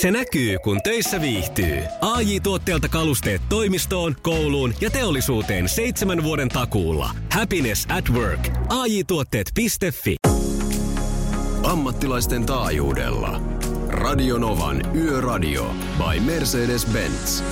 Se 0.00 0.10
näkyy, 0.10 0.58
kun 0.58 0.82
töissä 0.82 1.20
viihtyy. 1.20 1.82
ai 2.00 2.40
tuotteelta 2.40 2.88
kalusteet 2.88 3.42
toimistoon, 3.48 4.16
kouluun 4.22 4.74
ja 4.80 4.90
teollisuuteen 4.90 5.68
seitsemän 5.68 6.22
vuoden 6.22 6.48
takuulla. 6.48 7.10
Happiness 7.32 7.86
at 7.88 8.10
work. 8.10 8.48
ai 8.68 9.04
tuotteetfi 9.04 10.16
Ammattilaisten 11.62 12.46
taajuudella. 12.46 13.40
Radionovan 13.88 14.96
Yöradio 14.96 15.74
by 15.98 16.20
Mercedes-Benz 16.20 17.42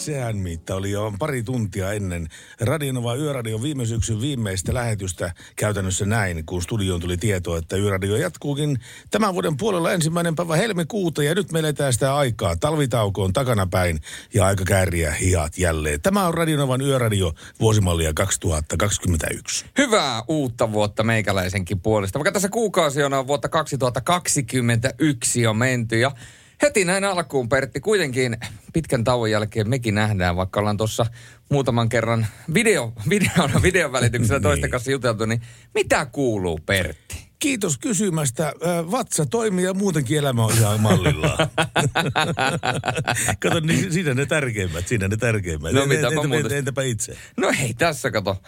sehän 0.00 0.36
mitta 0.36 0.74
oli 0.74 0.90
jo 0.90 1.12
pari 1.18 1.42
tuntia 1.42 1.92
ennen 1.92 2.28
Radionova 2.60 3.14
Yöradio 3.14 3.62
viime 3.62 3.86
syksyn 3.86 4.20
viimeistä 4.20 4.74
lähetystä 4.74 5.34
käytännössä 5.56 6.06
näin, 6.06 6.46
kun 6.46 6.62
studioon 6.62 7.00
tuli 7.00 7.16
tieto, 7.16 7.56
että 7.56 7.76
Yöradio 7.76 8.16
jatkuukin 8.16 8.78
tämän 9.10 9.34
vuoden 9.34 9.56
puolella 9.56 9.92
ensimmäinen 9.92 10.34
päivä 10.34 10.56
helmikuuta 10.56 11.22
ja 11.22 11.34
nyt 11.34 11.52
me 11.52 11.58
eletään 11.58 11.92
sitä 11.92 12.16
aikaa. 12.16 12.56
Talvitauko 12.56 13.24
on 13.24 13.32
takanapäin 13.32 14.00
ja 14.34 14.46
aika 14.46 14.64
kääriä 14.64 15.12
hiat 15.12 15.58
jälleen. 15.58 16.00
Tämä 16.00 16.26
on 16.26 16.34
Radionovan 16.34 16.80
Yöradio 16.80 17.32
vuosimallia 17.60 18.12
2021. 18.14 19.64
Hyvää 19.78 20.22
uutta 20.28 20.72
vuotta 20.72 21.02
meikäläisenkin 21.02 21.80
puolesta. 21.80 22.18
Vaikka 22.18 22.32
tässä 22.32 22.48
kuukausi 22.48 23.02
on 23.02 23.26
vuotta 23.26 23.48
2021 23.48 25.42
jo 25.42 25.54
menty 25.54 25.98
ja 25.98 26.12
Heti 26.62 26.84
näin 26.84 27.04
alkuun, 27.04 27.48
Pertti. 27.48 27.80
Kuitenkin 27.80 28.36
pitkän 28.72 29.04
tauon 29.04 29.30
jälkeen 29.30 29.68
mekin 29.68 29.94
nähdään, 29.94 30.36
vaikka 30.36 30.60
ollaan 30.60 30.76
tuossa 30.76 31.06
muutaman 31.50 31.88
kerran 31.88 32.26
video, 32.54 32.92
videona, 33.08 33.62
videon 33.62 33.92
välityksellä 33.92 34.36
niin. 34.38 34.42
toista 34.42 34.68
kanssa 34.68 34.90
juteltu, 34.90 35.26
niin 35.26 35.42
mitä 35.74 36.06
kuuluu, 36.06 36.60
Pertti? 36.66 37.30
Kiitos 37.38 37.78
kysymästä. 37.78 38.52
Vatsa 38.90 39.26
toimii 39.26 39.64
ja 39.64 39.74
muutenkin 39.74 40.18
elämä 40.18 40.44
on 40.44 40.52
ihan 40.52 40.80
mallilla. 40.80 41.36
kato, 43.42 43.60
niin 43.60 43.92
siinä 43.92 44.14
ne 44.14 44.26
tärkeimmät, 44.26 44.88
siinä 44.88 45.08
ne 45.08 45.16
tärkeimmät. 45.16 45.72
No 45.72 45.86
mitäpä 45.86 46.08
entä, 46.08 46.28
muuta? 46.28 46.54
Entäpä 46.54 46.82
itse? 46.82 47.16
No 47.36 47.52
ei 47.62 47.74
tässä, 47.74 48.10
kato. 48.10 48.42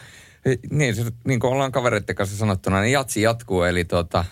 Niin, 0.70 0.94
niin 1.24 1.40
kuin 1.40 1.52
ollaan 1.52 1.72
kavereiden 1.72 2.14
kanssa 2.14 2.36
sanottuna, 2.36 2.80
niin 2.80 2.92
jatsi 2.92 3.22
jatkuu. 3.22 3.62
Eli 3.62 3.84
tuota, 3.84 4.24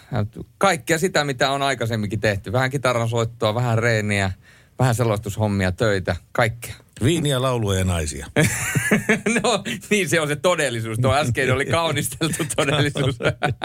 kaikkea 0.58 0.98
sitä, 0.98 1.24
mitä 1.24 1.50
on 1.50 1.62
aikaisemminkin 1.62 2.20
tehty. 2.20 2.52
Vähän 2.52 2.70
kitaran 2.70 3.08
soittoa, 3.08 3.54
vähän 3.54 3.78
reeniä, 3.78 4.32
vähän 4.78 4.94
selostushommia, 4.94 5.72
töitä, 5.72 6.16
kaikkea. 6.32 6.74
Viiniä, 7.04 7.42
laulua 7.42 7.74
ja 7.74 7.84
naisia. 7.84 8.26
no 9.42 9.62
niin 9.90 10.08
se 10.08 10.20
on 10.20 10.28
se 10.28 10.36
todellisuus. 10.36 10.98
Tuo 10.98 11.14
äsken 11.14 11.54
oli 11.54 11.66
kaunisteltu 11.66 12.44
todellisuus. 12.56 13.18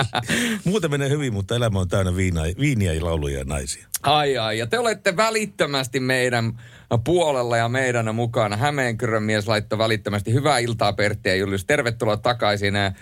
Muuten 0.66 0.92
menee 0.92 1.09
hyvin, 1.09 1.34
mutta 1.34 1.56
elämä 1.56 1.80
on 1.80 1.88
täynnä 1.88 2.16
viina, 2.16 2.42
viiniä 2.59 2.94
ja 2.94 3.06
lauluja 3.06 3.40
ja 3.40 3.46
naisia. 3.46 3.88
Ai 4.04 4.38
ai, 4.38 4.58
ja 4.58 4.68
te 4.68 4.80
olette 4.80 5.18
välittömästi 5.18 6.00
meidän 6.00 6.59
puolella 6.98 7.58
ja 7.58 7.70
meidän 7.70 8.16
mukana. 8.16 8.58
Hämeenkyrön 8.58 9.24
mies 9.24 9.48
laittoi 9.48 9.78
välittömästi 9.78 10.34
hyvää 10.34 10.60
iltaa 10.60 10.94
Pertti 10.94 11.30
ja 11.30 11.36
Julius. 11.36 11.66
Tervetuloa 11.66 12.18
takaisin 12.18 12.76
äh, 12.76 12.94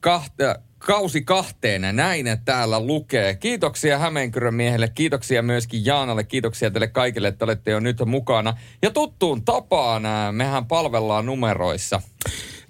kahta, 0.00 0.58
kausi 0.78 1.22
kahteen. 1.22 1.96
Näin 1.96 2.26
täällä 2.44 2.80
lukee. 2.80 3.34
Kiitoksia 3.34 3.98
Hämeenkyrön 3.98 4.54
miehelle, 4.54 4.88
kiitoksia 4.88 5.42
myöskin 5.42 5.86
Jaanalle, 5.86 6.24
kiitoksia 6.24 6.70
teille 6.70 6.88
kaikille, 6.88 7.28
että 7.28 7.44
olette 7.44 7.70
jo 7.70 7.80
nyt 7.80 7.98
mukana. 8.06 8.54
Ja 8.82 8.90
tuttuun 8.90 9.44
tapaan, 9.44 10.06
äh, 10.06 10.32
mehän 10.32 10.66
palvellaan 10.66 11.26
numeroissa. 11.26 12.02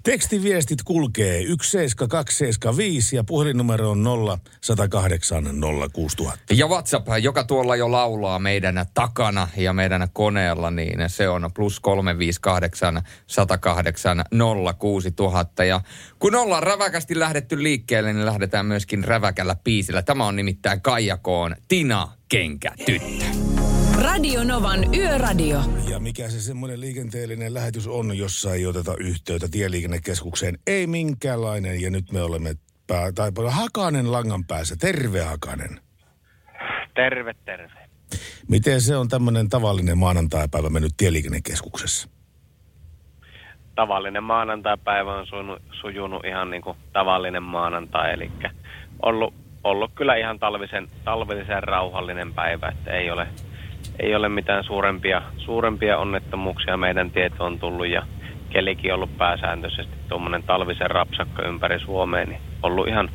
Tekstiviestit 0.03 0.83
kulkee 0.83 1.39
17275 1.39 3.15
ja 3.15 3.23
puhelinnumero 3.23 3.91
on 3.91 4.03
0108 4.61 5.43
06000. 5.93 6.39
Ja 6.51 6.67
WhatsApp, 6.67 7.07
joka 7.21 7.43
tuolla 7.43 7.75
jo 7.75 7.91
laulaa 7.91 8.39
meidän 8.39 8.85
takana 8.93 9.47
ja 9.57 9.73
meidän 9.73 10.07
koneella, 10.13 10.71
niin 10.71 11.09
se 11.09 11.29
on 11.29 11.49
plus 11.55 11.79
358 11.79 13.01
108 13.27 14.23
06000. 14.79 15.63
Ja 15.63 15.81
kun 16.19 16.35
ollaan 16.35 16.63
räväkästi 16.63 17.19
lähdetty 17.19 17.63
liikkeelle, 17.63 18.13
niin 18.13 18.25
lähdetään 18.25 18.65
myöskin 18.65 19.03
räväkällä 19.03 19.55
piisillä. 19.63 20.01
Tämä 20.01 20.25
on 20.25 20.35
nimittäin 20.35 20.81
Kaijakoon 20.81 21.55
Tina 21.67 22.07
Kenkä 22.29 22.71
tyttö. 22.85 23.52
Radio 24.01 24.43
Novan 24.43 24.95
Yöradio. 24.95 25.59
Ja 25.89 25.99
mikä 25.99 26.29
se 26.29 26.41
semmoinen 26.41 26.81
liikenteellinen 26.81 27.53
lähetys 27.53 27.87
on, 27.87 28.17
jossa 28.17 28.53
ei 28.53 28.65
oteta 28.65 28.95
yhteyttä 28.97 29.47
tieliikennekeskukseen? 29.51 30.57
Ei 30.67 30.87
minkäänlainen. 30.87 31.81
Ja 31.81 31.89
nyt 31.89 32.11
me 32.11 32.21
olemme 32.21 32.53
pää, 32.87 33.11
tai 33.11 33.31
Hakanen 33.49 34.11
langan 34.11 34.45
päässä. 34.45 34.75
Terve 34.79 35.21
Hakanen. 35.21 35.79
Terve, 36.95 37.33
terve. 37.45 37.89
Miten 38.47 38.81
se 38.81 38.97
on 38.97 39.07
tämmöinen 39.07 39.49
tavallinen 39.49 39.97
maanantaipäivä 39.97 40.69
mennyt 40.69 40.93
tieliikennekeskuksessa? 40.97 42.09
Tavallinen 43.75 44.23
maanantaipäivä 44.23 45.13
on 45.13 45.27
sujunut, 45.27 45.61
sujunut 45.81 46.25
ihan 46.25 46.49
niin 46.49 46.61
kuin 46.61 46.77
tavallinen 46.93 47.43
maanantai, 47.43 48.13
eli 48.13 48.31
ollut, 49.01 49.33
ollut 49.63 49.91
kyllä 49.95 50.15
ihan 50.15 50.39
talvisen, 50.39 50.89
talvisen 51.03 51.63
rauhallinen 51.63 52.33
päivä, 52.33 52.67
että 52.67 52.91
ei 52.91 53.11
ole 53.11 53.27
ei 53.99 54.15
ole 54.15 54.29
mitään 54.29 54.63
suurempia, 54.63 55.21
suurempia 55.37 55.97
onnettomuuksia 55.97 56.77
meidän 56.77 57.11
tietoon 57.11 57.59
tullut 57.59 57.87
ja 57.87 58.05
kelikin 58.49 58.91
on 58.91 58.95
ollut 58.95 59.17
pääsääntöisesti 59.17 59.95
tuommoinen 60.09 60.43
talvisen 60.43 60.91
rapsakka 60.91 61.47
ympäri 61.47 61.79
Suomeen, 61.79 62.29
niin 62.29 62.41
ollut 62.63 62.87
ihan 62.87 63.09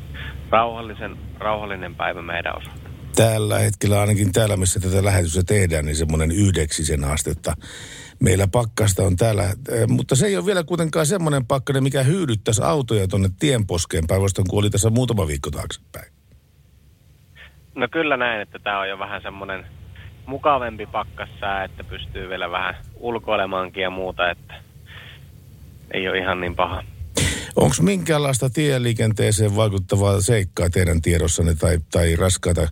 rauhallisen, 0.49 1.17
rauhallinen 1.39 1.95
päivä 1.95 2.21
meidän 2.21 2.57
osalta. 2.57 2.89
Tällä 3.15 3.59
hetkellä, 3.59 3.99
ainakin 4.01 4.31
täällä, 4.31 4.57
missä 4.57 4.79
tätä 4.79 5.03
lähetystä 5.03 5.41
tehdään, 5.47 5.85
niin 5.85 5.95
semmoinen 5.95 6.31
yhdeksisen 6.31 7.03
astetta. 7.03 7.53
Meillä 8.19 8.47
pakkasta 8.47 9.03
on 9.03 9.15
täällä, 9.15 9.43
eh, 9.43 9.87
mutta 9.87 10.15
se 10.15 10.25
ei 10.25 10.37
ole 10.37 10.45
vielä 10.45 10.63
kuitenkaan 10.63 11.05
semmoinen 11.05 11.45
pakkanen, 11.45 11.83
mikä 11.83 12.03
hyydyttäisi 12.03 12.61
autoja 12.63 13.07
tuonne 13.07 13.29
tienposkeen 13.39 14.07
päinvastoin, 14.07 14.47
kun 14.47 14.59
oli 14.59 14.69
tässä 14.69 14.89
muutama 14.89 15.27
viikko 15.27 15.51
taaksepäin. 15.51 16.11
No 17.75 17.87
kyllä 17.91 18.17
näin, 18.17 18.41
että 18.41 18.59
tämä 18.59 18.79
on 18.79 18.89
jo 18.89 18.99
vähän 18.99 19.21
semmoinen 19.21 19.65
mukavempi 20.29 20.85
pakkassää, 20.85 21.63
että 21.63 21.83
pystyy 21.83 22.29
vielä 22.29 22.51
vähän 22.51 22.75
ulkoilemaankin 22.99 23.83
ja 23.83 23.89
muuta, 23.89 24.29
että 24.29 24.53
ei 25.93 26.07
ole 26.09 26.17
ihan 26.17 26.41
niin 26.41 26.55
paha. 26.55 26.83
Onko 27.55 27.75
minkäänlaista 27.81 28.49
tieliikenteeseen 28.49 29.55
vaikuttavaa 29.55 30.21
seikkaa 30.21 30.69
teidän 30.69 31.01
tiedossanne 31.01 31.55
tai, 31.55 31.77
tai 31.91 32.15
raskaita 32.15 32.67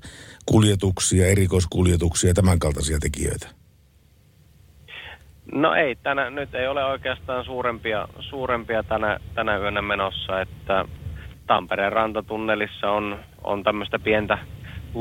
kuljetuksia, 0.45 1.27
erikoiskuljetuksia, 1.27 2.33
tämän 2.33 2.59
kaltaisia 2.59 2.97
tekijöitä? 2.99 3.47
No 5.51 5.73
ei, 5.73 5.95
tänä, 5.95 6.29
nyt 6.29 6.55
ei 6.55 6.67
ole 6.67 6.85
oikeastaan 6.85 7.45
suurempia, 7.45 8.07
suurempia 8.19 8.83
tänä, 8.83 9.19
tänä 9.35 9.57
yönä 9.57 9.81
menossa, 9.81 10.41
että 10.41 10.85
Tampereen 11.47 11.91
rantatunnelissa 11.91 12.91
on, 12.91 13.19
on 13.43 13.63
tämmöistä 13.63 13.99
pientä 13.99 14.37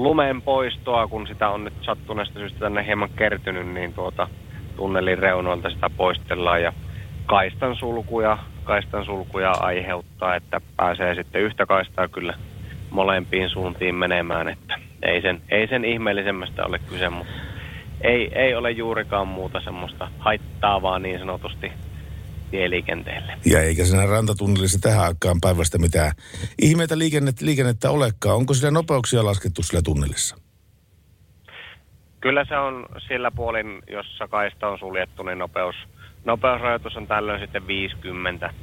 lumen 0.03 0.43
poistoa, 0.43 1.09
kun 1.09 1.27
sitä 1.27 1.49
on 1.49 1.65
nyt 1.65 1.75
sattuneesta 1.83 2.39
syystä 2.39 2.59
tänne 2.59 2.87
hieman 2.87 3.11
kertynyt, 3.17 3.69
niin 3.69 3.93
tuota 3.93 4.29
tunnelin 4.77 5.19
reunoilta 5.19 5.71
sitä 5.71 5.91
poistellaan 5.97 6.63
ja 6.63 6.73
kaistan 7.27 7.77
sulkuja, 7.77 8.39
kaistan 8.65 9.05
sulkuja 9.05 9.51
aiheuttaa, 9.51 10.37
että 10.37 10.61
pääsee 10.77 11.15
sitten 11.15 11.43
yhtä 11.43 11.67
kaistaa 11.67 12.09
kyllä 12.09 12.35
molempiin 12.91 13.51
suuntiin 13.51 13.95
menemään, 13.95 14.49
että 14.49 14.75
ei 15.03 15.23
sen, 15.23 15.43
ei 15.49 15.69
sen 15.69 15.85
ihmeellisemmästä 15.85 16.65
ole 16.65 16.79
kyse, 16.79 17.09
mutta 17.09 17.33
ei, 18.01 18.31
ei 18.35 18.55
ole 18.55 18.71
juurikaan 18.71 19.29
muuta 19.29 19.61
semmoista 19.61 20.09
haittaavaa 20.19 20.99
niin 20.99 21.19
sanotusti 21.19 21.73
tieliikenteelle. 22.57 23.33
Ja 23.45 23.63
eikä 23.63 23.85
siinä 23.85 24.07
rantatunnelissa 24.07 24.79
tähän 24.83 25.05
aikaan 25.05 25.41
päivästä 25.41 25.79
mitään 25.79 26.13
ihmeitä 26.63 26.99
liikennettä, 26.99 27.45
liikennettä 27.45 27.91
olekaan. 27.91 28.37
Onko 28.37 28.55
sillä 28.55 28.71
nopeuksia 28.71 29.25
laskettu 29.25 29.63
sillä 29.63 29.83
tunnelissa? 29.83 30.37
Kyllä 32.21 32.45
se 32.49 32.57
on 32.57 32.87
sillä 33.09 33.31
puolin, 33.31 33.83
jossa 33.91 34.29
kaista 34.29 34.69
on 34.69 34.79
suljettu, 34.79 35.23
niin 35.23 35.39
nopeus, 35.39 35.77
nopeusrajoitus 36.25 36.97
on 36.97 37.07
tällöin 37.07 37.41
sitten 37.41 37.67
50 37.67 38.55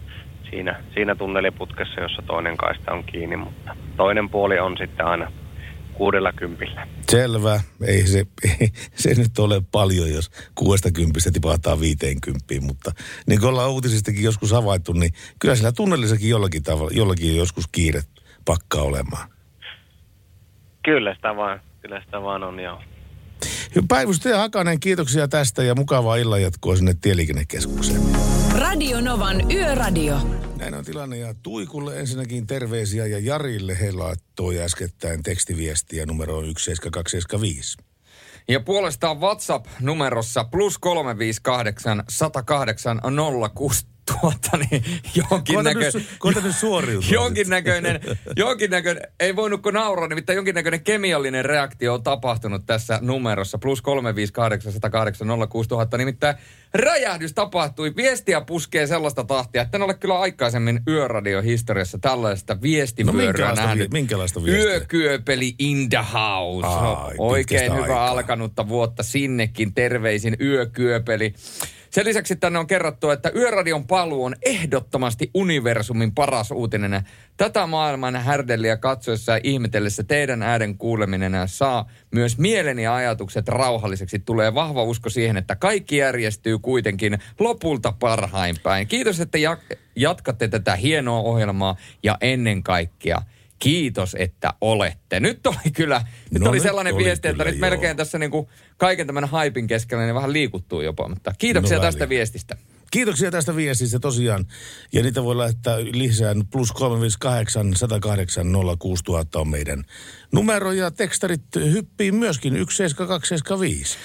siinä, 0.50 0.84
siinä 0.94 1.16
tunneliputkessa, 1.16 2.02
jossa 2.02 2.22
toinen 2.22 2.58
kaista 2.58 2.92
on 2.92 3.04
kiinni, 3.04 3.36
mutta 3.38 3.76
toinen 3.98 4.30
puoli 4.30 4.60
on 4.60 4.78
sitten 4.78 5.06
aina 5.06 5.32
kuudella 5.94 6.34
kympillä. 6.34 6.88
Selvä. 7.10 7.62
Ei 7.88 8.08
se, 8.08 8.26
ei, 8.60 8.70
se 8.96 9.14
nyt 9.14 9.40
ole 9.40 9.62
paljon, 9.72 10.12
jos 10.12 10.32
kuudesta 10.56 10.92
kympistä 10.92 11.32
tipahtaa 11.32 11.80
viiteen 11.80 12.22
kymppiin, 12.22 12.66
mutta 12.66 12.92
niin 13.28 13.40
kuin 13.40 13.50
ollaan 13.50 13.72
uutisistakin 13.72 14.24
joskus 14.24 14.52
havaittu, 14.52 14.94
niin 14.94 15.12
kyllä 15.40 15.56
sillä 15.56 15.72
tunnellissakin 15.72 16.30
jollakin 16.30 16.64
tavalla, 16.64 16.92
jollakin 16.94 17.38
joskus 17.38 17.68
kiire 17.72 18.02
pakkaa 18.46 18.82
olemaan. 18.82 19.30
Kyllä 20.86 21.16
sitä 21.16 21.36
vaan, 21.36 21.62
kyllä 21.82 22.02
sitä 22.06 22.22
vaan 22.22 22.44
on, 22.44 22.60
joo. 22.60 22.82
Päivystäjä 23.88 24.38
Hakanen, 24.38 24.80
kiitoksia 24.80 25.28
tästä 25.28 25.64
ja 25.64 25.76
mukavaa 25.76 26.16
illanjatkoa 26.16 26.76
sinne 26.76 26.96
Tieliikennekeskukseen. 27.02 28.02
Radio 28.56 29.02
Novan 29.02 29.52
Yöradio. 29.52 30.18
Näin 30.58 30.74
on 30.74 30.86
tilanne 30.86 31.18
ja 31.18 31.34
Tuikulle 31.44 32.00
ensinnäkin 32.00 32.48
terveisiä 32.48 33.06
ja 33.06 33.20
Jarille 33.20 33.80
he 33.80 33.92
laittoi 33.92 34.60
äskettäin 34.60 35.24
tekstiviestiä 35.24 36.06
numero 36.06 36.34
17275. 36.34 37.78
Ja 38.48 38.60
puolestaan 38.60 39.22
WhatsApp-numerossa 39.22 40.44
plus 40.44 40.78
358 40.78 42.04
108 42.10 43.02
06 43.54 43.93
tuota, 44.06 44.58
niin 44.58 44.84
jonkinnäköinen... 45.32 45.92
Suoriutua. 46.52 47.10
jonkinnäköinen, 47.12 48.00
jonkinnäköinen, 48.36 49.04
ei 49.20 49.36
voinutko 49.36 49.72
nauraa, 49.72 50.08
nimittäin 50.08 50.36
jonkinnäköinen 50.36 50.84
kemiallinen 50.84 51.46
reaktio 51.46 51.94
on 51.94 52.04
tapahtunut 52.04 52.66
tässä 52.66 53.00
numerossa. 53.02 53.58
Plus 53.58 53.82
358 53.82 55.28
Nimittäin 55.98 56.36
räjähdys 56.74 57.34
tapahtui. 57.34 57.94
Viestiä 57.96 58.42
puskee 58.42 58.88
sellaista 58.88 59.24
tahtia, 59.24 59.62
että 59.62 59.78
en 59.78 59.82
ole 59.82 59.94
kyllä 59.94 60.20
aikaisemmin 60.20 60.80
yöradiohistoriassa 60.88 61.98
tällaista 61.98 62.62
viestipyörää 62.62 63.22
no, 63.22 63.28
minkälaista, 63.28 63.66
nähnyt. 63.66 63.92
minkälaista 63.92 64.44
viestiä? 64.44 64.66
Yökyöpeli 64.66 65.56
in 65.60 65.90
the 65.90 66.06
house. 66.14 66.68
Ai, 66.68 67.16
Oikein 67.18 67.74
hyvä 67.74 67.84
aikaa. 67.84 68.08
alkanutta 68.08 68.68
vuotta 68.68 69.04
sinnekin. 69.04 69.74
Terveisin 69.74 70.38
yökyöpeli. 70.42 71.34
Sen 71.94 72.06
lisäksi 72.06 72.36
tänne 72.36 72.60
on 72.60 72.68
kerrottu, 72.68 73.10
että 73.10 73.32
Yöradion 73.36 73.88
paluu 73.88 74.26
on 74.26 74.36
ehdottomasti 74.46 75.30
universumin 75.34 76.14
paras 76.14 76.52
uutinen. 76.52 77.02
Tätä 77.38 77.68
maailman 77.68 78.16
härdelliä 78.16 78.78
katsoessa 78.78 79.32
ja 79.32 79.40
ihmetellessä 79.44 80.04
teidän 80.04 80.42
äänen 80.42 80.78
kuuleminen 80.78 81.34
saa 81.46 81.90
myös 82.12 82.38
mieleni 82.38 82.84
ja 82.84 82.96
ajatukset 82.96 83.48
rauhalliseksi. 83.48 84.20
Tulee 84.20 84.54
vahva 84.54 84.84
usko 84.84 85.10
siihen, 85.10 85.38
että 85.38 85.56
kaikki 85.56 85.98
järjestyy 85.98 86.60
kuitenkin 86.60 87.18
lopulta 87.40 87.94
parhain 88.00 88.56
päin. 88.64 88.88
Kiitos, 88.88 89.20
että 89.20 89.38
jatkatte 89.96 90.48
tätä 90.48 90.76
hienoa 90.76 91.20
ohjelmaa 91.20 91.76
ja 92.04 92.18
ennen 92.22 92.64
kaikkea 92.64 93.22
kiitos, 93.60 94.16
että 94.20 94.54
olette. 94.62 95.20
Nyt 95.20 95.48
oli 95.48 95.72
kyllä, 95.74 96.02
nyt 96.32 96.44
No 96.44 96.50
oli 96.50 96.58
nyt 96.58 96.64
sellainen 96.64 96.94
oli 96.94 97.04
viesti, 97.04 97.28
että 97.28 97.44
nyt 97.44 97.60
melkein 97.60 97.90
joo. 97.90 97.96
tässä 97.96 98.20
niinku 98.20 98.50
kaiken 98.78 99.08
tämän 99.08 99.26
haipin 99.26 99.68
keskellä 99.68 100.04
niin 100.04 100.16
vähän 100.16 100.34
liikuttuu 100.34 100.82
jopa, 100.82 101.10
mutta 101.10 101.34
kiitoksia 101.38 101.78
No 101.78 101.84
tästä 101.84 102.10
viestistä. 102.10 102.58
Kiitoksia 102.92 103.32
tästä 103.32 103.56
viestistä 103.56 104.00
tosiaan. 104.00 104.46
Ja 104.94 105.04
niitä 105.04 105.24
voi 105.24 105.36
laittaa 105.36 105.78
lisää. 105.80 106.36
Plus 106.52 106.72
358 106.72 107.76
108 107.76 108.48
06000 108.80 109.40
on 109.40 109.48
meidän 109.48 109.84
numero. 110.32 110.72
Ja 110.72 110.92
tekstarit 110.92 111.42
hyppii 111.56 112.12
myöskin 112.12 112.54
17275. 112.54 113.98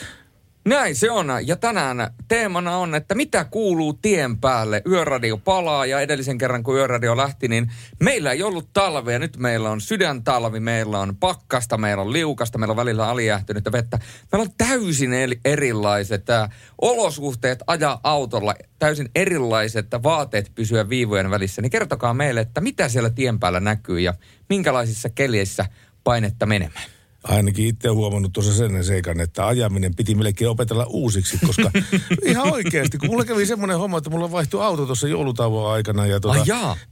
Näin 0.69 0.97
se 0.97 1.11
on. 1.11 1.27
Ja 1.45 1.57
tänään 1.57 2.15
teemana 2.29 2.77
on, 2.77 2.95
että 2.95 3.15
mitä 3.15 3.45
kuuluu 3.45 3.93
tien 3.93 4.39
päälle. 4.39 4.83
Yöradio 4.87 5.37
palaa 5.37 5.87
ja 5.87 6.01
edellisen 6.01 6.39
kerran 6.39 6.63
kun 6.63 6.77
Yöradio 6.77 7.17
lähti, 7.17 7.49
niin 7.49 7.73
meillä 8.01 8.33
ei 8.33 8.43
ollut 8.43 8.73
talvea. 8.73 9.19
Nyt 9.19 9.37
meillä 9.37 9.71
on 9.71 9.81
sydäntalvi, 9.81 10.61
meillä 10.61 11.01
on 11.01 11.17
pakkasta, 11.17 11.79
meillä 11.79 12.03
on 12.03 12.13
liukasta, 12.13 12.59
meillä 12.59 12.73
on 12.73 12.77
välillä 12.77 13.09
alijähtynyttä 13.09 13.73
vettä. 13.73 13.99
Meillä 14.33 14.43
on 14.43 14.55
täysin 14.59 15.13
eri- 15.13 15.41
erilaiset 15.45 16.31
ää, 16.31 16.51
olosuhteet 16.81 17.59
ajaa 17.67 18.01
autolla, 18.03 18.55
täysin 18.79 19.11
erilaiset 19.15 19.87
vaateet 20.03 20.53
pysyä 20.55 20.89
viivojen 20.89 21.31
välissä. 21.31 21.63
Niin 21.63 21.71
kertokaa 21.71 22.15
meille, 22.15 22.41
että 22.41 22.61
mitä 22.61 22.89
siellä 22.89 23.11
tien 23.11 23.39
päällä 23.39 23.61
näkyy 23.61 24.01
ja 24.01 24.15
minkälaisissa 24.49 25.09
kelissä 25.09 25.67
painetta 26.05 26.47
menemään. 26.47 26.98
Ainakin 27.25 27.67
itse 27.67 27.89
huomannut 27.89 28.33
tuossa 28.33 28.55
sen 28.55 28.85
seikan, 28.85 29.21
että 29.21 29.47
ajaminen 29.47 29.95
piti 29.95 30.15
melkein 30.15 30.51
opetella 30.51 30.85
uusiksi, 30.85 31.39
koska 31.47 31.71
ihan 32.27 32.53
oikeasti, 32.53 32.99
kun 32.99 33.09
mulla 33.09 33.25
kävi 33.25 33.47
semmoinen 33.47 33.79
homma, 33.79 33.99
että 33.99 34.11
mulla 34.11 34.31
vaihtui 34.31 34.65
auto 34.65 34.87
tuossa 34.87 35.09
joulutauon 35.09 35.73
aikana. 35.73 36.07
Ja 36.07 36.21
tuota. 36.21 36.39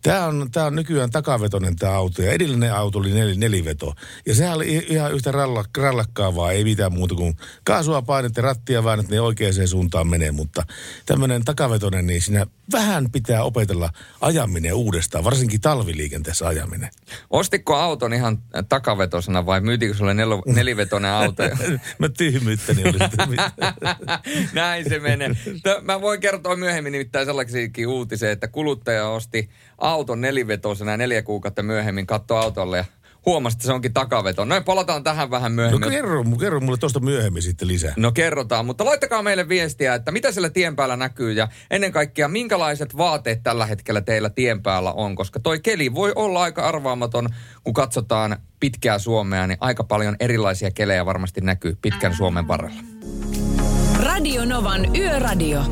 Tämä 0.03 0.27
on, 0.27 0.49
tää 0.53 0.67
on 0.67 0.75
nykyään 0.75 1.11
takavetoinen 1.11 1.77
tämä 1.77 1.93
auto 1.93 2.23
ja 2.23 2.33
edellinen 2.33 2.75
auto 2.75 2.99
oli 2.99 3.11
nel, 3.11 3.35
neliveto. 3.37 3.95
Ja 4.27 4.35
sehän 4.35 4.55
oli 4.55 4.87
ihan 4.89 5.13
yhtä 5.13 5.33
ralla, 5.33 5.65
rallakkaavaa, 5.79 6.53
ei 6.53 6.65
mitään 6.65 6.93
muuta 6.93 7.15
kuin 7.15 7.37
kaasua 7.65 8.03
painet 8.03 8.37
ja 8.37 8.43
rattia 8.43 8.85
väännät, 8.85 9.09
niin 9.09 9.23
oikeaan 9.23 9.69
suuntaan 9.69 10.09
menee. 10.09 10.33
Mutta 10.33 10.63
tämmöinen 11.07 11.45
takavetoinen, 11.45 12.07
niin 12.07 12.23
siinä 12.23 12.47
vähän 12.73 13.11
pitää 13.11 13.43
opetella 13.43 13.91
ajaminen 14.21 14.75
uudestaan, 14.75 15.25
varsinkin 15.25 15.61
talviliikenteessä 15.61 16.47
ajaminen. 16.47 16.91
Ostitko 17.31 17.75
auton 17.75 18.13
ihan 18.13 18.39
takavetosena 18.69 19.47
vai 19.47 19.61
myytikö 19.61 19.95
sulle 19.95 20.15
nel- 20.17 20.55
nelivetoinen 20.55 21.11
auto? 21.11 21.43
Mä 21.99 22.09
tyhmyyttäni 22.09 22.83
oli. 22.83 22.99
Näin 24.53 24.89
se 24.89 24.99
menee. 24.99 25.31
Mä 25.83 26.01
voin 26.01 26.21
kertoa 26.21 26.57
myöhemmin 26.57 26.93
nimittäin 26.93 27.27
sellaisiakin 27.27 27.89
uutisia, 27.89 28.31
että 28.31 28.49
kuluttaja 28.49 29.09
osti 29.09 29.51
auton 29.79 30.21
nelivetosena 30.21 30.91
ja 30.91 30.97
neljä 30.97 31.23
kuukautta 31.23 31.63
myöhemmin 31.63 32.07
katsoi 32.07 32.39
autolle 32.39 32.77
ja 32.77 32.85
huomasi, 33.27 33.55
että 33.55 33.67
se 33.67 33.73
onkin 33.73 33.93
takaveto. 33.93 34.45
Noin 34.45 34.65
palataan 34.65 35.03
tähän 35.05 35.31
vähän 35.31 35.53
No 35.53 35.57
myöhemmin. 35.57 35.91
kerro, 35.91 36.25
kerro 36.41 36.61
mulle 36.61 36.79
tuosta 36.79 37.01
myöhemmin 37.01 37.43
sitten 37.43 37.69
lisää. 37.69 37.93
No 37.97 38.13
kerrotaan, 38.13 38.67
mutta 38.67 38.85
laittakaa 38.85 39.23
meille 39.23 39.49
viestiä, 39.49 39.95
että 39.95 40.13
mitä 40.13 40.33
siellä 40.33 40.51
tien 40.51 40.77
päällä 40.77 40.97
näkyy 40.97 41.33
ja 41.33 41.49
ennen 41.71 41.93
kaikkea 41.93 42.29
minkälaiset 42.29 42.97
vaateet 42.97 43.43
tällä 43.43 43.67
hetkellä 43.67 44.01
teillä 44.01 44.31
tien 44.31 44.63
päällä 44.63 44.93
on, 44.93 45.15
koska 45.17 45.41
toi 45.41 45.61
keli 45.61 45.95
voi 45.95 46.13
olla 46.15 46.43
aika 46.43 46.69
arvaamaton, 46.69 47.29
kun 47.65 47.75
katsotaan 47.75 48.37
pitkää 48.61 48.99
Suomea, 48.99 49.47
niin 49.47 49.59
aika 49.61 49.85
paljon 49.85 50.17
erilaisia 50.21 50.71
kelejä 50.71 51.07
varmasti 51.07 51.41
näkyy 51.41 51.79
pitkän 51.83 52.15
Suomen 52.15 52.49
varrella. 52.49 52.81
Radio 54.03 54.45
Novan 54.45 54.97
Yöradio. 54.97 55.63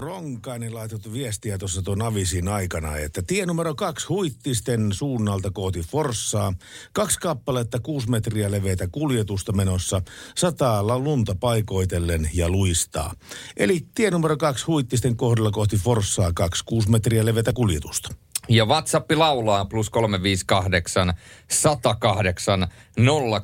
Ronkainen 0.00 0.74
laitettu 0.74 1.12
viestiä 1.12 1.58
tuossa 1.58 1.82
tuon 1.82 2.02
avisin 2.02 2.48
aikana, 2.48 2.96
että 2.96 3.22
tie 3.22 3.46
numero 3.46 3.74
kaksi 3.74 4.06
huittisten 4.06 4.92
suunnalta 4.92 5.50
kohti 5.50 5.80
Forssaa. 5.80 6.52
Kaksi 6.92 7.18
kappaletta 7.18 7.80
kuusi 7.80 8.10
metriä 8.10 8.50
leveitä 8.50 8.88
kuljetusta 8.92 9.52
menossa, 9.52 10.02
sataa 10.36 10.98
lunta 10.98 11.34
paikoitellen 11.40 12.30
ja 12.34 12.48
luistaa. 12.48 13.14
Eli 13.56 13.86
tie 13.94 14.10
numero 14.10 14.36
kaksi 14.36 14.66
huittisten 14.66 15.16
kohdalla 15.16 15.50
kohti 15.50 15.76
Forssaa, 15.76 16.32
kaksi 16.34 16.64
kuusi 16.64 16.90
metriä 16.90 17.24
leveitä 17.24 17.52
kuljetusta. 17.52 18.14
Ja 18.48 18.64
WhatsApp 18.64 19.10
laulaa 19.10 19.64
plus 19.64 19.90
358 19.90 21.14
108 21.48 22.68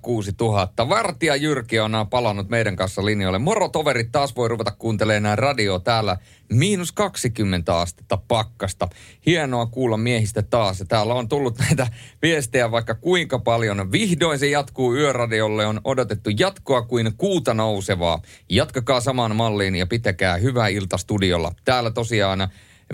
06000. 0.02 0.88
Vartija 0.88 1.36
Jyrki 1.36 1.80
on 1.80 1.92
palannut 2.10 2.48
meidän 2.48 2.76
kanssa 2.76 3.04
linjoille. 3.04 3.38
Moro 3.38 3.68
toverit, 3.68 4.12
taas 4.12 4.36
voi 4.36 4.48
ruveta 4.48 4.70
kuuntelemaan 4.70 5.38
radio 5.38 5.78
täällä. 5.78 6.16
Miinus 6.52 6.92
20 6.92 7.78
astetta 7.78 8.18
pakkasta. 8.28 8.88
Hienoa 9.26 9.66
kuulla 9.66 9.96
miehistä 9.96 10.42
taas. 10.42 10.80
Ja 10.80 10.86
täällä 10.86 11.14
on 11.14 11.28
tullut 11.28 11.58
näitä 11.58 11.86
viestejä 12.22 12.70
vaikka 12.70 12.94
kuinka 12.94 13.38
paljon. 13.38 13.92
Vihdoin 13.92 14.38
se 14.38 14.46
jatkuu 14.46 14.94
yöradiolle. 14.94 15.66
On 15.66 15.80
odotettu 15.84 16.30
jatkoa 16.38 16.82
kuin 16.82 17.16
kuuta 17.16 17.54
nousevaa. 17.54 18.22
Jatkakaa 18.48 19.00
samaan 19.00 19.36
malliin 19.36 19.74
ja 19.74 19.86
pitäkää 19.86 20.36
hyvää 20.36 20.68
ilta 20.68 20.96
studiolla. 20.96 21.52
Täällä 21.64 21.90
tosiaan 21.90 22.48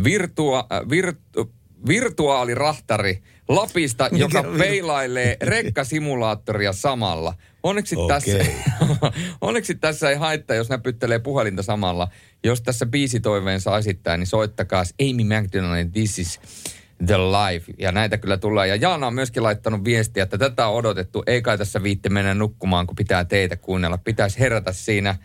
virtua, 0.05 0.67
äh, 0.73 0.91
virtu, 0.91 1.53
virtuaalirahtari 1.89 3.23
Lapista, 3.49 4.09
joka 4.13 4.45
peilailee 4.59 5.37
rekkasimulaattoria 5.43 6.73
samalla. 6.73 7.35
Onneksi, 7.63 7.97
Okei. 7.97 8.09
tässä, 8.09 8.53
onneksi 9.41 9.75
tässä 9.75 10.11
ei 10.11 10.17
haittaa, 10.17 10.57
jos 10.57 10.69
näpyttelee 10.69 11.19
puhelinta 11.19 11.63
samalla. 11.63 12.09
Jos 12.45 12.63
tässä 12.63 12.87
biisitoiveen 12.87 13.61
saa 13.61 13.79
esittää, 13.79 14.17
niin 14.17 14.27
soittakaa 14.27 14.85
Amy 15.01 15.25
McDonaldin 15.25 15.93
This 15.93 16.19
is 16.19 16.41
the 17.07 17.19
life. 17.19 17.73
Ja 17.79 17.93
näitä 17.93 18.19
kyllä 18.19 18.37
tulee. 18.37 18.69
Ja 18.69 18.77
Jaana 18.77 19.07
on 19.07 19.15
myöskin 19.15 19.43
laittanut 19.43 19.85
viestiä, 19.85 20.23
että 20.23 20.39
tätä 20.39 20.67
on 20.67 20.75
odotettu. 20.75 21.23
Ei 21.27 21.43
kai 21.43 21.59
tässä 21.59 21.83
viitti 21.83 22.09
mennä 22.09 22.35
nukkumaan, 22.35 22.87
kun 22.87 22.97
pitää 22.97 23.25
teitä 23.25 23.57
kuunnella. 23.57 23.99
Pitäisi 23.99 24.41
herätä 24.41 24.73
siinä 24.73 25.17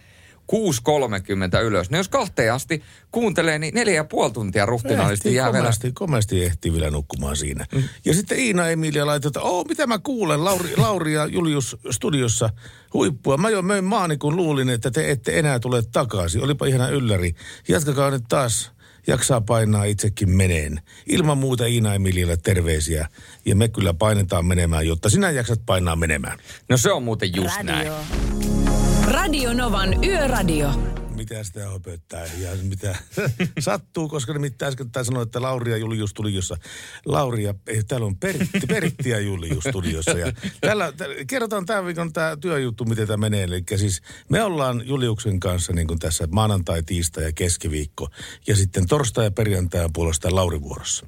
6.30 0.51 1.63
ylös. 1.63 1.89
No 1.89 1.97
jos 1.97 2.09
kahteen 2.09 2.53
asti 2.53 2.83
kuuntelee, 3.11 3.59
niin 3.59 3.73
neljä 3.73 3.93
ja 3.93 4.03
puoli 4.03 4.31
tuntia 4.31 4.65
ruhtinaallisesti 4.65 5.35
jää 5.35 5.45
vielä. 5.45 5.57
komeasti, 5.57 5.91
komeasti 5.91 6.45
ehtii 6.45 6.73
vielä 6.73 6.89
nukkumaan 6.89 7.35
siinä. 7.35 7.65
Mm. 7.75 7.83
Ja 8.05 8.13
sitten 8.13 8.39
Iina 8.39 8.69
Emilia 8.69 9.05
laittoi, 9.05 9.29
että 9.29 9.41
oo, 9.41 9.63
mitä 9.63 9.87
mä 9.87 9.99
kuulen, 9.99 10.45
Lauri, 10.45 10.77
Lauri 10.77 11.13
ja 11.13 11.25
Julius 11.25 11.77
studiossa 11.91 12.49
huippua. 12.93 13.37
Mä 13.37 13.49
jo 13.49 13.61
möin 13.61 13.83
maani, 13.83 14.17
kun 14.17 14.35
luulin, 14.35 14.69
että 14.69 14.91
te 14.91 15.11
ette 15.11 15.39
enää 15.39 15.59
tule 15.59 15.83
takaisin. 15.91 16.43
Olipa 16.43 16.65
ihana 16.65 16.89
ylläri. 16.89 17.35
Jatkakaa 17.67 18.11
nyt 18.11 18.23
taas. 18.29 18.71
Jaksaa 19.07 19.41
painaa 19.41 19.83
itsekin 19.83 20.29
meneen. 20.29 20.81
Ilman 21.05 21.37
muuta 21.37 21.65
Iina 21.65 21.93
Emilialle 21.93 22.37
terveisiä. 22.37 23.07
Ja 23.45 23.55
me 23.55 23.67
kyllä 23.67 23.93
painetaan 23.93 24.45
menemään, 24.45 24.87
jotta 24.87 25.09
sinä 25.09 25.31
jaksat 25.31 25.59
painaa 25.65 25.95
menemään. 25.95 26.39
No 26.69 26.77
se 26.77 26.91
on 26.91 27.03
muuten 27.03 27.35
just 27.35 27.63
näin. 27.63 27.91
Radio 29.07 29.53
Novan 29.53 30.03
Yöradio. 30.03 30.71
Mitä 31.15 31.43
sitä 31.43 31.69
höpöttää 31.69 32.25
ja 32.37 32.49
mitä 32.63 32.95
sattuu, 33.59 34.07
koska 34.07 34.33
nimittäin 34.33 34.67
äsken 34.67 34.87
sanoin, 35.03 35.25
että 35.25 35.41
Lauri 35.41 35.71
ja 35.71 35.77
Julius 35.77 36.09
studiossa. 36.09 36.57
Lauri 37.05 37.43
ei, 37.67 37.83
täällä 37.83 38.05
on 38.05 38.17
Pertti, 38.17 38.59
Pertti 38.67 39.09
ja 39.09 39.19
Julius 39.19 39.63
studiossa. 39.63 40.11
Ja 40.11 40.33
täällä, 40.61 40.93
kerrotaan 41.27 41.65
tämän 41.65 41.85
viikon 41.85 42.13
tämä 42.13 42.37
työjuttu, 42.37 42.85
miten 42.85 43.07
tämä 43.07 43.17
menee. 43.17 43.43
Eli 43.43 43.63
siis 43.75 44.01
me 44.29 44.43
ollaan 44.43 44.87
Juliuksen 44.87 45.39
kanssa 45.39 45.73
niin 45.73 45.87
kuin 45.87 45.99
tässä 45.99 46.27
maanantai, 46.31 46.83
tiistai 46.83 47.23
ja 47.23 47.31
keskiviikko. 47.31 48.09
Ja 48.47 48.55
sitten 48.55 48.87
torstai 48.87 49.25
ja 49.25 49.31
perjantai 49.31 49.83
on 49.83 49.93
puolestaan 49.93 50.35
Lauri 50.35 50.61
vuorossa. 50.61 51.05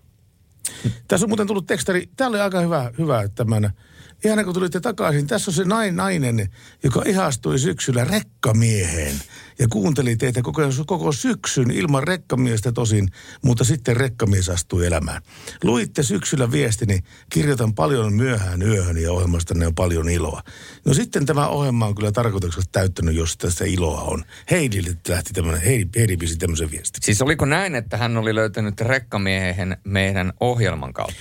Tässä 1.08 1.26
on 1.26 1.30
muuten 1.30 1.48
tullut 1.48 1.68
tekstari. 1.68 2.10
Täällä 2.18 2.36
oli 2.36 2.42
aika 2.42 2.60
hyvä, 2.60 2.92
hyvä 2.98 3.28
tämän 3.28 3.74
Ihan 4.24 4.46
kun 4.46 4.54
tulitte 4.54 4.80
takaisin, 4.80 5.28
tässä 5.28 5.52
on 5.52 5.56
se 5.56 5.64
nain, 5.64 5.96
nainen, 5.96 6.50
joka 6.84 7.04
ihastui 7.06 7.60
syksyllä 7.60 8.04
rekkamieheen 8.04 9.16
ja 9.60 9.68
kuunteli 9.68 10.16
teitä 10.16 10.42
koko, 10.42 10.62
koko 10.86 11.12
syksyn 11.12 11.72
ilman 11.72 12.04
rekkamiestä 12.04 12.72
tosin, 12.72 13.10
mutta 13.42 13.64
sitten 13.64 13.98
rekkamies 13.98 14.50
astui 14.50 14.86
elämään. 14.86 15.22
Luitte 15.64 16.04
syksyllä 16.04 16.52
viestini, 16.52 17.00
kirjoitan 17.30 17.74
paljon 17.74 18.14
myöhään 18.14 18.62
yöhön 18.62 18.98
ja 18.98 19.12
ohjelmasta 19.12 19.54
ne 19.54 19.68
on 19.68 19.76
paljon 19.76 20.10
iloa. 20.10 20.44
No 20.86 20.94
sitten 20.94 21.26
tämä 21.26 21.48
ohjelma 21.48 21.86
on 21.86 21.96
kyllä 21.96 22.12
tarkoituksessa 22.12 22.70
täyttänyt, 22.72 23.16
jos 23.16 23.38
tästä 23.38 23.66
iloa 23.66 24.02
on. 24.02 24.26
Heidille 24.52 24.98
lähti 25.08 25.34
tämmöinen, 25.34 25.62
Heidi, 25.62 25.90
Heidi 25.96 26.18
pisi 26.18 26.38
tämmöisen 26.38 26.72
viestin. 26.72 27.04
Siis 27.04 27.22
oliko 27.22 27.46
näin, 27.46 27.76
että 27.76 27.98
hän 27.98 28.18
oli 28.18 28.36
löytänyt 28.36 28.82
rekkamiehen 28.82 29.78
meidän 29.84 30.34
ohjelman 30.40 30.94
kautta? 30.94 31.16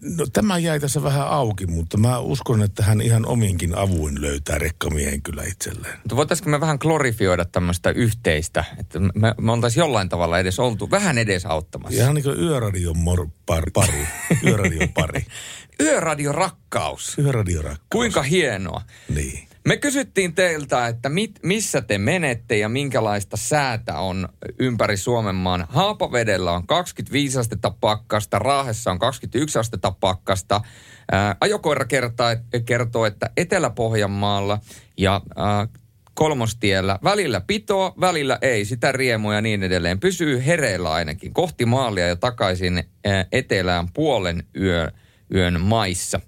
No 0.00 0.26
tämä 0.32 0.58
jäi 0.58 0.80
tässä 0.80 1.02
vähän 1.02 1.28
auki, 1.28 1.66
mutta 1.66 1.96
mä 1.96 2.18
uskon, 2.18 2.62
että 2.62 2.82
hän 2.82 3.00
ihan 3.00 3.26
ominkin 3.26 3.78
avuin 3.78 4.20
löytää 4.20 4.58
rekkamiehen 4.58 5.22
kyllä 5.22 5.42
itselleen. 5.42 5.98
Mutta 5.98 6.16
voitaisiko 6.16 6.50
me 6.50 6.60
vähän 6.60 6.78
glorifioida 6.80 7.44
tämmöistä 7.44 7.90
yhteistä, 7.90 8.64
että 8.78 8.98
me, 9.00 9.34
me 9.40 9.52
oltaisiin 9.52 9.82
jollain 9.82 10.08
tavalla 10.08 10.38
edes 10.38 10.58
oltu 10.58 10.90
vähän 10.90 11.18
edes 11.18 11.46
auttamassa. 11.46 12.02
Ihan 12.02 12.14
niin 12.14 12.24
kuin 12.24 12.40
yöradion 12.40 12.98
mor, 12.98 13.28
par, 13.46 13.64
pari. 13.72 14.06
Yöradion 14.46 14.88
pari. 14.88 15.26
Yöradio 15.80 16.32
rakkaus. 16.32 17.18
Yöradio 17.18 17.62
rakkaus. 17.62 17.86
Kuinka 17.92 18.22
hienoa. 18.22 18.82
Niin. 19.14 19.48
Me 19.68 19.76
kysyttiin 19.76 20.34
teiltä, 20.34 20.88
että 20.88 21.08
mit, 21.08 21.38
missä 21.42 21.80
te 21.80 21.98
menette 21.98 22.58
ja 22.58 22.68
minkälaista 22.68 23.36
säätä 23.36 23.98
on 23.98 24.28
ympäri 24.58 24.96
Suomen 24.96 25.34
maan. 25.34 25.66
Haapavedellä 25.68 26.52
on 26.52 26.66
25 26.66 27.38
astetta 27.38 27.74
pakkasta, 27.80 28.38
Raahessa 28.38 28.90
on 28.90 28.98
21 28.98 29.58
astetta 29.58 29.90
pakkasta. 30.00 30.60
Ää, 31.12 31.36
ajokoira 31.40 31.84
kertoo, 31.84 32.26
kertoo, 32.64 33.06
että 33.06 33.30
Etelä-Pohjanmaalla 33.36 34.58
ja 34.98 35.20
ää, 35.36 35.68
kolmostiellä 36.14 36.98
välillä 37.04 37.40
pitoa, 37.40 37.94
välillä 38.00 38.38
ei, 38.42 38.64
sitä 38.64 38.92
riemua 38.92 39.34
ja 39.34 39.40
niin 39.40 39.62
edelleen. 39.62 40.00
Pysyy 40.00 40.46
hereillä 40.46 40.92
ainakin 40.92 41.34
kohti 41.34 41.66
maalia 41.66 42.08
ja 42.08 42.16
takaisin 42.16 42.84
ää, 43.04 43.26
etelään 43.32 43.88
puolen 43.94 44.44
yö, 44.60 44.90
yön 45.34 45.60
maissa. 45.60 46.20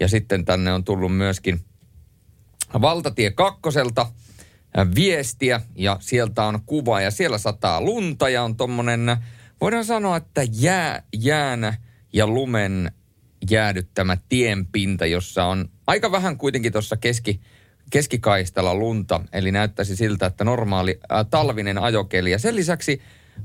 Ja 0.00 0.08
sitten 0.08 0.44
tänne 0.44 0.72
on 0.72 0.84
tullut 0.84 1.16
myöskin 1.16 1.60
valtatie 2.80 3.30
kakkoselta 3.30 4.06
viestiä 4.94 5.60
ja 5.74 5.96
sieltä 6.00 6.44
on 6.44 6.60
kuva 6.66 7.00
ja 7.00 7.10
siellä 7.10 7.38
sataa 7.38 7.80
lunta 7.80 8.28
ja 8.28 8.42
on 8.42 8.56
tommonen, 8.56 9.16
voidaan 9.60 9.84
sanoa, 9.84 10.16
että 10.16 10.42
jää, 10.52 11.02
jään 11.22 11.76
ja 12.12 12.26
lumen 12.26 12.92
jäädyttämä 13.50 14.16
tienpinta, 14.28 15.06
jossa 15.06 15.44
on 15.44 15.68
aika 15.86 16.12
vähän 16.12 16.38
kuitenkin 16.38 16.72
tuossa 16.72 16.96
keski, 16.96 17.40
keskikaistalla 17.90 18.74
lunta, 18.74 19.20
eli 19.32 19.52
näyttäisi 19.52 19.96
siltä, 19.96 20.26
että 20.26 20.44
normaali 20.44 21.00
äh, 21.12 21.26
talvinen 21.30 21.78
ajokeli. 21.78 22.30
Ja 22.30 22.38
sen 22.38 22.56
lisäksi 22.56 23.02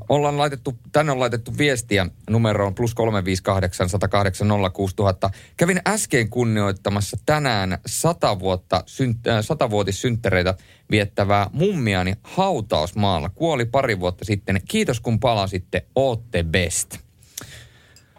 ollaan 0.09 0.37
laitettu, 0.37 0.77
tänne 0.91 1.11
on 1.11 1.19
laitettu 1.19 1.57
viestiä 1.57 2.07
numeroon 2.29 2.75
plus 2.75 2.93
358 2.93 3.89
108 3.89 4.47
06000. 4.73 5.29
Kävin 5.57 5.81
äsken 5.87 6.29
kunnioittamassa 6.29 7.17
tänään 7.25 7.77
100 7.85 8.39
vuotta, 8.39 8.83
äh, 9.27 9.43
100 9.45 9.69
vuotissynttäreitä 9.69 10.55
viettävää 10.91 11.49
mummiani 11.53 12.13
hautausmaalla. 12.23 13.29
Kuoli 13.29 13.65
pari 13.65 13.99
vuotta 13.99 14.25
sitten. 14.25 14.61
Kiitos 14.67 14.99
kun 14.99 15.19
palasitte, 15.19 15.85
ootte 15.95 16.43
best. 16.43 16.97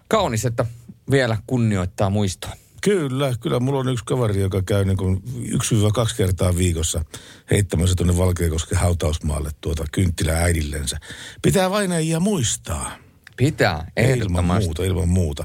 Kaunis, 0.08 0.44
että 0.44 0.64
vielä 1.10 1.36
kunnioittaa 1.46 2.10
muistoa. 2.10 2.61
Kyllä, 2.84 3.34
kyllä. 3.40 3.60
Mulla 3.60 3.80
on 3.80 3.88
yksi 3.88 4.04
kaveri, 4.04 4.40
joka 4.40 4.62
käy 4.62 4.84
niin 4.84 4.96
kuin 4.96 5.22
yksi-kaksi 5.52 6.16
kertaa 6.16 6.56
viikossa 6.56 7.04
heittämässä 7.50 7.94
tuonne 7.96 8.16
Valkeakosken 8.16 8.78
hautausmaalle 8.78 9.50
tuota 9.60 9.84
kynttilää 9.92 10.42
äidillensä. 10.42 10.98
Pitää 11.42 11.70
vain 11.70 11.92
ei 11.92 12.18
muistaa. 12.20 12.96
Pitää, 13.36 13.74
Ilman 13.74 13.90
ehdottomasti. 13.96 14.64
muuta, 14.64 14.84
ilman 14.84 15.08
muuta. 15.08 15.44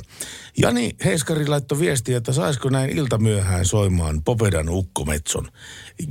Jani 0.57 0.95
Heiskari 1.05 1.47
laittoi 1.47 1.79
viestiä, 1.79 2.17
että 2.17 2.33
saisiko 2.33 2.69
näin 2.69 2.89
iltamyöhään 2.97 3.65
soimaan 3.65 4.23
Popedan 4.23 4.69
ukkometson. 4.69 5.47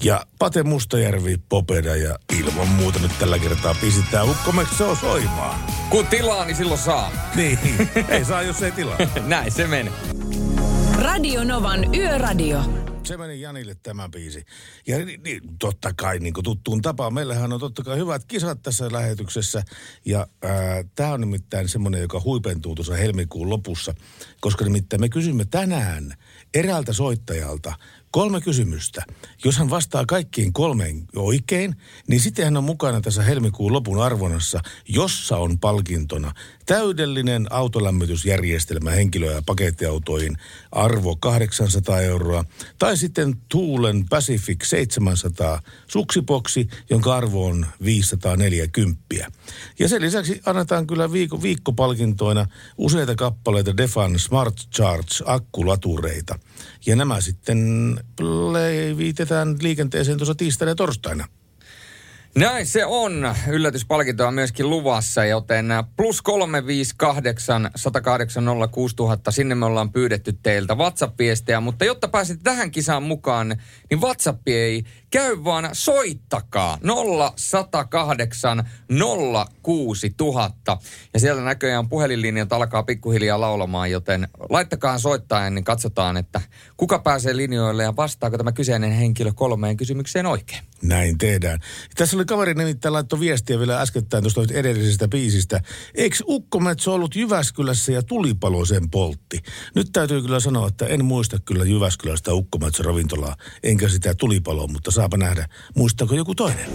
Ja 0.05 0.27
Pate 0.39 0.63
Mustajärvi, 0.63 1.37
Popeda 1.49 1.97
ja 1.97 2.19
ilman 2.39 2.69
muuta 2.69 2.99
nyt 2.99 3.19
tällä 3.19 3.39
kertaa 3.39 3.75
pistetään 3.81 4.31
ukkometsoa 4.31 4.95
soimaan. 4.95 5.61
Kun 5.91 6.07
tilaa, 6.07 6.45
niin 6.45 6.57
silloin 6.57 6.81
saa. 6.81 7.13
Niin, 7.35 7.59
ei 8.09 8.25
saa 8.25 8.43
jos 8.43 8.63
ei 8.63 8.73
tilaa. 8.73 8.99
Näin 9.27 9.53
se 9.53 9.67
menee. 9.67 10.16
Radio 11.03 11.45
Novan 11.45 11.95
Yöradio. 11.95 12.61
Se 13.03 13.17
meni 13.17 13.41
Janille 13.41 13.77
tämä 13.83 14.09
biisi. 14.09 14.45
Ja 14.87 15.05
ni, 15.05 15.17
ni, 15.25 15.41
totta 15.59 15.93
kai 15.97 16.19
niin 16.19 16.35
kuin 16.35 16.45
tuttuun 16.45 16.83
tapaan. 16.83 17.15
Meillähän 17.15 17.53
on 17.53 17.61
totta 17.61 17.83
kai 17.83 17.99
hyvät 17.99 18.25
kisat 18.25 18.63
tässä 18.63 18.89
lähetyksessä. 18.93 19.63
Ja 20.05 20.27
tämä 20.95 21.13
on 21.13 21.21
nimittäin 21.21 21.69
semmoinen, 21.69 22.01
joka 22.01 22.21
huipentuu 22.25 22.75
tuossa 22.75 22.95
helmikuun 22.95 23.51
lopussa. 23.51 23.95
Koska 24.41 24.65
nimittäin 24.65 25.01
me 25.01 25.09
kysymme 25.09 25.45
tänään 25.45 26.15
eräältä 26.55 26.93
soittajalta 26.93 27.75
kolme 28.17 28.41
kysymystä. 28.41 29.05
Jos 29.45 29.59
hän 29.59 29.71
vastaa 29.71 30.07
kaikkiin 30.07 30.53
kolmeen 30.53 31.05
oikein, 31.17 31.77
niin 32.09 32.21
sitten 32.21 32.45
hän 32.45 32.57
on 32.57 32.65
mukana 32.65 33.01
tässä 33.01 33.23
helmikuun 33.23 33.73
lopun 33.73 34.03
arvonnassa, 34.03 34.61
jossa 34.89 35.37
on 35.37 35.59
palkintona 35.59 36.33
täydellinen 36.67 37.47
autolämmitysjärjestelmä 37.51 38.91
henkilö- 38.91 39.33
ja 39.33 39.43
pakettiautoihin 39.47 40.37
arvo 40.73 41.17
800 41.17 42.01
euroa. 42.01 42.45
Tai 42.79 42.97
sitten 42.97 43.35
Tuulen 43.49 44.05
Pacific 44.11 44.65
700 44.65 45.61
suksipoksi, 45.87 46.69
jonka 46.91 47.17
arvo 47.17 47.47
on 47.47 47.67
540. 47.85 49.03
Ja 49.79 49.89
sen 49.89 50.03
lisäksi 50.03 50.41
annetaan 50.47 50.87
kyllä 50.87 51.13
viikko, 51.13 51.43
viikkopalkintoina 51.43 52.47
useita 52.79 53.15
kappaleita 53.15 53.77
Defan 53.77 54.19
Smart 54.19 54.55
Charge 54.75 55.15
akkulatureita. 55.25 56.39
Ja 56.87 56.97
nämä 56.97 57.21
sitten 57.21 57.59
levitetään 58.53 59.57
liikenteeseen 59.63 60.19
tuossa 60.19 60.35
tiistaina 60.35 60.71
ja 60.71 60.75
torstaina. 60.75 61.29
Näin 62.37 62.67
se 62.67 62.87
on. 62.87 63.35
Yllätyspalkintoa 63.49 64.31
myöskin 64.31 64.71
luvassa, 64.71 65.25
joten 65.25 65.67
plus 65.97 66.23
358 66.23 67.71
108 67.77 68.45
06000. 68.73 69.31
Sinne 69.31 69.55
me 69.55 69.67
ollaan 69.67 69.93
pyydetty 69.93 70.33
teiltä 70.43 70.75
WhatsApp-viestejä, 70.75 71.61
mutta 71.61 71.85
jotta 71.85 72.09
pääsit 72.09 72.41
tähän 72.43 72.71
kisaan 72.71 73.03
mukaan, 73.03 73.57
niin 73.91 74.01
WhatsApp 74.01 74.49
ei 74.49 74.85
käy 75.11 75.45
vaan 75.45 75.69
soittakaa 75.73 76.79
0108 76.83 78.71
06000. 79.63 80.79
Ja 81.15 81.21
siellä 81.21 81.43
näköjään 81.43 81.89
puhelinlinjat 81.89 82.53
alkaa 82.53 82.83
pikkuhiljaa 82.83 83.41
laulamaan, 83.41 83.91
joten 83.91 84.29
laittakaa 84.51 84.99
soittaen, 84.99 85.55
niin 85.55 85.65
katsotaan, 85.65 86.17
että 86.17 86.41
kuka 86.77 86.99
pääsee 86.99 87.37
linjoille 87.37 87.83
ja 87.83 87.97
vastaako 87.97 88.39
tämä 88.39 88.53
kyseinen 88.53 88.93
henkilö 88.93 89.33
kolmeen 89.33 89.77
kysymykseen 89.77 90.27
oikein. 90.27 90.63
Näin 90.83 91.19
tehdään. 91.19 91.59
Tässä 91.97 92.17
oli 92.17 92.25
kaveri 92.25 92.55
nimittäin 92.55 92.93
laittoi 92.93 93.21
viestiä 93.21 93.59
vielä 93.59 93.81
äskettäin 93.81 94.23
tuosta 94.23 94.55
edellisestä 94.55 95.09
biisistä. 95.09 95.61
Eikö 95.95 96.17
Ukkometso 96.27 96.95
ollut 96.95 97.17
Jyväskylässä 97.17 97.93
ja 97.93 98.03
tulipalo 98.03 98.65
sen 98.65 98.91
poltti? 98.91 99.39
Nyt 99.75 99.87
täytyy 99.93 100.23
kyllä 100.23 100.41
sanoa, 100.41 100.69
että 100.69 100.87
en 100.87 101.05
muista 101.05 101.37
kyllä 101.45 101.65
Jyväskylästä 101.65 102.35
Ukkometso 102.35 102.83
ravintolaa, 102.83 103.37
enkä 103.63 103.89
sitä 103.89 104.15
tulipaloa, 104.15 104.67
mutta 104.67 104.91
saapa 104.91 105.17
nähdä. 105.17 105.49
Muistaako 105.75 106.15
joku 106.15 106.35
toinen? 106.35 106.67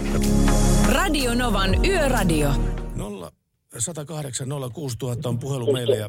Radio 0.90 1.34
Novan 1.34 1.86
Yöradio. 1.86 2.52
0 2.96 3.32
108 3.78 4.48
06000 4.74 5.30
on 5.30 5.40
puhelu 5.40 5.74
meille 5.74 5.96
ja 5.96 6.08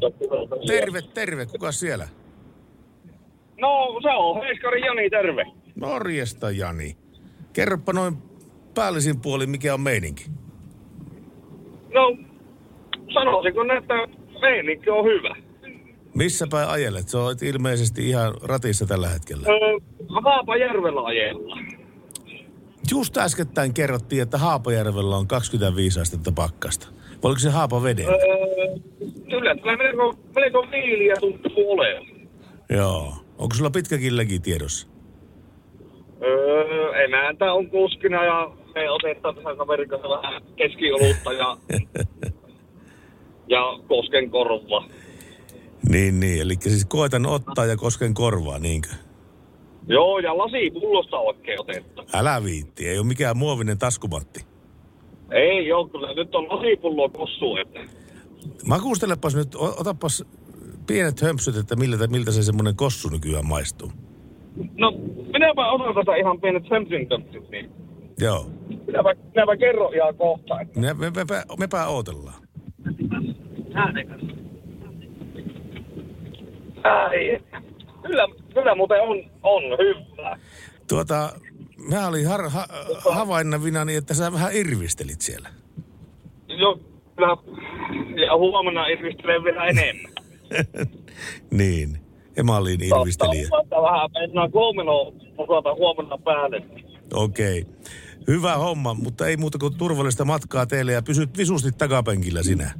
terve, 0.67 1.01
terve, 1.01 1.45
kuka 1.45 1.71
siellä? 1.71 2.07
No 3.61 3.99
se 4.01 4.09
on 4.09 4.43
Heiskari 4.43 4.81
Jani, 4.81 5.09
terve. 5.09 5.45
Norjesta 5.75 6.51
Jani. 6.51 7.02
Kerropa 7.53 7.93
noin 7.93 8.17
päällisin 8.73 9.19
puolin, 9.19 9.49
mikä 9.49 9.73
on 9.73 9.81
meininki. 9.81 10.25
No 11.93 12.17
sanoisinko, 13.13 13.61
että 13.77 13.93
meininki 14.41 14.89
on 14.89 15.05
hyvä. 15.05 15.35
Missä 16.15 16.47
päin 16.51 16.69
ajelet? 16.69 17.09
Se 17.09 17.17
on 17.17 17.35
ilmeisesti 17.41 18.09
ihan 18.09 18.33
ratissa 18.43 18.85
tällä 18.85 19.07
hetkellä. 19.09 19.47
Öö, 19.47 19.77
Haapajärvellä 20.09 21.01
ajella. 21.05 21.57
Just 22.91 23.17
äskettäin 23.17 23.73
kerrottiin, 23.73 24.21
että 24.21 24.37
Haapajärvellä 24.37 25.17
on 25.17 25.27
25 25.27 25.99
astetta 25.99 26.31
pakkasta. 26.31 26.87
Oliko 27.21 27.39
se 27.39 27.49
Haapaveden? 27.49 28.05
Öö, 28.05 28.15
kyllä, 29.29 29.55
kyllä 29.55 29.77
melko, 29.77 30.15
melko 30.35 30.67
viiliä 30.71 31.13
tuntuu 31.19 31.71
olevan. 31.71 32.05
Joo. 32.69 33.13
Onko 33.37 33.55
sulla 33.55 33.69
pitkäkin 33.69 34.17
legi 34.17 34.39
tiedossa? 34.39 34.87
Öö, 36.23 37.03
emäntä 37.03 37.53
on 37.53 37.69
kuskina 37.69 38.25
ja 38.25 38.51
me 38.75 38.91
otetaan 38.91 39.35
tässä 39.35 39.55
kaverin 39.55 39.89
kanssa 39.89 40.09
vähän 40.09 40.41
keskiolutta 40.55 41.33
ja, 41.33 41.57
ja 43.53 43.79
kosken 43.87 44.29
korva. 44.29 44.85
Niin, 45.89 46.19
niin. 46.19 46.41
Eli 46.41 46.53
siis 46.59 46.85
koetan 46.85 47.25
ottaa 47.25 47.65
ja 47.65 47.77
kosken 47.77 48.13
korvaa, 48.13 48.59
niinkö? 48.59 48.89
Joo, 49.87 50.19
ja 50.19 50.37
lasipullosta 50.37 51.17
oikein 51.17 51.61
otettu. 51.61 52.01
Älä 52.13 52.43
viitti, 52.43 52.87
ei 52.87 52.97
ole 52.97 53.07
mikään 53.07 53.37
muovinen 53.37 53.77
taskumatti. 53.77 54.45
Ei 55.31 55.67
joo, 55.67 55.87
kyllä 55.87 56.13
nyt 56.13 56.35
on 56.35 56.43
lasipullo 56.49 57.09
kossu, 57.09 57.57
että... 57.57 57.79
Makustelepas 58.65 59.35
nyt, 59.35 59.55
otapas 59.55 60.23
pienet 60.87 61.21
hömpsyt, 61.21 61.57
että 61.57 61.75
miltä, 61.75 62.07
miltä 62.07 62.31
se 62.31 62.43
semmoinen 62.43 62.75
kossu 62.75 63.09
nykyään 63.09 63.47
maistuu. 63.47 63.91
No, 64.77 64.91
minäpä 65.33 65.71
otan 65.71 65.95
tätä 65.95 66.15
ihan 66.15 66.41
pienet 66.41 66.63
Samsung-tömpsyt, 66.63 67.49
niin 67.51 67.71
Joo. 68.19 68.45
minäpä, 68.87 69.15
minäpä 69.35 69.57
kerron 69.57 69.95
ihan 69.95 70.15
kohta, 70.15 70.61
että... 70.61 70.79
Me, 70.79 70.93
me, 70.93 71.11
mepä, 71.15 71.43
mepä 71.59 71.87
ootellaan. 71.87 72.43
Ai, 76.83 77.39
kyllä, 78.01 78.27
kyllä 78.53 78.75
muuten 78.75 79.01
on, 79.01 79.23
on 79.43 79.63
hyvä. 79.63 80.37
Tuota, 80.89 81.29
mä 81.89 82.07
olin 82.07 82.27
har, 82.27 82.49
ha, 82.49 82.65
havainnavina 83.09 83.85
niin, 83.85 83.97
että 83.97 84.13
sä 84.13 84.33
vähän 84.33 84.55
irvistelit 84.55 85.21
siellä. 85.21 85.49
Joo, 86.47 86.79
kyllä. 87.15 87.37
Ja 88.25 88.37
huomenna 88.37 88.87
irvistelen 88.87 89.43
vielä 89.43 89.65
enemmän. 89.65 90.11
niin. 91.59 91.97
Olin 92.37 92.83
irvistelijä. 92.83 93.47
Totta, 93.49 93.81
vähän 93.81 94.09
mennään 94.13 94.51
kolmen 94.51 94.85
osalta 95.37 95.73
huomenna 95.73 96.17
päälle. 96.17 96.61
Okei. 97.13 97.61
Okay. 97.61 97.73
Hyvä 98.27 98.55
homma, 98.55 98.93
mutta 98.93 99.27
ei 99.27 99.37
muuta 99.37 99.57
kuin 99.57 99.77
turvallista 99.77 100.25
matkaa 100.25 100.65
teille 100.65 100.91
ja 100.91 101.01
pysyt 101.01 101.37
visusti 101.37 101.71
takapenkillä 101.77 102.43
sinä. 102.43 102.71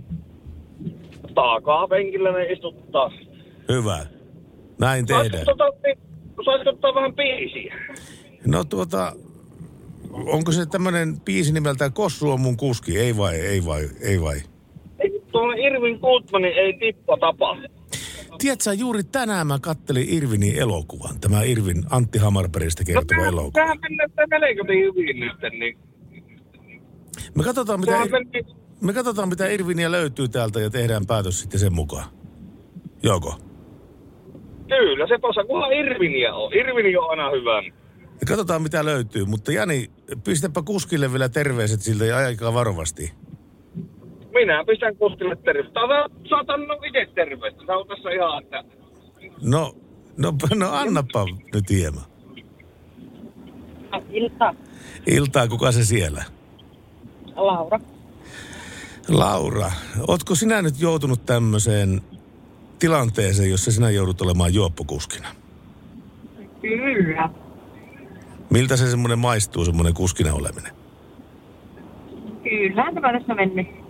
Taakaa 1.36 1.88
penkillä 1.88 2.31
ne 2.31 2.45
istuttaa. 2.45 3.12
Hyvä. 3.69 4.05
Näin 4.79 5.05
tehdään. 5.05 5.29
Saisiko 5.31 5.55
tota, 5.55 5.77
niin, 5.83 5.98
saisiko 6.45 6.69
ottaa 6.69 6.95
vähän 6.95 7.13
biisiä? 7.15 7.75
No 8.48 8.63
tuota, 8.63 9.13
onko 10.12 10.51
se 10.51 10.65
tämmönen 10.65 11.19
biisi 11.22 11.53
nimeltään 11.53 11.93
Kossu 11.93 12.31
on 12.31 12.41
mun 12.41 12.57
kuski? 12.57 13.00
Ei 13.00 13.17
vai, 13.17 13.36
ei 13.36 13.65
vai, 13.65 13.89
ei 14.01 14.22
vai. 14.22 14.38
Tuolla 15.31 15.53
Irvin 15.53 16.00
Goodmanin 16.00 16.53
ei 16.53 16.74
tippa 16.74 17.17
tapa. 17.17 17.57
Tiedätkö, 18.38 18.74
juuri 18.74 19.04
tänään 19.04 19.48
mä 19.48 19.60
kattelin 19.62 20.06
Irvinin 20.10 20.56
elokuvan. 20.56 21.20
Tämä 21.20 21.44
Irvin 21.44 21.84
Antti 21.90 22.20
Hamarperistä 22.20 22.84
No 22.84 22.86
kertova 22.86 23.06
tämähän, 23.08 23.34
elokuva. 23.34 23.52
tämähän 23.52 23.78
mennään 23.82 24.10
melkein 24.30 24.86
hyvin 24.86 25.20
nyt, 25.20 25.60
niin... 25.60 25.78
Me 27.36 27.44
katsotaan, 27.44 27.80
mitä, 27.80 28.00
meni, 28.06 28.46
me 28.82 28.94
katsotaan, 28.94 29.30
mitä 29.30 29.48
Irviniä 29.48 29.92
löytyy 29.92 30.28
täältä 30.28 30.60
ja 30.60 30.70
tehdään 30.70 31.06
päätös 31.06 31.40
sitten 31.40 31.60
sen 31.60 31.74
mukaan. 31.74 32.06
Joko? 33.04 33.40
kyllä, 34.68 35.08
se 35.08 35.20
tuossa 35.22 35.44
kunhan 35.44 35.74
Irviniä 35.74 36.34
on. 36.34 36.54
Irvini 36.54 36.98
on 36.98 37.10
aina 37.10 37.32
hyvä. 37.32 37.63
Ja 38.22 38.28
katsotaan, 38.28 38.62
mitä 38.62 38.86
löytyy. 38.86 39.25
Mutta 39.25 39.52
Jani, 39.52 39.92
pistäpä 40.24 40.62
kuskille 40.62 41.12
vielä 41.12 41.30
terveiset 41.30 41.82
siltä 41.82 42.06
ja 42.06 42.18
aika 42.18 42.54
varovasti. 42.54 43.12
Minä 44.34 44.63
pistän 44.68 44.96
kuskille 44.96 45.36
terveistä. 45.36 45.74
Tai 45.74 46.10
saatan 46.30 46.68
no 46.68 46.74
itse 46.74 47.08
terveistä. 47.16 47.62
Se 47.66 47.72
on 47.72 47.88
tässä 47.88 48.10
ihan, 48.10 48.44
että... 48.44 48.63
No, 49.42 49.74
no, 50.18 50.34
no 50.56 50.70
annappa 50.72 51.25
nyt 51.54 51.70
hieman. 51.70 52.04
Ilta, 54.10 54.56
Iltaa, 55.08 55.48
kuka 55.48 55.72
se 55.72 55.86
siellä? 55.86 56.24
Laura. 57.36 57.80
Laura, 59.10 59.72
ootko 60.08 60.36
sinä 60.36 60.62
nyt 60.62 60.82
joutunut 60.82 61.25
tämmöiseen 61.25 62.02
tilanteeseen, 62.80 63.50
jossa 63.50 63.72
sinä 63.72 63.90
joudut 63.90 64.22
olemaan 64.22 64.54
juoppokuskina? 64.54 65.28
Kyllä. 66.62 67.30
Miltä 68.50 68.78
se 68.78 68.90
semmoinen 68.90 69.20
maistuu, 69.20 69.66
semmoinen 69.66 69.94
kuskina 69.94 70.34
oleminen? 70.34 70.72
Kyllä, 72.44 72.92
tämä 72.94 73.20
tässä 73.20 73.34
mennyt. 73.34 73.83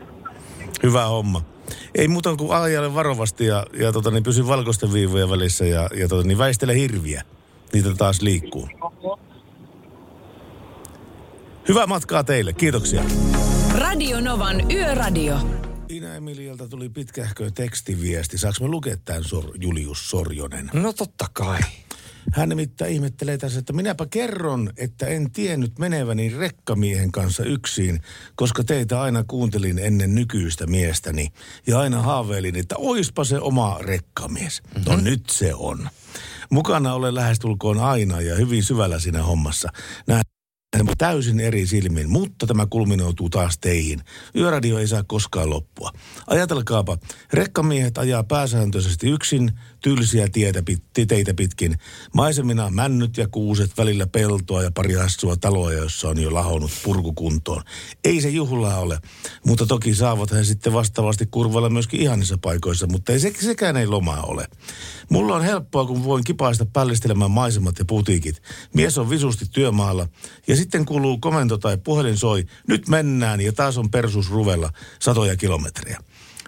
Hyvä 0.83 1.05
homma. 1.05 1.41
Ei 1.96 2.07
muuta 2.07 2.35
kuin 2.35 2.51
ajalle 2.51 2.93
varovasti 2.93 3.46
ja, 3.46 3.65
ja 3.74 3.91
tota, 3.91 4.11
niin 4.11 4.24
pysy 4.24 4.48
valkoisten 4.48 4.93
viivojen 4.93 5.29
välissä 5.29 5.65
ja, 5.65 5.89
ja 5.96 6.07
tota, 6.07 6.27
niin 6.27 6.37
väistele 6.37 6.75
hirviä. 6.75 7.24
Niitä 7.74 7.93
taas 7.98 8.22
liikkuu. 8.22 8.69
Hyvää 11.67 11.87
matkaa 11.87 12.24
teille. 12.24 12.53
Kiitoksia. 12.53 13.03
Radio 13.75 14.22
Novan 14.22 14.72
Yöradio. 14.72 15.37
Ina 15.89 16.15
Emilialta 16.15 16.67
tuli 16.67 16.89
pitkähkö 16.89 17.51
tekstiviesti. 17.51 18.37
Saanko 18.37 18.57
me 18.61 18.67
lukea 18.67 18.98
tämän 19.05 19.24
Sor- 19.24 19.57
Julius 19.61 20.09
Sorjonen? 20.09 20.69
No 20.74 20.93
totta 20.93 21.25
kai. 21.33 21.59
Hän 22.31 22.50
nimittäin 22.50 22.94
ihmettelee 22.94 23.38
tässä, 23.38 23.59
että 23.59 23.74
minäpä 23.74 24.05
kerron, 24.05 24.70
että 24.77 25.07
en 25.07 25.31
tiennyt 25.31 25.79
meneväni 25.79 26.29
rekkamiehen 26.38 27.12
kanssa 27.12 27.44
yksin, 27.44 28.01
koska 28.36 28.64
teitä 28.64 29.01
aina 29.01 29.24
kuuntelin 29.27 29.79
ennen 29.79 30.16
nykyistä 30.16 30.68
miestäni. 30.68 31.27
Ja 31.68 31.79
aina 31.79 32.01
haaveilin, 32.01 32.55
että 32.55 32.75
oispa 32.77 33.24
se 33.24 33.40
oma 33.40 33.77
rekkamies. 33.81 34.62
Mm-hmm. 34.64 34.92
No 34.92 34.98
nyt 35.01 35.29
se 35.29 35.53
on. 35.53 35.90
Mukana 36.50 36.94
olen 36.94 37.16
lähestulkoon 37.16 37.79
aina 37.79 38.22
ja 38.22 38.36
hyvin 38.36 38.64
syvällä 38.64 39.00
siinä 39.00 39.24
hommassa. 39.24 39.70
Näen 40.07 40.24
täysin 40.98 41.40
eri 41.40 41.68
silmin, 41.68 42.09
mutta 42.09 42.48
tämä 42.48 42.68
kulminoituu 42.70 43.29
taas 43.29 43.57
teihin. 43.57 44.01
Yöradio 44.36 44.77
ei 44.77 44.88
saa 44.88 45.03
koskaan 45.07 45.50
loppua. 45.50 45.92
Ajatelkaapa, 46.27 46.98
rekkamiehet 47.33 47.98
ajaa 47.98 48.24
pääsääntöisesti 48.24 49.09
yksin 49.09 49.51
tylsiä 49.83 50.27
tietä 50.29 50.63
pit, 50.63 50.83
teitä 51.07 51.33
pitkin. 51.33 51.77
Maisemina 52.13 52.69
männyt 52.69 53.17
ja 53.17 53.27
kuuset, 53.27 53.77
välillä 53.77 54.07
peltoa 54.07 54.63
ja 54.63 54.72
pari 54.72 54.93
hassua 54.93 55.35
taloa, 55.35 55.74
jossa 55.74 56.09
on 56.09 56.22
jo 56.22 56.33
lahonnut 56.33 56.72
purkukuntoon. 56.83 57.63
Ei 58.03 58.22
se 58.22 58.29
juhlaa 58.29 58.79
ole, 58.79 59.00
mutta 59.46 59.65
toki 59.65 59.96
saavat 59.96 60.31
he 60.31 60.43
sitten 60.43 60.74
vastaavasti 60.74 61.25
kurvalla 61.25 61.69
myöskin 61.69 62.00
ihanissa 62.00 62.37
paikoissa, 62.37 62.87
mutta 62.87 63.11
ei 63.11 63.19
se, 63.19 63.33
sekään 63.41 63.77
ei 63.77 63.87
lomaa 63.87 64.22
ole. 64.22 64.48
Mulla 65.09 65.35
on 65.35 65.43
helppoa, 65.43 65.85
kun 65.85 66.03
voin 66.03 66.24
kipaista 66.24 66.65
pällistelemään 66.65 67.31
maisemat 67.31 67.79
ja 67.79 67.85
putiikit. 67.85 68.41
Mies 68.74 68.98
on 68.98 69.09
visusti 69.09 69.46
työmaalla 69.51 70.07
ja 70.48 70.55
sitten 70.55 70.85
kuuluu 70.85 71.17
komento 71.17 71.57
tai 71.57 71.77
puhelin 71.77 72.17
soi. 72.17 72.46
Nyt 72.67 72.87
mennään 72.87 73.41
ja 73.41 73.53
taas 73.53 73.77
on 73.77 73.91
persus 73.91 74.31
ruvella 74.31 74.69
satoja 75.00 75.35
kilometrejä. 75.35 76.00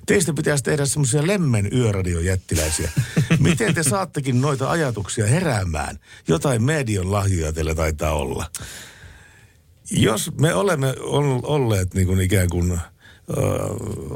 Teistä 0.06 0.34
pitäisi 0.34 0.64
tehdä 0.64 0.86
semmoisia 0.86 1.28
lemmen 1.28 1.70
yöradiojättiläisiä. 1.74 2.92
Miten 3.40 3.74
te 3.74 3.84
saattekin 3.84 4.42
noita 4.42 4.72
ajatuksia 4.72 5.26
heräämään? 5.26 6.00
Jotain 6.28 6.64
median 6.64 7.12
lahjoja 7.12 7.54
teillä 7.54 7.76
taitaa 7.76 8.14
olla. 8.14 8.46
Jos 9.92 10.32
me 10.40 10.54
olemme 10.54 10.94
ol- 11.00 11.42
olleet 11.44 11.94
niin 11.94 12.08
kuin 12.08 12.22
ikään 12.22 12.50
kuin 12.50 12.72
äh, 12.72 12.80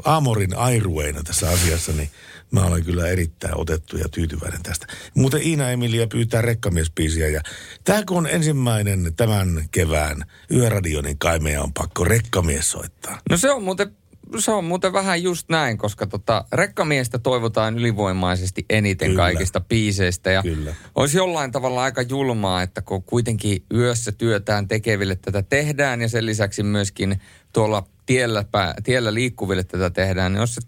Amorin 0.04 0.56
airueina 0.56 1.22
tässä 1.22 1.50
asiassa, 1.50 1.92
niin 1.92 2.10
mä 2.50 2.64
olen 2.64 2.84
kyllä 2.84 3.06
erittäin 3.06 3.56
otettu 3.56 3.96
ja 3.96 4.08
tyytyväinen 4.08 4.62
tästä. 4.62 4.86
Muuten 5.14 5.42
Iina 5.42 5.70
Emilia 5.70 6.06
pyytää 6.06 6.42
rekkamiespiisiä 6.42 7.28
ja 7.28 7.40
tämä 7.84 8.02
kun 8.04 8.18
on 8.18 8.26
ensimmäinen 8.26 9.12
tämän 9.16 9.68
kevään 9.70 10.24
yöradio, 10.50 11.02
niin 11.02 11.18
kai 11.18 11.38
meidän 11.38 11.62
on 11.62 11.72
pakko 11.72 12.04
rekkamies 12.04 12.70
soittaa. 12.70 13.20
No 13.30 13.36
se 13.36 13.50
on 13.50 13.62
muuten, 13.62 13.96
se 14.38 14.50
on 14.50 14.64
muuten 14.64 14.92
vähän 14.92 15.22
just 15.22 15.48
näin, 15.48 15.78
koska 15.78 16.06
tota, 16.06 16.44
rekkamiestä 16.52 17.18
toivotaan 17.18 17.78
ylivoimaisesti 17.78 18.64
eniten 18.70 19.10
Kyllä. 19.10 19.22
Kaikista 19.22 19.60
biiseistä. 19.60 20.30
Ja 20.30 20.42
Kyllä. 20.42 20.74
olisi 20.94 21.18
jollain 21.18 21.52
tavalla 21.52 21.82
aika 21.82 22.02
julmaa, 22.02 22.62
että 22.62 22.82
kun 22.82 23.02
kuitenkin 23.02 23.64
yössä 23.74 24.12
työtään 24.12 24.68
tekeville 24.68 25.16
tätä 25.16 25.42
tehdään 25.42 26.00
ja 26.00 26.08
sen 26.08 26.26
lisäksi 26.26 26.62
myöskin 26.62 27.20
tuolla 27.52 27.86
tiellä, 28.06 28.44
pää, 28.50 28.74
tiellä 28.84 29.14
liikkuville 29.14 29.64
tätä 29.64 29.90
tehdään, 29.90 30.32
niin 30.32 30.40
olisi 30.40 30.54
se 30.54 30.60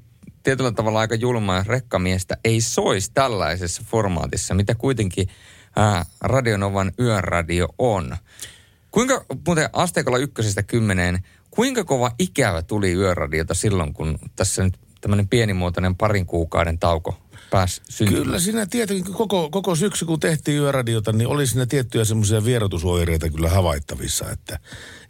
tietyllä 0.42 0.72
tavalla 0.72 1.01
aika 1.01 1.14
julmaa, 1.14 1.57
jos 1.57 1.66
rekkamiestä 1.66 2.37
ei 2.44 2.61
soisi 2.61 3.11
tällaisessa 3.14 3.83
formaatissa, 3.87 4.55
mitä 4.55 4.75
kuitenkin 4.75 5.29
ää, 5.77 6.05
Radionovan 6.20 6.92
yöradio 7.01 7.68
on. 7.79 8.16
Kuinka 8.90 9.25
muuten 9.46 9.68
asteikolla 9.72 10.18
ykkösestä 10.18 10.62
kymmeneen, 10.62 11.18
kuinka 11.54 11.84
kova 11.84 12.10
ikävä 12.18 12.62
tuli 12.62 12.92
yöradiota 12.92 13.54
silloin, 13.54 13.94
kun 13.94 14.18
tässä 14.36 14.64
nyt 14.64 14.78
tämmöinen 15.00 15.28
pienimuotoinen 15.28 15.96
parin 15.96 16.26
kuukauden 16.26 16.78
tauko 16.78 17.18
pääsi 17.50 17.80
syntymään? 17.88 18.24
Kyllä 18.24 18.38
siinä 18.38 18.66
tietenkin 18.66 19.14
koko, 19.14 19.50
koko 19.50 19.74
syksy, 19.74 20.04
kun 20.04 20.20
tehtiin 20.20 20.58
yöradiota, 20.58 21.12
niin 21.12 21.28
oli 21.28 21.46
siinä 21.46 21.66
tiettyjä 21.66 22.04
semmoisia 22.04 22.44
vierotusoireita 22.44 23.30
kyllä 23.30 23.48
havaittavissa, 23.48 24.30
että 24.30 24.58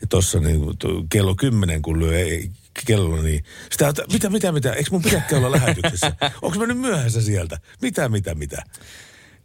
tuossa 0.09 0.40
niin, 0.40 0.61
kello 1.09 1.35
kymmenen, 1.35 1.83
kun 1.83 2.00
lyö 2.00 2.18
ei, 2.18 2.50
kello, 2.87 3.22
niin 3.22 3.44
sitä, 3.70 3.88
että 3.88 4.02
mitä, 4.12 4.31
mitä, 4.31 4.52
mitä, 4.52 4.72
eikö 4.72 4.90
mun 4.90 5.02
pitääkään 5.02 5.44
olla 5.44 5.57
lähetyksessä? 5.57 6.12
Onko 6.42 6.59
mä 6.59 6.66
nyt 6.66 6.78
myöhässä 6.78 7.20
sieltä? 7.20 7.59
Mitä, 7.83 8.09
mitä, 8.09 8.35
mitä? 8.35 8.62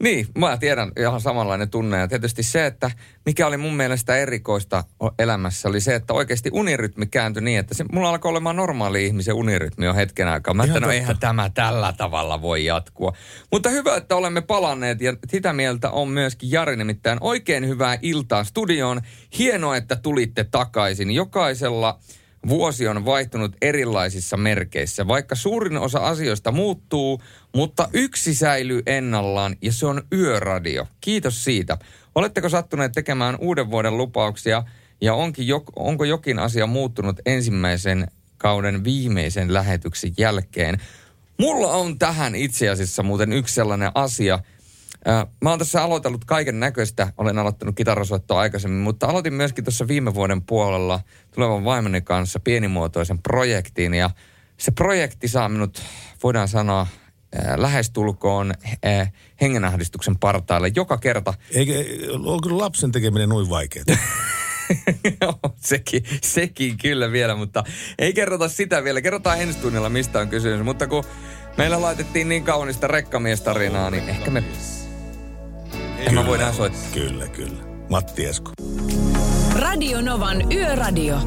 Niin, 0.03 0.27
mä 0.37 0.57
tiedän 0.57 0.91
ihan 0.99 1.21
samanlainen 1.21 1.69
tunne. 1.69 1.97
Ja 1.97 2.07
tietysti 2.07 2.43
se, 2.43 2.65
että 2.65 2.91
mikä 3.25 3.47
oli 3.47 3.57
mun 3.57 3.75
mielestä 3.75 4.17
erikoista 4.17 4.83
elämässä, 5.19 5.69
oli 5.69 5.81
se, 5.81 5.95
että 5.95 6.13
oikeasti 6.13 6.49
unirytmi 6.53 7.05
kääntyi 7.05 7.43
niin, 7.43 7.59
että 7.59 7.73
se, 7.73 7.85
mulla 7.91 8.09
alkoi 8.09 8.29
olemaan 8.29 8.55
normaali 8.55 9.05
ihmisen 9.05 9.35
unirytmi 9.35 9.85
jo 9.85 9.93
hetken 9.93 10.27
aikaa. 10.27 10.53
Mä 10.53 10.63
että 10.63 10.79
no 10.79 10.91
eihän 10.91 11.19
tämä 11.19 11.49
tällä 11.49 11.93
tavalla 11.97 12.41
voi 12.41 12.65
jatkua. 12.65 13.13
Mutta 13.51 13.69
hyvä, 13.69 13.95
että 13.95 14.15
olemme 14.15 14.41
palanneet 14.41 15.01
ja 15.01 15.15
sitä 15.29 15.53
mieltä 15.53 15.89
on 15.89 16.09
myöskin 16.09 16.51
Jari 16.51 16.75
nimittäin 16.75 17.17
oikein 17.21 17.67
hyvää 17.67 17.97
iltaa 18.01 18.43
studioon. 18.43 19.01
Hienoa, 19.37 19.77
että 19.77 19.95
tulitte 19.95 20.43
takaisin. 20.43 21.11
Jokaisella 21.11 21.99
vuosi 22.47 22.87
on 22.87 23.05
vaihtunut 23.05 23.55
erilaisissa 23.61 24.37
merkeissä, 24.37 25.07
vaikka 25.07 25.35
suurin 25.35 25.77
osa 25.77 25.99
asioista 25.99 26.51
muuttuu, 26.51 27.21
mutta 27.57 27.89
yksi 27.93 28.35
säilyy 28.35 28.81
ennallaan 28.85 29.55
ja 29.61 29.71
se 29.71 29.85
on 29.85 30.01
yöradio. 30.13 30.87
Kiitos 31.01 31.43
siitä. 31.43 31.77
Oletteko 32.15 32.49
sattuneet 32.49 32.91
tekemään 32.91 33.35
uuden 33.39 33.71
vuoden 33.71 33.97
lupauksia 33.97 34.63
ja 35.01 35.13
onkin 35.13 35.47
jo, 35.47 35.63
onko 35.75 36.05
jokin 36.05 36.39
asia 36.39 36.67
muuttunut 36.67 37.19
ensimmäisen 37.25 38.07
kauden 38.37 38.83
viimeisen 38.83 39.53
lähetyksen 39.53 40.11
jälkeen? 40.17 40.81
Mulla 41.37 41.73
on 41.73 41.99
tähän 41.99 42.35
itse 42.35 42.69
asiassa 42.69 43.03
muuten 43.03 43.33
yksi 43.33 43.53
sellainen 43.53 43.91
asia. 43.95 44.39
Mä 45.41 45.49
oon 45.49 45.59
tässä 45.59 45.83
aloitellut 45.83 46.25
kaiken 46.25 46.59
näköistä. 46.59 47.13
Olen 47.17 47.39
aloittanut 47.39 47.75
kitarasoittoa 47.75 48.39
aikaisemmin, 48.39 48.79
mutta 48.79 49.07
aloitin 49.07 49.33
myöskin 49.33 49.63
tuossa 49.63 49.87
viime 49.87 50.13
vuoden 50.13 50.41
puolella 50.41 50.99
tulevan 51.35 51.65
vaimoni 51.65 52.01
kanssa 52.01 52.39
pienimuotoisen 52.39 53.19
projektin. 53.19 53.93
Ja 53.93 54.09
se 54.57 54.71
projekti 54.71 55.27
saa 55.27 55.49
minut, 55.49 55.81
voidaan 56.23 56.47
sanoa, 56.47 56.87
lähestulkoon 57.55 58.53
äh, 58.85 59.11
hengenahdistuksen 59.41 60.19
partaalle 60.19 60.71
joka 60.75 60.97
kerta. 60.97 61.33
Eikä, 61.53 61.73
on 62.25 62.41
kyllä 62.41 62.57
lapsen 62.57 62.91
tekeminen 62.91 63.29
noin 63.29 63.49
vaikeaa. 63.49 63.85
Joo, 65.21 65.39
sekin, 65.55 66.03
sekin 66.23 66.77
kyllä 66.77 67.11
vielä, 67.11 67.35
mutta 67.35 67.63
ei 67.99 68.13
kerrota 68.13 68.49
sitä 68.49 68.83
vielä. 68.83 69.01
Kerrotaan 69.01 69.41
ensi 69.41 69.59
tunnilla, 69.59 69.89
mistä 69.89 70.19
on 70.19 70.29
kysymys. 70.29 70.65
Mutta 70.65 70.87
kun 70.87 71.03
meillä 71.57 71.81
laitettiin 71.81 72.29
niin 72.29 72.43
kaunista 72.43 72.87
rekkamiestarinaa, 72.87 73.91
niin 73.91 74.09
ehkä 74.09 74.31
me, 74.31 74.43
ehkä 75.97 76.11
me 76.11 76.25
voidaan 76.25 76.53
soittaa. 76.53 76.81
Kyllä, 76.93 77.27
kyllä. 77.27 77.63
Matti 77.89 78.25
Esko. 78.25 78.51
Radio 79.55 80.01
Novan 80.01 80.53
Yöradio. 80.53 81.19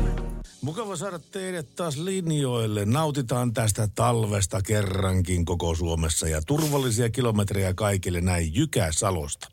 Mukava 0.62 0.96
saada 0.96 1.18
teidät 1.18 1.66
taas 1.76 1.96
linjoille. 1.96 2.84
Nautitaan 2.84 3.54
tästä 3.54 3.88
talvesta 3.94 4.62
kerrankin 4.62 5.44
koko 5.44 5.74
Suomessa 5.74 6.28
ja 6.28 6.42
turvallisia 6.46 7.10
kilometrejä 7.10 7.74
kaikille 7.74 8.20
näin 8.20 8.54
Jykä 8.54 8.88
Salosta. 8.90 9.48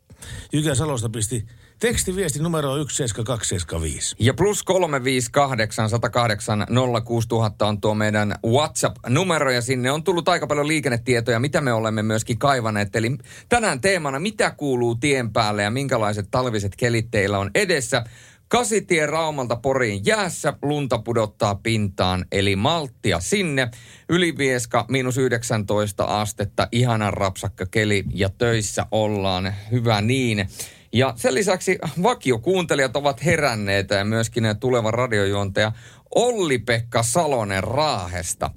Jykä 0.52 0.74
Salosta 0.74 1.08
pisti 1.08 1.46
tekstiviesti 1.80 2.38
numero 2.38 2.72
17275. 2.72 4.16
Ja 4.18 4.34
plus 4.34 4.62
358 4.62 5.90
108 5.90 6.66
06000 7.04 7.66
on 7.66 7.80
tuo 7.80 7.94
meidän 7.94 8.34
WhatsApp-numero 8.46 9.50
ja 9.50 9.62
sinne 9.62 9.90
on 9.90 10.04
tullut 10.04 10.28
aika 10.28 10.46
paljon 10.46 10.68
liikennetietoja, 10.68 11.40
mitä 11.40 11.60
me 11.60 11.72
olemme 11.72 12.02
myöskin 12.02 12.38
kaivaneet. 12.38 12.96
Eli 12.96 13.18
tänään 13.48 13.80
teemana, 13.80 14.18
mitä 14.18 14.50
kuuluu 14.50 14.94
tien 14.94 15.32
päälle 15.32 15.62
ja 15.62 15.70
minkälaiset 15.70 16.28
talviset 16.30 16.76
kelit 16.76 17.10
teillä 17.10 17.38
on 17.38 17.50
edessä. 17.54 18.04
Kasitie 18.48 19.06
Raumalta 19.06 19.56
Poriin 19.56 20.06
jäässä, 20.06 20.52
lunta 20.62 20.98
pudottaa 20.98 21.54
pintaan, 21.54 22.24
eli 22.32 22.56
malttia 22.56 23.20
sinne. 23.20 23.70
Ylivieska 24.08 24.84
miinus 24.88 25.18
19 25.18 26.04
astetta, 26.04 26.68
ihanan 26.72 27.14
rapsakka 27.14 27.66
keli 27.66 28.04
ja 28.14 28.28
töissä 28.28 28.86
ollaan, 28.90 29.54
hyvä 29.70 30.00
niin. 30.00 30.48
Ja 30.92 31.12
sen 31.16 31.34
lisäksi 31.34 31.78
vakiokuuntelijat 32.02 32.96
ovat 32.96 33.24
heränneet 33.24 33.90
ja 33.90 34.04
myöskin 34.04 34.44
tuleva 34.60 34.90
radiojuontaja 34.90 35.72
Olli-Pekka 36.14 37.02
Salonen 37.02 37.64
Raahesta 37.64 38.50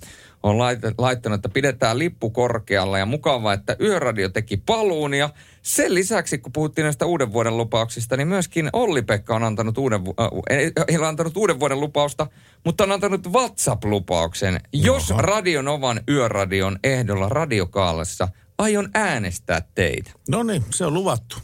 on 0.43 0.55
lait- 0.57 0.95
laittanut, 0.97 1.35
että 1.35 1.49
pidetään 1.49 1.99
lippu 1.99 2.29
korkealla 2.29 2.97
ja 2.97 3.05
mukavaa, 3.05 3.53
että 3.53 3.75
Yöradio 3.81 4.29
teki 4.29 4.57
paluun. 4.57 5.13
Ja 5.13 5.29
sen 5.61 5.93
lisäksi, 5.93 6.37
kun 6.37 6.51
puhuttiin 6.51 6.83
näistä 6.83 7.05
uuden 7.05 7.33
vuoden 7.33 7.57
lupauksista, 7.57 8.17
niin 8.17 8.27
myöskin 8.27 8.69
Olli-Pekka 8.73 9.35
on 9.35 9.43
antanut 9.43 9.77
uuden, 9.77 10.01
äh, 10.01 10.27
ei, 10.49 10.71
ei 10.87 10.97
ole 10.97 11.07
antanut 11.07 11.37
uuden 11.37 11.59
vuoden 11.59 11.79
lupausta, 11.79 12.27
mutta 12.65 12.83
on 12.83 12.91
antanut 12.91 13.27
WhatsApp-lupauksen. 13.27 14.61
Jos 14.73 15.09
Jaha. 15.09 15.21
Radio 15.21 15.61
Novan 15.61 16.01
Yöradion 16.09 16.79
ehdolla 16.83 17.29
radiokaalassa, 17.29 18.27
aion 18.57 18.89
äänestää 18.93 19.61
teitä. 19.75 20.11
No 20.29 20.43
niin, 20.43 20.63
se 20.69 20.85
on 20.85 20.93
luvattu. 20.93 21.35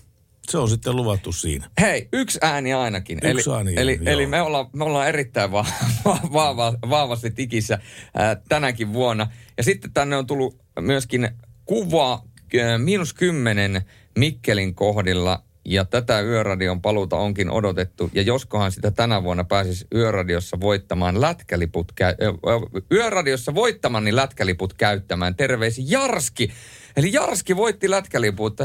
Se 0.50 0.58
on 0.58 0.70
sitten 0.70 0.96
luvattu 0.96 1.32
siinä. 1.32 1.70
Hei, 1.82 2.10
yksi 2.14 2.40
ääni 2.42 2.74
ainakin. 2.74 3.20
Yksi 3.24 3.50
eli, 3.50 3.58
ääni, 3.58 3.74
eli, 3.78 4.00
joo. 4.02 4.14
eli 4.14 4.26
me, 4.26 4.42
ollaan, 4.42 4.70
me 4.74 4.84
ollaan 4.84 5.08
erittäin 5.08 5.52
va- 5.52 5.66
va- 6.06 6.20
vahva, 6.34 6.74
vahvasti 6.90 7.32
tikissä 7.32 7.80
ää, 8.14 8.36
tänäkin 8.50 8.94
vuonna. 8.94 9.28
Ja 9.58 9.64
sitten 9.64 9.94
tänne 9.94 10.18
on 10.18 10.28
tullut 10.28 10.60
myöskin 10.80 11.30
kuva 11.66 12.24
ää, 12.62 12.78
miinus 12.78 13.14
kymmenen 13.14 13.82
Mikkelin 14.18 14.76
kohdilla. 14.76 15.44
Ja 15.66 15.86
tätä 15.86 16.22
Yöradion 16.22 16.82
paluuta 16.82 17.16
onkin 17.16 17.50
odotettu. 17.50 18.10
Ja 18.14 18.22
joskohan 18.22 18.72
sitä 18.72 18.92
tänä 18.92 19.24
vuonna 19.24 19.44
pääsisi 19.44 19.88
Yöradiossa 19.96 20.60
voittamaan 20.60 21.22
lätkäliput, 21.22 21.92
kä- 21.92 22.06
ää, 22.06 22.82
Yöradiossa 22.92 23.56
voittamaan 23.56 24.04
niin 24.04 24.16
lätkäliput 24.16 24.74
käyttämään. 24.74 25.36
Terveisi 25.36 25.84
Jarski. 25.92 26.52
Eli 26.98 27.14
Jarski 27.14 27.56
voitti 27.56 27.90
lätkäliput 27.90 28.58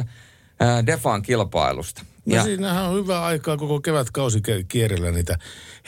ää, 0.62 0.86
Defan 0.86 1.22
kilpailusta. 1.22 2.02
No 2.26 2.34
Ja- 2.36 2.42
siinähän 2.44 2.84
on 2.84 2.94
hyvä 2.94 3.22
aikaa 3.24 3.56
koko 3.56 3.80
kevätkausi 3.80 4.38
ke- 4.38 4.64
kierrellä 4.68 5.10
niitä. 5.10 5.38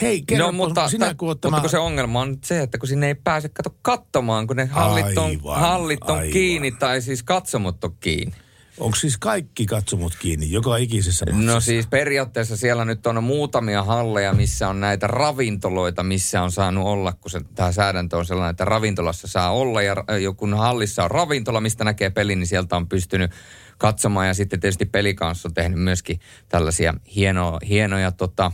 Hei, 0.00 0.22
kerro, 0.26 0.46
No, 0.46 0.52
mutta, 0.52 0.88
sinä 0.88 1.06
tä- 1.06 1.14
kun 1.14 1.28
oot 1.28 1.36
mutta 1.36 1.48
tämä... 1.50 1.60
kun 1.60 1.70
se 1.70 1.78
ongelma 1.78 2.20
on 2.20 2.30
nyt 2.30 2.44
se, 2.44 2.60
että 2.62 2.78
kun 2.78 2.88
sinne 2.88 3.06
ei 3.06 3.14
pääse 3.14 3.48
kato 3.48 3.74
katsomaan, 3.82 4.46
kun 4.46 4.56
ne 4.56 4.64
hallit 4.66 5.18
on, 5.18 5.24
Aivan, 5.24 5.60
hallit 5.60 6.02
on 6.02 6.16
aivan. 6.16 6.32
kiinni 6.32 6.70
tai 6.72 7.00
siis 7.02 7.22
katsomot 7.22 7.84
on 7.84 7.96
kiinni. 8.00 8.34
Onko 8.78 8.96
siis 8.96 9.18
kaikki 9.18 9.66
katsomut 9.66 10.16
kiinni, 10.18 10.50
joka 10.50 10.76
ikisessä 10.76 11.26
No 11.30 11.32
matsissa? 11.32 11.60
siis 11.60 11.86
periaatteessa 11.86 12.56
siellä 12.56 12.84
nyt 12.84 13.06
on 13.06 13.24
muutamia 13.24 13.82
halleja, 13.82 14.32
missä 14.32 14.68
on 14.68 14.80
näitä 14.80 15.06
ravintoloita, 15.06 16.02
missä 16.02 16.42
on 16.42 16.52
saanut 16.52 16.86
olla, 16.86 17.12
kun 17.12 17.30
se, 17.30 17.40
tämä 17.54 17.72
säädäntö 17.72 18.16
on 18.16 18.26
sellainen, 18.26 18.50
että 18.50 18.64
ravintolassa 18.64 19.28
saa 19.28 19.50
olla 19.50 19.82
ja 19.82 19.96
joku 20.22 20.46
hallissa 20.46 21.04
on 21.04 21.10
ravintola, 21.10 21.60
mistä 21.60 21.84
näkee 21.84 22.10
pelin, 22.10 22.38
niin 22.38 22.46
sieltä 22.46 22.76
on 22.76 22.88
pystynyt 22.88 23.30
katsomaan. 23.78 24.26
Ja 24.26 24.34
sitten 24.34 24.60
tietysti 24.60 24.84
pelikanssa 24.86 25.48
on 25.48 25.54
tehnyt 25.54 25.78
myöskin 25.80 26.20
tällaisia 26.48 26.94
hienoja, 27.16 27.58
hienoja 27.68 28.12
tota, 28.12 28.52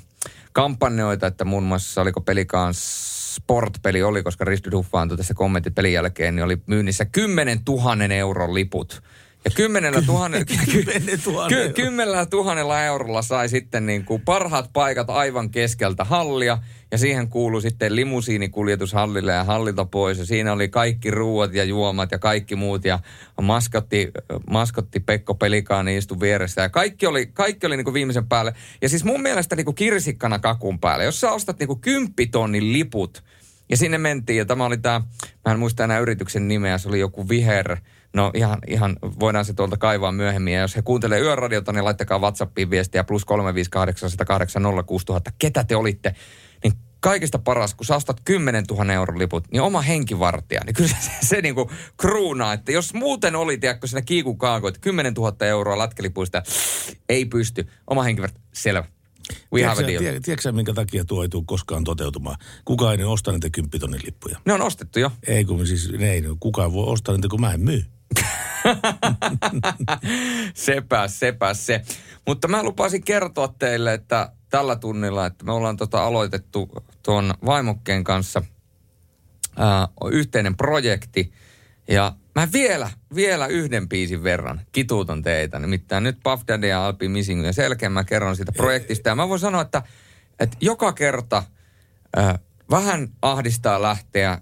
kampanjoita, 0.53 1.27
että 1.27 1.45
muun 1.45 1.63
muassa 1.63 2.03
oliko 2.03 2.21
pelikans 2.21 3.11
Sport-peli 3.35 4.03
oli, 4.03 4.23
koska 4.23 4.45
Risti 4.45 4.71
Duffa 4.71 5.01
antoi 5.01 5.17
tässä 5.17 5.35
kommentit 5.35 5.75
pelin 5.75 5.93
jälkeen, 5.93 6.37
niin 6.37 6.45
oli 6.45 6.59
myynnissä 6.67 7.05
10 7.05 7.61
000 7.69 8.05
euron 8.15 8.55
liput. 8.55 9.03
Ja 9.45 9.51
kymmenellä 9.51 10.03
tuhannella, 10.03 10.45
ky, 11.49 11.73
kymmenellä 11.75 12.27
tuhannella 12.27 12.83
eurolla 12.85 13.23
sai 13.23 13.49
sitten 13.49 13.87
niin 13.87 14.05
kuin 14.05 14.23
parhaat 14.23 14.71
paikat 14.73 15.11
aivan 15.11 15.51
keskeltä 15.51 16.05
hallia. 16.05 16.59
Ja 16.93 16.99
siihen 16.99 17.29
kuului 17.29 17.63
sitten 17.63 17.97
limusiinikuljetus 17.97 18.93
hallille 18.93 19.33
ja 19.33 19.45
hallilta 19.45 19.85
pois. 19.85 20.19
Ja 20.19 20.27
siinä 20.27 20.53
oli 20.53 20.69
kaikki 20.69 21.11
ruuat 21.11 21.55
ja 21.55 21.65
juomat 21.65 22.13
ja 22.13 22.19
kaikki 22.19 22.57
muut. 22.57 22.85
Ja 22.85 22.99
maskotti, 23.43 24.11
maskotti 24.51 25.01
Pekko 25.01 25.35
Pelikaani 25.35 25.97
istui 25.97 26.21
vieressä. 26.21 26.63
Ja 26.63 26.69
kaikki 26.69 27.07
oli, 27.07 27.27
kaikki 27.27 27.67
oli 27.67 27.77
niin 27.77 27.85
kuin 27.85 27.95
viimeisen 27.95 28.29
päälle. 28.29 28.55
Ja 28.83 28.89
siis 28.89 29.05
mun 29.05 29.23
mielestä 29.23 29.57
niin 29.57 29.65
kuin 29.65 29.75
kirsikkana 29.75 30.39
kakun 30.39 30.79
päälle. 30.79 31.05
Jos 31.05 31.21
sä 31.21 31.33
ostat 31.33 31.59
niin 31.59 31.69
kuin 31.69 31.81
kymppitonnin 31.81 32.73
liput, 32.73 33.23
ja 33.69 33.77
sinne 33.77 33.99
mentiin, 33.99 34.37
ja 34.37 34.45
tämä 34.45 34.65
oli 34.65 34.79
tämä, 34.79 35.01
mä 35.45 35.53
en 35.53 35.59
muista 35.59 35.85
enää 35.85 35.99
yrityksen 35.99 36.49
nimeä, 36.49 36.79
se 36.79 36.89
oli 36.89 37.01
joku 37.01 37.29
viher. 37.29 37.77
No 38.15 38.31
ihan, 38.35 38.59
ihan 38.69 38.97
voidaan 39.21 39.45
se 39.45 39.53
tuolta 39.55 39.77
kaivaa 39.77 40.13
myöhemmin. 40.13 40.55
Ja 40.55 40.61
jos 40.61 40.77
he 40.77 40.83
kuuntelee 40.83 41.21
yöradiota, 41.21 41.73
niin 41.73 41.85
laittakaa 41.85 42.19
WhatsAppiin 42.19 42.71
viestiä 42.71 43.05
plus 43.05 43.27
358806000. 43.27 43.33
Ketä 45.39 45.65
te 45.65 45.77
olitte? 45.77 46.15
Niin 46.65 46.73
kaikista 47.01 47.39
paras, 47.39 47.75
kun 47.75 47.87
sä 47.87 47.97
ostat 47.97 48.21
10 48.25 48.65
000 48.71 48.93
euron 48.93 49.19
liput, 49.19 49.45
niin 49.53 49.63
oma 49.63 49.81
henkivartija. 49.81 50.61
Niin 50.67 50.75
kyllä 50.75 50.91
se, 51.01 51.11
se 51.27 51.41
niin 51.41 51.55
kuin 51.55 51.69
kruunaa, 51.97 52.53
että 52.53 52.73
jos 52.73 52.95
muuten 52.95 53.37
oli, 53.37 53.59
tiedätkö, 53.59 53.87
siinä 53.87 54.03
kiikukaaku, 54.03 54.67
että 54.67 54.81
10 54.81 55.15
000 55.15 55.47
euroa 55.47 55.79
lätkelipuista 55.79 56.43
ei 57.09 57.25
pysty. 57.25 57.69
Oma 57.87 58.03
henkivartija, 58.03 58.45
selvä. 58.53 58.85
We 59.53 59.63
have 59.63 59.73
a 59.73 59.77
Tiedätkö, 59.87 60.05
deal. 60.05 60.13
tie- 60.13 60.21
tiedätkö 60.21 60.43
sä, 60.43 60.53
minkä 60.53 60.73
takia 60.73 61.05
tuo 61.05 61.23
ei 61.23 61.29
tule 61.29 61.43
koskaan 61.47 61.85
toteutumaan? 61.85 62.37
Kukaan 62.65 62.99
ei 62.99 63.05
osta 63.05 63.33
niitä 63.33 63.51
kymppitonnin 63.51 64.01
lippuja. 64.05 64.39
Ne 64.45 64.53
on 64.53 64.63
ostettu 64.63 64.99
jo. 64.99 65.13
Ei 65.27 65.45
kun 65.45 65.67
siis, 65.67 65.93
ne 65.93 66.13
ei, 66.13 66.23
kukaan 66.41 66.73
voi 66.73 66.87
ostaa 66.93 67.15
niitä, 67.15 67.29
kun 67.29 67.41
mä 67.41 67.53
en 67.53 67.61
myy. 67.61 67.85
sepä, 70.55 71.09
sepä 71.09 71.55
se. 71.55 71.83
Mutta 72.27 72.49
mä 72.49 72.63
lupasin 72.63 73.05
kertoa 73.05 73.55
teille, 73.59 73.95
että 73.95 74.33
tällä 74.51 74.77
tunnilla, 74.77 75.27
että 75.27 75.45
me 75.45 75.53
ollaan 75.53 75.77
tota 75.77 76.05
aloitettu 76.05 76.69
tuon 77.03 77.35
vaimokkeen 77.47 78.05
kanssa 78.05 78.43
ää, 79.57 79.89
yhteinen 80.11 80.57
projekti. 80.57 81.33
Ja 81.89 82.13
mä 82.35 82.49
vielä, 82.53 82.91
vielä 83.15 83.47
yhden 83.47 83.89
biisin 83.89 84.23
verran 84.23 84.61
kituutan 84.73 85.23
teitä. 85.23 85.59
Nimittäin 85.59 86.05
nyt 86.05 86.19
Puff 86.23 86.43
Daddy 86.49 86.67
ja 86.67 86.87
Alpi 86.87 87.09
Missing 87.09 87.47
ja 87.47 87.53
selkeän 87.53 87.93
mä 87.93 88.05
kerron 88.05 88.37
siitä 88.37 88.53
projektista. 88.53 89.09
Ja 89.09 89.15
mä 89.15 89.29
voin 89.29 89.41
sanoa, 89.41 89.63
että, 89.63 89.83
että 90.41 90.57
joka 90.61 90.93
kerta 90.93 91.43
äh, 92.19 92.39
vähän 92.71 93.09
ahdistaa 93.23 93.83
lähteä. 93.83 94.41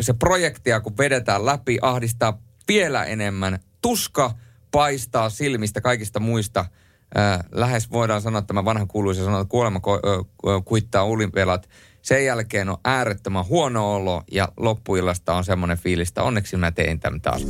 Se 0.00 0.12
projektia, 0.12 0.80
kun 0.80 0.98
vedetään 0.98 1.46
läpi, 1.46 1.78
ahdistaa 1.82 2.38
vielä 2.68 3.04
enemmän. 3.04 3.58
Tuska 3.82 4.30
paistaa 4.70 5.30
silmistä 5.30 5.80
kaikista 5.80 6.20
muista. 6.20 6.60
Äh, 7.18 7.38
lähes 7.52 7.90
voidaan 7.90 8.22
sanoa, 8.22 8.38
että 8.38 8.46
tämä 8.46 8.64
vanha 8.64 8.86
kuuluisa 8.86 9.24
sanoo, 9.24 9.40
että 9.40 9.50
kuolema 9.50 9.78
ko- 9.78 10.62
kuittaa 10.64 11.04
ulinvelat. 11.04 11.68
Sen 12.02 12.24
jälkeen 12.24 12.68
on 12.68 12.76
äärettömän 12.84 13.46
huono 13.46 13.94
olo 13.94 14.22
ja 14.32 14.48
loppuillasta 14.56 15.34
on 15.34 15.44
semmoinen 15.44 15.78
fiilis, 15.78 16.08
että 16.08 16.22
onneksi 16.22 16.56
mä 16.56 16.72
tein 16.72 17.00
tämän 17.00 17.20
taas. 17.20 17.46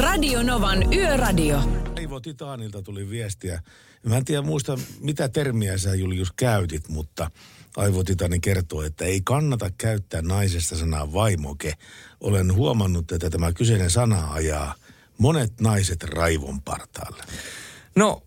Radio 0.00 0.42
Novan 0.42 0.92
Yöradio. 0.92 1.60
Aivo 1.98 2.20
Titaanilta 2.20 2.82
tuli 2.82 3.10
viestiä. 3.10 3.62
Mä 4.06 4.16
en 4.16 4.24
tiedä 4.24 4.42
muista, 4.42 4.78
mitä 5.00 5.28
termiä 5.28 5.78
sä 5.78 5.94
Julius 5.94 6.32
käytit, 6.32 6.88
mutta 6.88 7.30
Aivo 7.76 8.04
Titani 8.04 8.40
kertoo, 8.40 8.82
että 8.82 9.04
ei 9.04 9.20
kannata 9.24 9.70
käyttää 9.78 10.22
naisesta 10.22 10.76
sanaa 10.76 11.12
vaimoke. 11.12 11.74
Olen 12.20 12.54
huomannut, 12.54 13.12
että 13.12 13.30
tämä 13.30 13.52
kyseinen 13.52 13.90
sana 13.90 14.32
ajaa 14.32 14.74
monet 15.18 15.60
naiset 15.60 16.02
raivon 16.02 16.62
partaalle. 16.62 17.24
No, 17.96 18.22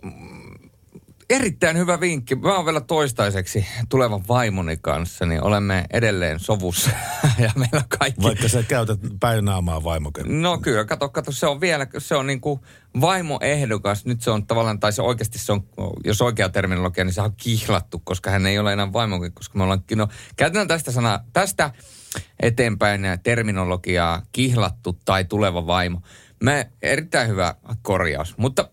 erittäin 1.30 1.78
hyvä 1.78 2.00
vinkki. 2.00 2.36
Mä 2.36 2.56
oon 2.56 2.66
vielä 2.66 2.82
toistaiseksi 2.82 3.66
tulevan 3.90 4.28
vaimoni 4.28 4.78
kanssa, 4.82 5.26
niin 5.26 5.44
olemme 5.44 5.86
edelleen 5.94 6.40
sovussa. 6.40 6.90
ja 7.44 7.52
meillä 7.56 7.78
on 7.78 7.98
kaikki... 8.00 8.24
Vaikka 8.24 8.48
sä 8.48 8.64
käytät 8.64 9.00
päinaamaa 9.20 9.84
vaimoke. 9.84 10.24
No 10.24 10.58
kyllä, 10.58 10.86
kato, 10.86 11.10
kato, 11.10 11.32
se 11.32 11.48
on 11.48 11.62
vielä, 11.62 11.88
se 11.98 12.16
on 12.16 12.28
niin 12.28 12.42
kuin 12.42 12.60
vaimoehdokas. 13.02 14.06
Nyt 14.06 14.22
se 14.22 14.32
on 14.32 14.48
tavallaan, 14.48 14.80
tai 14.80 14.94
se 14.94 15.02
oikeasti 15.02 15.40
se 15.40 15.52
on, 15.52 15.64
jos 16.04 16.22
oikea 16.22 16.50
terminologia, 16.50 17.04
niin 17.04 17.14
se 17.14 17.22
on 17.22 17.34
kihlattu, 17.38 18.02
koska 18.04 18.32
hän 18.32 18.46
ei 18.46 18.60
ole 18.60 18.74
enää 18.74 18.94
vaimoke, 18.94 19.30
koska 19.30 19.58
me 19.58 19.64
ollaan, 19.64 19.84
no 19.96 20.08
käytetään 20.36 20.68
tästä 20.68 20.92
sanaa, 20.92 21.24
tästä 21.34 21.72
eteenpäin 22.40 23.02
terminologiaa 23.24 24.22
kihlattu 24.32 25.00
tai 25.06 25.26
tuleva 25.26 25.68
vaimo. 25.68 26.02
Me 26.44 26.72
erittäin 26.82 27.30
hyvä 27.30 27.56
korjaus, 27.82 28.38
mutta 28.38 28.70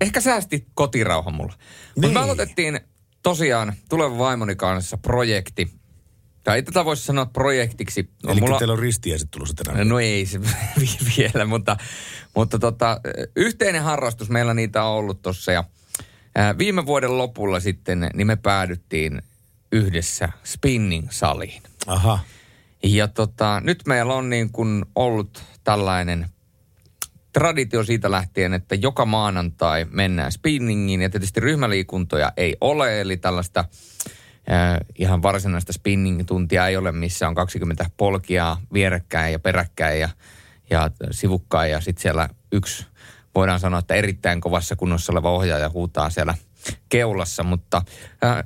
ehkä 0.00 0.20
säästi 0.20 0.66
kotirauha 0.74 1.30
mulla. 1.30 1.52
Mutta 1.94 2.00
Niin. 2.08 2.12
me 2.14 2.20
aloitettiin 2.20 2.80
tosiaan 3.22 3.72
tulevan 3.88 4.18
vaimoni 4.18 4.56
kanssa 4.56 4.96
projekti. 4.96 5.70
Tai 6.44 6.56
ei 6.56 6.62
tätä 6.62 6.84
voisi 6.84 7.04
sanoa 7.04 7.26
projektiksi. 7.26 8.10
No, 8.24 8.32
Eli 8.32 8.40
mulla- 8.40 8.58
teillä 8.58 8.72
on 8.72 8.78
ristiäiset 8.78 9.30
tulossa 9.30 9.54
tänään. 9.54 9.88
No 9.88 9.98
ei 9.98 10.26
se 10.26 10.40
vi- 10.80 10.98
vielä, 11.18 11.44
mutta, 11.44 11.76
mutta 12.34 12.58
tota, 12.58 13.00
yhteinen 13.36 13.82
harrastus 13.82 14.30
meillä 14.30 14.54
niitä 14.54 14.84
on 14.84 14.96
ollut 14.96 15.22
tuossa. 15.22 15.52
Ja 15.52 15.64
ää, 16.34 16.58
viime 16.58 16.86
vuoden 16.86 17.18
lopulla 17.18 17.60
sitten 17.60 18.10
niin 18.14 18.26
me 18.26 18.36
päädyttiin 18.36 19.22
yhdessä 19.72 20.28
spinning-saliin. 20.44 21.62
Aha. 21.86 22.18
Ja 22.82 23.08
tota, 23.08 23.60
nyt 23.64 23.82
meillä 23.86 24.14
on 24.14 24.30
niin 24.30 24.52
kuin 24.52 24.84
ollut 24.94 25.42
tällainen 25.64 26.26
traditio 27.32 27.84
siitä 27.84 28.10
lähtien, 28.10 28.54
että 28.54 28.74
joka 28.74 29.04
maanantai 29.04 29.86
mennään 29.90 30.32
spinningiin. 30.32 31.02
Ja 31.02 31.10
tietysti 31.10 31.40
ryhmäliikuntoja 31.40 32.32
ei 32.36 32.56
ole, 32.60 33.00
eli 33.00 33.16
tällaista 33.16 33.60
äh, 33.60 34.78
ihan 34.98 35.22
varsinaista 35.22 35.72
spinning-tuntia 35.72 36.68
ei 36.68 36.76
ole, 36.76 36.92
missä 36.92 37.28
on 37.28 37.34
20 37.34 37.86
polkia 37.96 38.56
vierekkäin 38.72 39.32
ja 39.32 39.38
peräkkäin 39.38 40.00
ja, 40.00 40.08
ja 40.70 40.90
sivukkain. 41.10 41.70
Ja 41.70 41.80
sitten 41.80 42.02
siellä 42.02 42.28
yksi 42.52 42.86
voidaan 43.34 43.60
sanoa, 43.60 43.78
että 43.78 43.94
erittäin 43.94 44.40
kovassa 44.40 44.76
kunnossa 44.76 45.12
oleva 45.12 45.30
ohjaaja 45.30 45.68
huutaa 45.68 46.10
siellä 46.10 46.34
keulassa, 46.88 47.42
mutta 47.42 47.82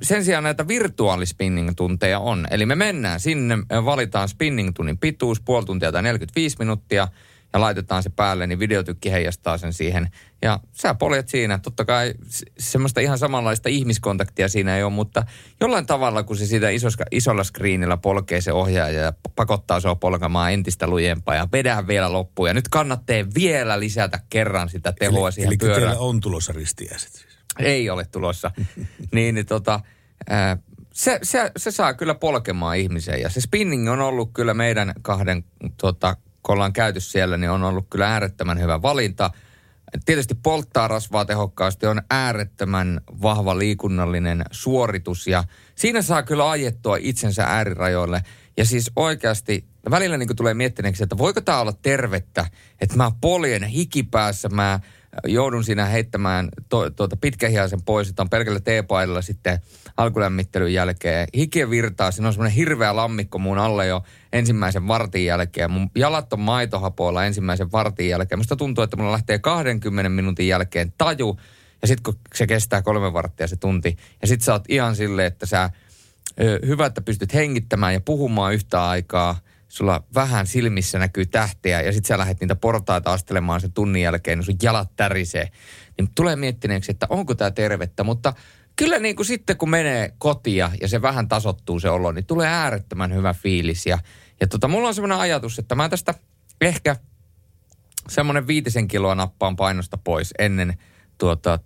sen 0.01 0.25
sijaan 0.25 0.43
näitä 0.43 0.67
virtuaalispinning-tunteja 0.67 2.19
on. 2.19 2.47
Eli 2.51 2.65
me 2.65 2.75
mennään 2.75 3.19
sinne, 3.19 3.57
valitaan 3.85 4.29
spinning-tunnin 4.29 4.97
pituus, 4.97 5.41
puoli 5.41 5.65
tuntia 5.65 5.91
tai 5.91 6.03
45 6.03 6.55
minuuttia, 6.59 7.07
ja 7.53 7.61
laitetaan 7.61 8.03
se 8.03 8.09
päälle, 8.09 8.47
niin 8.47 8.59
videotykki 8.59 9.11
heijastaa 9.11 9.57
sen 9.57 9.73
siihen. 9.73 10.09
Ja 10.41 10.59
sä 10.71 10.95
poljet 10.95 11.29
siinä. 11.29 11.59
Totta 11.59 11.85
kai 11.85 12.13
semmoista 12.59 13.01
ihan 13.01 13.17
samanlaista 13.17 13.69
ihmiskontaktia 13.69 14.49
siinä 14.49 14.77
ei 14.77 14.83
ole, 14.83 14.93
mutta 14.93 15.25
jollain 15.61 15.85
tavalla, 15.85 16.23
kun 16.23 16.37
se 16.37 16.45
siitä 16.45 16.69
isoska, 16.69 17.03
isolla 17.11 17.43
screenillä 17.43 17.97
polkee 17.97 18.41
se 18.41 18.53
ohjaaja 18.53 19.01
ja 19.01 19.13
pakottaa 19.35 19.79
sua 19.79 19.95
polkemaan 19.95 20.53
entistä 20.53 20.87
lujempaa 20.87 21.35
ja 21.35 21.47
vedää 21.51 21.87
vielä 21.87 22.13
loppuun. 22.13 22.47
Ja 22.47 22.53
nyt 22.53 22.67
kannattaa 22.67 23.15
vielä 23.35 23.79
lisätä 23.79 24.19
kerran 24.29 24.69
sitä 24.69 24.93
tehoa 24.99 25.27
eli, 25.27 25.31
siihen 25.31 25.47
eli 25.47 25.57
pyörään 25.57 25.81
teillä 25.81 25.99
on 25.99 26.19
tulossa 26.19 26.53
ristiäiset 26.53 27.13
siis. 27.13 27.37
ei 27.59 27.89
ole 27.89 28.05
tulossa. 28.05 28.51
niin, 29.13 29.35
niin 29.35 29.45
tota, 29.45 29.79
ää, 30.29 30.57
se, 30.93 31.19
se, 31.23 31.51
se, 31.57 31.71
saa 31.71 31.93
kyllä 31.93 32.15
polkemaan 32.15 32.77
ihmisen. 32.77 33.21
Ja 33.21 33.29
se 33.29 33.41
spinning 33.41 33.91
on 33.91 33.99
ollut 34.01 34.29
kyllä 34.33 34.53
meidän 34.53 34.93
kahden, 35.01 35.43
tota, 35.77 36.15
kun 36.43 36.53
ollaan 36.53 36.73
käyty 36.73 36.99
siellä, 36.99 37.37
niin 37.37 37.49
on 37.49 37.63
ollut 37.63 37.87
kyllä 37.89 38.13
äärettömän 38.13 38.61
hyvä 38.61 38.81
valinta. 38.81 39.31
Tietysti 40.05 40.35
polttaa 40.35 40.87
rasvaa 40.87 41.25
tehokkaasti, 41.25 41.85
on 41.85 42.01
äärettömän 42.09 43.01
vahva 43.21 43.57
liikunnallinen 43.57 44.45
suoritus 44.51 45.27
ja 45.27 45.43
siinä 45.75 46.01
saa 46.01 46.23
kyllä 46.23 46.49
ajettua 46.49 46.97
itsensä 46.99 47.43
äärirajoille. 47.43 48.21
Ja 48.57 48.65
siis 48.65 48.91
oikeasti 48.95 49.65
välillä 49.91 50.17
niin 50.17 50.35
tulee 50.35 50.53
miettineeksi, 50.53 51.03
että 51.03 51.17
voiko 51.17 51.41
tämä 51.41 51.59
olla 51.59 51.73
tervettä, 51.81 52.45
että 52.81 52.97
mä 52.97 53.11
poljen 53.21 53.63
hikipäässä, 53.63 54.49
mä 54.49 54.79
joudun 55.25 55.63
siinä 55.63 55.85
heittämään 55.85 56.49
to, 56.69 56.89
tuota 56.89 57.17
pitkähiaisen 57.17 57.81
pois, 57.81 58.09
että 58.09 58.21
on 58.21 58.29
pelkällä 58.29 58.59
teepaidalla 58.59 59.21
sitten 59.21 59.59
alkulämmittelyn 59.97 60.73
jälkeen. 60.73 61.27
Hiki 61.35 61.69
virtaa, 61.69 62.11
siinä 62.11 62.27
on 62.27 62.33
semmoinen 62.33 62.55
hirveä 62.55 62.95
lammikko 62.95 63.39
mun 63.39 63.57
alle 63.57 63.87
jo 63.87 64.03
ensimmäisen 64.33 64.87
vartin 64.87 65.25
jälkeen. 65.25 65.71
Mun 65.71 65.89
jalat 65.95 66.33
on 66.33 66.39
maitohapoilla 66.39 67.25
ensimmäisen 67.25 67.71
vartin 67.71 68.09
jälkeen. 68.09 68.39
Musta 68.39 68.55
tuntuu, 68.55 68.83
että 68.83 68.97
mulla 68.97 69.11
lähtee 69.11 69.39
20 69.39 70.09
minuutin 70.09 70.47
jälkeen 70.47 70.93
taju, 70.97 71.37
ja 71.81 71.87
sitten 71.87 72.03
kun 72.03 72.19
se 72.35 72.47
kestää 72.47 72.81
kolme 72.81 73.13
varttia 73.13 73.47
se 73.47 73.55
tunti, 73.55 73.97
ja 74.21 74.27
sitten 74.27 74.45
sä 74.45 74.53
oot 74.53 74.65
ihan 74.69 74.95
silleen, 74.95 75.27
että 75.27 75.45
sä, 75.45 75.69
hyvä, 76.65 76.85
että 76.85 77.01
pystyt 77.01 77.33
hengittämään 77.33 77.93
ja 77.93 78.01
puhumaan 78.01 78.53
yhtä 78.53 78.87
aikaa, 78.89 79.39
sulla 79.73 80.03
vähän 80.15 80.47
silmissä 80.47 80.99
näkyy 80.99 81.25
tähteä 81.25 81.81
ja 81.81 81.91
sitten 81.91 82.07
sä 82.07 82.17
lähdet 82.17 82.39
niitä 82.39 82.55
portaita 82.55 83.13
astelemaan 83.13 83.61
sen 83.61 83.71
tunnin 83.71 84.01
jälkeen, 84.01 84.37
niin 84.37 84.45
sun 84.45 84.55
jalat 84.61 84.95
tärisee. 84.95 85.51
Niin 85.97 86.09
tulee 86.15 86.35
miettineeksi, 86.35 86.91
että 86.91 87.07
onko 87.09 87.35
tämä 87.35 87.51
tervettä, 87.51 88.03
mutta 88.03 88.33
kyllä 88.75 88.99
niin 88.99 89.15
kuin 89.15 89.25
sitten 89.25 89.57
kun 89.57 89.69
menee 89.69 90.13
kotia 90.17 90.71
ja 90.81 90.87
se 90.87 91.01
vähän 91.01 91.27
tasottuu 91.27 91.79
se 91.79 91.89
olo, 91.89 92.11
niin 92.11 92.25
tulee 92.25 92.47
äärettömän 92.47 93.13
hyvä 93.13 93.33
fiilis. 93.33 93.85
Ja, 93.85 93.99
ja 94.41 94.47
tota, 94.47 94.67
mulla 94.67 94.87
on 94.87 94.93
semmoinen 94.93 95.17
ajatus, 95.17 95.59
että 95.59 95.75
mä 95.75 95.89
tästä 95.89 96.13
ehkä 96.61 96.95
semmoinen 98.09 98.47
viitisen 98.47 98.87
kiloa 98.87 99.15
nappaan 99.15 99.55
painosta 99.55 99.97
pois 99.97 100.33
ennen, 100.39 100.77
tuota, 101.17 101.59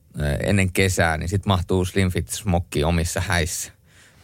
ennen 0.43 0.72
kesää, 0.72 1.17
niin 1.17 1.30
sitten 1.30 1.50
mahtuu 1.50 1.86
Slim 1.86 2.12
Fit 2.12 2.30
smokki 2.30 2.84
omissa 2.84 3.22
häissä. 3.22 3.72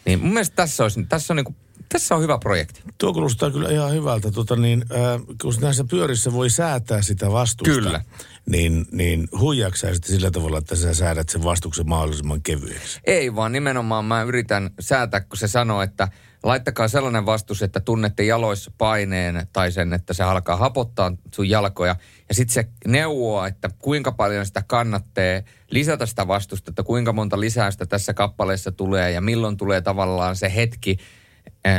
Niin 0.05 0.19
mun 0.19 0.33
mielestä 0.33 0.55
tässä, 0.55 0.83
olisi, 0.83 1.03
tässä, 1.03 1.33
on, 1.33 1.35
niinku, 1.35 1.55
tässä 1.89 2.15
on 2.15 2.21
hyvä 2.21 2.37
projekti. 2.37 2.81
Tuo 2.97 3.13
kuulostaa 3.13 3.51
kyllä 3.51 3.69
ihan 3.69 3.93
hyvältä. 3.93 4.31
Tota 4.31 4.55
niin, 4.55 4.85
äh, 4.91 5.21
kun 5.41 5.53
näissä 5.61 5.83
pyörissä 5.89 6.33
voi 6.33 6.49
säätää 6.49 7.01
sitä 7.01 7.31
vastusta. 7.31 7.73
Kyllä. 7.73 8.01
Niin, 8.49 8.85
niin 8.91 9.27
huijaksä 9.39 9.93
sitten 9.93 10.15
sillä 10.15 10.31
tavalla, 10.31 10.57
että 10.57 10.75
sä 10.75 10.93
säädät 10.93 11.29
sen 11.29 11.43
vastuksen 11.43 11.89
mahdollisimman 11.89 12.41
kevyeksi. 12.41 12.99
Ei, 13.03 13.35
vaan 13.35 13.51
nimenomaan 13.51 14.05
mä 14.05 14.23
yritän 14.23 14.69
säätää, 14.79 15.21
kun 15.21 15.37
se 15.37 15.47
sanoo, 15.47 15.81
että 15.81 16.07
laittakaa 16.43 16.87
sellainen 16.87 17.25
vastus, 17.25 17.63
että 17.63 17.79
tunnette 17.79 18.23
jaloissa 18.23 18.71
paineen 18.77 19.47
tai 19.53 19.71
sen, 19.71 19.93
että 19.93 20.13
se 20.13 20.23
alkaa 20.23 20.55
hapottaa 20.55 21.11
sun 21.33 21.49
jalkoja. 21.49 21.95
Ja 22.29 22.35
sitten 22.35 22.53
se 22.53 22.67
neuvoo, 22.87 23.45
että 23.45 23.69
kuinka 23.79 24.11
paljon 24.11 24.45
sitä 24.45 24.63
kannattaa 24.67 25.41
lisätä 25.71 26.05
sitä 26.05 26.27
vastusta, 26.27 26.71
että 26.71 26.83
kuinka 26.83 27.13
monta 27.13 27.39
lisäystä 27.39 27.85
tässä 27.85 28.13
kappaleessa 28.13 28.71
tulee 28.71 29.11
ja 29.11 29.21
milloin 29.21 29.57
tulee 29.57 29.81
tavallaan 29.81 30.35
se 30.35 30.55
hetki 30.55 30.97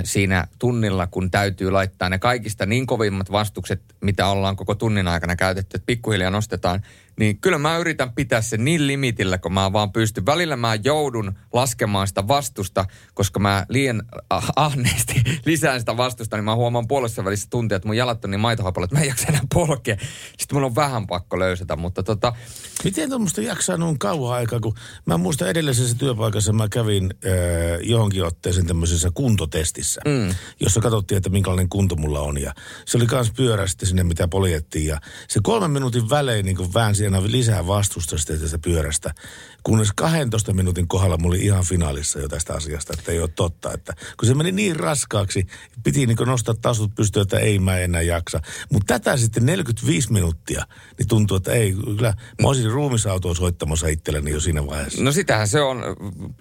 siinä 0.04 0.46
tunnilla, 0.58 1.06
kun 1.06 1.30
täytyy 1.30 1.70
laittaa 1.70 2.08
ne 2.08 2.18
kaikista 2.18 2.66
niin 2.66 2.86
kovimmat 2.86 3.32
vastukset, 3.32 3.82
mitä 4.00 4.26
ollaan 4.26 4.56
koko 4.56 4.74
tunnin 4.74 5.08
aikana 5.08 5.36
käytetty, 5.36 5.76
että 5.76 5.86
pikkuhiljaa 5.86 6.30
nostetaan 6.30 6.82
niin 7.18 7.38
kyllä 7.38 7.58
mä 7.58 7.78
yritän 7.78 8.12
pitää 8.12 8.40
sen 8.40 8.64
niin 8.64 8.86
limitillä, 8.86 9.38
kun 9.38 9.52
mä 9.52 9.72
vaan 9.72 9.92
pystyn. 9.92 10.26
Välillä 10.26 10.56
mä 10.56 10.74
joudun 10.74 11.32
laskemaan 11.52 12.08
sitä 12.08 12.28
vastusta, 12.28 12.84
koska 13.14 13.40
mä 13.40 13.66
liian 13.68 14.02
ah- 14.34 14.52
ahneesti 14.56 15.22
lisään 15.46 15.80
sitä 15.80 15.96
vastusta, 15.96 16.36
niin 16.36 16.44
mä 16.44 16.54
huomaan 16.54 16.88
puolessa 16.88 17.24
välissä 17.24 17.50
tuntia, 17.50 17.76
että 17.76 17.88
mun 17.88 17.96
jalat 17.96 18.24
on 18.24 18.30
niin 18.30 18.40
maitohapolla, 18.40 18.84
että 18.84 18.96
mä 18.96 19.02
en 19.02 19.08
jaksa 19.08 19.28
enää 19.28 19.42
polkea. 19.54 19.96
Sitten 20.38 20.56
mun 20.56 20.64
on 20.64 20.74
vähän 20.74 21.06
pakko 21.06 21.38
löysätä, 21.38 21.76
mutta 21.76 22.02
tota, 22.02 22.32
Miten 22.84 23.08
tuommoista 23.08 23.40
jaksaa 23.40 23.76
noin 23.76 23.98
kauan 23.98 24.36
aikaa, 24.36 24.60
kun 24.60 24.74
mä 25.06 25.18
muistan 25.18 25.48
edellisessä 25.48 25.96
työpaikassa 25.98 26.52
mä 26.52 26.68
kävin 26.68 27.14
äh, 27.26 27.30
johonkin 27.82 28.24
otteeseen 28.24 28.66
tämmöisessä 28.66 29.10
kuntotestissä, 29.14 30.00
mm. 30.04 30.34
jossa 30.60 30.80
katsottiin, 30.80 31.16
että 31.16 31.30
minkälainen 31.30 31.68
kunto 31.68 31.96
mulla 31.96 32.20
on. 32.20 32.40
Ja 32.40 32.54
se 32.86 32.96
oli 32.96 33.06
kans 33.06 33.32
pyörä 33.36 33.66
sitten 33.66 33.88
sinne, 33.88 34.04
mitä 34.04 34.28
poljettiin. 34.28 34.86
Ja 34.86 35.00
se 35.28 35.40
kolmen 35.42 35.70
minuutin 35.70 36.10
välein 36.10 36.44
niin 36.44 36.74
väänsi 36.74 37.03
aina 37.04 37.22
lisää 37.22 37.66
vastusta 37.66 38.18
sitten 38.18 38.40
tästä 38.40 38.58
pyörästä. 38.58 39.14
Kunnes 39.62 39.92
12 39.96 40.52
minuutin 40.52 40.88
kohdalla 40.88 41.16
mulla 41.16 41.34
oli 41.34 41.44
ihan 41.44 41.64
finaalissa 41.64 42.18
jo 42.18 42.28
tästä 42.28 42.54
asiasta, 42.54 42.94
että 42.98 43.12
ei 43.12 43.20
ole 43.20 43.28
totta. 43.28 43.72
Että, 43.72 43.92
kun 44.20 44.28
se 44.28 44.34
meni 44.34 44.52
niin 44.52 44.76
raskaaksi, 44.76 45.46
piti 45.84 46.06
niin 46.06 46.16
nostaa 46.26 46.54
tasut 46.62 46.94
pystyä, 46.94 47.22
että 47.22 47.38
ei 47.38 47.58
mä 47.58 47.78
enää 47.78 48.02
jaksa. 48.02 48.40
Mutta 48.72 48.98
tätä 48.98 49.16
sitten 49.16 49.46
45 49.46 50.12
minuuttia, 50.12 50.66
niin 50.98 51.08
tuntuu, 51.08 51.36
että 51.36 51.52
ei, 51.52 51.72
kyllä 51.72 52.14
mä 52.42 52.48
olisin 52.48 52.70
ruumisautoa 52.70 53.34
soittamassa 53.34 53.88
itselleni 53.88 54.30
jo 54.30 54.40
siinä 54.40 54.66
vaiheessa. 54.66 55.02
No 55.02 55.12
sitähän 55.12 55.48
se 55.48 55.60
on, 55.60 55.82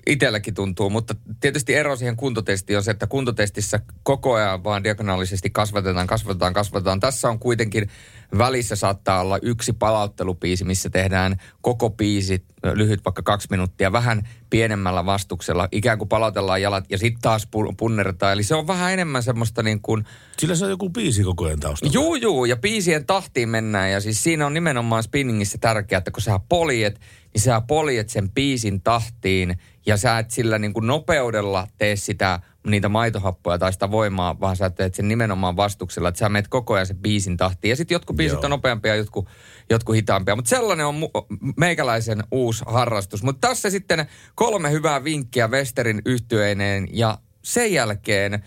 itselläkin 0.08 0.54
tuntuu, 0.54 0.90
mutta 0.90 1.16
tietysti 1.40 1.74
ero 1.76 1.96
siihen 1.96 2.16
kuntotestiin 2.16 2.78
on 2.78 2.84
se, 2.84 2.92
että 2.92 3.08
kuntotestissä 3.08 3.80
koko 4.04 4.34
ajan 4.34 4.64
vaan 4.64 4.84
diagonaalisesti 4.84 5.50
kasvatetaan, 5.50 6.08
kasvatetaan, 6.08 6.54
kasvatetaan. 6.54 7.00
Tässä 7.00 7.30
on 7.30 7.40
kuitenkin 7.40 7.90
välissä 8.38 8.76
saattaa 8.76 9.22
olla 9.22 9.40
yksi 9.42 9.74
palauttelupiisi, 9.74 10.66
missä 10.66 10.90
tehdään 10.90 11.36
koko 11.62 11.90
piisi 11.90 12.46
lyhyt 12.74 13.06
vaikka 13.06 13.22
kaksi 13.22 13.48
minuuttia 13.52 13.92
vähän 13.92 14.28
pienemmällä 14.50 15.06
vastuksella. 15.06 15.68
Ikään 15.72 15.98
kuin 15.98 16.10
palautellaan 16.10 16.62
jalat 16.62 16.86
ja 16.90 16.98
sitten 16.98 17.22
taas 17.22 17.48
pu- 17.48 17.74
punnertaan. 17.78 18.34
Eli 18.34 18.44
se 18.44 18.56
on 18.56 18.68
vähän 18.68 18.94
enemmän 18.94 19.24
semmoista 19.24 19.64
niin 19.64 19.82
kuin... 19.82 20.06
Sillä 20.38 20.56
se 20.56 20.66
on 20.66 20.72
joku 20.72 20.90
biisi 20.90 21.24
koko 21.24 21.46
ajan 21.46 21.60
taustalla. 21.60 21.94
Juu, 21.94 22.16
juu, 22.16 22.46
ja 22.46 22.56
biisien 22.56 23.06
tahtiin 23.06 23.50
mennään. 23.50 23.92
Ja 23.92 24.02
siis 24.02 24.24
siinä 24.24 24.46
on 24.46 24.54
nimenomaan 24.54 25.04
spinningissä 25.04 25.58
tärkeää, 25.58 25.98
että 25.98 26.12
kun 26.12 26.22
sä 26.22 26.40
poljet, 26.50 27.00
niin 27.34 27.42
sä 27.42 27.62
poljet 27.68 28.10
sen 28.10 28.30
biisin 28.30 28.82
tahtiin 28.82 29.58
ja 29.86 29.98
sä 29.98 30.20
et 30.20 30.32
sillä 30.32 30.60
niin 30.60 30.74
kuin 30.74 30.88
nopeudella 30.88 31.68
tee 31.78 31.96
sitä 31.96 32.40
niitä 32.68 32.90
maitohappoja 32.90 33.58
tai 33.58 33.74
sitä 33.74 33.92
voimaa, 33.92 34.40
vaan 34.40 34.56
sä 34.56 34.70
teet 34.70 34.96
sen 34.96 35.08
nimenomaan 35.08 35.56
vastuksella, 35.56 36.10
että 36.10 36.20
sä 36.20 36.30
menet 36.30 36.48
koko 36.48 36.74
ajan 36.74 36.88
sen 36.88 36.98
biisin 36.98 37.38
tahtiin. 37.38 37.70
Ja 37.70 37.76
sitten 37.76 37.96
jotkut 37.96 38.16
biisit 38.16 38.36
Joo. 38.36 38.44
on 38.44 38.50
nopeampia, 38.50 38.96
jotkut, 38.96 39.28
jotkut 39.70 39.96
hitaampia. 39.96 40.36
Mutta 40.36 40.50
sellainen 40.50 40.86
on 40.86 40.96
mu- 40.96 41.38
meikäläisen 41.58 42.24
uusi 42.32 42.64
harrastus. 42.68 43.24
Mutta 43.24 43.48
tässä 43.48 43.70
sitten 43.70 44.06
kolme 44.36 44.72
hyvää 44.72 45.04
vinkkiä 45.04 45.48
Westerin 45.48 46.02
yhtyeineen 46.06 46.88
ja 46.92 47.18
sen 47.42 47.74
jälkeen 47.74 48.44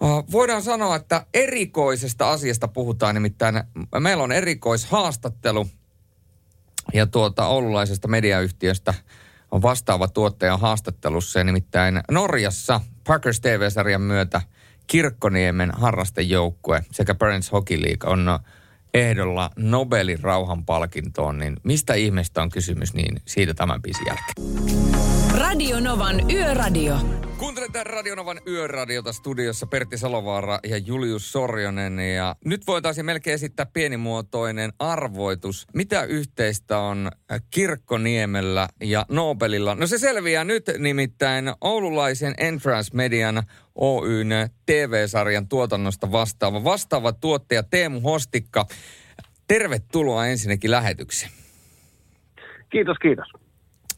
Oh, 0.00 0.24
Voidaan 0.32 0.62
sanoa, 0.62 0.96
että 0.96 1.26
erikoisesta 1.34 2.30
asiasta 2.30 2.68
puhutaan, 2.68 3.14
nimittäin 3.14 3.62
meillä 4.00 4.24
on 4.24 4.32
erikoishaastattelu 4.32 5.66
ja 6.94 7.06
tuota 7.06 7.46
oululaisesta 7.46 8.08
mediayhtiöstä 8.08 8.94
on 9.50 9.62
vastaava 9.62 10.08
tuottaja 10.08 10.56
haastattelussa 10.56 11.38
ja 11.38 11.44
nimittäin 11.44 12.00
Norjassa 12.10 12.80
Parkers 13.06 13.40
TV-sarjan 13.40 14.02
myötä 14.02 14.42
Kirkkoniemen 14.86 15.70
harrastejoukkue 15.70 16.84
sekä 16.90 17.14
Parents 17.14 17.52
Hockey 17.52 17.82
League 17.82 18.10
on 18.12 18.38
ehdolla 18.94 19.50
Nobelin 19.56 20.20
rauhanpalkintoon, 20.20 21.38
niin 21.38 21.56
mistä 21.62 21.94
ihmeestä 21.94 22.42
on 22.42 22.50
kysymys, 22.50 22.94
niin 22.94 23.20
siitä 23.26 23.54
tämän 23.54 23.82
biisin 23.82 24.06
jälkeen. 24.06 25.15
Radio 25.34 25.80
Novan 25.80 26.30
Yöradio. 26.30 26.96
Kuuntelette 27.38 27.84
Radionovan 27.84 28.40
yöradiota 28.46 29.12
studiossa 29.12 29.66
Pertti 29.66 29.98
Salovaara 29.98 30.58
ja 30.68 30.76
Julius 30.76 31.32
Sorjonen. 31.32 31.98
Ja 31.98 32.36
nyt 32.44 32.66
voitaisiin 32.66 33.06
melkein 33.06 33.34
esittää 33.34 33.66
pienimuotoinen 33.72 34.72
arvoitus. 34.78 35.66
Mitä 35.74 36.04
yhteistä 36.04 36.78
on 36.78 37.10
Kirkkoniemellä 37.50 38.68
ja 38.80 39.06
Nobelilla? 39.08 39.74
No 39.74 39.86
se 39.86 39.98
selviää 39.98 40.44
nyt 40.44 40.64
nimittäin 40.78 41.52
oululaisen 41.60 42.34
Entrance 42.38 42.90
Median 42.94 43.42
Oyn 43.74 44.28
TV-sarjan 44.66 45.48
tuotannosta 45.48 46.12
vastaava. 46.12 46.64
Vastaava 46.64 47.12
tuottaja 47.12 47.62
Teemu 47.62 48.00
Hostikka. 48.00 48.66
Tervetuloa 49.48 50.26
ensinnäkin 50.26 50.70
lähetykseen. 50.70 51.32
Kiitos, 52.70 52.96
kiitos. 53.02 53.45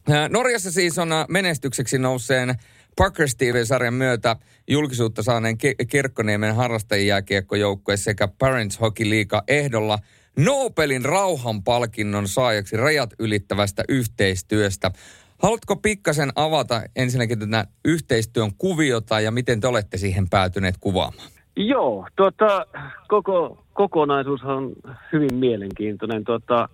Ää, 0.09 0.29
Norjassa 0.29 0.71
siis 0.71 0.99
on 0.99 1.11
ää, 1.11 1.25
menestykseksi 1.29 1.97
nouseen 1.97 2.55
Parkers 2.97 3.35
TV-sarjan 3.35 3.93
myötä 3.93 4.35
julkisuutta 4.67 5.23
saaneen 5.23 5.57
Ki- 5.57 5.75
Kirkkoniemen 5.89 6.55
harrastajajääkiekkojoukkue 6.55 7.97
sekä 7.97 8.27
Parents 8.39 8.81
Hockey 8.81 9.09
Liiga 9.09 9.43
ehdolla 9.47 9.99
Nobelin 10.37 11.05
rauhanpalkinnon 11.05 12.27
saajaksi 12.27 12.77
rajat 12.77 13.09
ylittävästä 13.19 13.83
yhteistyöstä. 13.89 14.91
Haluatko 15.37 15.75
pikkasen 15.75 16.29
avata 16.35 16.81
ensinnäkin 16.95 17.39
tätä 17.39 17.65
yhteistyön 17.85 18.51
kuviota 18.57 19.19
ja 19.19 19.31
miten 19.31 19.59
te 19.59 19.67
olette 19.67 19.97
siihen 19.97 20.29
päätyneet 20.29 20.75
kuvaamaan? 20.79 21.27
Joo, 21.55 22.07
tota, 22.15 22.65
koko 23.07 23.63
kokonaisuus 23.73 24.43
on 24.43 24.73
hyvin 25.13 25.33
mielenkiintoinen. 25.33 26.23
Tota, 26.23 26.61
äh, 26.61 26.69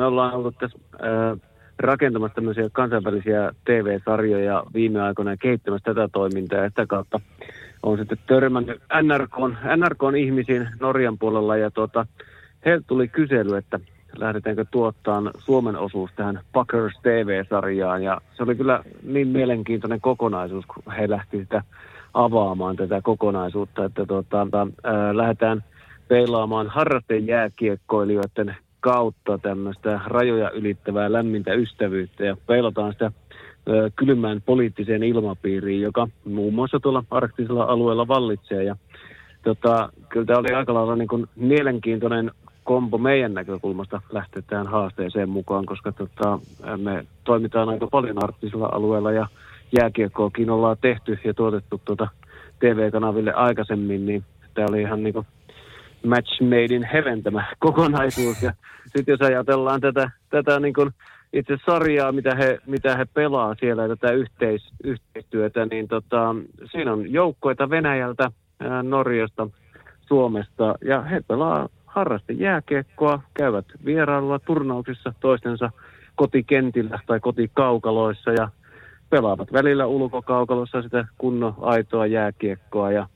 me 0.00 0.04
ollaan 0.06 0.34
ollut 0.34 0.54
tässä 0.58 0.78
äh, 0.94 1.51
rakentamassa 1.78 2.34
tämmöisiä 2.34 2.68
kansainvälisiä 2.72 3.52
TV-sarjoja 3.64 4.64
viime 4.74 5.02
aikoina 5.02 5.30
ja 5.30 5.36
kehittämässä 5.36 5.94
tätä 5.94 6.08
toimintaa. 6.12 6.58
Ja 6.58 6.68
sitä 6.68 6.86
kautta 6.86 7.20
on 7.82 7.98
sitten 7.98 8.18
törmännyt 8.26 8.82
NRKn, 9.02 9.56
NRKn 9.76 10.16
ihmisiin 10.16 10.68
Norjan 10.80 11.18
puolella. 11.18 11.56
Ja 11.56 11.70
tota, 11.70 12.06
heiltä 12.64 12.84
tuli 12.86 13.08
kysely, 13.08 13.56
että 13.56 13.80
lähdetäänkö 14.16 14.64
tuottaa 14.70 15.22
Suomen 15.38 15.76
osuus 15.76 16.10
tähän 16.16 16.40
Packers 16.52 16.94
TV-sarjaan 17.02 18.02
ja 18.02 18.20
se 18.36 18.42
oli 18.42 18.54
kyllä 18.54 18.84
niin 19.02 19.28
mielenkiintoinen 19.28 20.00
kokonaisuus, 20.00 20.66
kun 20.66 20.92
he 20.92 21.10
lähti 21.10 21.38
sitä 21.38 21.62
avaamaan 22.14 22.76
tätä 22.76 23.00
kokonaisuutta, 23.02 23.84
että 23.84 24.06
tota, 24.06 24.46
ää, 24.84 25.16
lähdetään 25.16 25.64
peilaamaan 26.08 26.66
harrastejääkiekkoilijoiden 26.66 28.56
kautta 28.82 29.38
tämmöistä 29.38 30.00
rajoja 30.06 30.50
ylittävää 30.50 31.12
lämmintä 31.12 31.52
ystävyyttä 31.52 32.24
ja 32.24 32.36
peilataan 32.46 32.92
sitä 32.92 33.12
ö, 33.68 33.90
kylmään 33.96 34.42
poliittiseen 34.46 35.02
ilmapiiriin, 35.02 35.80
joka 35.80 36.08
muun 36.24 36.54
muassa 36.54 36.80
tuolla 36.80 37.04
arktisella 37.10 37.64
alueella 37.64 38.08
vallitsee. 38.08 38.64
Ja, 38.64 38.76
tota, 39.42 39.92
kyllä 40.08 40.26
tämä 40.26 40.38
oli 40.38 40.54
aika 40.54 40.74
lailla 40.74 40.96
niin 40.96 41.08
kuin 41.08 41.26
mielenkiintoinen 41.36 42.30
kombo 42.64 42.98
meidän 42.98 43.34
näkökulmasta 43.34 44.02
lähteä 44.10 44.42
tähän 44.46 44.66
haasteeseen 44.66 45.28
mukaan, 45.28 45.66
koska 45.66 45.92
tota, 45.92 46.38
me 46.76 47.06
toimitaan 47.24 47.68
aika 47.68 47.86
paljon 47.86 48.24
arktisella 48.24 48.68
alueella 48.72 49.12
ja 49.12 49.26
jääkiekkoakin 49.78 50.50
ollaan 50.50 50.76
tehty 50.80 51.18
ja 51.24 51.34
tuotettu 51.34 51.80
tuota 51.84 52.08
TV-kanaville 52.58 53.32
aikaisemmin, 53.32 54.06
niin 54.06 54.24
tämä 54.54 54.66
oli 54.70 54.80
ihan 54.80 55.02
niin 55.02 55.14
kuin 55.14 55.26
match 56.06 56.42
made 56.42 56.74
in 56.74 56.84
heaven 56.92 57.22
tämä 57.22 57.44
kokonaisuus. 57.58 58.42
Ja 58.42 58.52
sitten 58.86 59.12
jos 59.12 59.20
ajatellaan 59.20 59.80
tätä, 59.80 60.10
tätä 60.30 60.60
niin 60.60 60.74
kuin 60.74 60.90
itse 61.32 61.56
sarjaa, 61.66 62.12
mitä 62.12 62.34
he, 62.34 62.58
mitä 62.66 62.96
he 62.96 63.04
pelaa 63.14 63.54
siellä, 63.60 63.88
tätä 63.88 64.12
yhteis, 64.12 64.70
yhteistyötä, 64.84 65.66
niin 65.66 65.88
tota, 65.88 66.34
siinä 66.72 66.92
on 66.92 67.12
joukkoita 67.12 67.70
Venäjältä, 67.70 68.30
Norjasta, 68.82 69.48
Suomesta, 70.00 70.74
ja 70.84 71.02
he 71.02 71.20
pelaa 71.28 71.68
harrasti 71.86 72.38
jääkiekkoa, 72.38 73.22
käyvät 73.34 73.66
vierailulla 73.84 74.38
turnauksissa 74.38 75.14
toistensa 75.20 75.70
kotikentillä 76.14 76.98
tai 77.06 77.20
kotikaukaloissa 77.20 78.30
ja 78.30 78.48
pelaavat 79.10 79.52
välillä 79.52 79.86
ulkokaukalossa 79.86 80.82
sitä 80.82 81.04
kunnon 81.18 81.54
aitoa 81.60 82.06
jääkiekkoa 82.06 82.92
ja 82.92 83.08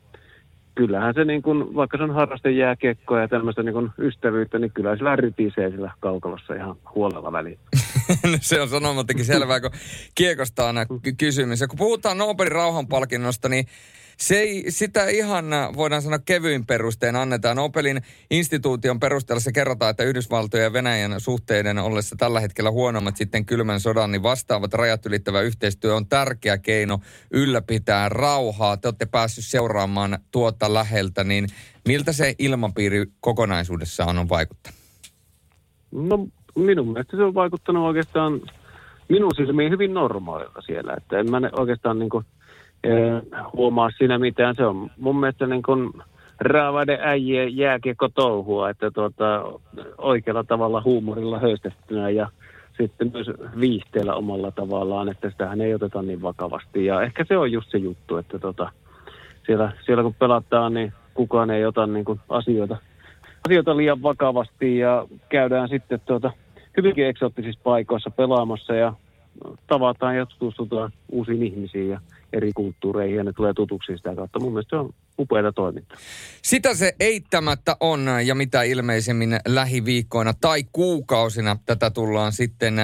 kyllähän 0.76 1.14
se 1.14 1.24
niin 1.24 1.42
kuin, 1.42 1.74
vaikka 1.74 1.96
se 1.96 2.02
on 2.02 2.14
harrastejääkiekkoa 2.14 3.20
ja 3.20 3.28
tämmöistä 3.28 3.62
niin 3.62 3.72
kuin 3.72 3.90
ystävyyttä, 3.98 4.58
niin 4.58 4.72
kyllä 4.72 4.96
sillä 4.96 5.16
rytisee 5.16 5.70
sillä 5.70 5.90
kaukalossa 6.00 6.54
ihan 6.54 6.76
huolella 6.94 7.32
väliin. 7.32 7.58
No 8.32 8.38
se 8.40 8.60
on 8.60 8.68
sanomattakin 8.68 9.24
selvää, 9.24 9.60
kun 9.60 9.70
kiekosta 10.14 10.62
on 10.62 10.66
aina 10.66 10.86
ky- 10.86 11.12
kysymys. 11.18 11.60
Ja 11.60 11.68
kun 11.68 11.78
puhutaan 11.78 12.18
Nobelin 12.18 12.52
rauhanpalkinnosta, 12.52 13.48
niin 13.48 13.66
se 14.16 14.38
ei, 14.38 14.64
sitä 14.68 15.08
ihan 15.08 15.52
äh, 15.52 15.74
voidaan 15.76 16.02
sanoa 16.02 16.18
kevyin 16.18 16.66
perustein 16.66 17.16
annetaan. 17.16 17.56
Nobelin 17.56 18.02
instituution 18.30 19.00
perusteella 19.00 19.40
se 19.40 19.52
kerrotaan, 19.52 19.90
että 19.90 20.04
Yhdysvaltojen 20.04 20.64
ja 20.64 20.72
Venäjän 20.72 21.20
suhteiden 21.20 21.78
ollessa 21.78 22.16
tällä 22.18 22.40
hetkellä 22.40 22.70
huonommat 22.70 23.16
sitten 23.16 23.46
kylmän 23.46 23.80
sodan, 23.80 24.12
niin 24.12 24.22
vastaavat 24.22 24.74
rajat 24.74 25.06
ylittävä 25.06 25.40
yhteistyö 25.40 25.94
on 25.94 26.06
tärkeä 26.06 26.58
keino 26.58 27.00
ylläpitää 27.30 28.08
rauhaa. 28.08 28.76
Te 28.76 28.88
olette 28.88 29.06
päässyt 29.06 29.44
seuraamaan 29.44 30.18
tuota 30.30 30.74
läheltä, 30.74 31.24
niin 31.24 31.46
miltä 31.88 32.12
se 32.12 32.34
ilmapiiri 32.38 33.06
kokonaisuudessaan 33.20 34.18
on 34.18 34.28
vaikuttanut? 34.28 34.80
No 35.92 36.28
minun 36.56 36.88
mielestä 36.88 37.16
se 37.16 37.22
on 37.22 37.34
vaikuttanut 37.34 37.84
oikeastaan 37.84 38.40
minun 39.08 39.34
silmiin 39.36 39.72
hyvin 39.72 39.94
normaalilta 39.94 40.60
siellä. 40.60 40.94
Että 40.96 41.18
en 41.18 41.30
mä 41.30 41.40
ne 41.40 41.50
oikeastaan 41.58 41.98
niin 41.98 42.10
kuin, 42.10 42.24
huomaa 43.52 43.90
siinä 43.98 44.18
mitään. 44.18 44.54
Se 44.54 44.66
on 44.66 44.90
mun 44.96 45.20
mielestä 45.20 45.46
niin 45.46 45.62
kuin 45.62 45.92
raavaiden 46.40 46.98
äijien 47.02 47.56
jääkiekko 47.56 48.08
touhua, 48.08 48.70
että 48.70 48.90
tuota, 48.90 49.42
oikealla 49.98 50.44
tavalla 50.44 50.82
huumorilla 50.84 51.38
höystettynä 51.38 52.10
ja 52.10 52.28
sitten 52.78 53.10
myös 53.12 53.26
viihteellä 53.60 54.14
omalla 54.14 54.50
tavallaan, 54.50 55.08
että 55.08 55.30
sitähän 55.30 55.60
ei 55.60 55.74
oteta 55.74 56.02
niin 56.02 56.22
vakavasti. 56.22 56.84
Ja 56.84 57.02
ehkä 57.02 57.24
se 57.28 57.36
on 57.36 57.52
just 57.52 57.70
se 57.70 57.78
juttu, 57.78 58.16
että 58.16 58.38
tota, 58.38 58.70
siellä, 59.46 59.72
siellä 59.86 60.02
kun 60.02 60.14
pelataan, 60.14 60.74
niin 60.74 60.92
kukaan 61.14 61.50
ei 61.50 61.64
ota 61.64 61.86
niin 61.86 62.04
kuin 62.04 62.20
asioita, 62.28 62.76
asioita 63.46 63.76
liian 63.76 64.02
vakavasti 64.02 64.78
ja 64.78 65.06
käydään 65.28 65.68
sitten 65.68 66.00
tuota, 66.06 66.30
hyvinkin 66.76 67.06
eksoottisissa 67.06 67.60
paikoissa 67.64 68.10
pelaamassa 68.10 68.74
ja 68.74 68.92
tavataan 69.66 70.16
ja 70.16 70.26
tutustutaan 70.26 70.92
uusiin 71.12 71.42
ihmisiin 71.42 71.88
ja 71.88 72.00
eri 72.32 72.52
kulttuureihin 72.52 73.16
ja 73.16 73.24
ne 73.24 73.32
tulee 73.32 73.54
tutuksi 73.54 73.96
sitä 73.96 74.14
kautta. 74.14 74.40
Mun 74.40 74.52
mielestä 74.52 74.76
se 74.76 74.80
on 74.80 74.94
upeata 75.18 75.52
toimintaa. 75.52 75.98
Sitä 76.42 76.74
se 76.74 76.94
eittämättä 77.00 77.76
on 77.80 78.06
ja 78.24 78.34
mitä 78.34 78.62
ilmeisemmin 78.62 79.38
lähiviikkoina 79.48 80.34
tai 80.40 80.64
kuukausina 80.72 81.56
tätä 81.66 81.90
tullaan 81.90 82.32
sitten 82.32 82.74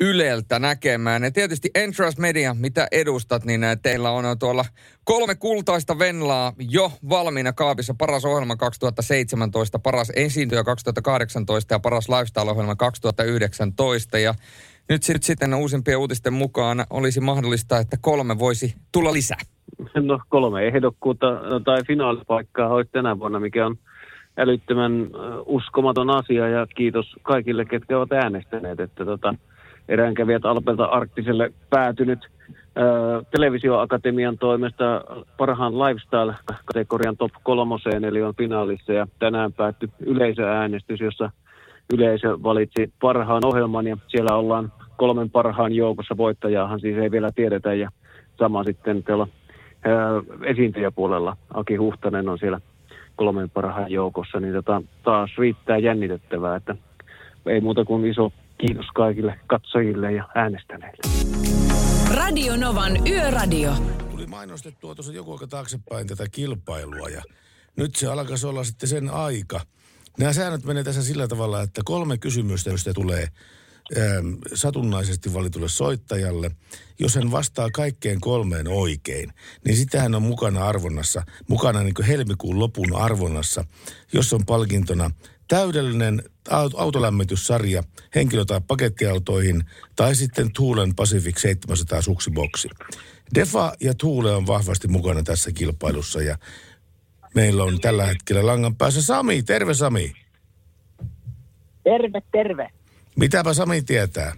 Yleltä 0.00 0.58
näkemään. 0.58 1.22
Ja 1.22 1.30
tietysti 1.30 1.70
Entrust 1.74 2.18
Media, 2.18 2.54
mitä 2.54 2.88
edustat, 2.92 3.44
niin 3.44 3.60
teillä 3.82 4.10
on 4.10 4.38
tuolla 4.38 4.64
kolme 5.04 5.34
kultaista 5.34 5.98
venlaa 5.98 6.52
jo 6.70 6.92
valmiina 7.08 7.52
kaapissa. 7.52 7.94
Paras 7.98 8.24
ohjelma 8.24 8.56
2017, 8.56 9.78
paras 9.78 10.12
esiintyjä 10.16 10.64
2018 10.64 11.74
ja 11.74 11.78
paras 11.78 12.08
lifestyle-ohjelma 12.08 12.76
2019. 12.76 14.18
Ja 14.18 14.34
nyt 14.88 15.02
sitten 15.02 15.54
uusimpien 15.54 15.98
uutisten 15.98 16.32
mukaan 16.32 16.84
olisi 16.90 17.20
mahdollista, 17.20 17.78
että 17.78 17.96
kolme 18.00 18.38
voisi 18.38 18.74
tulla 18.92 19.12
lisää. 19.12 19.38
No 19.94 20.20
kolme 20.28 20.66
ehdokkuutta 20.66 21.26
tai 21.64 21.84
finaalipaikkaa 21.86 22.68
olisi 22.68 22.90
tänä 22.92 23.18
vuonna, 23.18 23.40
mikä 23.40 23.66
on 23.66 23.76
älyttömän 24.36 25.10
uskomaton 25.46 26.10
asia 26.10 26.48
ja 26.48 26.66
kiitos 26.66 27.16
kaikille, 27.22 27.64
ketkä 27.64 27.98
ovat 27.98 28.12
äänestäneet, 28.12 28.80
että 28.80 29.04
tota, 29.04 29.34
eräänkävijät 29.88 30.44
Alpelta 30.44 30.84
Arktiselle 30.84 31.52
päätynyt 31.70 32.18
ää, 32.76 32.84
televisioakatemian 33.30 34.38
toimesta 34.38 35.04
parhaan 35.36 35.72
lifestyle-kategorian 35.72 37.16
top 37.16 37.32
kolmoseen, 37.42 38.04
eli 38.04 38.22
on 38.22 38.34
finaalissa 38.34 38.92
ja 38.92 39.06
tänään 39.18 39.52
päättyi 39.52 39.88
yleisöäänestys, 40.00 41.00
jossa 41.00 41.30
yleisö 41.92 42.42
valitsi 42.42 42.92
parhaan 43.00 43.46
ohjelman 43.46 43.86
ja 43.86 43.96
siellä 44.08 44.36
ollaan 44.36 44.72
kolmen 44.96 45.30
parhaan 45.30 45.72
joukossa 45.72 46.16
voittajaahan 46.16 46.80
siis 46.80 46.98
ei 46.98 47.10
vielä 47.10 47.32
tiedetä 47.32 47.74
ja 47.74 47.90
sama 48.38 48.64
sitten 48.64 49.02
tuolla 49.02 49.28
esiintyjäpuolella 50.44 51.36
Aki 51.54 51.76
Huhtanen 51.76 52.28
on 52.28 52.38
siellä 52.38 52.60
kolmen 53.16 53.50
parhaan 53.50 53.90
joukossa, 53.92 54.40
niin 54.40 54.54
tota, 54.54 54.82
taas 55.02 55.30
riittää 55.38 55.78
jännitettävää, 55.78 56.56
että 56.56 56.76
ei 57.46 57.60
muuta 57.60 57.84
kuin 57.84 58.06
iso 58.06 58.32
kiitos 58.58 58.86
kaikille 58.94 59.40
katsojille 59.46 60.12
ja 60.12 60.28
äänestäneille. 60.34 61.02
Radio 62.14 62.56
Novan 62.56 63.08
Yöradio. 63.08 63.72
Tuli 64.10 64.26
mainostettua 64.26 64.94
tuossa 64.94 65.12
joku 65.12 65.32
aika 65.32 65.46
taaksepäin 65.46 66.06
tätä 66.06 66.26
kilpailua 66.32 67.08
ja 67.08 67.22
nyt 67.76 67.96
se 67.96 68.06
alkaisi 68.06 68.46
olla 68.46 68.64
sitten 68.64 68.88
sen 68.88 69.10
aika. 69.10 69.60
Nämä 70.18 70.32
säännöt 70.32 70.64
menee 70.64 70.84
tässä 70.84 71.02
sillä 71.02 71.28
tavalla, 71.28 71.62
että 71.62 71.80
kolme 71.84 72.18
kysymystä, 72.18 72.70
joista 72.70 72.94
tulee 72.94 73.28
satunnaisesti 74.54 75.34
valitulle 75.34 75.68
soittajalle. 75.68 76.50
Jos 76.98 77.14
hän 77.14 77.30
vastaa 77.30 77.70
kaikkeen 77.70 78.20
kolmeen 78.20 78.68
oikein, 78.68 79.32
niin 79.64 79.76
sitä 79.76 80.00
hän 80.02 80.14
on 80.14 80.22
mukana 80.22 80.66
arvonnassa, 80.66 81.22
mukana 81.48 81.82
niin 81.82 81.94
kuin 81.94 82.06
helmikuun 82.06 82.58
lopun 82.58 82.96
arvonnassa, 82.96 83.64
jos 84.12 84.32
on 84.32 84.46
palkintona 84.46 85.10
täydellinen 85.48 86.22
autolämmityssarja 86.76 87.82
henkilö- 88.14 88.44
tai 88.44 88.60
pakettiautoihin 88.66 89.64
tai 89.96 90.14
sitten 90.14 90.52
Tuulen 90.52 90.94
Pacific 90.94 91.38
700 91.38 92.02
suksiboksi. 92.02 92.68
Defa 93.34 93.72
ja 93.80 93.94
Tuule 93.94 94.34
on 94.34 94.46
vahvasti 94.46 94.88
mukana 94.88 95.22
tässä 95.22 95.52
kilpailussa 95.52 96.22
ja 96.22 96.38
meillä 97.34 97.64
on 97.64 97.80
tällä 97.80 98.06
hetkellä 98.06 98.46
langan 98.46 98.76
päässä 98.76 99.02
Sami. 99.02 99.42
Terve 99.42 99.74
Sami. 99.74 100.12
Terve, 101.84 102.22
terve. 102.32 102.70
Mitäpä 103.16 103.54
Sami 103.54 103.82
tietää? 103.82 104.32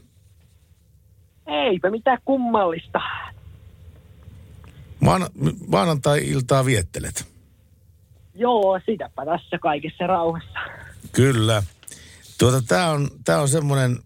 Eipä 1.47 1.91
mitään 1.91 2.19
kummallista. 2.25 2.99
Maan, 5.01 5.27
maanantai-iltaa 5.67 6.65
viettelet. 6.65 7.29
Joo, 8.35 8.81
sitäpä 8.87 9.25
tässä 9.25 9.59
kaikessa 9.59 10.07
rauhassa. 10.07 10.59
Kyllä. 11.13 11.63
Tuota, 12.39 12.63
tää 12.63 12.91
on, 12.91 13.11
tää 13.25 13.41
on 13.41 13.49
semmoinen, 13.49 13.99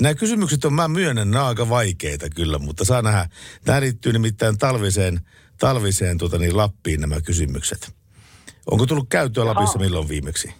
nämä 0.00 0.14
kysymykset 0.14 0.64
on, 0.64 0.72
mä 0.72 0.88
myönnän, 0.88 1.30
nämä 1.30 1.42
on 1.42 1.48
aika 1.48 1.68
vaikeita 1.68 2.30
kyllä, 2.30 2.58
mutta 2.58 2.84
saa 2.84 3.02
nähdä. 3.02 3.28
Nämä 3.66 3.80
liittyy 3.80 4.12
nimittäin 4.12 4.58
talviseen, 4.58 5.20
talviseen 5.58 6.18
tuota 6.18 6.38
niin, 6.38 6.56
Lappiin 6.56 7.00
nämä 7.00 7.20
kysymykset. 7.20 7.94
Onko 8.70 8.86
tullut 8.86 9.08
käyttöä. 9.08 9.44
Lapissa 9.44 9.78
milloin 9.78 10.08
viimeksi? 10.08 10.54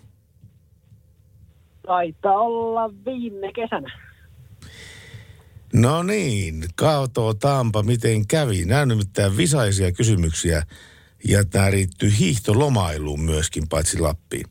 Taitaa 1.88 2.32
olla 2.32 2.90
viime 3.04 3.52
kesänä. 3.52 3.98
No 5.72 6.02
niin, 6.02 6.64
katsotaanpa 6.74 7.82
miten 7.82 8.26
kävi. 8.26 8.64
Nämä 8.64 8.80
on 8.80 8.88
nimittäin 8.88 9.36
visaisia 9.36 9.92
kysymyksiä 9.92 10.62
ja 11.24 11.44
tämä 11.44 11.70
liittyy 11.70 12.12
hiihtolomailuun 12.18 13.20
myöskin, 13.20 13.68
paitsi 13.68 13.98
Lappiin. 13.98 14.46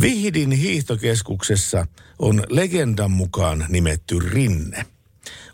Vihdin 0.00 0.50
hiihtokeskuksessa 0.50 1.86
on 2.18 2.42
legendan 2.48 3.10
mukaan 3.10 3.66
nimetty 3.68 4.18
rinne. 4.18 4.86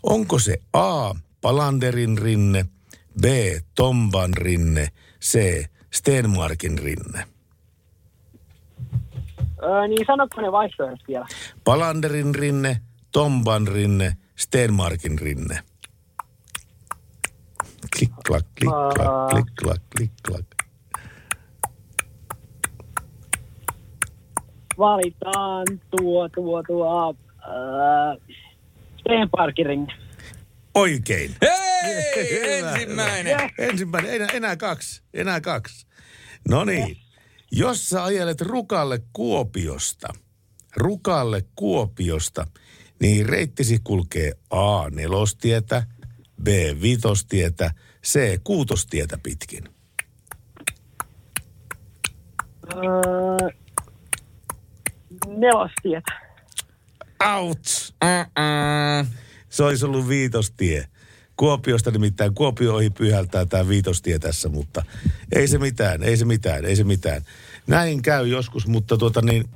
Onko 0.03 0.39
se 0.39 0.57
A. 0.73 1.15
Palanderin 1.41 2.17
rinne, 2.17 2.65
B. 3.21 3.25
Tomban 3.75 4.33
rinne, 4.37 4.87
C. 5.21 5.65
Stenmarkin 5.93 6.77
rinne? 6.79 7.32
Öö, 9.63 9.87
niin 9.87 10.05
sanotko 10.07 10.41
ne 10.41 10.51
vaihtoehdot 10.51 10.99
vielä? 11.07 11.25
Palanderin 11.63 12.35
rinne, 12.35 12.81
Tomban 13.11 13.67
rinne, 13.67 14.17
Stenmarkin 14.35 15.19
rinne. 15.19 15.59
Klik, 17.97 18.11
klak, 18.27 18.45
klik, 18.59 18.71
klak, 18.95 19.29
klik, 19.29 19.45
klak, 19.61 19.81
klik, 19.97 20.11
klak. 20.27 20.45
Valitaan 24.77 25.65
tuo, 25.91 26.29
tuo, 26.29 26.63
tuo... 26.63 27.15
Öö, 27.47 28.35
Stenparkiring. 28.99 29.87
Oikein. 30.75 31.35
Hei! 31.41 32.59
Ensimmäinen. 32.59 33.49
Ensimmäinen, 33.57 34.15
enää, 34.15 34.27
enää 34.33 34.55
kaksi, 34.55 35.03
enää 35.13 35.41
kaksi. 35.41 35.87
No 36.49 36.65
niin, 36.65 36.97
jos 37.55 37.89
sä 37.89 38.03
ajelet 38.03 38.41
Rukalle 38.41 38.99
Kuopiosta, 39.13 40.13
Rukalle 40.75 41.43
Kuopiosta, 41.55 42.47
niin 43.01 43.29
reittisi 43.29 43.79
kulkee 43.83 44.31
A. 44.49 44.89
nelostietä, 44.89 45.83
B. 46.43 46.47
vitostietä, 46.81 47.71
C. 48.05 48.39
kuutostietä 48.43 49.17
pitkin. 49.23 49.63
Öö, 52.73 53.49
nelostiet. 55.27 56.03
Ouch! 57.37 57.93
Uh-uh. 58.03 59.07
Se 59.49 59.63
olisi 59.63 59.85
ollut 59.85 60.07
viitostie. 60.07 60.87
Kuopiosta 61.37 61.91
nimittäin, 61.91 62.35
Kuopio 62.35 62.75
ohi 62.75 62.89
pyhältää 62.89 63.45
tämä 63.45 63.67
viitostie 63.67 64.19
tässä, 64.19 64.49
mutta 64.49 64.85
ei 65.35 65.47
se 65.47 65.57
mitään, 65.57 66.03
ei 66.03 66.17
se 66.17 66.25
mitään, 66.25 66.65
ei 66.65 66.75
se 66.75 66.83
mitään. 66.83 67.21
Näin 67.67 68.01
käy 68.01 68.27
joskus, 68.27 68.67
mutta 68.67 68.97
tuota 68.97 69.21
niin, 69.21 69.49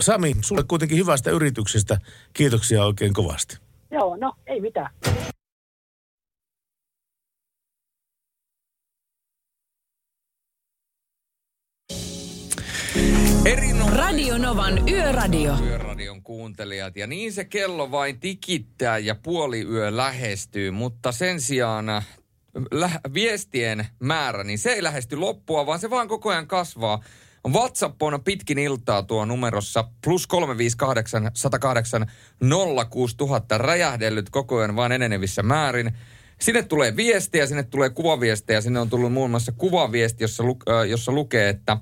Sami, 0.00 0.36
sulle 0.40 0.64
kuitenkin 0.68 0.98
hyvästä 0.98 1.30
yrityksestä. 1.30 1.98
Kiitoksia 2.32 2.84
oikein 2.84 3.12
kovasti. 3.12 3.58
Joo, 3.90 4.16
no 4.16 4.32
ei 4.46 4.60
mitään. 4.60 4.90
Erinomainen. 13.44 13.98
Radio 13.98 14.38
Novan 14.38 14.88
Yöradio. 14.88 15.54
Yöradion 15.64 16.22
kuuntelijat. 16.22 16.96
Ja 16.96 17.06
niin 17.06 17.32
se 17.32 17.44
kello 17.44 17.90
vain 17.90 18.20
tikittää 18.20 18.98
ja 18.98 19.14
puoli 19.14 19.62
yö 19.62 19.96
lähestyy, 19.96 20.70
mutta 20.70 21.12
sen 21.12 21.40
sijaan 21.40 21.88
äh, 21.88 22.06
lä- 22.70 23.00
viestien 23.14 23.86
määrä, 23.98 24.44
niin 24.44 24.58
se 24.58 24.72
ei 24.72 24.82
lähesty 24.82 25.16
loppua, 25.16 25.66
vaan 25.66 25.78
se 25.78 25.90
vaan 25.90 26.08
koko 26.08 26.30
ajan 26.30 26.46
kasvaa. 26.46 27.02
WhatsApp 27.48 28.02
on 28.02 28.24
pitkin 28.24 28.58
iltaa 28.58 29.02
tuo 29.02 29.24
numerossa 29.24 29.84
plus 30.04 30.26
358 30.26 31.30
108 31.34 32.06
06000 32.90 33.58
räjähdellyt 33.58 34.30
koko 34.30 34.58
ajan 34.58 34.76
vaan 34.76 34.92
enenevissä 34.92 35.42
määrin. 35.42 35.92
Sinne 36.40 36.62
tulee 36.62 36.96
viestiä, 36.96 37.46
sinne 37.46 37.62
tulee 37.62 37.90
kuvaviestejä. 37.90 38.60
Sinne 38.60 38.80
on 38.80 38.90
tullut 38.90 39.12
muun 39.12 39.30
muassa 39.30 39.52
kuvaviesti, 39.52 40.24
jossa, 40.24 40.42
lu, 40.42 40.58
äh, 40.70 40.88
jossa 40.88 41.12
lukee, 41.12 41.48
että 41.48 41.76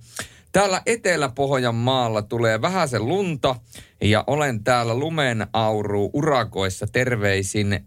täällä 0.53 0.83
Etelä-Pohjanmaalla 0.87 2.23
tulee 2.23 2.63
vähäsen 2.63 3.09
lunta 3.09 3.57
ja 4.01 4.25
olen 4.27 4.65
täällä 4.65 4.95
lumen 4.95 5.47
auru 5.53 6.11
urakoissa 6.13 6.87
terveisin 6.87 7.85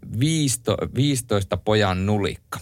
15 0.94 1.56
pojan 1.56 2.06
nulikka. 2.06 2.60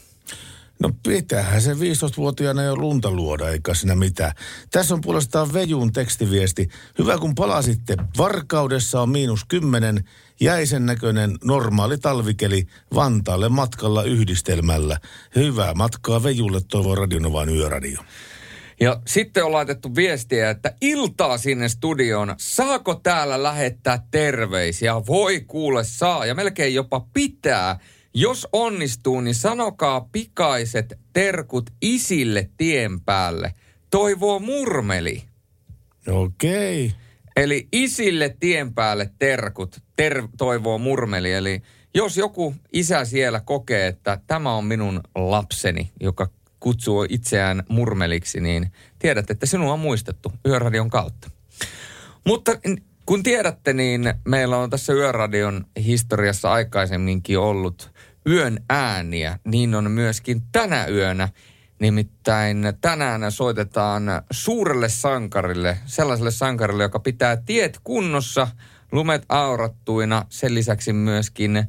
No 0.82 0.90
pitäähän 1.02 1.62
se 1.62 1.72
15-vuotiaana 1.72 2.62
jo 2.62 2.76
lunta 2.76 3.10
luoda, 3.10 3.48
eikä 3.48 3.74
siinä 3.74 3.94
mitään. 3.94 4.32
Tässä 4.70 4.94
on 4.94 5.00
puolestaan 5.00 5.52
Vejun 5.52 5.92
tekstiviesti. 5.92 6.68
Hyvä 6.98 7.18
kun 7.18 7.34
palasitte. 7.34 7.96
Varkaudessa 8.18 9.00
on 9.00 9.08
miinus 9.08 9.44
kymmenen, 9.44 10.04
jäisen 10.40 10.86
näköinen 10.86 11.38
normaali 11.44 11.98
talvikeli 11.98 12.66
Vantaalle 12.94 13.48
matkalla 13.48 14.02
yhdistelmällä. 14.02 14.98
Hyvää 15.36 15.74
matkaa 15.74 16.22
Vejulle, 16.22 16.60
toivoo 16.70 16.94
Radionovan 16.94 17.48
yöradio. 17.48 18.00
Ja 18.82 19.00
sitten 19.06 19.44
on 19.44 19.52
laitettu 19.52 19.96
viestiä, 19.96 20.50
että 20.50 20.74
iltaa 20.80 21.38
sinne 21.38 21.68
studioon. 21.68 22.34
Saako 22.38 22.94
täällä 22.94 23.42
lähettää 23.42 24.06
terveisiä? 24.10 24.94
Voi 25.06 25.40
kuule 25.40 25.84
saa 25.84 26.26
ja 26.26 26.34
melkein 26.34 26.74
jopa 26.74 27.06
pitää. 27.12 27.78
Jos 28.14 28.48
onnistuu, 28.52 29.20
niin 29.20 29.34
sanokaa 29.34 30.08
pikaiset 30.12 30.98
terkut 31.12 31.70
isille 31.82 32.50
tien 32.56 33.00
päälle. 33.00 33.54
Toivoo 33.90 34.38
murmeli. 34.38 35.22
Okei. 36.08 36.86
Okay. 36.86 36.98
Eli 37.36 37.68
isille 37.72 38.36
tien 38.40 38.74
päälle 38.74 39.10
terkut, 39.18 39.82
ter, 39.96 40.28
toivoo 40.38 40.78
murmeli. 40.78 41.32
Eli 41.32 41.62
jos 41.94 42.16
joku 42.16 42.54
isä 42.72 43.04
siellä 43.04 43.40
kokee, 43.40 43.86
että 43.86 44.20
tämä 44.26 44.54
on 44.54 44.64
minun 44.64 45.00
lapseni, 45.14 45.90
joka 46.00 46.28
kutsuu 46.62 47.06
itseään 47.08 47.62
murmeliksi, 47.68 48.40
niin 48.40 48.72
tiedät, 48.98 49.30
että 49.30 49.46
sinua 49.46 49.72
on 49.72 49.78
muistettu 49.78 50.32
Yöradion 50.46 50.90
kautta. 50.90 51.30
Mutta 52.26 52.52
kun 53.06 53.22
tiedätte, 53.22 53.72
niin 53.72 54.14
meillä 54.24 54.56
on 54.56 54.70
tässä 54.70 54.92
Yöradion 54.92 55.64
historiassa 55.84 56.52
aikaisemminkin 56.52 57.38
ollut 57.38 57.90
yön 58.26 58.64
ääniä. 58.70 59.38
Niin 59.44 59.74
on 59.74 59.90
myöskin 59.90 60.42
tänä 60.52 60.86
yönä. 60.86 61.28
Nimittäin 61.80 62.72
tänään 62.80 63.32
soitetaan 63.32 64.02
suurelle 64.30 64.88
sankarille, 64.88 65.78
sellaiselle 65.86 66.30
sankarille, 66.30 66.82
joka 66.82 66.98
pitää 66.98 67.36
tiet 67.36 67.80
kunnossa, 67.84 68.48
lumet 68.92 69.24
aurattuina, 69.28 70.24
sen 70.28 70.54
lisäksi 70.54 70.92
myöskin 70.92 71.64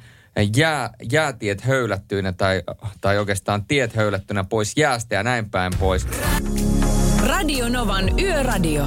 jää, 0.56 0.90
jäätiet 1.12 1.62
höylättyinä 1.62 2.32
tai, 2.32 2.64
tai 3.02 3.18
oikeastaan 3.18 3.66
tiet 3.66 3.96
höylättynä 3.96 4.44
pois 4.44 4.78
jäästä 4.78 5.16
ja 5.16 5.24
näin 5.24 5.50
päin 5.50 5.74
pois. 5.80 6.08
Radio 7.26 7.70
Novan 7.70 8.20
Yöradio. 8.20 8.86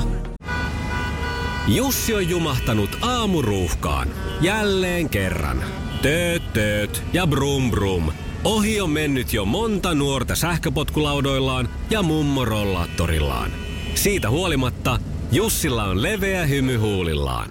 Jussi 1.69 2.15
on 2.15 2.29
jumahtanut 2.29 2.99
aamuruuhkaan. 3.01 4.09
Jälleen 4.41 5.09
kerran. 5.09 5.65
Tööt, 6.03 6.53
tööt 6.53 7.03
ja 7.13 7.27
brum 7.27 7.71
brum. 7.71 8.13
Ohi 8.45 8.81
on 8.81 8.91
mennyt 8.91 9.33
jo 9.33 9.45
monta 9.45 9.95
nuorta 9.95 10.35
sähköpotkulaudoillaan 10.35 11.69
ja 11.91 12.03
mummorollaattorillaan. 12.03 13.51
Siitä 13.95 14.31
huolimatta 14.31 14.99
Jussilla 15.33 15.85
on 15.85 16.03
leveä 16.03 16.47
hymy 16.47 16.77
huulillaan. 16.77 17.51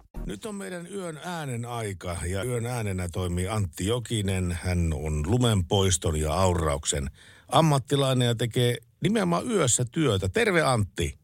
Nyt 0.25 0.45
on 0.45 0.55
meidän 0.55 0.87
yön 0.93 1.19
äänen 1.25 1.65
aika 1.65 2.17
ja 2.25 2.43
yön 2.43 2.65
äänenä 2.65 3.09
toimii 3.09 3.47
Antti 3.47 3.87
Jokinen. 3.87 4.57
Hän 4.63 4.93
on 4.93 5.31
lumenpoiston 5.31 6.19
ja 6.19 6.33
aurauksen 6.33 7.09
ammattilainen 7.51 8.25
ja 8.25 8.35
tekee 8.35 8.77
nimenomaan 9.03 9.51
yössä 9.51 9.85
työtä. 9.91 10.29
Terve 10.29 10.61
Antti. 10.61 11.17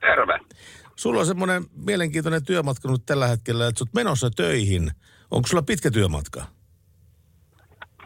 Terve. 0.00 0.38
Sulla 0.96 1.20
on 1.20 1.26
semmoinen 1.26 1.64
mielenkiintoinen 1.86 2.44
työmatka 2.44 2.90
nyt 2.90 3.06
tällä 3.06 3.26
hetkellä, 3.26 3.66
että 3.66 3.78
sä 3.78 3.82
oot 3.82 3.94
menossa 3.94 4.30
töihin. 4.30 4.90
Onko 5.30 5.48
sulla 5.48 5.62
pitkä 5.62 5.90
työmatka? 5.90 6.44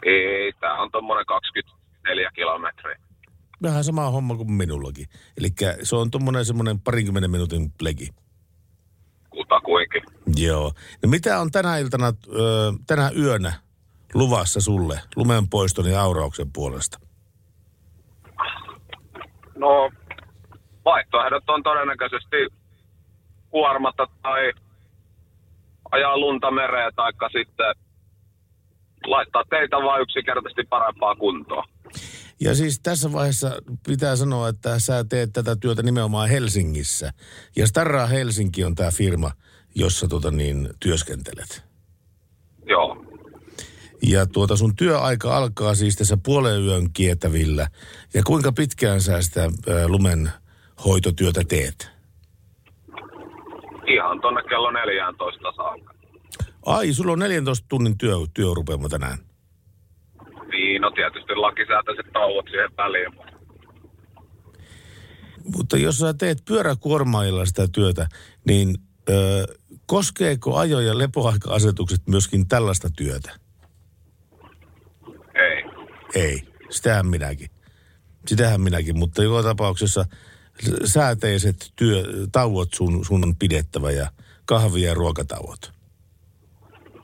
Ei, 0.05 0.53
tää 0.59 0.73
on 0.73 0.91
tuommoinen 0.91 1.25
24 1.25 2.31
kilometriä. 2.35 2.99
Vähän 3.61 3.83
sama 3.83 4.09
homma 4.09 4.35
kuin 4.35 4.51
minullakin. 4.51 5.05
Eli 5.37 5.49
se 5.83 5.95
on 5.95 6.11
tuommoinen 6.11 6.45
semmoinen 6.45 6.79
parinkymmenen 6.79 7.31
minuutin 7.31 7.73
legi. 7.81 8.09
Kutakuinkin. 9.29 10.03
Joo. 10.35 10.71
No 11.03 11.09
mitä 11.09 11.39
on 11.39 11.51
tänä 11.51 11.77
iltana, 11.77 12.13
tänä 12.87 13.11
yönä 13.17 13.53
luvassa 14.13 14.61
sulle 14.61 14.99
lumenpoiston 15.15 15.85
ja 15.91 16.01
aurauksen 16.01 16.51
puolesta? 16.51 16.99
No, 19.55 19.91
vaihtoehdot 20.85 21.49
on 21.49 21.63
todennäköisesti 21.63 22.37
kuormata 23.49 24.07
tai 24.21 24.51
ajaa 25.91 26.17
lunta 26.17 26.51
mereen 26.51 26.91
tai 26.95 27.11
sitten 27.31 27.75
laittaa 29.05 29.43
teitä 29.49 29.77
vaan 29.77 30.01
yksinkertaisesti 30.01 30.63
parempaa 30.69 31.15
kuntoa. 31.15 31.63
Ja 32.41 32.55
siis 32.55 32.79
tässä 32.79 33.11
vaiheessa 33.11 33.51
pitää 33.87 34.15
sanoa, 34.15 34.49
että 34.49 34.79
sä 34.79 35.05
teet 35.09 35.33
tätä 35.33 35.55
työtä 35.55 35.83
nimenomaan 35.83 36.29
Helsingissä. 36.29 37.13
Ja 37.55 37.67
Starra 37.67 38.05
Helsinki 38.05 38.63
on 38.63 38.75
tämä 38.75 38.91
firma, 38.91 39.31
jossa 39.75 40.07
tota 40.07 40.31
niin, 40.31 40.69
työskentelet. 40.79 41.63
Joo. 42.65 43.05
Ja 44.01 44.25
tuota 44.25 44.55
sun 44.55 44.75
työaika 44.75 45.37
alkaa 45.37 45.75
siis 45.75 45.95
tässä 45.95 46.17
puolen 46.25 46.61
yön 46.61 46.93
kietävillä. 46.93 47.67
Ja 48.13 48.23
kuinka 48.23 48.51
pitkään 48.51 49.01
sä 49.01 49.21
sitä 49.21 49.49
lumen 49.87 50.31
hoitotyötä 50.85 51.41
teet? 51.47 51.91
Ihan 53.87 54.21
tonne 54.21 54.43
kello 54.43 54.71
14 54.71 55.51
saakka. 55.55 55.93
Ai, 56.65 56.93
sulla 56.93 57.11
on 57.11 57.19
14 57.19 57.65
tunnin 57.69 57.97
työ, 57.97 58.15
työrupeama 58.33 58.89
tänään. 58.89 59.28
Niin, 60.59 60.81
no 60.81 60.91
tietysti 60.91 61.35
lakisääteiset 61.35 62.13
tauot 62.13 62.45
siihen 62.49 62.69
väliin. 62.77 63.13
mutta 65.55 65.77
jos 65.77 65.97
sä 65.97 66.13
teet 66.13 66.37
pyöräkuormailla 66.45 67.45
sitä 67.45 67.67
työtä, 67.67 68.07
niin 68.47 68.75
ö, 69.09 69.13
koskeeko 69.85 70.57
ajo- 70.57 70.79
ja 70.79 70.97
lepoaika-asetukset 70.97 72.01
myöskin 72.07 72.47
tällaista 72.47 72.87
työtä? 72.97 73.31
Ei. 75.35 75.63
Ei, 76.15 76.41
sitähän 76.69 77.07
minäkin. 77.07 77.49
Sitähän 78.27 78.61
minäkin, 78.61 78.99
mutta 78.99 79.23
joka 79.23 79.43
tapauksessa 79.43 80.05
sääteiset 80.85 81.73
työ, 81.75 82.03
tauot 82.31 82.73
sun, 82.73 83.05
sun 83.05 83.23
on 83.23 83.35
pidettävä 83.35 83.91
ja 83.91 84.07
kahvi- 84.45 84.83
ja 84.83 84.93
ruokatauot. 84.93 85.71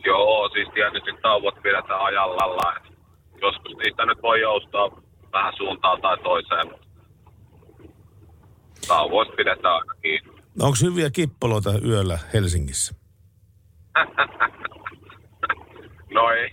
Joo, 0.05 0.49
siis 0.53 0.67
tietysti 0.73 1.21
tauot 1.21 1.55
pidetään 1.63 1.99
ajallaan. 1.99 2.94
Joskus 3.41 3.77
niistä 3.77 4.05
nyt 4.05 4.21
voi 4.21 4.41
joustaa 4.41 5.01
vähän 5.33 5.53
suuntaan 5.57 6.01
tai 6.01 6.17
toiseen. 6.17 6.67
mutta 6.71 6.85
Tauvoista 8.87 9.33
pidetään 9.37 9.73
aina 9.73 9.93
kiinni. 10.01 10.29
Onko 10.59 10.77
hyviä 10.81 11.09
kippoloita 11.09 11.69
yöllä 11.85 12.19
Helsingissä? 12.33 12.95
No 16.13 16.31
ei, 16.31 16.49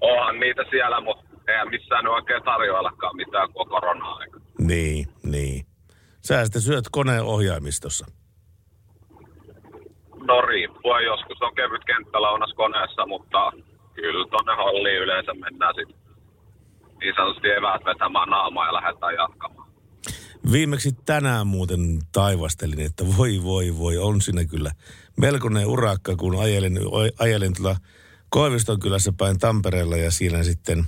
onhan 0.00 0.40
niitä 0.40 0.62
siellä, 0.70 1.00
mutta 1.00 1.24
eihän 1.48 1.68
missään 1.70 2.04
nyt 2.04 2.12
oikein 2.12 2.42
tarjoillakaan 2.42 3.16
mitään 3.16 3.52
koko 3.52 3.70
korona-aika. 3.80 4.40
Niin, 4.58 5.06
niin. 5.22 5.66
Sä 6.20 6.44
sitten 6.44 6.62
syöt 6.62 6.84
koneen 6.92 7.22
ohjaimistossa. 7.22 8.06
No 10.26 10.40
riippuen, 10.40 11.04
joskus 11.04 11.42
on 11.42 11.54
kevyt 11.54 11.84
kenttälounas 11.84 12.52
koneessa, 12.56 13.06
mutta 13.06 13.52
kyllä 13.94 14.26
tonne 14.30 14.54
halliin 14.56 15.02
yleensä 15.02 15.34
mennään 15.34 15.74
sitten 15.74 15.96
niin 17.00 17.14
sanotusti 17.16 17.48
eväät 17.48 17.84
vetämään 17.84 18.28
naamaa 18.28 18.66
ja 18.66 18.74
lähdetään 18.74 19.14
jatkamaan. 19.14 19.68
Viimeksi 20.52 20.92
tänään 20.92 21.46
muuten 21.46 21.80
taivastelin, 22.12 22.80
että 22.80 23.04
voi 23.16 23.42
voi 23.42 23.78
voi, 23.78 23.98
on 23.98 24.20
siinä 24.20 24.44
kyllä 24.44 24.72
melkoinen 25.16 25.66
urakka, 25.66 26.16
kun 26.16 26.40
ajelin, 26.40 26.78
ajelin 27.18 27.54
tuolla 27.54 27.76
Koiviston 28.28 28.80
kylässä 28.80 29.12
päin 29.12 29.38
Tampereella 29.38 29.96
ja 29.96 30.10
siinä 30.10 30.42
sitten 30.42 30.84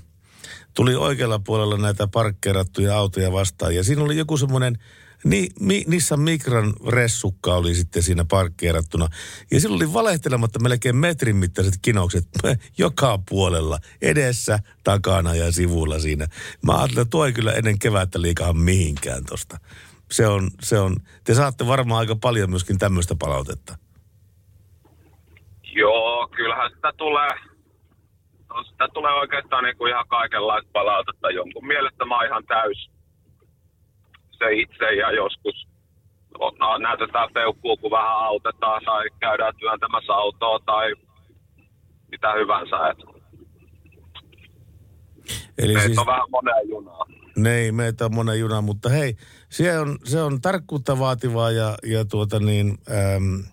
tuli 0.74 0.94
oikealla 0.94 1.38
puolella 1.38 1.76
näitä 1.76 2.08
parkkeerattuja 2.08 2.96
autoja 2.96 3.32
vastaan. 3.32 3.74
Ja 3.74 3.84
siinä 3.84 4.02
oli 4.02 4.16
joku 4.16 4.36
semmoinen 4.36 4.78
Ni, 5.24 5.48
mi, 5.60 5.84
Nissan 5.86 6.20
Micran 6.20 6.72
ressukka 6.88 7.54
oli 7.54 7.74
sitten 7.74 8.02
siinä 8.02 8.24
parkkeerattuna. 8.30 9.08
Ja 9.50 9.60
sillä 9.60 9.76
oli 9.76 9.92
valehtelematta 9.92 10.58
melkein 10.58 10.96
metrin 10.96 11.36
mittaiset 11.36 11.74
kinokset 11.82 12.24
joka 12.78 13.18
puolella. 13.28 13.78
Edessä, 14.02 14.58
takana 14.84 15.34
ja 15.34 15.52
sivulla 15.52 15.98
siinä. 15.98 16.26
Mä 16.66 16.72
ajattelin, 16.72 17.02
että 17.02 17.10
tuo 17.10 17.26
ei 17.26 17.32
kyllä 17.32 17.52
ennen 17.52 17.78
kevättä 17.78 18.22
liikaa 18.22 18.52
mihinkään 18.52 19.24
tosta. 19.24 19.58
Se 20.10 20.26
on, 20.26 20.50
se 20.62 20.78
on, 20.78 20.96
te 21.24 21.34
saatte 21.34 21.66
varmaan 21.66 22.00
aika 22.00 22.16
paljon 22.16 22.50
myöskin 22.50 22.78
tämmöistä 22.78 23.14
palautetta. 23.18 23.78
Joo, 25.62 26.28
kyllähän 26.36 26.70
sitä 26.74 26.92
tulee, 26.96 27.30
no 28.48 28.62
sitä 28.62 28.88
tulee 28.94 29.12
oikeastaan 29.12 29.64
niin 29.64 29.76
kuin 29.76 29.90
ihan 29.90 30.08
kaikenlaista 30.08 30.70
palautetta. 30.72 31.30
Jonkun 31.30 31.66
mielestä 31.66 32.04
mä 32.04 32.16
oon 32.16 32.26
ihan 32.26 32.44
täys, 32.46 32.90
se 34.40 34.52
itse 34.52 34.92
ja 34.94 35.12
joskus 35.12 35.66
no, 36.38 36.78
näytetään 36.78 37.28
peukkuu, 37.34 37.76
kun 37.76 37.90
vähän 37.90 38.16
autetaan 38.16 38.82
tai 38.84 39.06
käydään 39.20 39.54
työntämässä 39.56 40.12
autoa 40.12 40.58
tai 40.66 40.94
mitä 42.10 42.32
hyvänsä. 42.32 42.88
Et 42.88 42.98
Eli 45.58 45.74
meitä 45.74 45.86
siis, 45.86 45.98
on 45.98 46.06
vähän 46.06 46.30
moneen 46.30 46.68
junaa. 46.68 47.06
ei 47.46 47.72
meitä 47.72 48.04
on 48.04 48.14
monen 48.14 48.40
juna, 48.40 48.60
mutta 48.60 48.88
hei, 48.88 49.16
se 49.48 49.78
on, 49.78 49.98
se 50.04 50.22
on 50.22 50.40
tarkkuutta 50.40 50.98
vaativaa 50.98 51.50
ja, 51.50 51.74
ja 51.86 52.04
tuota 52.04 52.40
niin, 52.40 52.78
äm, 53.16 53.44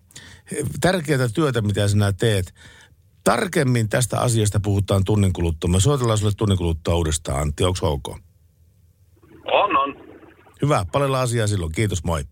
tärkeää 0.82 1.28
työtä, 1.36 1.62
mitä 1.62 1.88
sinä 1.88 2.14
teet. 2.14 2.54
Tarkemmin 3.24 3.90
tästä 3.90 4.20
asiasta 4.20 4.60
puhutaan 4.60 5.04
tunnin 5.04 5.34
kuluttua. 5.34 5.70
Me 5.70 5.80
soitellaan 5.80 6.18
sulle 6.18 6.32
tunnin 6.38 6.58
kuluttua 6.58 6.96
uudestaan, 6.96 7.42
Antti. 7.42 7.64
Onko 7.64 7.92
ok? 7.92 8.08
On, 9.46 9.78
on. 9.78 10.07
Hyvä, 10.62 10.86
paljon 10.92 11.16
asiaa 11.16 11.48
silloin. 11.48 11.72
Kiitos, 11.72 12.04
moi. 12.04 12.24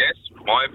Yes, 0.00 0.30
moi. 0.46 0.68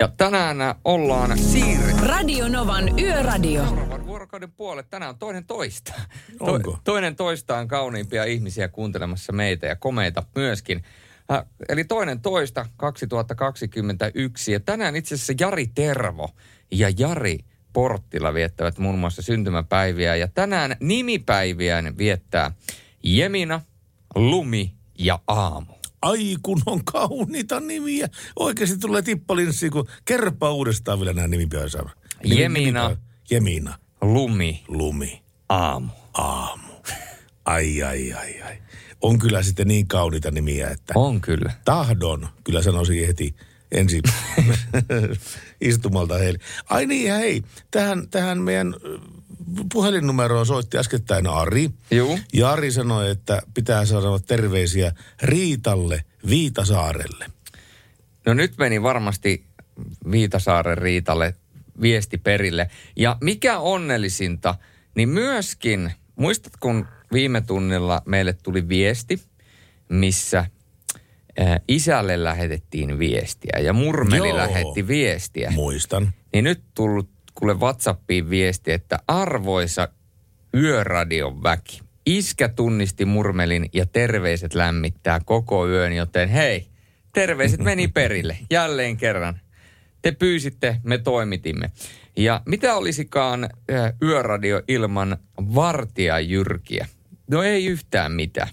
Ja 0.00 0.08
tänään 0.16 0.56
ollaan 0.84 1.38
siirretty 1.38 2.06
Radio 2.06 2.48
Novan 2.48 3.00
Yöradio. 3.00 3.64
seuraavan 3.64 4.06
vuorokauden 4.06 4.52
puolet. 4.52 4.90
Tänään 4.90 5.08
on 5.10 5.18
toinen 5.18 5.46
toista. 5.46 5.92
Onko? 6.40 6.78
toinen 6.84 7.16
toista 7.16 7.58
on 7.58 7.68
kauniimpia 7.68 8.24
ihmisiä 8.24 8.68
kuuntelemassa 8.68 9.32
meitä 9.32 9.66
ja 9.66 9.76
komeita 9.76 10.22
myöskin. 10.34 10.84
Äh, 11.32 11.44
eli 11.68 11.84
toinen 11.84 12.20
toista 12.20 12.66
2021. 12.76 14.52
Ja 14.52 14.60
tänään 14.60 14.96
itse 14.96 15.14
asiassa 15.14 15.32
Jari 15.40 15.66
Tervo 15.66 16.30
ja 16.70 16.90
Jari 16.98 17.38
Porttila 17.74 18.34
viettävät 18.34 18.78
muun 18.78 18.98
muassa 18.98 19.22
syntymäpäiviä. 19.22 20.16
Ja 20.16 20.28
tänään 20.28 20.76
nimipäiviään 20.80 21.98
viettää 21.98 22.50
Jemina, 23.02 23.60
Lumi 24.14 24.72
ja 24.98 25.18
Aamu. 25.26 25.72
Ai 26.02 26.36
kun 26.42 26.62
on 26.66 26.84
kauniita 26.84 27.60
nimiä. 27.60 28.08
Oikeasti 28.36 28.78
tulee 28.78 29.02
tippalinssiin, 29.02 29.72
kun 29.72 29.88
kerropa 30.04 30.52
uudestaan 30.52 30.98
vielä 31.00 31.12
nämä 31.12 31.28
nimipäivät. 31.28 31.72
Jemina. 32.24 32.96
Jemina. 33.30 33.78
Lumi, 34.00 34.64
Lumi. 34.68 35.22
Aamu. 35.48 35.88
Aamu. 36.14 36.68
Ai, 37.44 37.82
ai, 37.82 38.12
ai, 38.12 38.42
ai. 38.42 38.58
On 39.00 39.18
kyllä 39.18 39.42
sitten 39.42 39.68
niin 39.68 39.88
kauniita 39.88 40.30
nimiä, 40.30 40.68
että 40.68 40.92
On 40.96 41.20
kyllä. 41.20 41.52
tahdon, 41.64 42.28
kyllä 42.44 42.62
sanoisin 42.62 43.06
heti 43.06 43.34
ensi 43.74 44.02
istumalta 45.60 46.18
heille. 46.18 46.38
Ai 46.70 46.86
niin, 46.86 47.12
hei, 47.12 47.42
tähän, 47.70 48.08
tähän 48.08 48.38
meidän 48.38 48.74
ö, 48.84 48.98
puhelinnumeroon 49.72 50.46
soitti 50.46 50.78
äskettäin 50.78 51.26
Ari. 51.26 51.70
Juu. 51.90 52.18
Ja 52.32 52.50
Ari 52.50 52.72
sanoi, 52.72 53.10
että 53.10 53.42
pitää 53.54 53.84
saada 53.84 54.18
terveisiä 54.26 54.92
Riitalle 55.22 56.04
Viitasaarelle. 56.28 57.30
No 58.26 58.34
nyt 58.34 58.58
meni 58.58 58.82
varmasti 58.82 59.44
Viitasaaren 60.10 60.78
Riitalle 60.78 61.34
viesti 61.80 62.18
perille. 62.18 62.70
Ja 62.96 63.16
mikä 63.20 63.58
onnellisinta, 63.58 64.54
niin 64.94 65.08
myöskin, 65.08 65.92
muistat 66.16 66.52
kun 66.60 66.86
viime 67.12 67.40
tunnilla 67.40 68.02
meille 68.06 68.32
tuli 68.32 68.68
viesti, 68.68 69.22
missä 69.88 70.46
isälle 71.68 72.24
lähetettiin 72.24 72.98
viestiä 72.98 73.58
ja 73.58 73.72
Murmeli 73.72 74.28
Joo. 74.28 74.36
lähetti 74.36 74.88
viestiä. 74.88 75.50
Muistan. 75.50 76.12
Niin 76.32 76.44
nyt 76.44 76.62
tullut 76.74 77.10
kuule 77.34 77.54
WhatsAppiin 77.54 78.30
viesti, 78.30 78.72
että 78.72 78.98
arvoisa 79.08 79.88
yöradion 80.54 81.42
väki. 81.42 81.80
Iskä 82.06 82.48
tunnisti 82.48 83.04
murmelin 83.04 83.70
ja 83.72 83.86
terveiset 83.86 84.54
lämmittää 84.54 85.20
koko 85.24 85.68
yön, 85.68 85.92
joten 85.92 86.28
hei, 86.28 86.66
terveiset 87.12 87.60
meni 87.60 87.88
perille 87.98 88.38
jälleen 88.50 88.96
kerran. 88.96 89.40
Te 90.02 90.12
pyysitte, 90.12 90.80
me 90.82 90.98
toimitimme. 90.98 91.70
Ja 92.16 92.42
mitä 92.46 92.74
olisikaan 92.74 93.44
äh, 93.44 93.92
yöradio 94.02 94.62
ilman 94.68 95.16
vartijajyrkiä? 95.38 96.86
No 97.30 97.42
ei 97.42 97.66
yhtään 97.66 98.12
mitään. 98.12 98.48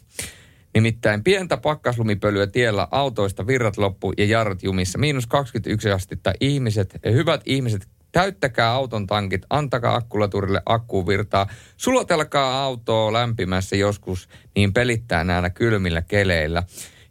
Nimittäin 0.74 1.24
pientä 1.24 1.58
pakkaslumipölyä 1.58 2.48
tiellä 2.48 2.88
autoista 2.92 3.48
virrat 3.48 3.78
loppu 3.78 4.14
ja 4.18 4.26
jarrut 4.26 4.64
jumissa. 4.64 4.98
Miinus 4.98 5.28
21 5.28 5.92
astetta 5.92 6.34
ihmiset, 6.40 7.00
hyvät 7.12 7.42
ihmiset, 7.46 7.88
täyttäkää 8.12 8.72
auton 8.72 9.08
tankit, 9.08 9.46
antakaa 9.50 9.96
akkulaturille 9.96 10.62
akkuun 10.66 11.08
virtaa, 11.08 11.48
sulotelkaa 11.78 12.64
autoa 12.64 13.14
lämpimässä 13.14 13.76
joskus, 13.76 14.30
niin 14.56 14.74
pelittää 14.74 15.24
näillä 15.24 15.50
kylmillä 15.50 16.02
keleillä. 16.02 16.64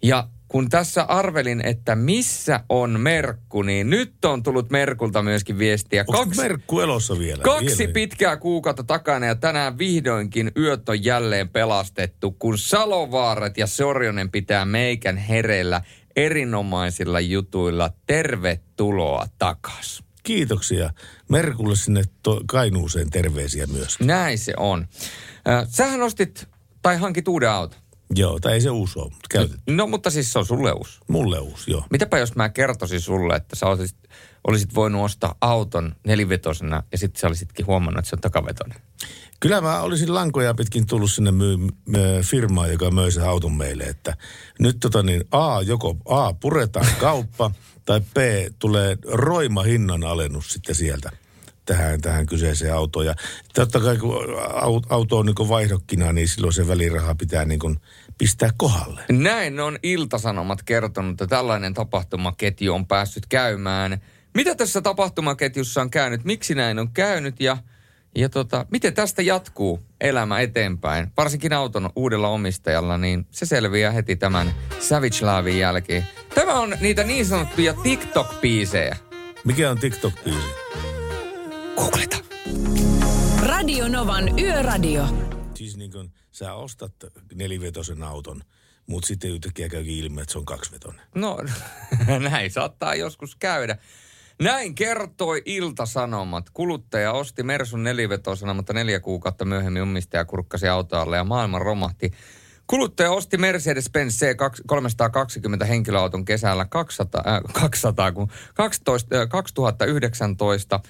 Ja 0.03 0.29
kun 0.51 0.69
tässä 0.69 1.03
arvelin, 1.03 1.61
että 1.65 1.95
missä 1.97 2.61
on 2.69 3.01
Merkku, 3.01 3.63
niin 3.63 3.91
nyt 3.91 4.25
on 4.25 4.43
tullut 4.43 4.71
Merkulta 4.71 5.23
myöskin 5.23 5.59
viestiä. 5.59 6.05
Onko 6.07 6.35
Merkku 6.37 6.81
elossa 6.81 7.19
vielä? 7.19 7.43
Kaksi 7.43 7.79
Vielä? 7.79 7.93
pitkää 7.93 8.37
kuukautta 8.37 8.85
takana 8.85 9.27
ja 9.27 9.35
tänään 9.35 9.79
vihdoinkin 9.79 10.53
yöt 10.57 10.89
on 10.89 11.05
jälleen 11.05 11.49
pelastettu, 11.49 12.31
kun 12.31 12.59
Salovaarat 12.59 13.59
ja 13.59 13.67
Sorjonen 13.67 14.31
pitää 14.31 14.65
meikän 14.65 15.17
hereillä 15.17 15.83
erinomaisilla 16.17 17.21
jutuilla. 17.21 17.91
Tervetuloa 18.07 19.27
takas. 19.39 20.03
Kiitoksia. 20.23 20.91
Merkulle 21.29 21.77
sinne 21.77 22.03
to- 22.23 22.41
Kainuuseen 22.47 23.11
terveisiä 23.11 23.67
myös. 23.67 24.01
Näin 24.01 24.39
se 24.39 24.55
on. 24.57 24.87
Äh, 25.49 25.67
sähän 25.69 26.03
ostit 26.03 26.49
tai 26.83 26.97
hankit 26.97 27.29
uuden 27.29 27.51
auton. 27.51 27.81
Joo, 28.15 28.41
tai 28.41 28.53
ei 28.53 28.61
se 28.61 28.71
uusi 28.71 28.99
ole, 28.99 29.05
mutta 29.05 29.27
käytet. 29.31 29.61
No 29.67 29.87
mutta 29.87 30.11
siis 30.11 30.33
se 30.33 30.39
on 30.39 30.47
sulle 30.47 30.73
uusi. 30.73 30.99
Mulle 31.09 31.39
uusi, 31.39 31.71
joo. 31.71 31.85
Mitäpä 31.91 32.19
jos 32.19 32.37
mä 32.37 32.49
kertoisin 32.49 33.01
sulle, 33.01 33.37
että 33.37 33.57
sä 33.57 33.67
olisit, 33.67 33.97
olisit 34.47 34.75
voinut 34.75 35.05
ostaa 35.05 35.35
auton 35.41 35.97
nelivetosena 36.07 36.83
ja 36.93 36.99
sitten 36.99 37.21
sä 37.21 37.27
olisitkin 37.27 37.67
huomannut, 37.67 37.99
että 37.99 38.09
se 38.09 38.17
on 38.17 38.21
takavetonen. 38.21 38.81
Kyllä 39.41 39.61
mä 39.61 39.81
olisin 39.81 40.15
lankoja 40.15 40.55
pitkin 40.55 40.87
tullut 40.87 41.13
sinne 41.13 41.33
myy, 41.33 41.57
myy, 41.87 42.23
firmaan, 42.23 42.73
joka 42.73 42.91
möi 42.91 43.13
sen 43.13 43.25
auton 43.25 43.53
meille, 43.53 43.85
että 43.85 44.17
nyt 44.59 44.77
tota 44.81 45.03
niin, 45.03 45.25
A, 45.31 45.63
joko 45.63 45.97
A, 46.09 46.33
puretaan 46.33 46.87
kauppa, 47.01 47.51
tai 47.85 48.01
B, 48.01 48.17
tulee 48.59 48.99
roima 49.05 49.63
hinnan 49.63 50.05
alennus 50.05 50.49
sitten 50.49 50.75
sieltä 50.75 51.11
tähän, 51.65 52.01
tähän 52.01 52.27
kyseiseen 52.27 52.75
autoon. 52.75 53.07
Ja 53.07 53.15
totta 53.55 53.81
kai 53.81 53.97
kun 53.97 54.15
au- 54.49 54.87
auto 54.89 55.19
on 55.19 55.27
niin 55.27 55.49
vaihdokkina, 55.49 56.13
niin 56.13 56.29
silloin 56.29 56.53
se 56.53 56.69
väliraha 56.69 57.15
pitää 57.15 57.45
niin 57.45 57.61
kuin 57.61 57.81
pistää 58.21 58.51
kohdalle. 58.57 59.05
Näin 59.13 59.61
on 59.61 59.79
Iltasanomat 59.83 60.63
kertonut, 60.63 61.11
että 61.11 61.27
tällainen 61.27 61.75
tapahtumaketju 61.75 62.75
on 62.75 62.87
päässyt 62.87 63.27
käymään. 63.27 64.01
Mitä 64.35 64.55
tässä 64.55 64.81
tapahtumaketjussa 64.81 65.81
on 65.81 65.91
käynyt? 65.91 66.25
Miksi 66.25 66.55
näin 66.55 66.79
on 66.79 66.91
käynyt 66.91 67.41
ja, 67.41 67.57
ja 68.15 68.29
tota, 68.29 68.67
miten 68.71 68.95
tästä 68.95 69.23
jatkuu 69.23 69.81
elämä 70.01 70.41
eteenpäin? 70.41 71.13
Varsinkin 71.17 71.53
auton 71.53 71.91
uudella 71.97 72.29
omistajalla, 72.29 72.99
niin 72.99 73.27
se 73.31 73.47
selviää 73.47 73.91
heti 73.91 74.17
tämän 74.17 74.55
Savage 74.79 75.19
Lavin 75.23 75.59
jälkeen. 75.59 76.07
Tämä 76.35 76.55
on 76.55 76.77
niitä 76.81 77.05
niin 77.05 77.27
sanottuja 77.27 77.73
TikTok-biisejä. 77.73 78.97
Mikä 79.45 79.71
on 79.71 79.79
TikTok-biisi? 79.79 80.55
Googleta. 81.77 82.17
Radio 83.43 83.89
Novan 83.89 84.39
Yöradio. 84.39 85.05
Siis 85.55 85.77
niin 85.77 85.93
kuin 85.93 86.13
sä 86.41 86.55
ostat 86.55 86.93
nelivetosen 87.35 88.03
auton, 88.03 88.43
mutta 88.87 89.07
sitten 89.07 89.31
yhtäkkiä 89.31 89.69
käykin 89.69 89.95
ilmi, 89.95 90.21
että 90.21 90.33
se 90.33 90.39
on 90.39 90.45
kaksivetonen. 90.45 91.01
No, 91.15 91.39
näin 92.31 92.51
saattaa 92.51 92.95
joskus 92.95 93.37
käydä. 93.37 93.77
Näin 94.43 94.75
kertoi 94.75 95.43
Ilta-Sanomat. 95.45 96.51
Kuluttaja 96.51 97.13
osti 97.13 97.43
Mersun 97.43 97.83
nelivetosena, 97.83 98.55
mutta 98.55 98.73
neljä 98.73 99.01
kuukautta 99.01 99.45
myöhemmin 99.45 99.83
omistaja 99.83 100.25
kurkkasi 100.25 100.69
autoalle 100.69 101.17
ja 101.17 101.25
maailma 101.25 101.59
romahti. 101.59 102.11
Kuluttaja 102.67 103.11
osti 103.11 103.37
Mercedes-Benz 103.37 104.13
C320 104.21 105.67
henkilöauton 105.67 106.25
kesällä 106.25 106.65
200, 106.65 107.23
äh, 107.27 107.41
200 107.53 108.13
kun 108.13 108.29
12, 108.55 109.17
äh, 109.17 109.29
2019. 109.29 110.81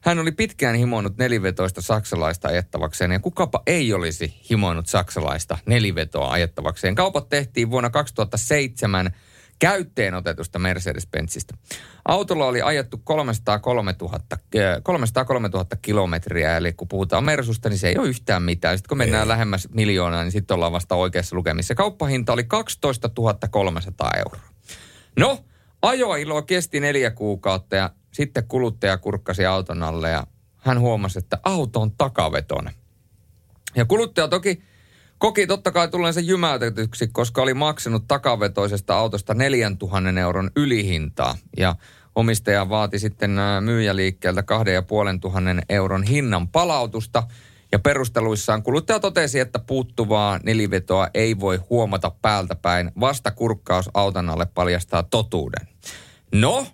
Hän 0.00 0.18
oli 0.18 0.32
pitkään 0.32 0.76
himoinut 0.76 1.16
nelivetoista 1.16 1.82
saksalaista 1.82 2.48
ajettavakseen 2.48 3.10
ja 3.10 3.20
kukapa 3.20 3.62
ei 3.66 3.92
olisi 3.92 4.40
himoinut 4.50 4.86
saksalaista 4.86 5.58
nelivetoa 5.66 6.30
ajettavakseen. 6.30 6.94
Kaupat 6.94 7.28
tehtiin 7.28 7.70
vuonna 7.70 7.90
2007 7.90 9.10
käytteen 9.58 10.14
otetusta 10.14 10.58
Mercedes-Benzistä. 10.58 11.56
Autolla 12.08 12.46
oli 12.46 12.62
ajettu 12.62 13.00
303 13.04 13.94
000, 14.00 14.18
303 14.82 15.48
000 15.48 15.66
kilometriä, 15.82 16.56
eli 16.56 16.72
kun 16.72 16.88
puhutaan 16.88 17.24
Mersusta, 17.24 17.68
niin 17.68 17.78
se 17.78 17.88
ei 17.88 17.98
ole 17.98 18.08
yhtään 18.08 18.42
mitään. 18.42 18.78
Sitten 18.78 18.88
kun 18.88 18.98
mennään 18.98 19.22
ei. 19.22 19.28
lähemmäs 19.28 19.68
miljoonaa, 19.74 20.22
niin 20.22 20.32
sitten 20.32 20.54
ollaan 20.54 20.72
vasta 20.72 20.94
oikeassa 20.94 21.36
lukemissa. 21.36 21.74
Kauppahinta 21.74 22.32
oli 22.32 22.44
12 22.44 23.10
300 23.50 24.10
euroa. 24.16 24.40
No, 25.16 25.44
ajoilo 25.82 26.42
kesti 26.42 26.80
neljä 26.80 27.10
kuukautta 27.10 27.76
ja 27.76 27.90
sitten 28.16 28.48
kuluttaja 28.48 28.98
kurkkasi 28.98 29.46
auton 29.46 29.82
alle 29.82 30.10
ja 30.10 30.26
hän 30.56 30.80
huomasi, 30.80 31.18
että 31.18 31.38
auto 31.44 31.80
on 31.80 31.92
takavetonen. 31.98 32.74
Ja 33.74 33.84
kuluttaja 33.84 34.28
toki 34.28 34.62
koki 35.18 35.46
totta 35.46 35.70
kai 35.72 35.88
tulleensa 35.88 36.20
jymäytetyksi, 36.20 37.08
koska 37.08 37.42
oli 37.42 37.54
maksanut 37.54 38.04
takavetoisesta 38.08 38.96
autosta 38.96 39.34
4000 39.34 40.20
euron 40.20 40.50
ylihintaa. 40.56 41.36
Ja 41.56 41.76
omistaja 42.14 42.68
vaati 42.68 42.98
sitten 42.98 43.30
myyjäliikkeeltä 43.60 44.42
2500 44.42 45.64
euron 45.68 46.02
hinnan 46.02 46.48
palautusta. 46.48 47.22
Ja 47.72 47.78
perusteluissaan 47.78 48.62
kuluttaja 48.62 49.00
totesi, 49.00 49.40
että 49.40 49.58
puuttuvaa 49.58 50.40
nelivetoa 50.42 51.08
ei 51.14 51.40
voi 51.40 51.60
huomata 51.70 52.12
päältä 52.22 52.54
päin. 52.54 52.90
Vasta 53.00 53.30
kurkkaus 53.30 53.90
auton 53.94 54.30
alle 54.30 54.46
paljastaa 54.54 55.02
totuuden. 55.02 55.68
No, 56.32 56.66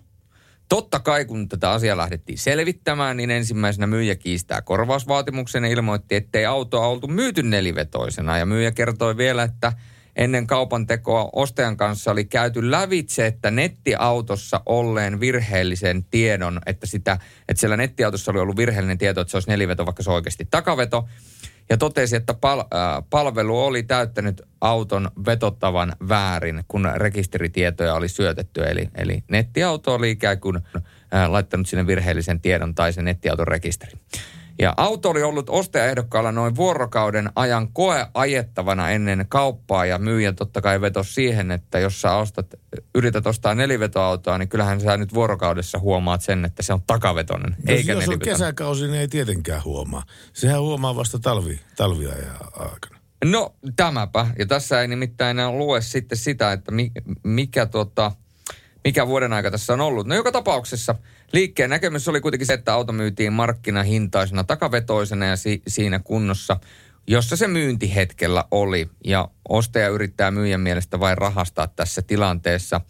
Totta 0.73 0.99
kai, 0.99 1.25
kun 1.25 1.49
tätä 1.49 1.71
asiaa 1.71 1.97
lähdettiin 1.97 2.37
selvittämään, 2.37 3.17
niin 3.17 3.31
ensimmäisenä 3.31 3.87
myyjä 3.87 4.15
kiistää 4.15 4.61
korvausvaatimuksen 4.61 5.63
ja 5.63 5.69
ilmoitti, 5.69 6.15
ettei 6.15 6.45
autoa 6.45 6.87
oltu 6.87 7.07
myyty 7.07 7.43
nelivetoisena. 7.43 8.37
Ja 8.37 8.45
myyjä 8.45 8.71
kertoi 8.71 9.17
vielä, 9.17 9.43
että 9.43 9.73
ennen 10.15 10.47
kaupan 10.47 10.87
tekoa 10.87 11.29
ostajan 11.33 11.77
kanssa 11.77 12.11
oli 12.11 12.25
käyty 12.25 12.71
lävitse, 12.71 13.27
että 13.27 13.51
nettiautossa 13.51 14.61
olleen 14.65 15.19
virheellisen 15.19 16.03
tiedon, 16.03 16.59
että, 16.65 16.87
sitä, 16.87 17.17
että 17.49 17.59
siellä 17.59 17.77
nettiautossa 17.77 18.31
oli 18.31 18.39
ollut 18.39 18.57
virheellinen 18.57 18.97
tieto, 18.97 19.21
että 19.21 19.31
se 19.31 19.37
olisi 19.37 19.49
neliveto, 19.49 19.85
vaikka 19.85 20.03
se 20.03 20.09
on 20.09 20.15
oikeasti 20.15 20.47
takaveto 20.51 21.07
ja 21.69 21.77
totesi, 21.77 22.15
että 22.15 22.33
pal- 22.33 22.59
äh, 22.59 23.03
palvelu 23.09 23.59
oli 23.59 23.83
täyttänyt 23.83 24.41
auton 24.61 25.11
vetottavan 25.25 25.95
väärin, 26.09 26.63
kun 26.67 26.91
rekisteritietoja 26.95 27.93
oli 27.93 28.09
syötetty. 28.09 28.63
Eli, 28.63 28.89
eli 28.95 29.23
nettiauto 29.27 29.93
oli 29.93 30.11
ikään 30.11 30.39
kuin 30.39 30.55
äh, 30.55 31.29
laittanut 31.29 31.67
sinne 31.67 31.87
virheellisen 31.87 32.41
tiedon 32.41 32.75
tai 32.75 32.93
sen 32.93 33.05
nettiauton 33.05 33.47
rekisteri. 33.47 33.91
Ja 34.59 34.73
auto 34.77 35.09
oli 35.09 35.23
ollut 35.23 35.49
ostajaehdokkaalla 35.49 36.31
noin 36.31 36.55
vuorokauden 36.55 37.29
ajan 37.35 37.73
koe 37.73 38.07
ajettavana 38.13 38.89
ennen 38.89 39.25
kauppaa 39.29 39.85
ja 39.85 39.99
myyjä 39.99 40.33
totta 40.33 40.61
kai 40.61 40.81
vetosi 40.81 41.13
siihen, 41.13 41.51
että 41.51 41.79
jos 41.79 42.01
sä 42.01 42.15
ostat, 42.15 42.53
yrität 42.95 43.27
ostaa 43.27 43.55
nelivetoautoa, 43.55 44.37
niin 44.37 44.49
kyllähän 44.49 44.81
sä 44.81 44.97
nyt 44.97 45.13
vuorokaudessa 45.13 45.79
huomaat 45.79 46.21
sen, 46.21 46.45
että 46.45 46.63
se 46.63 46.73
on 46.73 46.81
takavetonen, 46.87 47.51
no, 47.51 47.73
eikä 47.73 47.93
Jos 47.93 48.09
on 48.09 48.19
kesäkausi, 48.19 48.83
niin 48.87 49.01
ei 49.01 49.07
tietenkään 49.07 49.63
huomaa. 49.63 50.03
Sehän 50.33 50.61
huomaa 50.61 50.95
vasta 50.95 51.19
talvi, 51.19 51.59
talviajan 51.75 52.37
aikana. 52.55 52.97
No 53.25 53.55
tämäpä. 53.75 54.27
Ja 54.39 54.45
tässä 54.45 54.81
ei 54.81 54.87
nimittäin 54.87 55.39
enää 55.39 55.51
lue 55.51 55.81
sitten 55.81 56.17
sitä, 56.17 56.51
että 56.51 56.71
mikä 57.23 57.65
tota, 57.65 58.11
mikä 58.83 59.07
vuoden 59.07 59.33
aika 59.33 59.51
tässä 59.51 59.73
on 59.73 59.81
ollut. 59.81 60.07
No 60.07 60.15
joka 60.15 60.31
tapauksessa 60.31 60.95
liikkeen 61.33 61.69
näkemys 61.69 62.07
oli 62.07 62.21
kuitenkin 62.21 62.47
se, 62.47 62.53
että 62.53 62.73
auto 62.73 62.93
myytiin 62.93 63.33
markkinahintaisena 63.33 64.43
takavetoisena 64.43 65.25
ja 65.25 65.35
si- 65.35 65.61
siinä 65.67 65.99
kunnossa, 65.99 66.59
jossa 67.07 67.35
se 67.35 67.47
myyntihetkellä 67.47 68.45
oli. 68.51 68.89
Ja 69.05 69.27
ostaja 69.49 69.87
yrittää 69.87 70.31
myyjän 70.31 70.61
mielestä 70.61 70.99
vain 70.99 71.17
rahastaa 71.17 71.67
tässä 71.67 72.01
tilanteessa. 72.01 72.81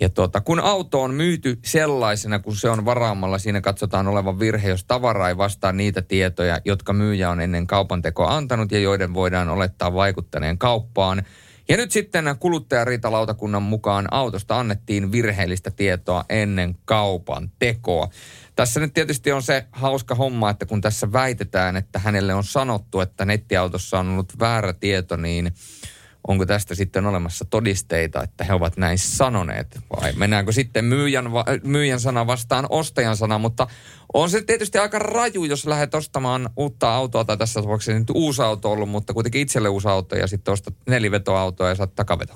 Ja 0.00 0.08
tuota, 0.08 0.40
kun 0.40 0.60
auto 0.60 1.02
on 1.02 1.14
myyty 1.14 1.58
sellaisena, 1.64 2.38
kun 2.38 2.56
se 2.56 2.70
on 2.70 2.84
varaamalla, 2.84 3.38
siinä 3.38 3.60
katsotaan 3.60 4.08
olevan 4.08 4.38
virhe, 4.38 4.68
jos 4.68 4.84
tavara 4.84 5.28
ei 5.28 5.36
vastaa 5.36 5.72
niitä 5.72 6.02
tietoja, 6.02 6.60
jotka 6.64 6.92
myyjä 6.92 7.30
on 7.30 7.40
ennen 7.40 7.66
kaupan 7.66 8.02
tekoa 8.02 8.36
antanut 8.36 8.72
ja 8.72 8.78
joiden 8.78 9.14
voidaan 9.14 9.48
olettaa 9.48 9.94
vaikuttaneen 9.94 10.58
kauppaan– 10.58 11.22
ja 11.68 11.76
nyt 11.76 11.90
sitten 11.90 12.24
kuluttajariitalautakunnan 12.38 13.62
mukaan 13.62 14.08
autosta 14.10 14.58
annettiin 14.58 15.12
virheellistä 15.12 15.70
tietoa 15.70 16.24
ennen 16.28 16.76
kaupan 16.84 17.50
tekoa. 17.58 18.08
Tässä 18.56 18.80
nyt 18.80 18.94
tietysti 18.94 19.32
on 19.32 19.42
se 19.42 19.66
hauska 19.72 20.14
homma, 20.14 20.50
että 20.50 20.66
kun 20.66 20.80
tässä 20.80 21.12
väitetään, 21.12 21.76
että 21.76 21.98
hänelle 21.98 22.34
on 22.34 22.44
sanottu, 22.44 23.00
että 23.00 23.24
nettiautossa 23.24 23.98
on 23.98 24.08
ollut 24.08 24.38
väärä 24.38 24.72
tieto, 24.72 25.16
niin 25.16 25.52
onko 26.28 26.46
tästä 26.46 26.74
sitten 26.74 27.06
olemassa 27.06 27.44
todisteita, 27.44 28.22
että 28.22 28.44
he 28.44 28.52
ovat 28.52 28.76
näin 28.76 28.98
sanoneet 28.98 29.78
vai 29.96 30.12
mennäänkö 30.12 30.52
sitten 30.52 30.84
myyjän, 30.84 31.24
myyjän 31.64 32.00
sana 32.00 32.26
vastaan 32.26 32.66
ostajan 32.68 33.16
sana, 33.16 33.38
mutta 33.38 33.66
on 34.14 34.30
se 34.30 34.42
tietysti 34.42 34.78
aika 34.78 34.98
raju, 34.98 35.44
jos 35.44 35.66
lähdet 35.66 35.94
ostamaan 35.94 36.50
uutta 36.56 36.94
autoa, 36.94 37.24
tai 37.24 37.36
tässä 37.36 37.60
tapauksessa 37.60 37.98
nyt 37.98 38.10
uusi 38.14 38.42
auto 38.42 38.72
ollut, 38.72 38.88
mutta 38.88 39.14
kuitenkin 39.14 39.40
itselle 39.40 39.68
uusi 39.68 39.88
auto 39.88 40.16
ja 40.16 40.26
sitten 40.26 40.52
ostat 40.52 40.74
nelivetoautoa 40.86 41.68
ja 41.68 41.74
saat 41.74 41.94
takaveto. 41.94 42.34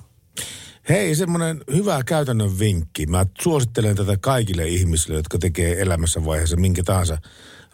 Hei, 0.88 1.14
semmoinen 1.14 1.60
hyvä 1.74 2.02
käytännön 2.06 2.58
vinkki. 2.58 3.06
Mä 3.06 3.26
suosittelen 3.40 3.96
tätä 3.96 4.16
kaikille 4.20 4.68
ihmisille, 4.68 5.16
jotka 5.16 5.38
tekee 5.38 5.82
elämässä 5.82 6.24
vaiheessa 6.24 6.56
minkä 6.56 6.82
tahansa 6.82 7.18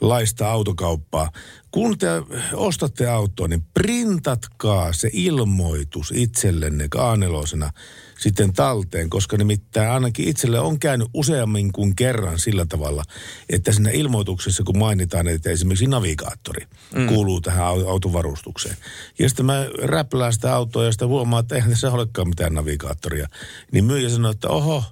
laista 0.09 0.51
autokauppaa. 0.51 1.31
Kun 1.71 1.99
te 1.99 2.09
ostatte 2.53 3.09
autoa, 3.09 3.49
niin 3.49 3.65
printatkaa 3.75 4.93
se 4.93 5.11
ilmoitus 5.13 6.13
itsellenne 6.17 6.89
kaanelosena 6.89 7.71
sitten 8.19 8.53
talteen, 8.53 9.11
koska 9.11 9.37
nimittäin 9.37 9.91
ainakin 9.91 10.29
itselle 10.29 10.61
on 10.61 10.79
käynyt 10.79 11.09
useammin 11.15 11.73
kuin 11.73 11.97
kerran 11.97 12.39
sillä 12.39 12.67
tavalla, 12.67 13.03
että 13.51 13.73
siinä 13.73 13.91
ilmoituksessa 13.91 14.63
kun 14.63 14.79
mainitaan, 14.79 15.29
että 15.29 15.51
esimerkiksi 15.51 15.87
navigaattori 15.87 16.67
mm. 16.95 17.07
kuuluu 17.07 17.41
tähän 17.41 17.67
autovarustukseen. 17.67 18.77
Ja 19.19 19.29
sitten 19.29 19.47
mä 19.47 19.67
räplään 19.83 20.33
sitä 20.33 20.55
autoa 20.55 20.85
ja 20.85 20.93
sitten 20.93 21.09
huomaa, 21.09 21.41
että 21.41 21.55
eihän 21.55 21.71
tässä 21.71 21.91
olekaan 21.91 22.29
mitään 22.29 22.55
navigaattoria. 22.55 23.29
Niin 23.73 23.85
myyjä 23.85 24.09
sanoi, 24.09 24.31
että 24.31 24.49
oho, 24.49 24.85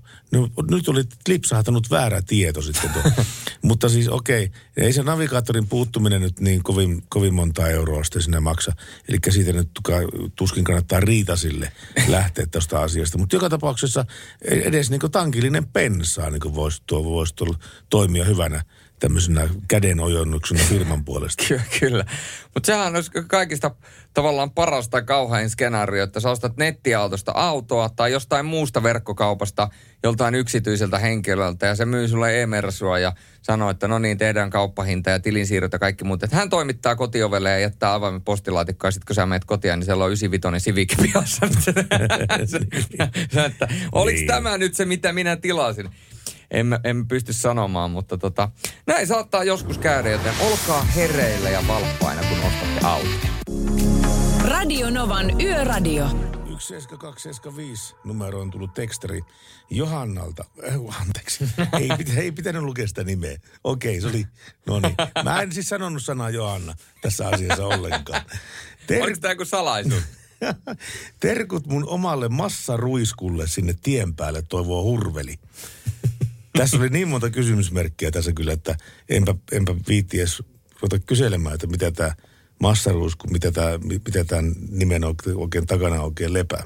nyt 0.71 0.89
oli 0.89 1.03
lipsahtanut 1.29 1.91
väärä 1.91 2.23
tieto 2.23 2.63
sitten 2.63 2.91
tuo. 2.91 3.03
Mutta 3.63 3.89
siis 3.89 4.09
okei, 4.09 4.45
okay, 4.45 4.85
ei 4.85 4.93
se 4.93 5.03
navigaattorin 5.03 5.69
puuttuminen 5.69 6.21
nyt 6.21 6.41
niin 6.41 6.63
kovin, 6.63 7.03
kovin 7.09 7.35
monta 7.35 7.69
euroa 7.69 8.05
sitten 8.05 8.23
sinne 8.23 8.41
maksa. 8.41 8.73
Eli 9.09 9.19
siitä 9.31 9.53
nyt 9.53 9.71
tuskin 10.37 10.65
kannattaa 10.65 11.01
riitasille 11.01 11.73
lähteä 12.09 12.47
tuosta 12.47 12.83
asiasta. 12.83 13.19
Mutta 13.19 13.37
joka 13.37 13.49
tapauksessa 13.49 14.05
edes 14.43 14.91
niin 14.91 15.01
tankillinen 15.13 15.67
pensaa 15.67 16.31
niin 16.31 16.55
voisi, 16.55 16.83
tuo, 16.87 17.05
voisi 17.05 17.35
toimia 17.91 18.25
hyvänä 18.25 18.65
tämmöisenä 19.03 19.49
kädenojennuksena 19.69 20.65
firman 20.65 21.05
puolesta. 21.05 21.45
Kyllä, 21.49 21.63
kyllä. 21.81 22.05
Mutta 22.55 22.67
sehän 22.67 22.97
olisi 22.97 23.11
kaikista 23.27 23.71
tavallaan 24.15 24.51
parasta 24.51 25.03
kauhain 25.03 25.51
skenaario, 25.51 26.05
että 26.05 26.21
sä 26.21 26.31
ostat 26.31 26.57
nettiautosta 26.57 27.33
autoa 27.35 27.89
tai 27.89 28.13
jostain 28.13 28.47
muusta 28.47 28.83
verkkokaupasta 28.83 29.69
joltain 30.03 30.35
yksityiseltä 30.35 30.99
henkilöltä 30.99 31.67
ja 31.67 31.75
se 31.75 31.85
myy 31.85 32.09
sulle 32.09 32.43
e-mersua 32.43 32.99
ja 32.99 33.13
sanoo, 33.43 33.71
että 33.71 33.89
no 33.89 33.99
niin, 33.99 34.19
tehdään 34.19 34.51
kauppahinta 34.51 35.11
ja 35.11 35.21
tilinsiirrot 35.21 35.73
ja 35.73 35.79
kaikki 35.79 36.05
muut. 36.05 36.23
Että 36.23 36.37
hän 36.37 36.51
toimittaa 36.51 36.97
kotiovelle 36.97 37.51
ja 37.51 37.59
jättää 37.59 37.95
avaimen 37.95 38.23
postilaatikkoa 38.23 38.89
ja 38.89 38.93
sitten 38.93 39.07
kun 39.07 39.15
sä 39.15 39.27
menet 39.27 39.45
kotiin, 39.45 39.79
niin 39.79 39.85
siellä 39.85 40.05
on 40.05 40.11
95 40.11 40.65
Civic 40.65 41.03
pihassa. 41.03 41.47
Oliko 43.93 44.17
niin. 44.17 44.27
tämä 44.27 44.59
nyt 44.59 44.75
se, 44.75 44.85
mitä 44.85 45.13
minä 45.13 45.37
tilasin? 45.37 45.91
En, 46.53 46.79
en 46.85 47.09
pysty 47.09 47.33
sanomaan, 47.33 47.91
mutta 47.91 48.19
tota, 48.19 48.49
näin 48.87 49.07
saattaa 49.07 49.45
joskus 49.45 49.79
käydä, 49.79 50.11
joten 50.11 50.35
olkaa 50.41 50.83
hereillä 50.83 51.51
ja 51.51 51.65
valppaina, 51.69 52.23
kun 52.23 52.39
ostatte 52.39 52.87
auton. 52.87 53.33
Radio 54.45 54.91
Novan 54.91 55.41
Yöradio. 55.41 56.07
17275 56.63 57.95
numero 58.05 58.41
on 58.41 58.51
tullut 58.51 58.75
tekstari 58.75 59.21
Johannalta. 59.71 60.45
Äh, 60.69 61.01
anteeksi, 61.01 61.45
ei, 61.81 61.89
pitä, 61.99 62.13
ei 62.21 62.33
pitänyt 62.33 62.63
lukea 62.63 62.89
sitä 62.89 63.05
nimeä. 63.05 63.39
Okei, 63.65 64.01
se 64.01 64.07
oli, 64.07 64.27
no 64.67 64.81
niin. 64.81 64.95
Mä 65.25 65.43
en 65.43 65.53
siis 65.53 65.69
sanonut 65.69 66.03
sanaa 66.03 66.31
Johanna 66.31 66.75
tässä 67.03 67.29
asiassa 67.29 67.67
ollenkaan. 67.67 68.23
Ter... 68.87 69.03
Oliko 69.03 69.21
tämä 69.21 69.33
joku 69.33 69.45
salaisuus? 69.45 70.03
Terkut 71.21 71.67
mun 71.67 71.89
omalle 71.89 72.29
massaruiskulle 72.29 73.49
sinne 73.49 73.75
tien 73.83 74.15
päälle 74.15 74.43
toivoo 74.43 74.83
hurveli. 74.83 75.39
Tässä 76.59 76.77
oli 76.77 76.89
niin 76.89 77.09
monta 77.09 77.31
kysymysmerkkiä 77.31 78.11
tässä 78.11 78.33
kyllä, 78.33 78.53
että 78.53 78.77
enpä, 79.09 79.35
enpä 79.53 79.75
viitti 79.89 80.19
edes 80.19 80.43
ruveta 80.81 80.99
kyselemään, 81.07 81.55
että 81.55 81.67
mitä 81.67 81.91
tämä 81.91 82.15
massaruus 82.61 83.17
mitä 83.31 83.53
tämä 83.53 83.79
mitä 84.07 84.25
tämän 84.25 84.55
nimen 84.71 85.05
oikein, 85.05 85.37
oikein 85.37 85.67
takana 85.67 86.03
oikein 86.03 86.33
lepää. 86.33 86.65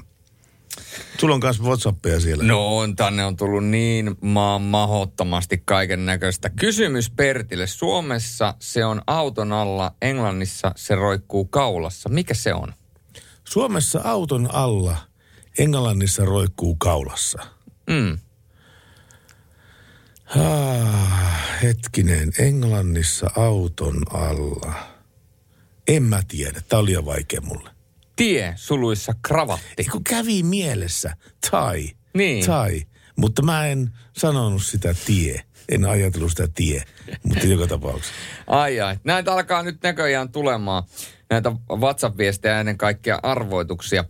Sulla 1.19 1.35
on 1.35 1.41
myös 1.43 1.61
Whatsappia 1.61 2.19
siellä. 2.19 2.43
No 2.43 2.77
on, 2.77 2.95
tänne 2.95 3.25
on 3.25 3.35
tullut 3.35 3.65
niin 3.65 4.15
maan 4.21 4.61
mahottomasti 4.61 5.61
kaiken 5.65 6.05
näköistä. 6.05 6.49
Kysymys 6.49 7.09
Pertille. 7.09 7.67
Suomessa 7.67 8.55
se 8.59 8.85
on 8.85 9.01
auton 9.07 9.51
alla, 9.51 9.95
Englannissa 10.01 10.71
se 10.75 10.95
roikkuu 10.95 11.45
kaulassa. 11.45 12.09
Mikä 12.09 12.33
se 12.33 12.53
on? 12.53 12.73
Suomessa 13.43 14.01
auton 14.03 14.49
alla, 14.53 14.97
Englannissa 15.57 16.25
roikkuu 16.25 16.75
kaulassa. 16.75 17.41
Mm. 17.89 18.17
Ah, 20.35 21.61
hetkinen, 21.63 22.31
Englannissa 22.39 23.31
auton 23.35 23.95
alla. 24.13 24.73
En 25.87 26.03
mä 26.03 26.21
tiedä, 26.27 26.61
tää 26.69 26.79
oli 26.79 26.85
liian 26.87 27.05
vaikea 27.05 27.41
mulle. 27.41 27.69
Tie, 28.15 28.53
suluissa 28.55 29.13
kravatti. 29.27 29.83
Kun 29.91 30.03
kävi 30.03 30.43
mielessä, 30.43 31.15
tai, 31.51 31.89
Niin. 32.13 32.45
tai, 32.45 32.81
mutta 33.15 33.41
mä 33.41 33.67
en 33.67 33.91
sanonut 34.17 34.63
sitä 34.63 34.95
tie. 35.05 35.43
En 35.69 35.85
ajatellut 35.85 36.29
sitä 36.29 36.47
tie, 36.55 36.83
mutta 37.23 37.45
joka 37.47 37.67
tapauksessa. 37.67 38.13
Ai 38.47 38.79
ai. 38.81 38.97
Näitä 39.03 39.33
alkaa 39.33 39.63
nyt 39.63 39.77
näköjään 39.83 40.31
tulemaan. 40.31 40.83
Näitä 41.29 41.51
WhatsApp-viestejä 41.79 42.59
ennen 42.59 42.77
kaikkea 42.77 43.19
arvoituksia. 43.23 44.05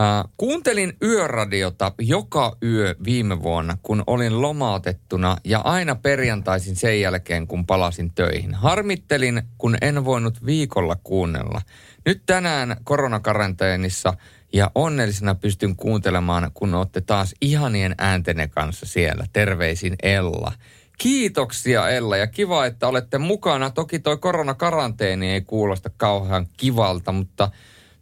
Äh, 0.00 0.24
kuuntelin 0.36 0.96
yöradiota 1.02 1.92
joka 1.98 2.56
yö 2.62 2.94
viime 3.04 3.42
vuonna, 3.42 3.78
kun 3.82 4.04
olin 4.06 4.42
lomautettuna 4.42 5.36
ja 5.44 5.58
aina 5.58 5.94
perjantaisin 5.94 6.76
sen 6.76 7.00
jälkeen, 7.00 7.46
kun 7.46 7.66
palasin 7.66 8.14
töihin. 8.14 8.54
Harmittelin, 8.54 9.42
kun 9.58 9.76
en 9.80 10.04
voinut 10.04 10.46
viikolla 10.46 10.96
kuunnella. 11.04 11.62
Nyt 12.06 12.22
tänään 12.26 12.76
koronakaranteenissa 12.84 14.14
ja 14.52 14.70
onnellisena 14.74 15.34
pystyn 15.34 15.76
kuuntelemaan, 15.76 16.50
kun 16.54 16.74
olette 16.74 17.00
taas 17.00 17.34
ihanien 17.40 17.94
ääntenne 17.98 18.48
kanssa 18.48 18.86
siellä. 18.86 19.26
Terveisin 19.32 19.94
Ella. 20.02 20.52
Kiitoksia 20.98 21.88
Ella 21.88 22.16
ja 22.16 22.26
kiva, 22.26 22.66
että 22.66 22.88
olette 22.88 23.18
mukana. 23.18 23.70
Toki 23.70 23.98
toi 23.98 24.16
koronakaranteeni 24.16 25.30
ei 25.30 25.40
kuulosta 25.40 25.90
kauhean 25.96 26.46
kivalta, 26.56 27.12
mutta 27.12 27.50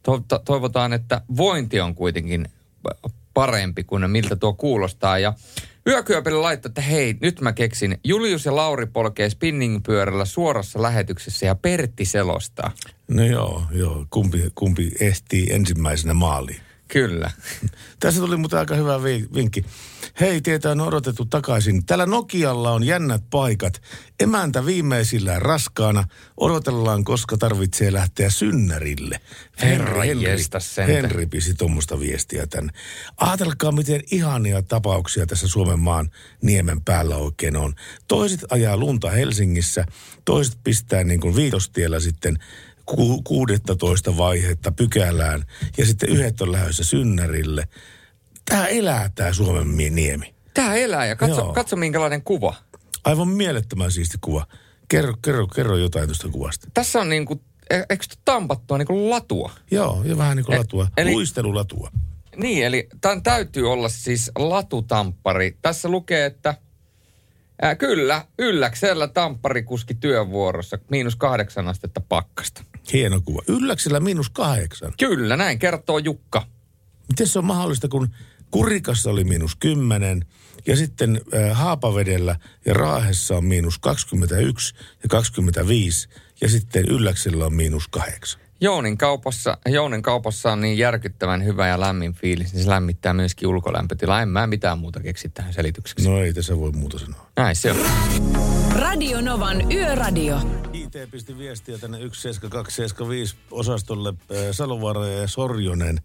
to- 0.06 0.24
to- 0.28 0.42
toivotaan, 0.44 0.92
että 0.92 1.20
vointi 1.36 1.80
on 1.80 1.94
kuitenkin 1.94 2.48
parempi 3.34 3.84
kuin 3.84 4.10
miltä 4.10 4.36
tuo 4.36 4.52
kuulostaa. 4.52 5.18
Ja 5.18 5.32
Yökyöpille 5.86 6.40
laittoi, 6.40 6.70
että 6.70 6.80
hei, 6.80 7.16
nyt 7.20 7.40
mä 7.40 7.52
keksin. 7.52 7.98
Julius 8.04 8.44
ja 8.44 8.56
Lauri 8.56 8.86
polkee 8.86 9.30
spinningpyörällä 9.30 10.24
suorassa 10.24 10.82
lähetyksessä 10.82 11.46
ja 11.46 11.54
Pertti 11.54 12.04
selostaa. 12.04 12.72
No 13.08 13.24
joo, 13.24 13.62
joo. 13.70 14.06
Kumpi, 14.10 14.50
kumpi 14.54 14.92
ehtii 15.00 15.46
ensimmäisenä 15.50 16.14
maaliin? 16.14 16.60
Kyllä. 16.88 17.30
Tässä 18.00 18.20
tuli 18.20 18.36
muuten 18.36 18.58
aika 18.58 18.74
hyvä 18.74 19.02
vi- 19.02 19.28
vinkki. 19.34 19.64
Hei, 20.20 20.40
teitä 20.40 20.70
on 20.70 20.80
odotettu 20.80 21.24
takaisin. 21.24 21.86
Tällä 21.86 22.06
Nokialla 22.06 22.72
on 22.72 22.84
jännät 22.84 23.22
paikat. 23.30 23.82
Emäntä 24.20 24.66
viimeisillään 24.66 25.42
raskaana. 25.42 26.04
Odotellaan, 26.36 27.04
koska 27.04 27.36
tarvitsee 27.36 27.92
lähteä 27.92 28.30
synnärille. 28.30 29.20
Herra 29.62 30.02
sentään. 30.58 31.02
Henri 31.02 31.26
pisi 31.26 31.54
tuommoista 31.54 32.00
viestiä 32.00 32.46
tänne. 32.46 32.72
Ajatelkaa, 33.16 33.72
miten 33.72 34.00
ihania 34.10 34.62
tapauksia 34.62 35.26
tässä 35.26 35.48
Suomen 35.48 35.78
maan 35.78 36.10
niemen 36.42 36.80
päällä 36.84 37.16
oikein 37.16 37.56
on. 37.56 37.74
Toiset 38.08 38.40
ajaa 38.50 38.76
lunta 38.76 39.10
Helsingissä, 39.10 39.84
toiset 40.24 40.58
pistää 40.64 41.04
niin 41.04 41.20
kuin 41.20 41.36
viitostiellä 41.36 42.00
sitten 42.00 42.38
ku, 42.86 43.22
16 43.22 44.16
vaihetta 44.16 44.72
pykälään 44.72 45.42
ja 45.78 45.86
sitten 45.86 46.08
yhdet 46.08 46.40
on 46.40 46.52
lähdössä 46.52 46.84
synnärille. 46.84 47.68
Tämä 48.44 48.66
elää 48.66 49.10
tämä 49.14 49.32
Suomen 49.32 49.76
niemi. 49.94 50.34
Tää 50.54 50.74
elää 50.74 51.06
ja 51.06 51.16
katso, 51.16 51.40
Joo. 51.40 51.52
katso 51.52 51.76
minkälainen 51.76 52.22
kuva. 52.22 52.54
Aivan 53.04 53.28
mielettömän 53.28 53.90
siisti 53.90 54.18
kuva. 54.20 54.46
Kerro, 54.88 55.14
kerro, 55.24 55.46
kerro 55.46 55.76
jotain 55.76 56.06
tuosta 56.06 56.28
kuvasta. 56.28 56.68
Tässä 56.74 57.00
on 57.00 57.08
niinku, 57.08 57.42
e- 57.70 57.82
eikö 57.90 58.04
tampattua 58.24 58.78
niinku 58.78 59.10
latua? 59.10 59.52
Joo, 59.70 60.02
ja 60.04 60.18
vähän 60.18 60.36
niin 60.36 60.46
kuin 60.46 60.56
E- 60.56 60.58
latua. 60.58 60.88
eli- 60.96 61.12
Luistelulatua. 61.12 61.90
Niin, 62.36 62.66
eli 62.66 62.88
tämän 63.00 63.22
täytyy 63.22 63.72
olla 63.72 63.88
siis 63.88 64.30
latutamppari. 64.38 65.56
Tässä 65.62 65.88
lukee, 65.88 66.26
että 66.26 66.54
ää, 67.62 67.74
kyllä, 67.74 68.24
ylläksellä 68.38 69.08
tampparikuski 69.08 69.94
työvuorossa, 69.94 70.78
miinus 70.90 71.16
kahdeksan 71.16 71.68
astetta 71.68 72.00
pakkasta. 72.00 72.62
Hieno 72.92 73.20
kuva. 73.20 73.42
Ylläksellä 73.48 74.00
miinus 74.00 74.30
kahdeksan. 74.30 74.92
Kyllä, 74.98 75.36
näin 75.36 75.58
kertoo 75.58 75.98
Jukka. 75.98 76.46
Miten 77.08 77.26
se 77.26 77.38
on 77.38 77.44
mahdollista, 77.44 77.88
kun 77.88 78.08
Kurikassa 78.50 79.10
oli 79.10 79.24
miinus 79.24 79.56
kymmenen 79.56 80.26
ja 80.66 80.76
sitten 80.76 81.20
äh, 81.34 81.56
Haapavedellä 81.56 82.36
ja 82.64 82.74
Raahessa 82.74 83.36
on 83.36 83.44
miinus 83.44 83.78
21 83.78 84.74
ja 85.02 85.08
25 85.08 86.08
ja 86.40 86.48
sitten 86.48 86.84
Ylläksellä 86.88 87.46
on 87.46 87.54
miinus 87.54 87.88
kahdeksan. 87.88 88.45
Jounin 88.60 88.98
kaupassa, 88.98 89.58
Jounin 89.66 90.02
kaupassa 90.02 90.52
on 90.52 90.60
niin 90.60 90.78
järkyttävän 90.78 91.44
hyvä 91.44 91.68
ja 91.68 91.80
lämmin 91.80 92.12
fiilis, 92.12 92.52
niin 92.52 92.64
se 92.64 92.70
lämmittää 92.70 93.14
myöskin 93.14 93.48
ulkolämpötilaa. 93.48 94.22
En 94.22 94.28
mä 94.28 94.46
mitään 94.46 94.78
muuta 94.78 95.00
keksi 95.00 95.28
tähän 95.28 95.52
selitykseksi. 95.52 96.08
No 96.08 96.20
ei 96.20 96.32
tässä 96.32 96.58
voi 96.58 96.72
muuta 96.72 96.98
sanoa. 96.98 97.26
Näin 97.36 97.56
se 97.56 97.72
on. 97.72 97.78
Radio 98.76 99.20
Novan 99.20 99.72
Yöradio. 99.72 100.40
IT 100.72 100.92
pisti 101.10 101.38
viestiä 101.38 101.78
tänne 101.78 101.98
17275 101.98 103.36
osastolle 103.50 104.08
äh, 104.08 104.36
Salovaara 104.50 105.06
ja 105.06 105.28
Sorjonen. 105.28 106.00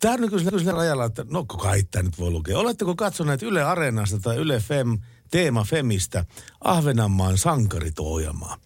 Tämä 0.00 0.14
on 0.14 0.20
nykyisellä, 0.20 0.50
nykyisellä 0.50 0.78
rajalla, 0.78 1.04
että 1.04 1.24
no 1.30 1.44
kai 1.44 1.82
tämä 1.82 2.02
nyt 2.02 2.18
voi 2.18 2.30
lukea. 2.30 2.58
Oletteko 2.58 2.94
katsoneet 2.94 3.42
Yle 3.42 3.62
Areenasta 3.62 4.20
tai 4.20 4.36
Yle 4.36 4.60
Fem, 4.60 4.98
Teema 5.34 5.64
Femistä 5.64 6.24
Ahvenanmaan 6.60 7.38
sankaritoijamaa? 7.38 8.56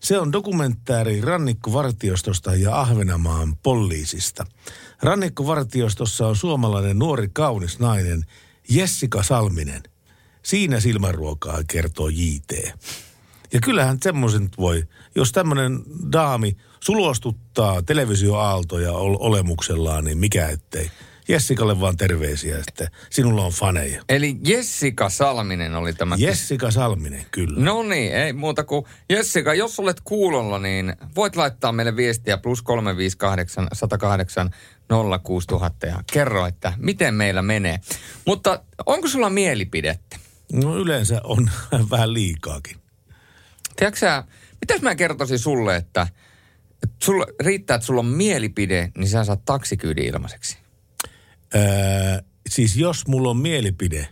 Se 0.00 0.18
on 0.18 0.32
dokumentaari 0.32 1.20
Rannikkovartiostosta 1.20 2.54
ja 2.54 2.80
Ahvenanmaan 2.80 3.56
poliisista. 3.62 4.46
Rannikkovartiostossa 5.02 6.26
on 6.26 6.36
suomalainen 6.36 6.98
nuori 6.98 7.28
kaunis 7.32 7.78
nainen 7.78 8.24
Jessica 8.68 9.22
Salminen. 9.22 9.82
Siinä 10.42 10.80
silmänruokaa 10.80 11.60
kertoo 11.68 12.08
JT. 12.08 12.74
Ja 13.52 13.60
kyllähän 13.60 13.98
semmoisen 14.02 14.48
voi, 14.58 14.84
jos 15.14 15.32
tämmöinen 15.32 15.82
daami 16.12 16.56
sulostuttaa 16.80 17.82
televisioaaltoja 17.82 18.92
ol- 18.92 19.18
olemuksellaan, 19.20 20.04
niin 20.04 20.18
mikä 20.18 20.48
ettei. 20.48 20.90
Jessikalle 21.28 21.80
vaan 21.80 21.96
terveisiä, 21.96 22.58
että 22.68 22.90
sinulla 23.10 23.44
on 23.44 23.52
faneja. 23.52 24.02
Eli 24.08 24.36
Jessica 24.44 25.08
Salminen 25.08 25.74
oli 25.74 25.92
tämä. 25.92 26.16
Jessica 26.18 26.70
Salminen, 26.70 27.26
kyllä. 27.30 27.64
No 27.64 27.82
niin, 27.82 28.12
ei 28.12 28.32
muuta 28.32 28.64
kuin 28.64 28.84
Jessica, 29.10 29.54
jos 29.54 29.80
olet 29.80 30.00
kuulolla, 30.04 30.58
niin 30.58 30.96
voit 31.16 31.36
laittaa 31.36 31.72
meille 31.72 31.96
viestiä 31.96 32.38
plus 32.38 32.62
358 32.62 33.68
108 33.72 34.50
06000 35.22 35.86
ja 35.86 36.02
kerro, 36.12 36.46
että 36.46 36.72
miten 36.76 37.14
meillä 37.14 37.42
menee. 37.42 37.80
Mutta 38.26 38.62
onko 38.86 39.08
sulla 39.08 39.30
mielipidettä? 39.30 40.16
No 40.52 40.76
yleensä 40.76 41.20
on 41.24 41.50
vähän 41.90 42.14
liikaakin. 42.14 42.76
Tiedätkö 43.76 44.00
sä, 44.00 44.24
mitäs 44.60 44.82
mä 44.82 44.94
kertoisin 44.94 45.38
sulle, 45.38 45.76
että, 45.76 46.06
että 46.82 46.96
sulla, 47.02 47.26
riittää, 47.40 47.74
että 47.74 47.86
sulla 47.86 48.00
on 48.00 48.06
mielipide, 48.06 48.92
niin 48.98 49.08
sä 49.08 49.24
saat 49.24 49.44
taksikyydin 49.44 50.04
ilmaiseksi. 50.04 50.58
Öö, 51.56 52.22
siis 52.48 52.76
jos 52.76 53.06
mulla 53.06 53.30
on 53.30 53.36
mielipide 53.36 54.08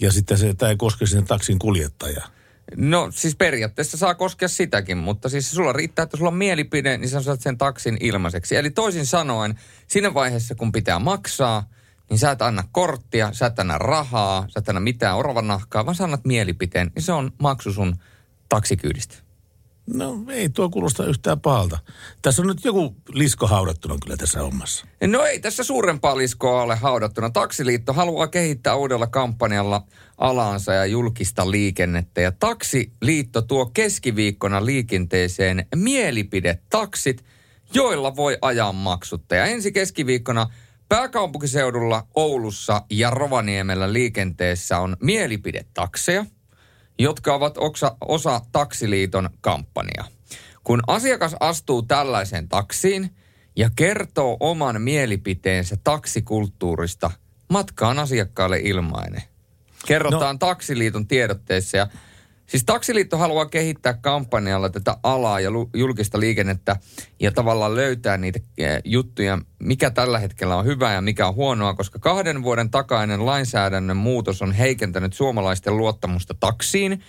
ja 0.00 0.12
sitten 0.12 0.38
se, 0.38 0.54
tämä 0.54 0.70
ei 0.70 0.76
koske 0.76 1.06
sinne 1.06 1.26
taksin 1.26 1.58
kuljettajaa. 1.58 2.28
No 2.76 3.08
siis 3.10 3.36
periaatteessa 3.36 3.96
saa 3.96 4.14
koskea 4.14 4.48
sitäkin, 4.48 4.98
mutta 4.98 5.28
siis 5.28 5.50
sulla 5.50 5.72
riittää, 5.72 6.02
että 6.02 6.16
sulla 6.16 6.30
on 6.30 6.36
mielipide, 6.36 6.98
niin 6.98 7.08
sä 7.08 7.22
saat 7.22 7.40
sen 7.40 7.58
taksin 7.58 7.96
ilmaiseksi. 8.00 8.56
Eli 8.56 8.70
toisin 8.70 9.06
sanoen, 9.06 9.58
siinä 9.86 10.14
vaiheessa 10.14 10.54
kun 10.54 10.72
pitää 10.72 10.98
maksaa, 10.98 11.70
niin 12.10 12.18
sä 12.18 12.30
et 12.30 12.42
anna 12.42 12.64
korttia, 12.72 13.32
sä 13.32 13.46
et 13.46 13.58
anna 13.58 13.78
rahaa, 13.78 14.46
sä 14.48 14.58
et 14.58 14.68
anna 14.68 14.80
mitään 14.80 15.16
oravanahkaa, 15.16 15.86
vaan 15.86 15.94
sä 15.94 16.04
annat 16.04 16.24
mielipiteen, 16.24 16.90
niin 16.94 17.02
se 17.02 17.12
on 17.12 17.32
maksu 17.38 17.72
sun 17.72 17.96
taksikyydistä. 18.48 19.23
No 19.86 20.24
ei 20.28 20.48
tuo 20.48 20.70
kuulosta 20.70 21.06
yhtään 21.06 21.40
pahalta. 21.40 21.78
Tässä 22.22 22.42
on 22.42 22.48
nyt 22.48 22.64
joku 22.64 22.96
lisko 23.08 23.46
haudattuna 23.46 23.96
kyllä 24.02 24.16
tässä 24.16 24.40
hommassa. 24.40 24.86
No 25.06 25.24
ei 25.24 25.40
tässä 25.40 25.64
suurempaa 25.64 26.16
liskoa 26.16 26.62
ole 26.62 26.76
haudattuna. 26.76 27.30
Taksiliitto 27.30 27.92
haluaa 27.92 28.26
kehittää 28.28 28.74
uudella 28.74 29.06
kampanjalla 29.06 29.82
alaansa 30.18 30.72
ja 30.72 30.86
julkista 30.86 31.50
liikennettä. 31.50 32.20
Ja 32.20 32.32
Taksiliitto 32.32 33.42
tuo 33.42 33.66
keskiviikkona 33.66 34.66
liikenteeseen 34.66 35.66
mielipidetaksit, 35.74 37.24
joilla 37.74 38.16
voi 38.16 38.38
ajaa 38.42 38.72
maksutta. 38.72 39.34
Ja 39.34 39.46
ensi 39.46 39.72
keskiviikkona 39.72 40.46
pääkaupunkiseudulla, 40.88 42.06
Oulussa 42.14 42.82
ja 42.90 43.10
Rovaniemellä 43.10 43.92
liikenteessä 43.92 44.78
on 44.78 44.96
mielipidetakseja, 45.00 46.26
jotka 46.98 47.34
ovat 47.34 47.58
osa, 47.58 47.96
osa 48.00 48.40
Taksiliiton 48.52 49.30
kampanjaa. 49.40 50.08
Kun 50.64 50.82
asiakas 50.86 51.36
astuu 51.40 51.82
tällaiseen 51.82 52.48
taksiin 52.48 53.14
ja 53.56 53.70
kertoo 53.76 54.36
oman 54.40 54.82
mielipiteensä 54.82 55.76
taksikulttuurista, 55.84 57.10
matka 57.48 57.88
on 57.88 57.98
asiakkaalle 57.98 58.58
ilmainen. 58.58 59.22
Kerrotaan 59.86 60.34
no. 60.34 60.38
Taksiliiton 60.38 61.06
tiedotteessa 61.06 61.76
ja 61.76 61.86
Siis 62.46 62.64
Taksiliitto 62.64 63.18
haluaa 63.18 63.46
kehittää 63.46 63.94
kampanjalla 63.94 64.70
tätä 64.70 64.96
alaa 65.02 65.40
ja 65.40 65.50
julkista 65.74 66.20
liikennettä 66.20 66.76
ja 67.20 67.32
tavallaan 67.32 67.74
löytää 67.74 68.16
niitä 68.16 68.40
eh, 68.58 68.82
juttuja, 68.84 69.38
mikä 69.58 69.90
tällä 69.90 70.18
hetkellä 70.18 70.56
on 70.56 70.64
hyvää 70.64 70.94
ja 70.94 71.00
mikä 71.00 71.28
on 71.28 71.34
huonoa, 71.34 71.74
koska 71.74 71.98
kahden 71.98 72.42
vuoden 72.42 72.70
takainen 72.70 73.26
lainsäädännön 73.26 73.96
muutos 73.96 74.42
on 74.42 74.52
heikentänyt 74.52 75.12
suomalaisten 75.12 75.76
luottamusta 75.76 76.34
taksiin. 76.40 77.00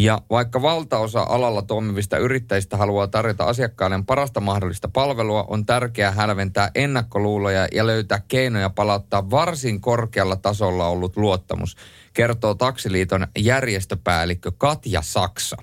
Ja 0.00 0.22
vaikka 0.30 0.62
valtaosa 0.62 1.26
alalla 1.28 1.62
toimivista 1.62 2.18
yrittäjistä 2.18 2.76
haluaa 2.76 3.06
tarjota 3.06 3.44
asiakkaille 3.44 4.02
parasta 4.06 4.40
mahdollista 4.40 4.88
palvelua, 4.88 5.44
on 5.48 5.66
tärkeää 5.66 6.10
hälventää 6.10 6.70
ennakkoluuloja 6.74 7.68
ja 7.72 7.86
löytää 7.86 8.22
keinoja 8.28 8.70
palauttaa 8.70 9.30
varsin 9.30 9.80
korkealla 9.80 10.36
tasolla 10.36 10.88
ollut 10.88 11.16
luottamus– 11.16 11.76
kertoo 12.18 12.54
Taksiliiton 12.54 13.26
järjestöpäällikkö 13.38 14.52
Katja 14.58 15.02
Saksa. 15.02 15.56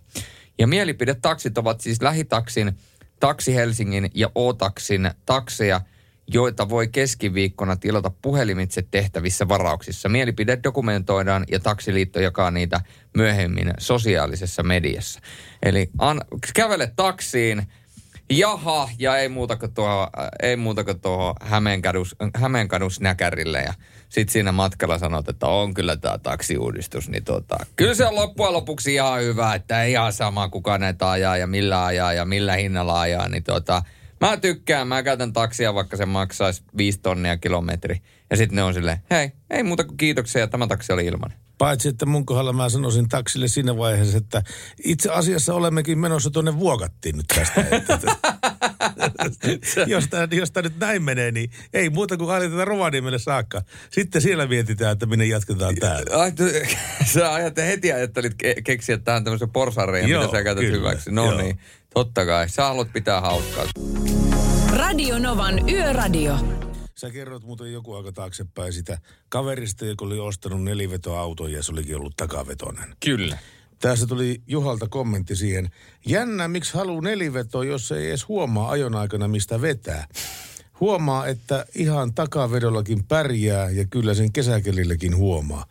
Ja 0.59 0.67
mielipidetaksit 0.67 1.57
ovat 1.57 1.81
siis 1.81 2.01
lähitaksin, 2.01 2.77
Taksi 3.19 3.55
Helsingin 3.55 4.09
ja 4.13 4.29
O-taksin 4.35 5.11
takseja, 5.25 5.81
joita 6.27 6.69
voi 6.69 6.87
keskiviikkona 6.87 7.75
tilata 7.75 8.11
puhelimitse 8.21 8.83
tehtävissä 8.91 9.47
varauksissa. 9.47 10.09
Mielipide 10.09 10.59
dokumentoidaan 10.63 11.45
ja 11.51 11.59
Taksiliitto 11.59 12.19
jakaa 12.19 12.51
niitä 12.51 12.81
myöhemmin 13.17 13.73
sosiaalisessa 13.79 14.63
mediassa. 14.63 15.19
Eli 15.63 15.89
an, 15.97 16.21
kävele 16.53 16.91
taksiin, 16.95 17.67
jaha, 18.29 18.89
ja 18.99 19.17
ei 19.17 19.29
muuta 19.29 19.55
kuin 19.55 19.73
tuohon, 19.73 20.07
ei 20.41 20.55
muuta 20.55 20.83
kuin 20.83 20.99
tuohon 20.99 21.35
Hämeenkadus, 21.41 22.15
Hämeenkadus 22.35 22.99
näkärille 22.99 23.61
ja 23.61 23.73
sitten 24.15 24.33
siinä 24.33 24.51
matkalla 24.51 24.97
sanot, 24.97 25.29
että 25.29 25.47
on 25.47 25.73
kyllä 25.73 25.97
tämä 25.97 26.17
taksiuudistus, 26.17 27.09
niin 27.09 27.23
tota, 27.23 27.57
kyllä 27.75 27.93
se 27.93 28.05
on 28.05 28.15
loppujen 28.15 28.53
lopuksi 28.53 28.93
ihan 28.93 29.21
hyvä, 29.21 29.55
että 29.55 29.83
ei 29.83 29.91
ihan 29.91 30.13
sama 30.13 30.49
kuka 30.49 30.77
näitä 30.77 31.09
ajaa 31.09 31.37
ja 31.37 31.47
millä 31.47 31.85
ajaa 31.85 32.13
ja 32.13 32.25
millä 32.25 32.53
hinnalla 32.53 33.01
ajaa, 33.01 33.29
niin 33.29 33.43
tota, 33.43 33.81
mä 34.21 34.37
tykkään, 34.37 34.87
mä 34.87 35.03
käytän 35.03 35.33
taksia, 35.33 35.73
vaikka 35.73 35.97
se 35.97 36.05
maksaisi 36.05 36.63
5 36.77 36.99
tonnia 36.99 37.37
kilometri. 37.37 38.01
Ja 38.29 38.37
sitten 38.37 38.55
ne 38.55 38.63
on 38.63 38.73
silleen, 38.73 38.97
hei, 39.11 39.31
ei 39.49 39.63
muuta 39.63 39.83
kuin 39.83 39.97
kiitoksia 39.97 40.41
ja 40.41 40.47
tämä 40.47 40.67
taksi 40.67 40.93
oli 40.93 41.05
ilman. 41.05 41.33
Paitsi, 41.57 41.89
että 41.89 42.05
mun 42.05 42.25
kohdalla 42.25 42.53
mä 42.53 42.69
sanoisin 42.69 43.09
taksille 43.09 43.47
siinä 43.47 43.77
vaiheessa, 43.77 44.17
että 44.17 44.43
itse 44.83 45.09
asiassa 45.09 45.53
olemmekin 45.53 45.99
menossa 45.99 46.29
tuonne 46.29 46.59
vuokattiin 46.59 47.17
nyt 47.17 47.27
tästä. 47.27 47.65
jos, 49.87 50.07
tämä, 50.07 50.27
jos 50.31 50.51
tämä 50.51 50.61
nyt 50.61 50.79
näin 50.79 51.03
menee, 51.03 51.31
niin 51.31 51.49
ei 51.73 51.89
muuta 51.89 52.17
kuin 52.17 52.31
aina 52.31 52.65
Rovaniemelle 52.65 53.19
saakka. 53.19 53.61
Sitten 53.91 54.21
siellä 54.21 54.47
mietitään, 54.47 54.91
että 54.91 55.05
minne 55.05 55.25
jatketaan 55.25 55.75
täällä. 55.75 56.31
Sä 57.13 57.33
ajat, 57.33 57.57
heti 57.57 57.91
ajattelit 57.91 58.33
ke- 58.33 58.61
keksiä 58.63 58.97
tähän 58.97 59.23
tämmöisen 59.23 59.49
porsareen, 59.49 60.09
mitä 60.09 60.31
sä 60.31 60.43
käytät 60.43 60.63
kyllä, 60.63 60.77
hyväksi. 60.77 61.11
No 61.11 61.25
joo. 61.25 61.41
niin, 61.41 61.59
totta 61.95 62.25
kai. 62.25 62.49
Sä 62.49 62.63
haluat 62.63 62.93
pitää 62.93 63.21
hauskaa. 63.21 63.65
Radio 64.73 65.19
Novan 65.19 65.69
Yöradio. 65.69 66.37
Sä 66.95 67.11
kerrot 67.11 67.43
muuten 67.43 67.73
joku 67.73 67.93
aika 67.93 68.11
taaksepäin 68.11 68.73
sitä 68.73 68.97
kaverista, 69.29 69.85
joka 69.85 70.05
oli 70.05 70.19
ostanut 70.19 70.63
nelivetoauton 70.63 71.51
ja 71.51 71.63
se 71.63 71.71
olikin 71.71 71.95
ollut 71.95 72.17
takavetonen. 72.17 72.95
Kyllä. 73.05 73.37
Tässä 73.79 74.07
tuli 74.07 74.41
Juhalta 74.47 74.87
kommentti 74.87 75.35
siihen. 75.35 75.69
Jännä, 76.05 76.47
miksi 76.47 76.73
haluaa 76.73 77.01
nelivetoa, 77.01 77.63
jos 77.63 77.91
ei 77.91 78.07
edes 78.07 78.27
huomaa 78.27 78.71
ajon 78.71 78.95
aikana, 78.95 79.27
mistä 79.27 79.61
vetää. 79.61 80.07
Huomaa, 80.79 81.27
että 81.27 81.65
ihan 81.75 82.13
takavedollakin 82.13 83.03
pärjää 83.03 83.69
ja 83.69 83.85
kyllä 83.85 84.13
sen 84.13 84.31
kesäkelilläkin 84.31 85.15
huomaa. 85.17 85.65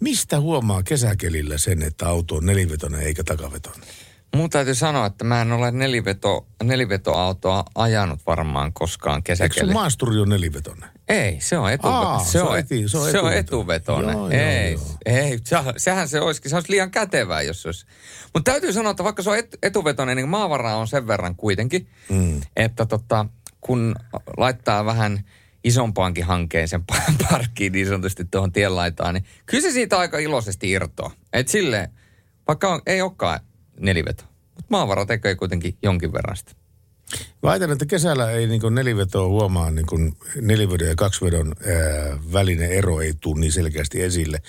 Mistä 0.00 0.40
huomaa 0.40 0.82
kesäkelillä 0.82 1.58
sen, 1.58 1.82
että 1.82 2.08
auto 2.08 2.34
on 2.34 2.46
nelivetonen 2.46 3.00
eikä 3.00 3.24
takavetonen? 3.24 3.88
Mun 4.36 4.50
täytyy 4.50 4.74
sanoa, 4.74 5.06
että 5.06 5.24
mä 5.24 5.42
en 5.42 5.52
ole 5.52 5.70
neliveto, 5.70 6.46
nelivetoautoa 6.62 7.64
ajanut 7.74 8.20
varmaan 8.26 8.72
koskaan 8.72 9.22
kesäkeli. 9.22 9.54
Eikö 9.54 9.66
sun 9.66 9.72
maasturi 9.72 10.20
on 10.20 10.28
nelivetonen? 10.28 10.90
Ei, 11.08 11.40
se 11.40 11.58
on, 11.58 11.70
Aa, 11.82 12.24
se, 12.24 12.42
on, 12.42 12.58
eti, 12.58 12.88
se, 12.88 12.98
on, 12.98 13.10
se 13.10 13.20
on 13.20 13.32
etuvetoinen. 13.32 14.16
Joo, 14.16 14.30
ei, 14.30 14.72
joo, 14.72 14.82
ei, 15.06 15.38
sehän 15.76 16.08
se 16.08 16.20
olisikin, 16.20 16.50
se 16.50 16.56
olisi 16.56 16.70
liian 16.72 16.90
kätevää, 16.90 17.42
jos 17.42 17.62
se 17.62 17.68
olisi. 17.68 17.86
Mutta 18.34 18.50
täytyy 18.50 18.72
sanoa, 18.72 18.90
että 18.90 19.04
vaikka 19.04 19.22
se 19.22 19.30
on 19.30 19.38
et, 19.38 19.58
etuvetoinen, 19.62 20.16
niin 20.16 20.28
maavaraa 20.28 20.76
on 20.76 20.88
sen 20.88 21.06
verran 21.06 21.36
kuitenkin, 21.36 21.88
mm. 22.08 22.40
että 22.56 22.86
tota, 22.86 23.26
kun 23.60 23.94
laittaa 24.36 24.84
vähän 24.84 25.24
isompaankin 25.64 26.24
hankkeeseen 26.24 26.84
parkkiin 27.30 27.72
niin 27.72 27.86
sanotusti 27.86 28.24
tuohon 28.24 28.52
tienlaitaan, 28.52 29.14
niin 29.14 29.24
kyllä 29.46 29.62
se 29.62 29.70
siitä 29.70 29.98
aika 29.98 30.18
iloisesti 30.18 30.70
irtoaa. 30.70 31.10
Että 31.32 31.52
silleen, 31.52 31.90
vaikka 32.48 32.74
on, 32.74 32.82
ei 32.86 33.02
olekaan 33.02 33.40
neliveto. 33.80 34.24
Mutta 34.54 34.66
maavara 34.68 35.06
tekee 35.06 35.34
kuitenkin 35.34 35.76
jonkin 35.82 36.12
verran 36.12 36.36
sitä. 36.36 36.52
Väitän, 37.42 37.70
että 37.70 37.86
kesällä 37.86 38.30
ei 38.30 38.46
niin 38.46 38.74
nelivetoa 38.74 39.28
huomaa, 39.28 39.70
niin 39.70 39.86
kuin 39.86 40.16
nelivedon 40.40 40.88
ja 40.88 40.94
kaksivedon 40.94 41.54
välinen 42.32 42.72
ero 42.72 43.00
ei 43.00 43.14
tule 43.20 43.40
niin 43.40 43.52
selkeästi 43.52 44.02
esille. 44.02 44.42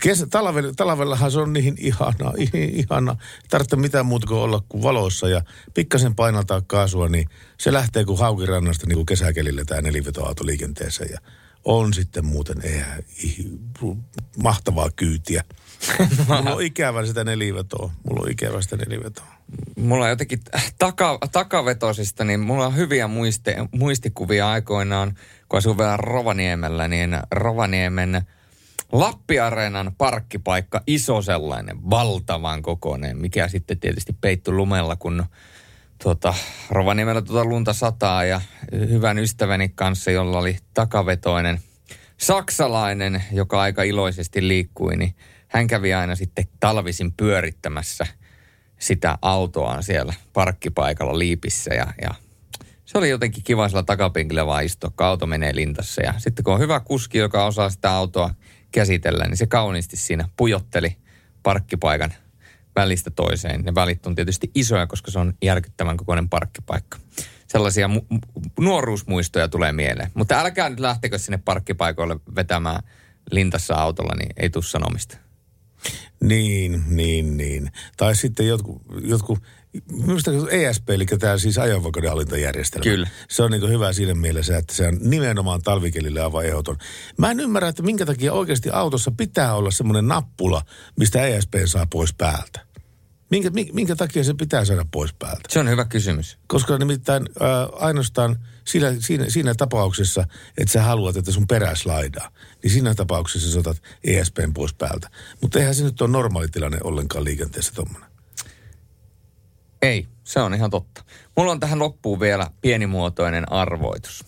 Kesä, 0.00 0.26
talve, 0.26 0.62
talvellahan 0.76 1.32
se 1.32 1.38
on 1.38 1.52
niin 1.52 1.74
ihana, 1.78 2.32
ihana. 2.82 3.16
Tarvitse 3.50 3.76
mitään 3.76 4.06
muuta 4.06 4.26
kuin 4.26 4.40
olla 4.40 4.62
kuin 4.68 4.82
valossa 4.82 5.28
ja 5.28 5.42
pikkasen 5.74 6.14
painaltaa 6.14 6.62
kaasua, 6.66 7.08
niin 7.08 7.28
se 7.58 7.72
lähtee 7.72 8.04
kuin 8.04 8.18
haukirannasta 8.18 8.86
niin 8.86 8.96
kuin 8.96 9.06
kesäkelillä 9.06 9.64
tämä 9.64 9.80
nelivetoauto 9.80 10.46
liikenteessä. 10.46 11.04
Ja 11.04 11.18
on 11.64 11.94
sitten 11.94 12.24
muuten 12.24 12.56
eihän, 12.62 13.02
mahtavaa 14.42 14.90
kyytiä. 14.96 15.44
Mulla 16.28 16.54
on 16.54 16.62
ikävä 16.62 17.06
sitä 17.06 17.24
nelivetoa. 17.24 17.90
Mulla 18.08 18.22
on 18.22 18.30
ikävä 18.30 18.62
sitä 18.62 18.76
nelivetoa. 18.76 19.26
Mulla 19.76 20.04
on 20.04 20.10
jotenkin 20.10 20.40
taka, 20.78 21.18
takavetosista, 21.32 22.24
niin 22.24 22.40
mulla 22.40 22.66
on 22.66 22.76
hyviä 22.76 23.08
muisti, 23.08 23.50
muistikuvia 23.72 24.50
aikoinaan, 24.50 25.14
kun 25.48 25.58
asun 25.58 25.78
vielä 25.78 25.96
Rovaniemellä, 25.96 26.88
niin 26.88 27.18
Rovaniemen 27.30 28.26
Lappi-areenan 28.92 29.92
parkkipaikka, 29.98 30.80
iso 30.86 31.22
sellainen, 31.22 31.90
valtavan 31.90 32.62
kokoinen, 32.62 33.18
mikä 33.18 33.48
sitten 33.48 33.80
tietysti 33.80 34.12
peittu 34.20 34.56
lumella, 34.56 34.96
kun 34.96 35.24
tuota, 36.02 36.34
Rovaniemellä 36.70 37.22
tuota 37.22 37.44
lunta 37.44 37.72
sataa 37.72 38.24
ja 38.24 38.40
hyvän 38.72 39.18
ystäväni 39.18 39.68
kanssa, 39.68 40.10
jolla 40.10 40.38
oli 40.38 40.58
takavetoinen 40.74 41.60
saksalainen, 42.18 43.24
joka 43.32 43.60
aika 43.60 43.82
iloisesti 43.82 44.48
liikkui, 44.48 44.96
niin 44.96 45.14
hän 45.56 45.66
kävi 45.66 45.94
aina 45.94 46.14
sitten 46.14 46.44
talvisin 46.60 47.12
pyörittämässä 47.12 48.06
sitä 48.78 49.18
autoaan 49.22 49.82
siellä 49.82 50.14
parkkipaikalla 50.32 51.18
liipissä 51.18 51.74
ja, 51.74 51.86
ja 52.02 52.14
se 52.84 52.98
oli 52.98 53.10
jotenkin 53.10 53.44
kiva 53.44 53.68
sillä 53.68 53.82
takapenkillä 53.82 54.46
vaan 54.46 54.64
istua, 54.64 54.90
kun 54.96 55.06
auto 55.06 55.26
menee 55.26 55.54
lintassa. 55.54 56.02
Ja 56.02 56.14
sitten 56.18 56.44
kun 56.44 56.54
on 56.54 56.60
hyvä 56.60 56.80
kuski, 56.80 57.18
joka 57.18 57.46
osaa 57.46 57.70
sitä 57.70 57.90
autoa 57.90 58.34
käsitellä, 58.72 59.24
niin 59.24 59.36
se 59.36 59.46
kauniisti 59.46 59.96
siinä 59.96 60.28
pujotteli 60.36 60.96
parkkipaikan 61.42 62.14
välistä 62.76 63.10
toiseen. 63.10 63.62
Ne 63.62 63.74
välit 63.74 64.06
on 64.06 64.14
tietysti 64.14 64.50
isoja, 64.54 64.86
koska 64.86 65.10
se 65.10 65.18
on 65.18 65.34
järkyttävän 65.42 65.96
kokoinen 65.96 66.28
parkkipaikka. 66.28 66.98
Sellaisia 67.46 67.86
mu- 67.86 68.18
nuoruusmuistoja 68.60 69.48
tulee 69.48 69.72
mieleen. 69.72 70.10
Mutta 70.14 70.40
älkää 70.40 70.68
nyt 70.68 70.80
lähtekö 70.80 71.18
sinne 71.18 71.38
parkkipaikoille 71.44 72.16
vetämään 72.34 72.82
lintassa 73.30 73.74
autolla, 73.74 74.14
niin 74.18 74.32
ei 74.36 74.50
tuu 74.50 74.62
sanomista. 74.62 75.25
Niin, 76.22 76.84
niin, 76.88 77.36
niin. 77.36 77.70
Tai 77.96 78.16
sitten 78.16 78.46
jotkut, 78.46 78.82
jotkut 79.00 79.38
Minusta 79.92 80.30
ESP, 80.50 80.90
eli 80.90 81.06
tämä 81.06 81.38
siis 81.38 81.58
ajonvakauden 81.58 82.10
hallintajärjestelmä. 82.10 82.82
Kyllä. 82.82 83.08
Se 83.28 83.42
on 83.42 83.50
niin 83.50 83.68
hyvä 83.68 83.92
siinä 83.92 84.14
mielessä, 84.14 84.56
että 84.56 84.74
se 84.74 84.88
on 84.88 84.98
nimenomaan 85.00 85.62
talvikelille 85.62 86.20
aivan 86.20 86.44
ehdoton. 86.44 86.76
Mä 87.18 87.30
en 87.30 87.40
ymmärrä, 87.40 87.68
että 87.68 87.82
minkä 87.82 88.06
takia 88.06 88.32
oikeasti 88.32 88.70
autossa 88.70 89.10
pitää 89.10 89.54
olla 89.54 89.70
semmoinen 89.70 90.08
nappula, 90.08 90.62
mistä 90.98 91.26
ESP 91.26 91.54
saa 91.64 91.86
pois 91.92 92.14
päältä. 92.14 92.65
Minkä, 93.30 93.50
minkä 93.72 93.96
takia 93.96 94.24
se 94.24 94.34
pitää 94.34 94.64
saada 94.64 94.86
pois 94.90 95.12
päältä? 95.12 95.40
Se 95.48 95.58
on 95.58 95.70
hyvä 95.70 95.84
kysymys. 95.84 96.38
Koska 96.46 96.78
nimittäin 96.78 97.22
ää, 97.40 97.64
ainoastaan 97.72 98.36
siinä, 98.64 98.94
siinä, 98.98 99.24
siinä 99.28 99.54
tapauksessa, 99.54 100.26
että 100.58 100.72
sä 100.72 100.82
haluat, 100.82 101.16
että 101.16 101.32
sun 101.32 101.46
perä 101.46 101.74
slaidaa, 101.74 102.30
niin 102.62 102.70
siinä 102.70 102.94
tapauksessa 102.94 103.52
sä 103.52 103.58
otat 103.58 103.82
ESPn 104.04 104.52
pois 104.54 104.74
päältä. 104.74 105.10
Mutta 105.40 105.58
eihän 105.58 105.74
se 105.74 105.84
nyt 105.84 106.00
ole 106.00 106.10
normaali 106.10 106.48
tilanne 106.48 106.78
ollenkaan 106.84 107.24
liikenteessä 107.24 107.72
tuommoinen. 107.74 108.10
Ei, 109.82 110.08
se 110.24 110.40
on 110.40 110.54
ihan 110.54 110.70
totta. 110.70 111.04
Mulla 111.36 111.52
on 111.52 111.60
tähän 111.60 111.78
loppuun 111.78 112.20
vielä 112.20 112.50
pienimuotoinen 112.60 113.52
arvoitus. 113.52 114.24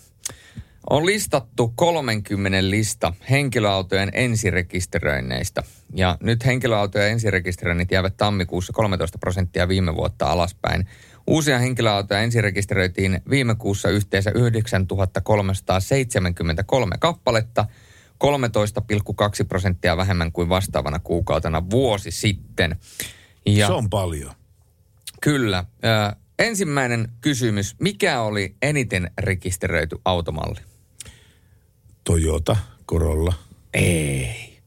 On 0.91 1.07
listattu 1.07 1.72
30 1.76 2.70
lista 2.70 3.12
henkilöautojen 3.30 4.11
ensirekisteröinneistä. 4.12 5.62
Ja 5.95 6.16
nyt 6.20 6.47
henkilöautojen 6.47 7.11
ensirekisteröinnit 7.11 7.91
jäävät 7.91 8.16
tammikuussa 8.16 8.72
13 8.72 9.18
prosenttia 9.18 9.68
viime 9.68 9.95
vuotta 9.95 10.26
alaspäin. 10.26 10.86
Uusia 11.26 11.59
henkilöautoja 11.59 12.20
ensirekisteröitiin 12.20 13.20
viime 13.30 13.55
kuussa 13.55 13.89
yhteensä 13.89 14.30
9373 14.34 16.97
kappaletta, 16.99 17.66
13,2 18.24 18.28
prosenttia 19.49 19.97
vähemmän 19.97 20.32
kuin 20.32 20.49
vastaavana 20.49 20.99
kuukautena 20.99 21.70
vuosi 21.70 22.11
sitten. 22.11 22.76
Ja 23.47 23.66
Se 23.66 23.72
on 23.72 23.91
paljon. 23.91 24.32
Kyllä. 25.20 25.64
Ö, 25.84 25.89
ensimmäinen 26.39 27.09
kysymys. 27.20 27.76
Mikä 27.80 28.20
oli 28.20 28.57
eniten 28.62 29.11
rekisteröity 29.18 29.97
automalli? 30.05 30.68
Toyota, 32.09 32.57
Corolla. 32.87 33.35
Ei. 33.75 34.61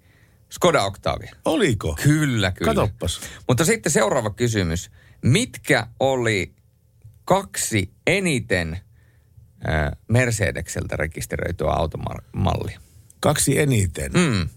Skoda 0.50 0.84
Octavia. 0.84 1.36
Oliko? 1.46 1.96
Kyllä, 2.04 2.52
kyllä. 2.52 2.74
Katoppas. 2.74 3.22
Mutta 3.48 3.66
sitten 3.66 3.92
seuraava 3.92 4.30
kysymys. 4.30 4.92
Mitkä 5.22 5.88
oli 6.00 6.54
kaksi 7.26 7.92
eniten 8.08 8.80
ö, 9.68 9.96
Mercedekseltä 10.08 10.96
rekisteröityä 10.96 11.72
automallia? 11.72 12.80
Kaksi 13.20 13.60
eniten. 13.60 14.12
Mm. 14.12 14.50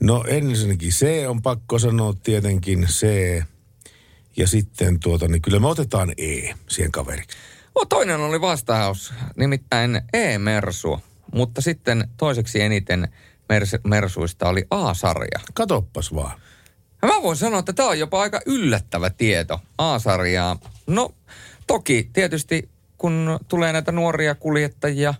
No 0.00 0.24
ensinnäkin 0.28 0.90
C 0.90 1.06
on 1.28 1.42
pakko 1.42 1.78
sanoa 1.78 2.14
tietenkin 2.22 2.86
C. 2.86 3.06
Ja 4.36 4.46
sitten 4.46 5.00
tuota, 5.00 5.28
niin 5.28 5.42
kyllä 5.42 5.58
me 5.58 5.66
otetaan 5.66 6.12
E 6.16 6.54
siihen 6.68 6.92
kaveriksi. 6.92 7.36
No, 7.74 7.84
toinen 7.84 8.20
oli 8.20 8.40
vastaus, 8.40 9.14
nimittäin 9.36 10.02
E-Mersu. 10.12 11.00
Mutta 11.34 11.60
sitten 11.60 12.08
toiseksi 12.16 12.60
eniten 12.60 13.08
Mers- 13.52 13.80
Mersuista 13.84 14.48
oli 14.48 14.66
A-sarja. 14.70 15.40
Katoppas 15.54 16.14
vaan. 16.14 16.40
Ja 17.02 17.08
mä 17.08 17.22
voin 17.22 17.36
sanoa, 17.36 17.58
että 17.58 17.72
tämä 17.72 17.88
on 17.88 17.98
jopa 17.98 18.20
aika 18.20 18.40
yllättävä 18.46 19.10
tieto 19.10 19.60
A-sarjaa. 19.78 20.58
No 20.86 21.10
toki 21.66 22.10
tietysti 22.12 22.68
kun 22.98 23.38
tulee 23.48 23.72
näitä 23.72 23.92
nuoria 23.92 24.34
kuljettajia 24.34 25.14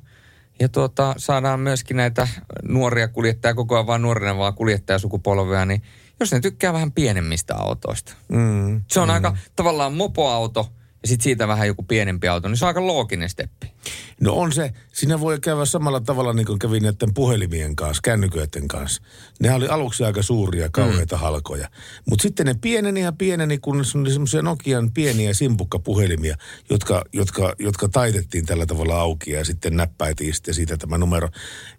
ja 0.61 0.69
tuota, 0.69 1.15
saadaan 1.17 1.61
myöskin 1.61 1.97
näitä 1.97 2.29
nuoria 2.63 3.09
kuljettajia, 3.09 3.55
koko 3.55 3.75
ajan 3.75 3.87
vaan 3.87 4.03
nuorina 4.03 4.39
vaan 4.39 4.55
kuljettajasukupolvea, 4.55 5.67
niin 5.67 5.83
jos 6.21 6.33
ne 6.33 6.41
tykkää 6.41 6.73
vähän 6.73 6.93
pienemmistä 6.93 7.55
autoista. 7.55 8.13
Mm, 8.29 8.83
Se 8.91 9.01
on 9.01 9.09
mm. 9.09 9.15
aika 9.15 9.37
tavallaan 9.57 9.95
mopoauto 9.95 10.73
ja 11.05 11.09
sitten 11.09 11.25
siitä 11.25 11.49
vähän 11.49 11.67
joku 11.67 11.83
pienempi 11.83 12.29
auto, 12.29 12.49
niin 12.49 12.57
se 12.57 12.65
on 12.65 12.69
aika 12.69 12.87
looginen 12.87 13.29
steppi. 13.29 13.73
No 14.21 14.33
on 14.33 14.53
se, 14.53 14.73
siinä 14.93 15.21
voi 15.21 15.41
käydä 15.41 15.65
samalla 15.65 16.01
tavalla 16.01 16.33
niin 16.33 16.47
kuin 16.47 16.59
kävi 16.59 16.81
näiden 16.81 17.15
puhelimien 17.15 17.77
kanssa, 17.77 18.01
kännyköiden 18.05 18.69
kanssa. 18.69 19.03
Ne 19.41 19.55
oli 19.55 19.69
aluksi 19.69 20.05
aika 20.05 20.23
suuria, 20.23 20.69
kauheita 20.73 21.17
mm. 21.17 21.21
halkoja. 21.21 21.69
Mutta 22.11 22.23
sitten 22.23 22.47
ne 22.47 22.55
pieneni 22.55 23.01
ja 23.01 23.13
pieneni, 23.13 23.59
kun 23.59 23.85
se 23.85 23.99
oli 23.99 24.11
semmoisia 24.11 24.43
Nokian 24.43 24.91
pieniä 24.93 25.35
simpukkapuhelimia, 25.35 26.37
jotka, 26.71 27.05
jotka, 27.13 27.55
jotka 27.59 27.89
taitettiin 27.89 28.47
tällä 28.47 28.67
tavalla 28.67 29.01
auki 29.01 29.31
ja 29.31 29.45
sitten 29.45 29.77
näppäitiin 29.77 30.35
sitten 30.35 30.55
siitä 30.55 30.77
tämä 30.77 30.99
numero. 30.99 31.29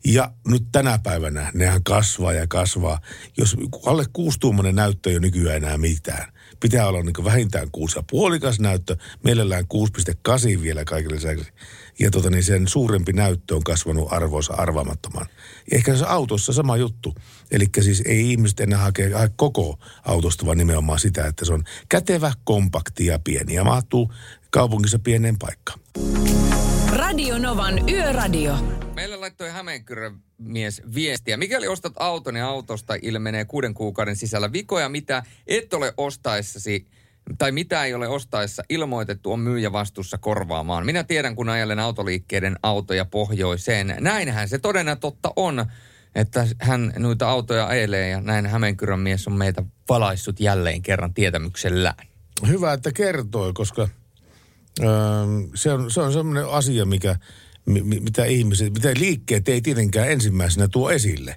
Ja 0.06 0.32
nyt 0.48 0.64
tänä 0.72 1.00
päivänä 1.04 1.52
nehän 1.54 1.84
kasvaa 1.84 2.34
ja 2.34 2.48
kasvaa. 2.48 3.00
Jos 3.38 3.58
alle 3.86 4.06
kuustuumainen 4.14 4.76
näyttö 4.76 5.10
ei 5.10 5.16
ole 5.16 5.22
nykyään 5.22 5.58
enää 5.58 5.78
mitään. 5.78 6.35
Pitää 6.66 6.88
olla 6.88 7.04
niin 7.04 7.24
vähintään 7.24 7.72
kuusi 7.72 8.00
ja 8.00 8.04
puolikas 8.12 8.60
näyttö, 8.60 8.98
mielellään 9.24 9.66
6,8 10.58 10.62
vielä 10.62 10.86
kaikille 10.86 11.16
lisäksi. 11.16 11.52
Ja 12.00 12.12
tota, 12.12 12.30
niin 12.30 12.44
sen 12.44 12.68
suurempi 12.68 13.14
näyttö 13.14 13.56
on 13.56 13.64
kasvanut 13.64 14.14
arvoissa 14.14 14.54
arvaamattoman. 14.54 15.26
Ja 15.72 15.78
ehkä 15.78 15.96
se 15.96 16.06
autossa 16.06 16.54
sama 16.54 16.78
juttu. 16.78 17.16
Eli 17.52 17.66
siis 17.82 18.04
ei 18.06 18.32
ihmiset 18.32 18.60
enää 18.60 18.80
hakea, 18.80 19.18
hae 19.18 19.30
koko 19.36 19.80
autosta, 20.06 20.46
vaan 20.46 20.58
nimenomaan 20.58 21.00
sitä, 21.00 21.28
että 21.28 21.46
se 21.46 21.54
on 21.54 21.64
kätevä, 21.90 22.34
kompakti 22.44 23.06
ja 23.06 23.20
pieni. 23.20 23.54
Ja 23.54 23.64
mahtuu 23.64 24.14
kaupungissa 24.50 25.00
pieneen 25.00 25.38
paikkaan. 25.38 25.80
Radio 26.96 27.38
Novan 27.38 27.90
Yöradio. 27.90 28.56
Meille 28.94 29.16
laittoi 29.16 29.50
Hämeenkyrön 29.50 30.20
mies 30.38 30.82
viestiä. 30.96 31.38
Mikäli 31.38 31.68
ostat 31.68 31.94
auton 32.00 32.36
ja 32.36 32.48
autosta 32.48 32.94
ilmenee 33.02 33.46
kuuden 33.46 33.74
kuukauden 33.74 34.16
sisällä 34.16 34.52
vikoja, 34.52 34.90
mitä 34.90 35.24
et 35.48 35.74
ole 35.74 35.94
ostaessasi 35.98 36.88
tai 37.38 37.52
mitä 37.52 37.84
ei 37.86 37.94
ole 37.94 38.08
ostaessa 38.08 38.64
ilmoitettu, 38.70 39.32
on 39.32 39.40
myyjä 39.40 39.72
vastuussa 39.72 40.18
korvaamaan. 40.18 40.86
Minä 40.86 41.04
tiedän, 41.04 41.36
kun 41.36 41.50
ajelen 41.50 41.80
autoliikkeiden 41.80 42.56
autoja 42.64 43.06
pohjoiseen. 43.06 43.96
Näinhän 44.00 44.50
se 44.50 44.58
todena 44.58 44.96
totta 44.96 45.34
on, 45.36 45.66
että 46.16 46.48
hän 46.60 46.94
noita 46.98 47.30
autoja 47.30 47.68
ajelee 47.68 48.10
ja 48.10 48.22
näin 48.22 48.46
Hämeenkyrön 48.46 49.00
mies 49.00 49.28
on 49.28 49.34
meitä 49.34 49.64
valaissut 49.90 50.40
jälleen 50.40 50.82
kerran 50.82 51.14
tietämyksellään. 51.14 52.08
Hyvä, 52.48 52.74
että 52.74 52.92
kertoi, 52.92 53.54
koska 53.54 53.88
öö, 54.80 54.88
se 55.56 55.74
on, 55.74 55.92
se 55.92 56.02
on 56.02 56.14
semmoinen 56.14 56.48
asia, 56.50 56.86
mikä, 56.86 57.16
mi, 57.66 57.82
mi- 57.82 58.00
mitä 58.00 58.26
ihmiset, 58.26 58.74
mitä 58.74 58.90
liikkeet 59.00 59.50
ei 59.50 59.62
tietenkään 59.62 60.12
ensimmäisenä 60.12 60.68
tuo 60.68 60.92
esille. 60.92 61.36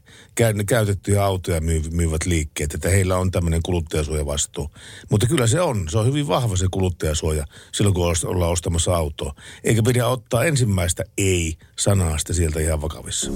Käytettyjä 0.66 1.24
autoja 1.24 1.61
myy, 1.61 1.82
myyvät 1.91 2.26
liikkeet, 2.26 2.74
että 2.74 2.89
heillä 2.89 3.16
on 3.16 3.30
tämmöinen 3.30 3.61
kuluttajasuojavastuu. 3.62 4.70
Mutta 5.11 5.26
kyllä 5.26 5.47
se 5.47 5.61
on, 5.61 5.89
se 5.91 5.99
on 5.99 6.07
hyvin 6.07 6.28
vahva 6.28 6.57
se 6.57 6.66
kuluttajasuoja 6.70 7.45
silloin, 7.72 7.95
kun 7.95 8.14
ollaan 8.24 8.53
ostamassa 8.53 8.97
autoa. 8.97 9.34
Eikä 9.64 9.82
pidä 9.82 10.07
ottaa 10.07 10.45
ensimmäistä 10.45 11.05
ei-sanaa 11.18 12.18
sitä 12.18 12.32
sieltä 12.32 12.61
ihan 12.61 12.80
vakavissa. 12.82 13.30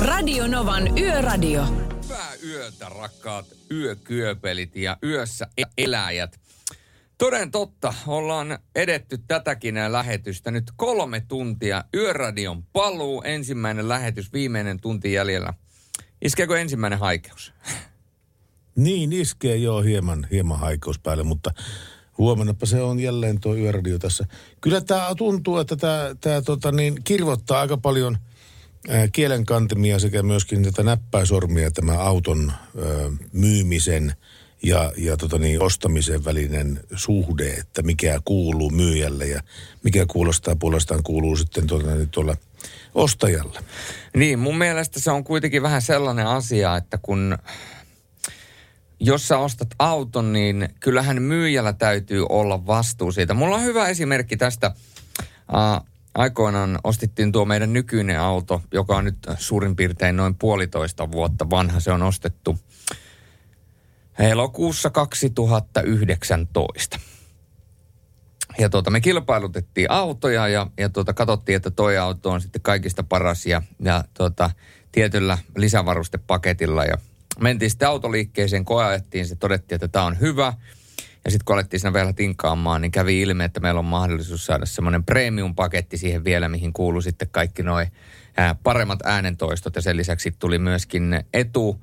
Radio 0.00 0.46
Novan 0.46 0.98
Yöradio. 0.98 1.64
Hyvää 2.04 2.34
yötä, 2.46 2.88
rakkaat 2.88 3.46
yökyöpelit 3.70 4.76
ja 4.76 4.96
yössä 5.04 5.46
e- 5.58 5.62
eläjät. 5.78 6.40
Toden 7.20 7.50
totta, 7.50 7.94
ollaan 8.06 8.58
edetty 8.74 9.18
tätäkin 9.18 9.74
lähetystä 9.88 10.50
nyt 10.50 10.64
kolme 10.76 11.22
tuntia. 11.28 11.84
Yöradion 11.94 12.62
paluu, 12.72 13.22
ensimmäinen 13.22 13.88
lähetys, 13.88 14.32
viimeinen 14.32 14.80
tunti 14.80 15.12
jäljellä. 15.12 15.54
Iskeekö 16.22 16.60
ensimmäinen 16.60 16.98
haikeus? 16.98 17.52
Niin, 18.76 19.12
iskee 19.12 19.56
joo 19.56 19.82
hieman, 19.82 20.26
hieman 20.30 20.58
haikeus 20.58 20.98
päälle, 20.98 21.22
mutta 21.22 21.50
huomennapa 22.18 22.66
se 22.66 22.82
on 22.82 23.00
jälleen 23.00 23.40
tuo 23.40 23.54
yöradio 23.54 23.98
tässä. 23.98 24.26
Kyllä 24.60 24.80
tämä 24.80 25.14
tuntuu, 25.16 25.58
että 25.58 25.76
tämä, 25.76 26.16
tämä 26.20 26.42
tota 26.42 26.72
niin, 26.72 27.04
kirvottaa 27.04 27.60
aika 27.60 27.76
paljon 27.76 28.18
kielenkantimia 29.12 29.98
sekä 29.98 30.22
myöskin 30.22 30.62
tätä 30.62 30.82
näppäisormia 30.82 31.70
tämä 31.70 31.92
auton 31.92 32.52
ää, 32.52 32.84
myymisen 33.32 34.14
ja, 34.62 34.92
ja 34.96 35.16
tota 35.16 35.38
niin, 35.38 35.62
ostamisen 35.62 36.24
välinen 36.24 36.80
suhde, 36.94 37.54
että 37.54 37.82
mikä 37.82 38.20
kuuluu 38.24 38.70
myyjälle 38.70 39.26
ja 39.26 39.42
mikä 39.84 40.06
kuulostaa 40.06 40.56
puolestaan 40.56 41.02
kuuluu 41.02 41.36
sitten 41.36 41.66
tuolla, 41.66 41.94
niin 41.94 42.08
tuolla 42.08 42.36
ostajalle. 42.94 43.60
Niin, 44.16 44.38
mun 44.38 44.58
mielestä 44.58 45.00
se 45.00 45.10
on 45.10 45.24
kuitenkin 45.24 45.62
vähän 45.62 45.82
sellainen 45.82 46.26
asia, 46.26 46.76
että 46.76 46.98
kun 47.02 47.38
jos 49.00 49.28
sä 49.28 49.38
ostat 49.38 49.68
auton, 49.78 50.32
niin 50.32 50.68
kyllähän 50.80 51.22
myyjällä 51.22 51.72
täytyy 51.72 52.26
olla 52.28 52.66
vastuu 52.66 53.12
siitä. 53.12 53.34
Mulla 53.34 53.56
on 53.56 53.62
hyvä 53.62 53.88
esimerkki 53.88 54.36
tästä. 54.36 54.74
Aikoinaan 56.14 56.78
ostittiin 56.84 57.32
tuo 57.32 57.44
meidän 57.44 57.72
nykyinen 57.72 58.20
auto, 58.20 58.62
joka 58.72 58.96
on 58.96 59.04
nyt 59.04 59.16
suurin 59.38 59.76
piirtein 59.76 60.16
noin 60.16 60.34
puolitoista 60.34 61.12
vuotta 61.12 61.50
vanha. 61.50 61.80
Se 61.80 61.92
on 61.92 62.02
ostettu 62.02 62.58
elokuussa 64.28 64.90
2019. 64.90 66.98
Ja 68.58 68.68
tuota, 68.68 68.90
me 68.90 69.00
kilpailutettiin 69.00 69.90
autoja 69.90 70.48
ja, 70.48 70.66
ja 70.78 70.88
tuota, 70.88 71.12
katsottiin, 71.12 71.56
että 71.56 71.70
toi 71.70 71.98
auto 71.98 72.30
on 72.30 72.40
sitten 72.40 72.62
kaikista 72.62 73.02
paras 73.02 73.46
ja, 73.46 73.62
ja 73.82 74.04
tuota, 74.14 74.50
tietyllä 74.92 75.38
lisävarustepaketilla. 75.56 76.84
Ja 76.84 76.98
mentiin 77.40 77.70
sitten 77.70 77.88
autoliikkeeseen, 77.88 78.64
koeajettiin 78.64 79.26
se, 79.26 79.36
todettiin, 79.36 79.76
että 79.76 79.88
tämä 79.88 80.04
on 80.04 80.20
hyvä. 80.20 80.52
Ja 81.24 81.30
sitten 81.30 81.44
kun 81.44 81.54
alettiin 81.54 81.80
siinä 81.80 81.92
vielä 81.92 82.12
tinkaamaan, 82.12 82.80
niin 82.80 82.92
kävi 82.92 83.20
ilmi, 83.20 83.44
että 83.44 83.60
meillä 83.60 83.78
on 83.78 83.84
mahdollisuus 83.84 84.46
saada 84.46 84.66
semmoinen 84.66 85.04
premium-paketti 85.04 85.96
siihen 85.96 86.24
vielä, 86.24 86.48
mihin 86.48 86.72
kuuluu 86.72 87.00
sitten 87.00 87.28
kaikki 87.30 87.62
noin 87.62 87.88
paremmat 88.62 88.98
äänentoistot. 89.04 89.76
Ja 89.76 89.82
sen 89.82 89.96
lisäksi 89.96 90.32
tuli 90.38 90.58
myöskin 90.58 91.24
etu 91.34 91.80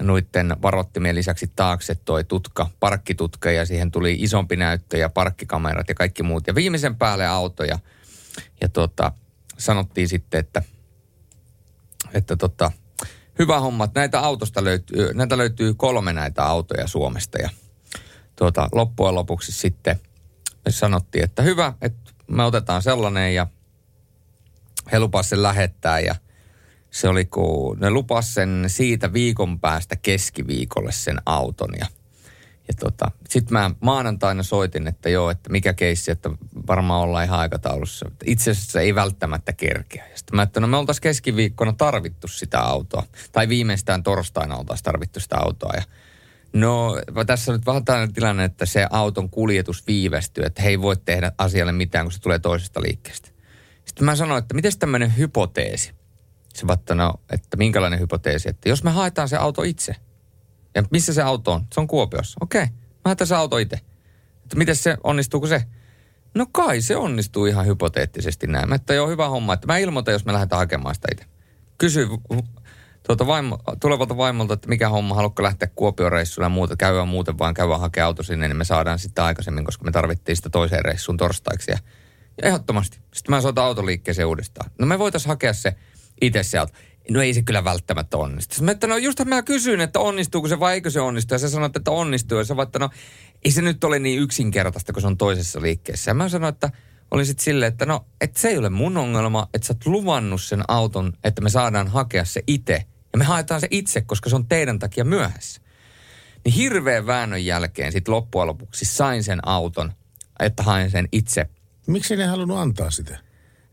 noiden 0.00 0.56
varottimien 0.62 1.14
lisäksi 1.14 1.52
taakse 1.56 1.94
toi 1.94 2.24
tutka, 2.24 2.70
parkkitutka 2.80 3.50
ja 3.50 3.66
siihen 3.66 3.90
tuli 3.90 4.16
isompi 4.20 4.56
näyttö 4.56 4.96
ja 4.96 5.08
parkkikamerat 5.08 5.88
ja 5.88 5.94
kaikki 5.94 6.22
muut. 6.22 6.46
Ja 6.46 6.54
viimeisen 6.54 6.96
päälle 6.96 7.26
auto 7.26 7.64
ja, 7.64 7.78
ja 8.60 8.68
tota, 8.68 9.12
sanottiin 9.58 10.08
sitten, 10.08 10.40
että, 10.40 10.62
että 12.14 12.36
tota, 12.36 12.72
hyvä 13.38 13.60
homma, 13.60 13.84
että 13.84 14.00
näitä 14.00 14.20
autosta 14.20 14.64
löytyy, 14.64 15.14
näitä 15.14 15.38
löytyy 15.38 15.74
kolme 15.74 16.12
näitä 16.12 16.44
autoja 16.44 16.86
Suomesta 16.86 17.38
ja 17.38 17.50
tuota, 18.36 18.68
loppujen 18.72 19.14
lopuksi 19.14 19.52
sitten 19.52 20.00
me 20.64 20.72
sanottiin, 20.72 21.24
että 21.24 21.42
hyvä, 21.42 21.72
että 21.80 22.12
me 22.26 22.44
otetaan 22.44 22.82
sellainen 22.82 23.34
ja 23.34 23.46
he 24.92 25.00
lupasivat 25.00 25.28
sen 25.28 25.42
lähettää 25.42 26.00
ja 26.00 26.14
se 26.90 27.08
oli 27.08 27.24
kun 27.24 27.78
ne 27.78 27.90
lupas 27.90 28.34
sen 28.34 28.64
siitä 28.66 29.12
viikon 29.12 29.60
päästä 29.60 29.96
keskiviikolle 29.96 30.92
sen 30.92 31.16
auton 31.26 31.70
ja, 31.78 31.86
Ja 32.68 32.74
tota, 32.80 33.10
sitten 33.28 33.52
mä 33.52 33.70
maanantaina 33.80 34.42
soitin, 34.42 34.86
että 34.86 35.08
joo, 35.08 35.30
että 35.30 35.50
mikä 35.50 35.72
keissi, 35.74 36.10
että 36.10 36.30
varmaan 36.66 37.02
ollaan 37.02 37.24
ihan 37.24 37.40
aikataulussa. 37.40 38.10
Itse 38.24 38.50
asiassa 38.50 38.80
ei 38.80 38.94
välttämättä 38.94 39.52
kerkeä. 39.52 40.04
Sitten 40.14 40.36
mä, 40.36 40.42
että 40.42 40.60
no 40.60 40.66
me 40.66 40.76
oltaisiin 40.76 41.02
keskiviikkona 41.02 41.72
tarvittu 41.72 42.28
sitä 42.28 42.60
autoa. 42.60 43.02
Tai 43.32 43.48
viimeistään 43.48 44.02
torstaina 44.02 44.56
oltaisiin 44.56 44.84
tarvittu 44.84 45.20
sitä 45.20 45.36
autoa. 45.38 45.72
Ja 45.76 45.82
no 46.52 46.96
tässä 47.26 47.52
on 47.52 47.58
nyt 47.58 47.66
vähän 47.66 47.84
tällainen 47.84 48.14
tilanne, 48.14 48.44
että 48.44 48.66
se 48.66 48.86
auton 48.90 49.30
kuljetus 49.30 49.86
viivästyy, 49.86 50.44
että 50.44 50.62
he 50.62 50.68
ei 50.68 50.80
voi 50.80 50.96
tehdä 50.96 51.32
asialle 51.38 51.72
mitään, 51.72 52.06
kun 52.06 52.12
se 52.12 52.20
tulee 52.20 52.38
toisesta 52.38 52.82
liikkeestä. 52.82 53.28
Sitten 53.84 54.04
mä 54.04 54.16
sanoin, 54.16 54.38
että 54.38 54.54
miten 54.54 54.78
tämmöinen 54.78 55.16
hypoteesi? 55.16 55.99
Se 56.54 56.66
vatta, 56.66 56.94
no, 56.94 57.14
että 57.32 57.56
minkälainen 57.56 58.00
hypoteesi, 58.00 58.48
että 58.48 58.68
jos 58.68 58.84
me 58.84 58.90
haetaan 58.90 59.28
se 59.28 59.36
auto 59.36 59.62
itse– 59.62 59.96
ja 60.74 60.84
missä 60.90 61.12
se 61.12 61.22
auto 61.22 61.52
on? 61.52 61.66
Se 61.74 61.80
on 61.80 61.86
Kuopiossa. 61.86 62.38
Okei, 62.40 62.62
okay. 62.62 62.74
mä 62.74 63.00
haetaan 63.04 63.28
se 63.28 63.34
auto 63.34 63.58
itse. 63.58 63.76
Että 64.44 64.56
miten 64.56 64.76
se, 64.76 64.96
onnistuuko 65.04 65.46
se? 65.46 65.62
No 66.34 66.46
kai 66.52 66.80
se 66.80 66.96
onnistuu 66.96 67.46
ihan 67.46 67.66
hypoteettisesti 67.66 68.46
näin. 68.46 68.72
Että 68.72 68.94
joo, 68.94 69.08
hyvä 69.08 69.28
homma. 69.28 69.52
Että 69.52 69.66
mä 69.66 69.78
ilmoitan, 69.78 70.12
jos 70.12 70.24
me 70.24 70.32
lähdetään 70.32 70.58
hakemaan 70.58 70.94
sitä 70.94 71.08
itse. 71.12 71.24
Kysy 71.78 72.08
tuota 73.06 73.26
vaimo, 73.26 73.58
tulevalta 73.80 74.16
vaimolta, 74.16 74.54
että 74.54 74.68
mikä 74.68 74.88
homma, 74.88 75.14
haluatko 75.14 75.42
lähteä 75.42 75.68
Kuopion 75.74 76.12
reissuun 76.12 76.44
ja 76.44 76.48
muuta, 76.48 76.76
käydään 76.76 77.08
muuten 77.08 77.38
vaan 77.38 77.54
käydä 77.54 77.78
hakea 77.78 78.06
auto 78.06 78.22
sinne, 78.22 78.48
niin 78.48 78.56
me 78.56 78.64
saadaan 78.64 78.98
sitten 78.98 79.24
aikaisemmin, 79.24 79.64
koska 79.64 79.84
me 79.84 79.90
tarvittiin 79.90 80.36
sitä 80.36 80.50
toiseen 80.50 80.84
reissuun 80.84 81.16
torstaiksi. 81.16 81.70
Ja, 81.70 81.78
ja 82.42 82.48
ehdottomasti. 82.48 82.98
Sitten 83.14 83.34
mä 83.34 83.40
soitan 83.40 83.64
autoliikkeeseen 83.64 84.28
uudestaan. 84.28 84.70
No 84.78 84.86
me 84.86 84.98
voitaisiin 84.98 85.28
hakea 85.28 85.52
se 85.52 85.76
itse 86.20 86.42
sieltä 86.42 86.72
no 87.10 87.22
ei 87.22 87.34
se 87.34 87.42
kyllä 87.42 87.64
välttämättä 87.64 88.16
onnistu. 88.16 88.64
Mä 88.64 88.70
että 88.70 88.86
no 88.86 88.96
just 88.96 89.24
mä 89.24 89.42
kysyin, 89.42 89.80
että 89.80 90.00
onnistuuko 90.00 90.48
se 90.48 90.60
vai 90.60 90.74
eikö 90.74 90.90
se 90.90 91.00
onnistu. 91.00 91.34
Ja 91.34 91.38
sä 91.38 91.48
sanoit, 91.48 91.76
että 91.76 91.90
onnistuu. 91.90 92.38
Ja 92.38 92.44
sä 92.44 92.54
että 92.62 92.78
no 92.78 92.90
ei 93.44 93.50
se 93.50 93.62
nyt 93.62 93.84
ole 93.84 93.98
niin 93.98 94.18
yksinkertaista, 94.18 94.92
kun 94.92 95.02
se 95.02 95.06
on 95.06 95.16
toisessa 95.16 95.62
liikkeessä. 95.62 96.10
Ja 96.10 96.14
mä 96.14 96.28
sanoin, 96.28 96.52
että 96.54 96.70
oli 97.10 97.24
sitten 97.24 97.44
silleen, 97.44 97.72
että 97.72 97.86
no, 97.86 98.06
että 98.20 98.40
se 98.40 98.48
ei 98.48 98.58
ole 98.58 98.70
mun 98.70 98.96
ongelma, 98.96 99.48
että 99.54 99.66
sä 99.66 99.72
oot 99.72 99.86
luvannut 99.86 100.42
sen 100.42 100.62
auton, 100.68 101.12
että 101.24 101.42
me 101.42 101.50
saadaan 101.50 101.88
hakea 101.88 102.24
se 102.24 102.42
itse. 102.46 102.84
Ja 103.12 103.18
me 103.18 103.24
haetaan 103.24 103.60
se 103.60 103.68
itse, 103.70 104.00
koska 104.00 104.30
se 104.30 104.36
on 104.36 104.46
teidän 104.46 104.78
takia 104.78 105.04
myöhässä. 105.04 105.60
Niin 106.44 106.54
hirveän 106.54 107.06
väännön 107.06 107.44
jälkeen 107.44 107.92
sitten 107.92 108.14
loppujen 108.14 108.46
lopuksi 108.46 108.84
sain 108.84 109.24
sen 109.24 109.48
auton, 109.48 109.92
että 110.40 110.62
hain 110.62 110.90
sen 110.90 111.08
itse. 111.12 111.46
Miksi 111.86 112.16
ne 112.16 112.26
halunnut 112.26 112.58
antaa 112.58 112.90
sitä? 112.90 113.29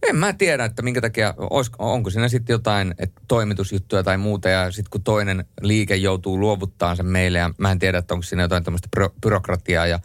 En 0.09 0.15
mä 0.15 0.33
tiedä, 0.33 0.65
että 0.65 0.81
minkä 0.81 1.01
takia, 1.01 1.33
onko 1.79 2.09
siinä 2.09 2.27
sitten 2.27 2.53
jotain 2.53 2.93
että 2.97 3.21
toimitusjuttuja 3.27 4.03
tai 4.03 4.17
muuta, 4.17 4.49
ja 4.49 4.71
sitten 4.71 4.89
kun 4.89 5.03
toinen 5.03 5.45
liike 5.61 5.95
joutuu 5.95 6.39
luovuttaa 6.39 6.95
sen 6.95 7.05
meille, 7.05 7.37
ja 7.37 7.51
mä 7.57 7.71
en 7.71 7.79
tiedä, 7.79 7.97
että 7.97 8.13
onko 8.13 8.23
siinä 8.23 8.43
jotain 8.43 8.63
tämmöistä 8.63 8.89
byrokratiaa, 9.21 9.87
ja 9.87 9.99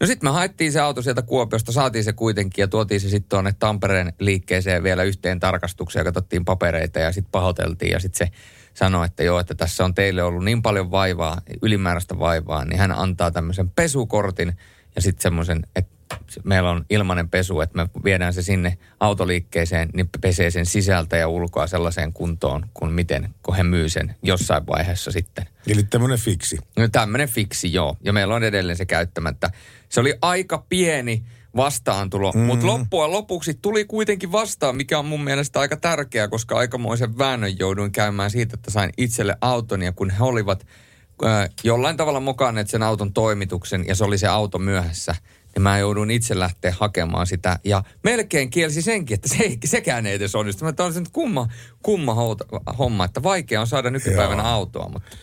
No 0.00 0.06
sitten 0.06 0.30
me 0.30 0.32
haettiin 0.32 0.72
se 0.72 0.80
auto 0.80 1.02
sieltä 1.02 1.22
Kuopiosta, 1.22 1.72
saatiin 1.72 2.04
se 2.04 2.12
kuitenkin 2.12 2.62
ja 2.62 2.68
tuotiin 2.68 3.00
se 3.00 3.08
sitten 3.08 3.28
tuonne 3.28 3.54
Tampereen 3.58 4.12
liikkeeseen 4.18 4.82
vielä 4.82 5.02
yhteen 5.02 5.40
tarkastukseen 5.40 6.00
ja 6.00 6.04
katsottiin 6.04 6.44
papereita 6.44 6.98
ja 6.98 7.12
sitten 7.12 7.30
pahoiteltiin 7.32 7.92
ja 7.92 8.00
sitten 8.00 8.26
se 8.26 8.32
sanoi, 8.74 9.06
että 9.06 9.22
joo, 9.22 9.38
että 9.38 9.54
tässä 9.54 9.84
on 9.84 9.94
teille 9.94 10.22
ollut 10.22 10.44
niin 10.44 10.62
paljon 10.62 10.90
vaivaa, 10.90 11.40
ylimääräistä 11.62 12.18
vaivaa, 12.18 12.64
niin 12.64 12.78
hän 12.78 12.92
antaa 12.92 13.30
tämmöisen 13.30 13.70
pesukortin 13.70 14.56
ja 14.96 15.02
sitten 15.02 15.22
semmoisen, 15.22 15.66
että 15.76 15.99
meillä 16.44 16.70
on 16.70 16.84
ilmainen 16.90 17.28
pesu, 17.28 17.60
että 17.60 17.76
me 17.76 17.88
viedään 18.04 18.34
se 18.34 18.42
sinne 18.42 18.78
autoliikkeeseen, 19.00 19.88
niin 19.92 20.08
pesee 20.20 20.50
sen 20.50 20.66
sisältä 20.66 21.16
ja 21.16 21.28
ulkoa 21.28 21.66
sellaiseen 21.66 22.12
kuntoon, 22.12 22.66
kuin 22.74 22.92
miten, 22.92 23.34
kun 23.42 23.56
he 23.56 23.62
myy 23.62 23.88
sen 23.88 24.14
jossain 24.22 24.66
vaiheessa 24.66 25.10
sitten. 25.10 25.46
Eli 25.66 25.82
tämmöinen 25.82 26.18
fiksi. 26.18 26.58
No 26.76 26.88
tämmöinen 26.88 27.28
fiksi, 27.28 27.72
joo. 27.72 27.96
Ja 28.04 28.12
meillä 28.12 28.34
on 28.34 28.44
edelleen 28.44 28.76
se 28.76 28.86
käyttämättä. 28.86 29.50
Se 29.88 30.00
oli 30.00 30.14
aika 30.22 30.64
pieni 30.68 31.22
vastaantulo, 31.56 32.32
mm. 32.32 32.40
mutta 32.40 32.66
loppujen 32.66 33.12
lopuksi 33.12 33.54
tuli 33.62 33.84
kuitenkin 33.84 34.32
vastaan, 34.32 34.76
mikä 34.76 34.98
on 34.98 35.04
mun 35.04 35.24
mielestä 35.24 35.60
aika 35.60 35.76
tärkeää, 35.76 36.28
koska 36.28 36.56
aikamoisen 36.56 37.18
väännön 37.18 37.58
jouduin 37.58 37.92
käymään 37.92 38.30
siitä, 38.30 38.54
että 38.54 38.70
sain 38.70 38.90
itselle 38.96 39.36
auton 39.40 39.82
ja 39.82 39.92
kun 39.92 40.10
he 40.10 40.24
olivat 40.24 40.66
jollain 41.64 41.96
tavalla 41.96 42.20
mukaan 42.20 42.54
sen 42.66 42.82
auton 42.82 43.12
toimituksen 43.12 43.86
ja 43.86 43.94
se 43.94 44.04
oli 44.04 44.18
se 44.18 44.26
auto 44.26 44.58
myöhässä, 44.58 45.14
niin 45.54 45.62
mä 45.62 45.78
joudun 45.78 46.10
itse 46.10 46.38
lähteä 46.38 46.74
hakemaan 46.80 47.26
sitä. 47.26 47.58
Ja 47.64 47.82
melkein 48.04 48.50
kielsi 48.50 48.82
senkin, 48.82 49.14
että 49.14 49.28
se 49.28 49.56
sekään 49.64 50.06
ei 50.06 50.14
edes 50.14 50.34
onnistu. 50.34 50.64
Mä 50.64 50.72
on 50.78 50.92
se 50.92 51.00
nyt 51.00 51.08
kumma, 51.12 51.48
kumma 51.82 52.16
homma, 52.78 53.04
että 53.04 53.22
vaikea 53.22 53.60
on 53.60 53.66
saada 53.66 53.90
nykypäivänä 53.90 54.42
Joo. 54.42 54.52
autoa. 54.52 54.88
Mutta... 54.88 55.16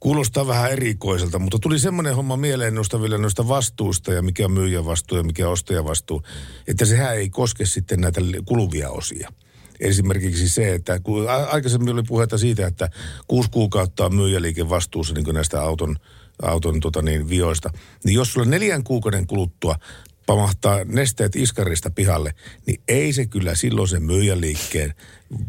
Kuulostaa 0.00 0.46
vähän 0.46 0.72
erikoiselta, 0.72 1.38
mutta 1.38 1.58
tuli 1.58 1.78
semmoinen 1.78 2.16
homma 2.16 2.36
mieleen 2.36 2.74
noista 2.74 3.02
vielä 3.02 3.18
noista 3.18 3.48
vastuusta 3.48 4.12
ja 4.12 4.22
mikä 4.22 4.44
on 4.44 4.52
myyjän 4.52 4.84
vastuu 4.84 5.18
ja 5.18 5.24
mikä 5.24 5.46
on 5.46 5.52
ostajan 5.52 5.84
vastuu, 5.84 6.22
että 6.68 6.84
sehän 6.84 7.14
ei 7.14 7.30
koske 7.30 7.66
sitten 7.66 8.00
näitä 8.00 8.20
kuluvia 8.44 8.90
osia. 8.90 9.32
Esimerkiksi 9.80 10.48
se, 10.48 10.74
että 10.74 11.00
kun 11.00 11.26
aikaisemmin 11.50 11.92
oli 11.92 12.02
puhetta 12.02 12.38
siitä, 12.38 12.66
että 12.66 12.90
kuusi 13.26 13.50
kuukautta 13.50 14.06
on 14.06 14.14
myyjäliike 14.14 14.68
vastuussa 14.68 15.14
niin 15.14 15.34
näistä 15.34 15.62
auton 15.62 15.96
auton 16.42 16.80
tota 16.80 17.02
niin, 17.02 17.28
vioista, 17.28 17.70
niin 18.04 18.14
jos 18.14 18.32
sulla 18.32 18.46
neljän 18.46 18.84
kuukauden 18.84 19.26
kuluttua 19.26 19.76
pamahtaa 20.28 20.84
nesteet 20.84 21.36
iskarista 21.36 21.90
pihalle, 21.90 22.34
niin 22.66 22.80
ei 22.88 23.12
se 23.12 23.26
kyllä 23.26 23.54
silloin 23.54 23.88
sen 23.88 24.02
myyjäliikkeen 24.02 24.94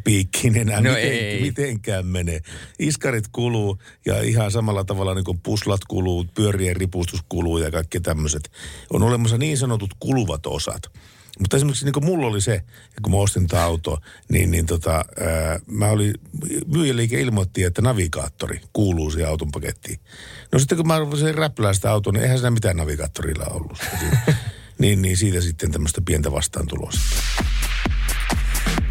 piikkiin 0.03 0.57
enää 0.57 0.81
no 0.81 0.89
miten, 0.89 1.11
ei. 1.11 1.41
mitenkään 1.41 2.05
mene. 2.05 2.41
Iskarit 2.79 3.27
kuluu 3.31 3.77
ja 4.05 4.21
ihan 4.21 4.51
samalla 4.51 4.83
tavalla 4.83 5.13
niin 5.13 5.25
kuin 5.25 5.39
puslat 5.39 5.81
kuluu, 5.87 6.25
pyörien 6.35 6.75
ripustus 6.75 7.19
kuluu 7.29 7.57
ja 7.57 7.71
kaikki 7.71 7.99
tämmöiset. 7.99 8.51
On 8.93 9.03
olemassa 9.03 9.37
niin 9.37 9.57
sanotut 9.57 9.93
kuluvat 9.99 10.45
osat. 10.45 10.81
Mutta 11.39 11.57
esimerkiksi 11.57 11.85
niin 11.85 11.93
kuin 11.93 12.05
mulla 12.05 12.27
oli 12.27 12.41
se, 12.41 12.63
kun 13.01 13.11
mä 13.11 13.17
ostin 13.17 13.47
tämä 13.47 13.63
auto, 13.63 13.99
niin, 14.29 14.51
niin 14.51 14.65
tota, 14.65 14.91
ää, 14.91 15.59
mä 15.67 15.87
oli, 15.87 16.13
myyjäliike 16.67 17.21
ilmoitti, 17.21 17.63
että 17.63 17.81
navigaattori 17.81 18.61
kuuluu 18.73 19.11
siihen 19.11 19.29
auton 19.29 19.51
pakettiin. 19.51 19.99
No 20.51 20.59
sitten 20.59 20.77
kun 20.77 20.87
mä 20.87 20.99
rupesin 20.99 21.35
räplää 21.35 21.73
sitä 21.73 21.91
autoa, 21.91 22.13
niin 22.13 22.23
eihän 22.23 22.37
siinä 22.37 22.51
mitään 22.51 22.77
navigaattorilla 22.77 23.45
ollut. 23.45 23.77
niin, 24.79 25.01
niin 25.01 25.17
siitä 25.17 25.41
sitten 25.41 25.71
tämmöistä 25.71 26.01
pientä 26.01 26.31
vastaantuloa. 26.31 26.91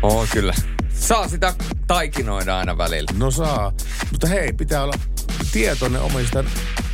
Oo, 0.02 0.26
kyllä. 0.32 0.54
Saa 0.94 1.28
sitä 1.28 1.54
taikinoida 1.86 2.58
aina 2.58 2.78
välillä. 2.78 3.10
No 3.16 3.30
saa. 3.30 3.72
Mutta 4.12 4.26
hei, 4.26 4.52
pitää 4.52 4.82
olla 4.82 4.94
tietoinen 5.58 6.00
omista 6.00 6.44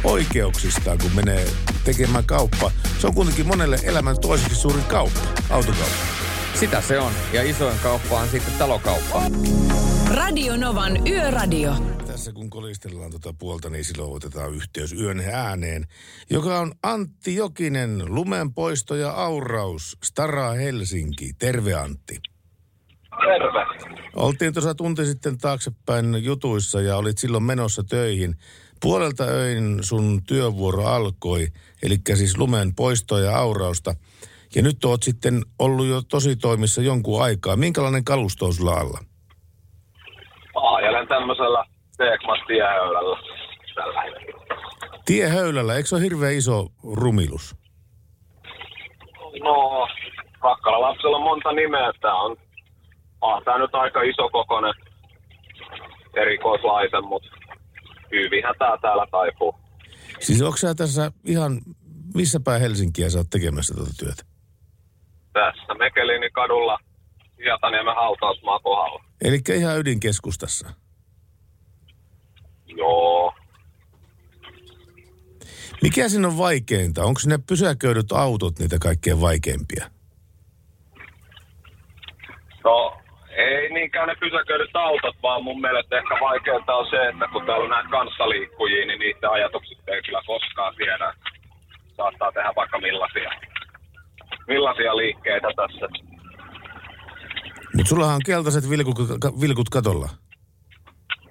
oikeuksistaan, 0.04 0.98
kun 0.98 1.10
menee 1.14 1.46
tekemään 1.84 2.24
kauppaa. 2.24 2.70
Se 2.98 3.06
on 3.06 3.14
kuitenkin 3.14 3.46
monelle 3.46 3.78
elämän 3.82 4.20
toiseksi 4.20 4.54
suurin 4.54 4.84
kauppa, 4.84 5.20
autokauppa. 5.50 6.06
Sitä 6.54 6.80
se 6.80 6.98
on. 6.98 7.12
Ja 7.32 7.42
isoin 7.42 7.78
kauppa 7.78 8.20
on 8.20 8.28
sitten 8.28 8.54
talokauppa. 8.58 9.22
Radio 10.10 10.56
Novan 10.56 11.06
Yöradio. 11.06 11.74
Tässä 12.06 12.32
kun 12.32 12.50
kolistellaan 12.50 13.10
tuota 13.10 13.34
puolta, 13.38 13.70
niin 13.70 13.84
silloin 13.84 14.12
otetaan 14.12 14.54
yhteys 14.54 14.92
yön 14.92 15.20
ääneen, 15.32 15.86
joka 16.30 16.60
on 16.60 16.72
Antti 16.82 17.34
Jokinen, 17.34 18.14
lumenpoisto 18.14 18.94
ja 18.94 19.10
auraus, 19.10 19.96
Stara 20.04 20.52
Helsinki. 20.52 21.32
Terve 21.38 21.74
Antti. 21.74 22.20
Terve. 23.24 23.66
Oltiin 24.16 24.52
tuossa 24.52 24.74
tunti 24.74 25.04
sitten 25.04 25.38
taaksepäin 25.38 26.24
jutuissa 26.24 26.80
ja 26.80 26.96
olit 26.96 27.18
silloin 27.18 27.44
menossa 27.44 27.82
töihin. 27.84 28.34
Puolelta 28.82 29.24
öin 29.24 29.78
sun 29.80 30.20
työvuoro 30.26 30.84
alkoi, 30.84 31.46
eli 31.82 31.96
siis 32.14 32.38
lumen 32.38 32.74
poistoa 32.74 33.20
ja 33.20 33.38
aurausta. 33.38 33.94
Ja 34.54 34.62
nyt 34.62 34.84
oot 34.84 35.02
sitten 35.02 35.42
ollut 35.58 35.86
jo 35.86 36.02
tosi 36.02 36.36
toimissa 36.36 36.82
jonkun 36.82 37.22
aikaa. 37.22 37.56
Minkälainen 37.56 38.04
kalusto 38.04 38.46
on 38.46 38.54
sulla 38.54 38.72
alla? 38.72 38.98
Ajelen 40.54 41.08
tämmöisellä 41.08 41.64
Beekmas 41.98 42.38
tiehöylällä 42.46 43.16
tällä 43.74 44.02
hetkellä. 44.02 44.44
Tiehöylällä, 45.04 45.74
eikö 45.74 45.88
se 45.88 45.94
ole 45.94 46.04
hirveän 46.04 46.34
iso 46.34 46.66
rumilus? 46.92 47.56
No, 49.42 49.88
rakkalla 50.42 50.80
lapsella 50.80 51.16
on 51.16 51.22
monta 51.22 51.52
nimeä. 51.52 51.92
Tämä 52.00 52.22
on, 52.22 52.36
on 53.24 53.44
tämä 53.44 53.58
nyt 53.58 53.74
aika 53.74 54.02
iso 54.02 54.28
kokonen 54.28 54.74
erikoislaisen, 56.16 57.04
mutta 57.04 57.28
hyvinhän 58.10 58.54
tämä 58.58 58.78
täällä 58.82 59.06
taipuu. 59.10 59.54
Siis 60.20 60.42
onko 60.42 60.56
sä 60.56 60.74
tässä 60.74 61.12
ihan, 61.24 61.60
missä 62.14 62.40
päin 62.40 62.60
Helsinkiä 62.60 63.10
sä 63.10 63.18
oot 63.18 63.30
tekemässä 63.30 63.74
tätä 63.74 63.90
työtä? 63.98 64.22
Tässä 65.32 65.74
Mekelinin 65.74 66.32
kadulla 66.32 66.78
Hietaniemen 67.38 67.94
hautausmaa 67.94 68.58
kohdalla. 68.58 69.04
Eli 69.24 69.40
ihan 69.54 69.78
ydinkeskustassa? 69.78 70.68
Joo. 72.66 73.34
Mikä 75.82 76.08
siinä 76.08 76.28
on 76.28 76.38
vaikeinta? 76.38 77.04
Onko 77.04 77.20
ne 77.26 77.38
pysäköidyt 77.48 78.12
autot 78.12 78.58
niitä 78.58 78.78
kaikkein 78.80 79.20
vaikeimpia? 79.20 79.90
No, 82.64 83.03
Ei 83.44 83.68
niinkään 83.72 84.08
ne 84.08 84.14
pysäköidyt 84.20 84.76
autot, 84.76 85.16
vaan 85.22 85.44
mun 85.44 85.60
mielestä 85.60 85.98
ehkä 85.98 86.14
vaikeinta 86.20 86.74
on 86.74 86.86
se, 86.90 87.08
että 87.08 87.26
kun 87.32 87.46
täällä 87.46 87.64
on 87.64 87.70
näitä 87.70 87.88
kanssaliikkujia, 87.88 88.86
niin 88.86 88.98
niiden 88.98 89.30
ajatukset 89.30 89.78
ei 89.88 90.02
kyllä 90.02 90.22
koskaan 90.26 90.74
tiedä. 90.76 91.14
Saattaa 91.96 92.32
tehdä 92.32 92.52
vaikka 92.56 92.78
millaisia, 92.78 93.30
millaisia 94.48 94.96
liikkeitä 94.96 95.48
tässä. 95.56 95.86
Mutta 97.76 97.88
sullahan 97.88 98.14
on 98.14 98.26
keltaiset 98.26 98.70
vilkut, 98.70 98.98
vilkut 99.40 99.68
katolla. 99.68 100.08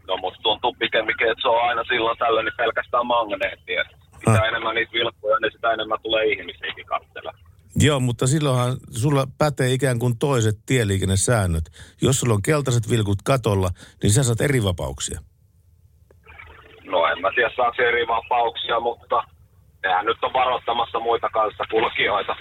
No 0.08 0.18
musta 0.18 0.42
tuntuu 0.44 0.76
pikemminkin, 0.80 1.32
että 1.32 1.42
se 1.42 1.48
on 1.48 1.68
aina 1.70 1.84
silloin 1.84 2.18
tällöin 2.18 2.46
niin 2.46 2.58
pelkästään 2.58 3.08
magneetti. 3.08 3.76
Et 3.76 3.88
Mitä 4.28 4.42
Ah. 4.42 4.48
enemmän 4.48 4.76
niitä 4.76 4.92
vilkkuja, 4.94 5.38
niin 5.42 5.52
sitä 5.52 5.74
enemmän 5.74 6.00
tulee 6.04 6.26
ihmisiäkin 6.26 6.86
katsella. 6.86 7.32
Joo, 7.76 8.00
mutta 8.00 8.28
silloinhan 8.28 8.78
sulla 8.92 9.28
pätee 9.38 9.74
ikään 9.74 10.00
kuin 10.00 10.18
toiset 10.18 10.56
tieliikennesäännöt. 10.66 11.64
Jos 12.02 12.20
sulla 12.20 12.34
on 12.34 12.42
keltaiset 12.42 12.90
vilkut 12.90 13.22
katolla, 13.24 13.70
niin 14.04 14.12
sä 14.14 14.24
saat 14.24 14.42
eri 14.42 14.64
vapauksia. 14.64 15.20
No 16.86 17.08
en 17.08 17.22
mä 17.22 17.30
tiedä 17.36 17.52
saako 17.56 17.82
eri 17.82 18.08
vapauksia, 18.08 18.80
mutta 18.80 19.24
nehän 19.84 20.06
nyt 20.06 20.24
on 20.24 20.34
varoittamassa 20.34 21.00
muita 21.00 21.30
kanssa 21.30 21.64
kulkijoita. 21.72 22.36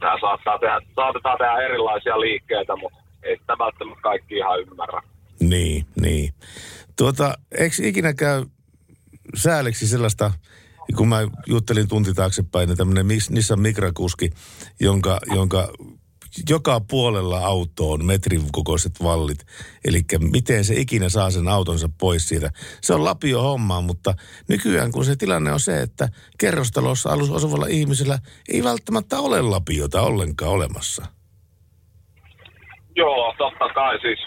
Tää 0.00 0.16
saattaa 0.20 0.58
tehdä, 0.58 0.80
saatetaan 0.94 1.38
tehdä 1.38 1.66
erilaisia 1.68 2.20
liikkeitä, 2.20 2.76
mutta 2.76 2.98
ei 3.22 3.36
sitä 3.38 3.58
välttämättä 3.58 4.02
kaikki 4.02 4.34
ihan 4.34 4.60
ymmärrä. 4.60 5.02
Niin, 5.40 5.86
niin. 6.00 6.34
Tuota, 6.98 7.34
eikö 7.58 7.76
ikinä 7.82 8.14
käy 8.14 8.44
sääliksi 9.34 9.88
sellaista, 9.88 10.32
kun 10.96 11.08
mä 11.08 11.16
juttelin 11.46 11.88
tunti 11.88 12.14
taaksepäin, 12.14 12.68
niin 12.68 12.76
tämmöinen 12.76 13.08
Nissan 13.08 13.60
Mikrakuski, 13.60 14.30
jonka, 14.80 15.18
jonka 15.34 15.68
joka 16.48 16.80
puolella 16.90 17.38
auto 17.38 17.90
on 17.90 18.04
metrin 18.04 18.42
kokoiset 18.52 18.92
vallit. 19.02 19.38
Eli 19.84 20.00
miten 20.32 20.64
se 20.64 20.74
ikinä 20.74 21.08
saa 21.08 21.30
sen 21.30 21.48
autonsa 21.48 21.88
pois 22.00 22.28
siitä. 22.28 22.50
Se 22.80 22.94
on 22.94 23.04
lapio 23.04 23.42
hommaa, 23.42 23.80
mutta 23.80 24.14
nykyään 24.48 24.92
kun 24.92 25.04
se 25.04 25.16
tilanne 25.16 25.52
on 25.52 25.60
se, 25.60 25.80
että 25.80 26.08
kerrostalossa 26.38 27.10
alus 27.10 27.32
asuvalla 27.32 27.66
ihmisellä 27.66 28.18
ei 28.48 28.64
välttämättä 28.64 29.18
ole 29.18 29.42
lapiota 29.42 30.02
ollenkaan 30.02 30.52
olemassa. 30.52 31.06
Joo, 32.96 33.34
totta 33.38 33.68
kai 33.74 34.00
siis. 34.00 34.18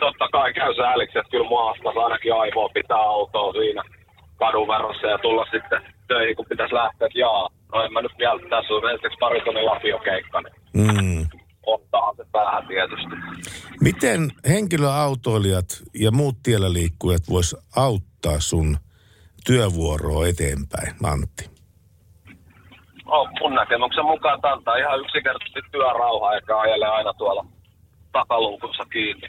Totta 0.00 0.28
kai 0.32 0.52
käy 0.52 0.74
sääliksi, 0.74 1.18
että 1.18 1.30
kyllä 1.30 1.48
mua 1.48 1.70
astas 1.70 1.96
ainakin 1.96 2.34
aivoa 2.34 2.68
pitää 2.68 2.96
autoa 2.96 3.52
siinä 3.52 3.97
kadun 4.38 4.68
verrassa 4.68 5.06
ja 5.06 5.18
tulla 5.18 5.46
sitten 5.52 5.80
töihin, 6.08 6.36
kun 6.36 6.46
pitäisi 6.48 6.74
lähteä, 6.74 7.06
että 7.06 7.18
jaa, 7.18 7.48
no 7.74 7.82
en 7.84 7.92
mä 7.92 8.02
nyt 8.02 8.12
vielä, 8.18 8.40
tässä 8.50 8.74
on 8.74 8.90
ensiksi 8.90 9.18
pari 9.20 9.40
tonnin 9.40 9.66
lapiokeikka, 9.66 10.40
niin 10.40 10.54
Mm. 10.74 11.26
ottaa 11.66 12.14
se 12.16 12.24
päähän 12.32 12.66
tietysti. 12.66 13.14
Miten 13.80 14.32
henkilöautoilijat 14.48 15.64
ja 15.94 16.10
muut 16.10 16.36
tiellä 16.42 16.72
liikkujat 16.72 17.22
vois 17.30 17.56
auttaa 17.76 18.40
sun 18.40 18.76
työvuoroa 19.46 20.26
eteenpäin, 20.26 20.92
Antti? 21.04 21.50
No, 23.06 23.28
mun 23.40 23.54
näkemyksen 23.54 24.04
mukaan 24.04 24.40
antaa 24.42 24.76
ihan 24.76 25.00
yksinkertaisesti 25.00 25.60
työrauhaa 25.72 26.34
eikä 26.34 26.58
ajele 26.58 26.86
aina 26.86 27.14
tuolla 27.14 27.46
takaluukussa 28.12 28.84
kiinni. 28.84 29.28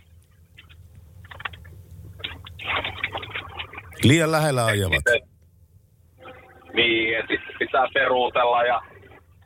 Liian 4.04 4.32
lähellä 4.32 4.66
ajavat. 4.66 5.04
Niin, 6.74 7.12
ja 7.14 7.20
sitten 7.20 7.56
pitää 7.60 7.88
peruutella 7.94 8.64
ja 8.64 8.82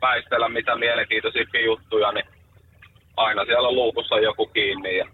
väistellä 0.00 0.48
mitä 0.48 0.76
mielenkiintoisimpia 0.76 1.64
juttuja, 1.64 2.12
niin 2.12 2.24
aina 3.16 3.44
siellä 3.44 3.72
luukussa 3.72 4.14
on 4.14 4.22
joku 4.22 4.46
kiinni. 4.46 4.96
Ja 4.96 5.06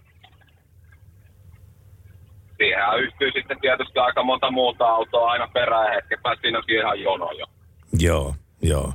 siihenhän 2.57 3.01
yhtyy 3.01 3.31
sitten 3.35 3.61
tietysti 3.61 3.99
aika 3.99 4.23
monta 4.23 4.51
muuta 4.51 4.85
autoa 4.85 5.31
aina 5.31 5.49
perään 5.55 5.95
hetken 5.95 6.19
päästä 6.23 6.43
siinä 6.43 6.59
onkin 6.59 6.79
ihan 6.79 7.01
jono 7.01 7.33
jo. 7.33 7.47
Joo, 7.99 8.35
joo. 8.63 8.93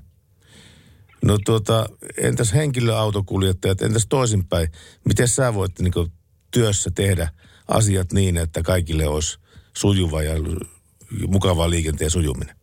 No 1.25 1.37
tuota, 1.45 1.85
entäs 2.17 2.53
henkilöautokuljettajat, 2.53 3.81
entäs 3.81 4.07
toisinpäin? 4.09 4.67
Miten 5.05 5.27
sä 5.27 5.53
voit 5.53 5.71
niin 5.79 6.11
työssä 6.51 6.89
tehdä 6.95 7.29
asiat 7.67 8.11
niin, 8.13 8.37
että 8.37 8.61
kaikille 8.61 9.07
olisi 9.07 9.39
sujuva 9.77 10.23
ja 10.23 10.33
l- 10.43 10.65
mukava 11.27 11.69
liikenteen 11.69 12.11
sujuminen? 12.11 12.55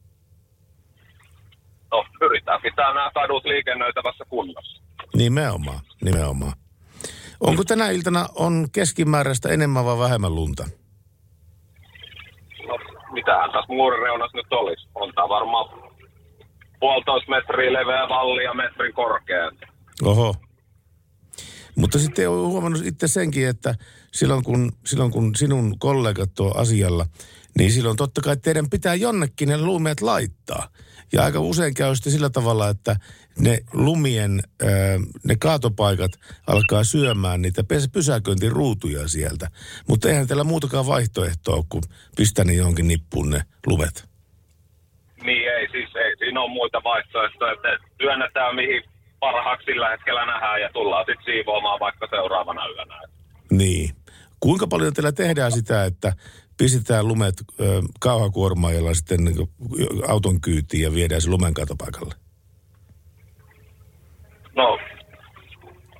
No, 1.93 2.05
pyritään 2.19 2.63
pitää 2.63 2.95
nämä 2.95 3.11
kadut 3.15 3.45
liikennöitävässä 3.45 4.25
kunnossa. 4.29 4.83
Nimenomaan, 5.17 5.81
nimenomaan. 6.05 6.53
Onko 7.41 7.65
tänä 7.65 7.91
iltana 7.91 8.27
on 8.35 8.67
keskimääräistä 8.73 9.49
enemmän 9.49 9.85
vai 9.85 9.99
vähemmän 9.99 10.35
lunta? 10.35 10.65
No, 12.69 12.79
mitähän 13.13 13.51
tässä 13.53 13.73
muurin 13.73 14.01
nyt 14.35 14.53
olisi? 14.53 14.89
On 14.95 15.13
tää 15.15 15.29
varmaan 15.29 15.93
puolitoista 16.81 17.31
metriä 17.31 17.73
leveä 17.73 18.09
valli 18.09 18.45
ja 18.45 18.55
metrin 18.55 18.93
korkea. 18.95 19.51
Oho. 20.05 20.35
Mutta 21.77 21.99
sitten 21.99 22.31
olen 22.31 22.47
huomannut 22.51 22.87
itse 22.87 23.09
senkin, 23.09 23.49
että 23.49 23.75
silloin 24.15 24.45
kun, 24.45 24.73
silloin 24.87 25.11
kun 25.11 25.35
sinun 25.37 25.79
kollegat 25.79 26.41
on 26.41 26.57
asialla, 26.57 27.07
niin 27.59 27.73
silloin 27.73 27.97
totta 27.97 28.21
kai 28.21 28.37
teidän 28.37 28.71
pitää 28.71 28.95
jonnekin 28.95 29.49
ne 29.49 29.59
lumeet 29.59 30.01
laittaa. 30.01 30.69
Ja 31.13 31.25
aika 31.25 31.41
usein 31.41 31.75
käy 31.75 31.95
sitten 31.95 32.13
sillä 32.13 32.31
tavalla, 32.31 32.69
että 32.69 32.97
ne 33.39 33.59
lumien, 33.73 34.43
ne 35.25 35.37
kaatopaikat 35.41 36.13
alkaa 36.47 36.85
syömään 36.85 37.43
niitä 37.43 37.63
pysäköintiruutuja 37.93 39.09
sieltä. 39.09 39.49
Mutta 39.89 40.09
eihän 40.09 40.27
teillä 40.27 40.45
muutakaan 40.45 40.87
vaihtoehtoa 40.87 41.65
kuin 41.69 41.83
pistää 42.17 42.45
ne 42.45 42.53
johonkin 42.53 42.89
nippuun 42.89 43.31
ne 43.31 43.43
lumet. 43.67 44.09
Niin 45.23 45.49
ei, 45.49 45.69
siis 45.71 45.97
ei 45.97 46.17
siinä 46.19 46.41
ole 46.41 46.51
muita 46.51 46.85
vaihtoehtoja, 46.85 47.53
että 47.53 47.69
työnnetään 47.99 48.55
mihin 48.55 48.83
parhaaksi 49.21 49.65
sillä 49.65 49.91
hetkellä 49.91 50.27
nähdään 50.27 50.61
ja 50.61 50.71
tullaan 50.73 51.05
sitten 51.09 51.25
siivoamaan 51.25 51.81
vaikka 51.81 52.07
seuraavana 52.11 52.69
yönä. 52.69 53.01
Niin. 53.51 53.91
Kuinka 54.43 54.67
paljon 54.67 54.95
teillä 54.95 55.13
tehdään 55.13 55.53
sitä, 55.53 55.85
että 55.85 56.13
pistetään 56.59 57.09
lumet 57.09 57.35
kauhakuormaajalla 58.01 58.95
sitten 58.95 59.25
niin 59.25 59.37
auton 60.09 60.41
kyytiin 60.41 60.83
ja 60.83 60.95
viedään 60.95 61.21
se 61.21 61.31
lumen 61.31 61.55
katopaikalle? 61.55 62.15
No, 64.57 64.79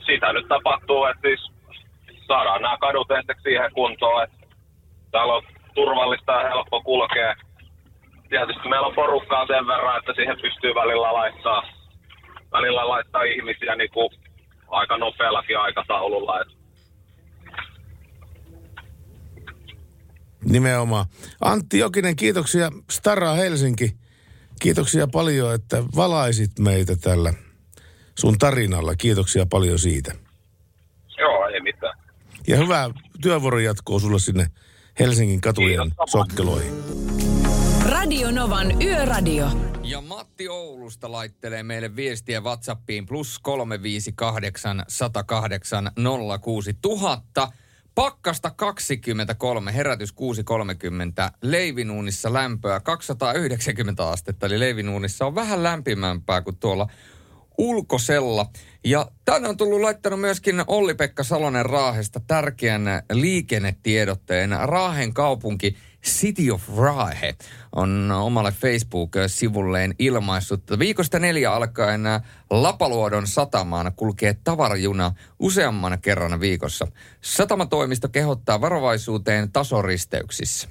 sitä 0.07 0.33
nyt 0.33 0.49
tapahtuu, 0.49 1.05
että 1.05 1.29
siis 1.29 1.43
saadaan 2.27 2.63
nämä 2.63 2.77
kadut 2.79 3.11
ensiksi 3.11 3.43
siihen 3.43 3.73
kuntoon, 3.75 4.25
että 4.25 4.47
täällä 5.11 5.35
on 5.35 5.43
turvallista 5.75 6.33
ja 6.33 6.49
helppo 6.49 6.83
kulkea. 6.83 7.35
Tietysti 8.29 8.69
meillä 8.69 8.87
on 8.87 8.95
porukkaa 8.95 9.47
sen 9.47 9.67
verran, 9.67 9.99
että 9.99 10.13
siihen 10.17 10.39
pystyy 10.43 10.75
välillä 10.75 11.13
laittaa, 11.13 11.63
välillä 12.53 12.89
laittaa 12.89 13.23
ihmisiä 13.23 13.75
niin 13.77 13.91
kuin 13.91 14.11
aika 14.69 14.97
nopeallakin 14.97 15.59
aikataululla. 15.59 16.41
Että 16.41 16.62
Nimenomaan. 20.45 21.07
Antti 21.41 21.79
Jokinen, 21.79 22.17
kiitoksia 22.17 22.71
Stara 22.91 23.33
Helsinki. 23.33 23.97
Kiitoksia 24.61 25.07
paljon, 25.07 25.55
että 25.55 25.85
valaisit 25.97 26.59
meitä 26.59 26.97
tällä 26.97 27.35
sun 28.19 28.39
tarinalla. 28.39 28.97
Kiitoksia 28.97 29.47
paljon 29.47 29.79
siitä. 29.79 30.13
joo, 31.19 31.49
ei 31.49 31.61
mitään. 31.61 31.99
Ja 32.47 32.57
hyvää 32.57 32.91
työvuoron 33.23 33.65
jatkoa 33.65 34.01
sulle 34.01 34.19
sinne 34.19 34.47
Helsingin 34.99 35.41
katujen 35.41 35.93
sokkeloihin. 36.11 36.73
Radio 37.87 38.31
Novan 38.31 38.83
Yöradio. 38.83 39.47
Ja 39.83 40.01
Matti 40.01 40.49
Oulusta 40.49 41.13
laittelee 41.13 41.63
meille 41.63 41.97
viestiä 41.97 42.41
WhatsAppiin 42.41 43.07
plus 43.07 43.39
358 43.39 44.85
108 44.89 45.91
06000. 46.41 47.53
Pakkasta 47.95 48.51
23, 48.51 49.75
herätys 49.75 50.15
6.30, 50.15 50.17
leivinuunissa 51.43 52.33
lämpöä 52.33 52.81
290 52.81 54.09
astetta, 54.09 54.47
eli 54.47 54.61
leivinuunissa 54.61 55.27
on 55.27 55.35
vähän 55.35 55.63
lämpimämpää 55.63 56.43
kuin 56.43 56.57
tuolla 56.57 56.87
ulkosella. 57.59 58.47
Ja 58.85 59.11
tänne 59.25 59.49
on 59.49 59.57
tullut 59.57 59.81
laittanut 59.81 60.21
myöskin 60.21 60.65
Olli-Pekka 60.67 61.25
Salonen 61.25 61.67
Raahesta 61.67 62.21
tärkeän 62.27 62.85
liikennetiedotteen. 63.13 64.51
Raahen 64.63 65.15
kaupunki 65.15 65.77
City 66.05 66.51
of 66.51 66.63
Raahe 66.77 67.35
on 67.73 68.11
omalle 68.11 68.53
Facebook-sivulleen 68.53 69.95
ilmaissut, 69.99 70.61
että 70.61 70.79
viikosta 70.79 71.19
neljä 71.19 71.53
alkaen 71.53 72.03
Lapaluodon 72.51 73.27
satamaan 73.27 73.93
kulkee 73.97 74.37
tavarajuna 74.45 75.15
useamman 75.39 75.99
kerran 76.01 76.41
viikossa. 76.41 76.87
Satamatoimisto 77.21 78.09
kehottaa 78.09 78.61
varovaisuuteen 78.61 79.53
tasoristeyksissä. 79.53 80.69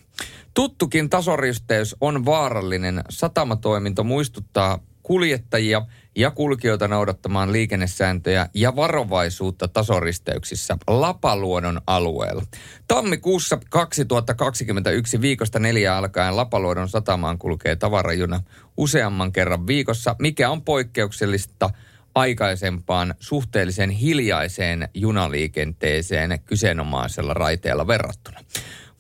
Tuttukin 0.54 1.10
tasoristeys 1.10 1.96
on 2.02 2.26
vaarallinen. 2.26 3.04
Satamatoiminto 3.10 4.04
muistuttaa 4.04 4.80
kuljettajia 5.04 5.82
ja 6.16 6.32
kulkijoita 6.32 6.88
noudattamaan 6.88 7.52
liikennesääntöjä 7.52 8.50
ja 8.54 8.76
varovaisuutta 8.76 9.68
tasoristeyksissä 9.68 10.78
Lapaluodon 10.88 11.82
alueella. 11.88 12.44
Tammikuussa 12.88 13.60
2021 13.70 15.22
viikosta 15.22 15.60
neljä 15.60 15.98
alkaen 15.98 16.36
Lapaluodon 16.36 16.90
satamaan 16.90 17.38
kulkee 17.38 17.76
tavarajuna 17.76 18.44
useamman 18.78 19.32
kerran 19.32 19.68
viikossa, 19.68 20.16
mikä 20.20 20.50
on 20.50 20.62
poikkeuksellista 20.62 21.70
aikaisempaan 22.16 23.16
suhteellisen 23.20 23.90
hiljaiseen 23.90 24.90
junaliikenteeseen 24.94 26.40
kyseenomaisella 26.46 27.34
raiteella 27.34 27.88
verrattuna. 27.88 28.40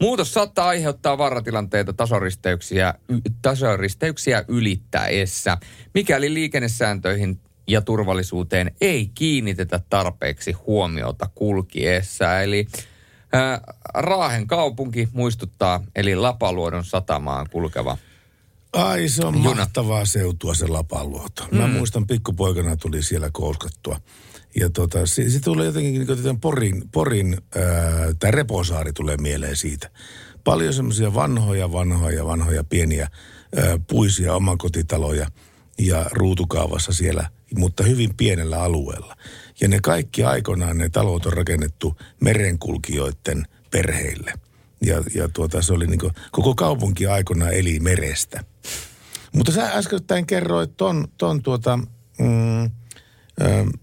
Muutos 0.02 0.34
saattaa 0.34 0.68
aiheuttaa 0.68 1.18
vaaratilanteita 1.18 1.94
tasoristeyksiä, 1.94 2.94
tasoristeyksiä 3.42 4.46
ylittäessä, 4.48 5.58
mikäli 5.94 6.34
liikennesääntöihin 6.34 7.40
ja 7.68 7.82
turvallisuuteen 7.82 8.72
ei 8.82 9.12
kiinnitetä 9.16 9.80
tarpeeksi 9.90 10.52
huomiota 10.52 11.30
kulkiessa. 11.36 12.42
Eli 12.42 12.68
ää, 13.34 13.62
Raahen 13.94 14.48
kaupunki 14.48 15.10
muistuttaa, 15.14 15.84
eli 15.96 16.16
Lapaluodon 16.16 16.86
satamaan 16.86 17.48
kulkeva 17.52 17.98
Ai 18.74 19.10
se 19.10 19.26
on 19.26 19.44
Juna. 19.44 19.56
mahtavaa 19.56 20.06
seutua 20.06 20.54
se 20.54 20.68
Lapaluoto. 20.68 21.48
Mä 21.52 21.68
Mm. 21.68 21.74
muistan 21.74 22.08
pikkupoikana 22.08 22.76
tuli 22.78 23.04
siellä 23.04 23.30
kouskattua. 23.34 24.00
Ja 24.60 24.70
tota, 24.70 25.06
se 25.06 25.40
tulee 25.44 25.66
jotenkin, 25.66 26.08
niin 26.08 26.40
Porin, 26.40 26.84
Porin 26.92 27.38
tämä 28.20 28.32
Reposaari 28.32 28.94
tulee 28.94 29.18
mieleen 29.18 29.56
siitä. 29.56 29.90
Paljon 30.44 30.74
semmoisia 30.74 31.14
vanhoja, 31.14 31.72
vanhoja, 31.72 32.26
vanhoja 32.26 32.64
pieniä 32.64 33.08
ää, 33.56 33.80
puisia 33.90 34.36
omakotitaloja 34.36 35.28
ja 35.80 36.06
ruutukaavassa 36.12 36.94
siellä, 36.94 37.30
mutta 37.56 37.84
hyvin 37.84 38.16
pienellä 38.18 38.64
alueella. 38.64 39.16
Ja 39.62 39.68
ne 39.68 39.80
kaikki 39.84 40.24
aikoinaan 40.24 40.78
ne 40.78 40.90
talot 40.90 41.26
on 41.26 41.34
rakennettu 41.34 41.96
merenkulkijoiden 42.20 43.46
perheille. 43.72 44.34
Ja, 44.82 45.04
ja 45.16 45.30
tuota, 45.30 45.62
se 45.62 45.74
oli 45.74 45.88
niin 45.88 46.00
kuin, 46.00 46.14
koko 46.32 46.56
kaupunki 46.56 47.08
aikoinaan 47.08 47.54
eli 47.54 47.80
merestä. 47.80 48.44
Mutta 49.36 49.52
sä 49.52 49.72
äskettäin 49.74 50.26
kerroit 50.26 50.78
ton, 50.78 51.08
ton 51.18 51.42
tuota, 51.42 51.80
mm, 52.20 52.72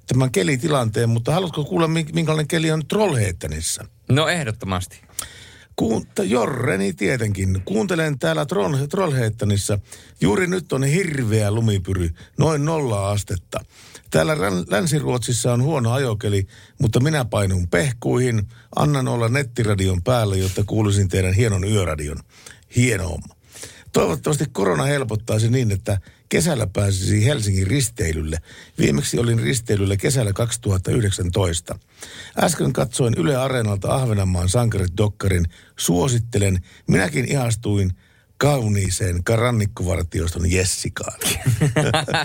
tämän 0.06 0.30
kelitilanteen, 0.32 1.08
mutta 1.08 1.32
haluatko 1.32 1.64
kuulla, 1.64 1.86
mink- 1.86 2.14
minkälainen 2.14 2.48
keli 2.48 2.70
on 2.70 2.88
Trollhättanissa? 2.88 3.84
No 4.08 4.28
ehdottomasti. 4.28 5.00
Kuunta, 5.76 6.24
Jorreni 6.24 6.92
tietenkin. 6.92 7.62
Kuuntelen 7.64 8.18
täällä 8.18 8.46
Troll, 8.46 8.76
Trollhättanissa. 8.90 9.78
Juuri 10.20 10.46
nyt 10.46 10.72
on 10.72 10.84
hirveä 10.84 11.50
lumipyry, 11.50 12.10
noin 12.38 12.64
nolla 12.64 13.10
astetta. 13.10 13.64
Täällä 14.10 14.36
Länsi-Ruotsissa 14.70 15.52
on 15.52 15.62
huono 15.62 15.92
ajokeli, 15.92 16.46
mutta 16.80 17.00
minä 17.00 17.24
painun 17.24 17.68
pehkuihin. 17.68 18.48
Annan 18.76 19.08
olla 19.08 19.28
nettiradion 19.28 20.02
päällä, 20.02 20.36
jotta 20.36 20.64
kuulisin 20.64 21.08
teidän 21.08 21.34
hienon 21.34 21.64
yöradion. 21.64 22.18
Hieno 22.76 23.08
homma. 23.08 23.34
Toivottavasti 23.92 24.44
korona 24.52 24.84
helpottaisi 24.84 25.50
niin, 25.50 25.70
että 25.70 26.00
kesällä 26.28 26.66
pääsisi 26.66 27.24
Helsingin 27.24 27.66
risteilylle. 27.66 28.38
Viimeksi 28.78 29.18
olin 29.18 29.38
risteilyllä 29.38 29.96
kesällä 29.96 30.32
2019. 30.32 31.78
Äsken 32.40 32.72
katsoin 32.72 33.14
Yle 33.16 33.36
Areenalta 33.36 33.94
Ahvenanmaan 33.94 34.48
sankarit-dokkarin. 34.48 35.46
Suosittelen. 35.78 36.58
Minäkin 36.88 37.32
ihastuin 37.32 37.92
kauniiseen 38.38 39.24
karannikkovartioston 39.24 40.52
Jessikaan. 40.52 41.20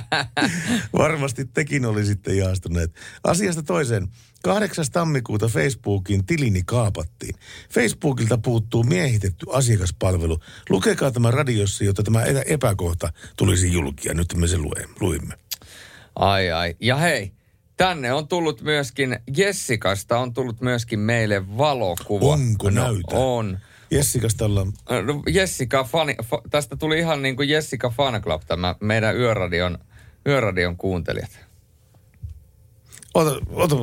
Varmasti 0.98 1.46
tekin 1.46 1.86
olisitte 1.86 2.34
ihastuneet. 2.34 2.92
Asiasta 3.24 3.64
toiseen. 3.64 4.08
8. 4.44 4.86
tammikuuta 4.92 5.48
Facebookin 5.48 6.26
tilini 6.26 6.62
kaapattiin. 6.66 7.36
Facebookilta 7.70 8.38
puuttuu 8.38 8.84
miehitetty 8.84 9.46
asiakaspalvelu. 9.50 10.40
Lukekaa 10.70 11.12
tämä 11.12 11.32
radiossa, 11.32 11.84
jotta 11.84 12.04
tämä 12.04 12.24
epä- 12.24 12.44
epäkohta 12.46 13.14
tulisi 13.38 13.74
julkia. 13.74 14.14
Nyt 14.14 14.34
me 14.36 14.48
se 14.48 14.58
luimme. 15.00 15.34
Ai 16.16 16.52
ai. 16.52 16.76
Ja 16.80 16.96
hei, 16.96 17.32
tänne 17.78 18.14
on 18.14 18.28
tullut 18.28 18.62
myöskin,Jessikasta 18.62 20.20
on 20.20 20.34
tullut 20.34 20.62
myöskin 20.62 21.00
meille 21.00 21.58
valokuva. 21.58 22.26
Onko 22.26 22.70
no, 22.70 22.86
näytä? 23.94 23.94
On.Jessikasta 23.94 24.46
ollaan... 24.46 24.74
No, 24.90 25.24
Jessica 25.28 25.84
fani, 25.84 26.16
fa, 26.24 26.42
tästä 26.50 26.76
tuli 26.76 27.00
ihan 27.00 27.22
niin 27.22 27.36
kuin 27.36 27.50
Jessica 27.50 27.90
Fan 27.90 28.22
Club, 28.22 28.42
tämä 28.48 28.76
meidän 28.80 29.18
yöradion, 29.18 29.78
yöradion 30.28 30.78
kuuntelijat. 30.78 31.40
Ota, 33.14 33.42
ota. 33.52 33.76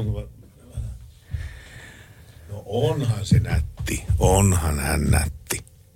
No 2.49 2.63
onhan 2.67 3.27
se 3.27 3.39
nätti. 3.39 4.05
Onhan 4.19 4.79
hän 4.79 5.05
nätti. 5.05 5.41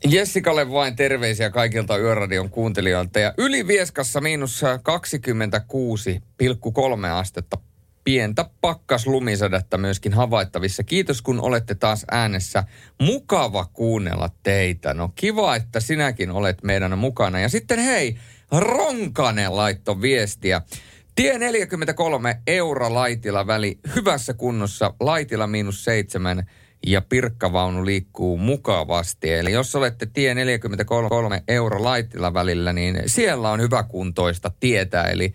Jessikalle 0.08 0.70
vain 0.70 0.96
terveisiä 0.96 1.50
kaikilta 1.50 1.98
Yöradion 1.98 2.50
kuuntelijoilta. 2.50 3.20
Ja 3.20 3.34
Ylivieskassa 3.38 4.20
miinus 4.20 4.62
26,3 4.62 7.06
astetta. 7.06 7.58
Pientä 8.04 8.44
pakkaslumisadetta 8.60 9.78
myöskin 9.78 10.12
havaittavissa. 10.12 10.84
Kiitos 10.84 11.22
kun 11.22 11.40
olette 11.40 11.74
taas 11.74 12.04
äänessä. 12.10 12.64
Mukava 13.00 13.64
kuunnella 13.72 14.30
teitä. 14.42 14.94
No 14.94 15.12
kiva, 15.14 15.56
että 15.56 15.80
sinäkin 15.80 16.30
olet 16.30 16.62
meidän 16.62 16.98
mukana. 16.98 17.40
Ja 17.40 17.48
sitten 17.48 17.78
hei, 17.78 18.16
Ronkanen 18.52 19.56
laitto 19.56 20.00
viestiä. 20.00 20.62
Tie 21.14 21.38
43 21.38 22.40
euro 22.46 22.94
Laitila 22.94 23.46
väli 23.46 23.78
hyvässä 23.96 24.34
kunnossa. 24.34 24.94
Laitila 25.00 25.46
miinus 25.46 25.84
seitsemän 25.84 26.46
ja 26.86 27.02
pirkkavaunu 27.02 27.84
liikkuu 27.84 28.38
mukavasti. 28.38 29.32
Eli 29.32 29.52
jos 29.52 29.74
olette 29.74 30.06
tie 30.06 30.34
43 30.34 31.42
euro 31.48 31.84
Laitila 31.84 32.34
välillä, 32.34 32.72
niin 32.72 33.02
siellä 33.06 33.50
on 33.50 33.60
hyväkuntoista 33.60 34.50
tietä. 34.60 35.02
Eli, 35.02 35.34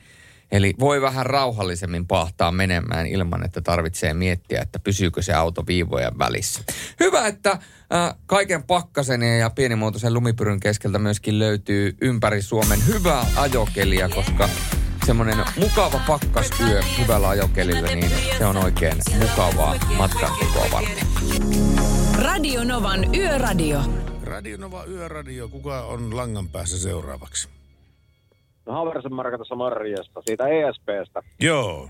eli 0.52 0.74
voi 0.80 1.02
vähän 1.02 1.26
rauhallisemmin 1.26 2.08
pahtaa 2.08 2.52
menemään 2.52 3.08
ilman, 3.08 3.46
että 3.46 3.62
tarvitsee 3.62 4.14
miettiä, 4.14 4.62
että 4.62 4.80
pysyykö 4.80 5.22
se 5.22 5.34
auto 5.34 5.64
viivojen 5.68 6.20
välissä. 6.20 6.64
Hyvä, 7.00 7.28
että 7.28 7.52
äh, 7.52 8.16
kaiken 8.26 8.64
pakkasen 8.64 9.22
ja 9.22 9.50
pienimuotoisen 9.50 10.14
lumipyryn 10.14 10.60
keskeltä 10.60 11.00
myöskin 11.00 11.40
löytyy 11.40 11.98
ympäri 12.02 12.42
Suomen 12.42 12.80
hyvää 12.88 13.26
ajokelia, 13.36 14.10
koska 14.10 14.50
semmoinen 15.06 15.38
mukava 15.60 16.02
pakkasyö 16.08 16.82
hyvällä 16.98 17.30
ajokelillä, 17.30 17.96
niin 17.96 18.12
se 18.38 18.46
on 18.46 18.58
oikein 18.58 18.98
mukavaa 19.20 19.76
matkantekoa 19.98 20.66
varten. 20.72 21.08
Radio 22.16 22.64
Novan 22.64 23.16
Yöradio. 23.16 23.82
Radio 24.24 24.58
Nova 24.58 24.86
Yöradio. 24.86 25.50
Kuka 25.50 25.82
on 25.82 26.16
langan 26.16 26.50
päässä 26.50 26.80
seuraavaksi? 26.80 27.59
No 28.70 28.76
Haversen 28.76 29.14
Marka 29.14 29.56
Marjasta, 29.56 30.22
siitä 30.26 30.48
ESPstä. 30.48 31.22
Joo. 31.42 31.90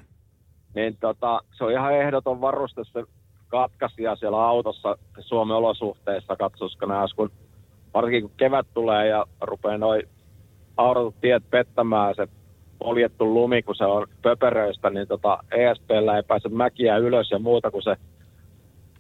Niin 0.75 0.97
tota, 0.99 1.41
se 1.57 1.63
on 1.63 1.71
ihan 1.71 1.93
ehdoton 1.93 2.41
varuste 2.41 2.81
se 2.83 3.03
katkaisija 3.47 4.15
siellä 4.15 4.47
autossa 4.47 4.97
Suomen 5.19 5.57
olosuhteissa, 5.57 6.35
katsoska 6.35 6.85
nääs, 6.85 7.13
kun 7.13 7.31
varsinkin 7.93 8.21
kun 8.21 8.37
kevät 8.37 8.67
tulee 8.73 9.07
ja 9.07 9.25
rupeaa 9.41 9.77
noin 9.77 10.03
audotut 10.77 11.21
tiet 11.21 11.49
pettämään 11.49 12.15
se 12.15 12.27
poljettu 12.79 13.33
lumi, 13.33 13.61
kun 13.61 13.75
se 13.75 13.85
on 13.85 14.07
pöperöistä, 14.21 14.89
niin 14.89 15.07
tota 15.07 15.37
ESPllä 15.51 16.17
ei 16.17 16.23
pääse 16.23 16.49
mäkiä 16.49 16.97
ylös 16.97 17.31
ja 17.31 17.39
muuta, 17.39 17.71
kun 17.71 17.83
se 17.83 17.95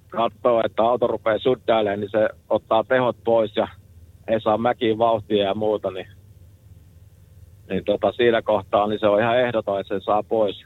katsoo, 0.09 0.61
että 0.65 0.83
auto 0.83 1.07
rupeaa 1.07 1.39
suddailemaan, 1.39 1.99
niin 1.99 2.11
se 2.11 2.29
ottaa 2.49 2.83
tehot 2.83 3.17
pois 3.23 3.55
ja 3.55 3.67
ei 4.27 4.41
saa 4.41 4.57
mäkiin 4.57 4.97
vauhtia 4.97 5.43
ja 5.43 5.53
muuta, 5.53 5.91
niin, 5.91 6.07
niin 7.69 7.85
tota, 7.85 8.11
siinä 8.11 8.41
kohtaa 8.41 8.87
niin 8.87 8.99
se 8.99 9.07
on 9.07 9.19
ihan 9.19 9.39
ehdoton, 9.39 9.79
että 9.79 9.99
se 9.99 10.03
saa 10.03 10.23
pois. 10.23 10.65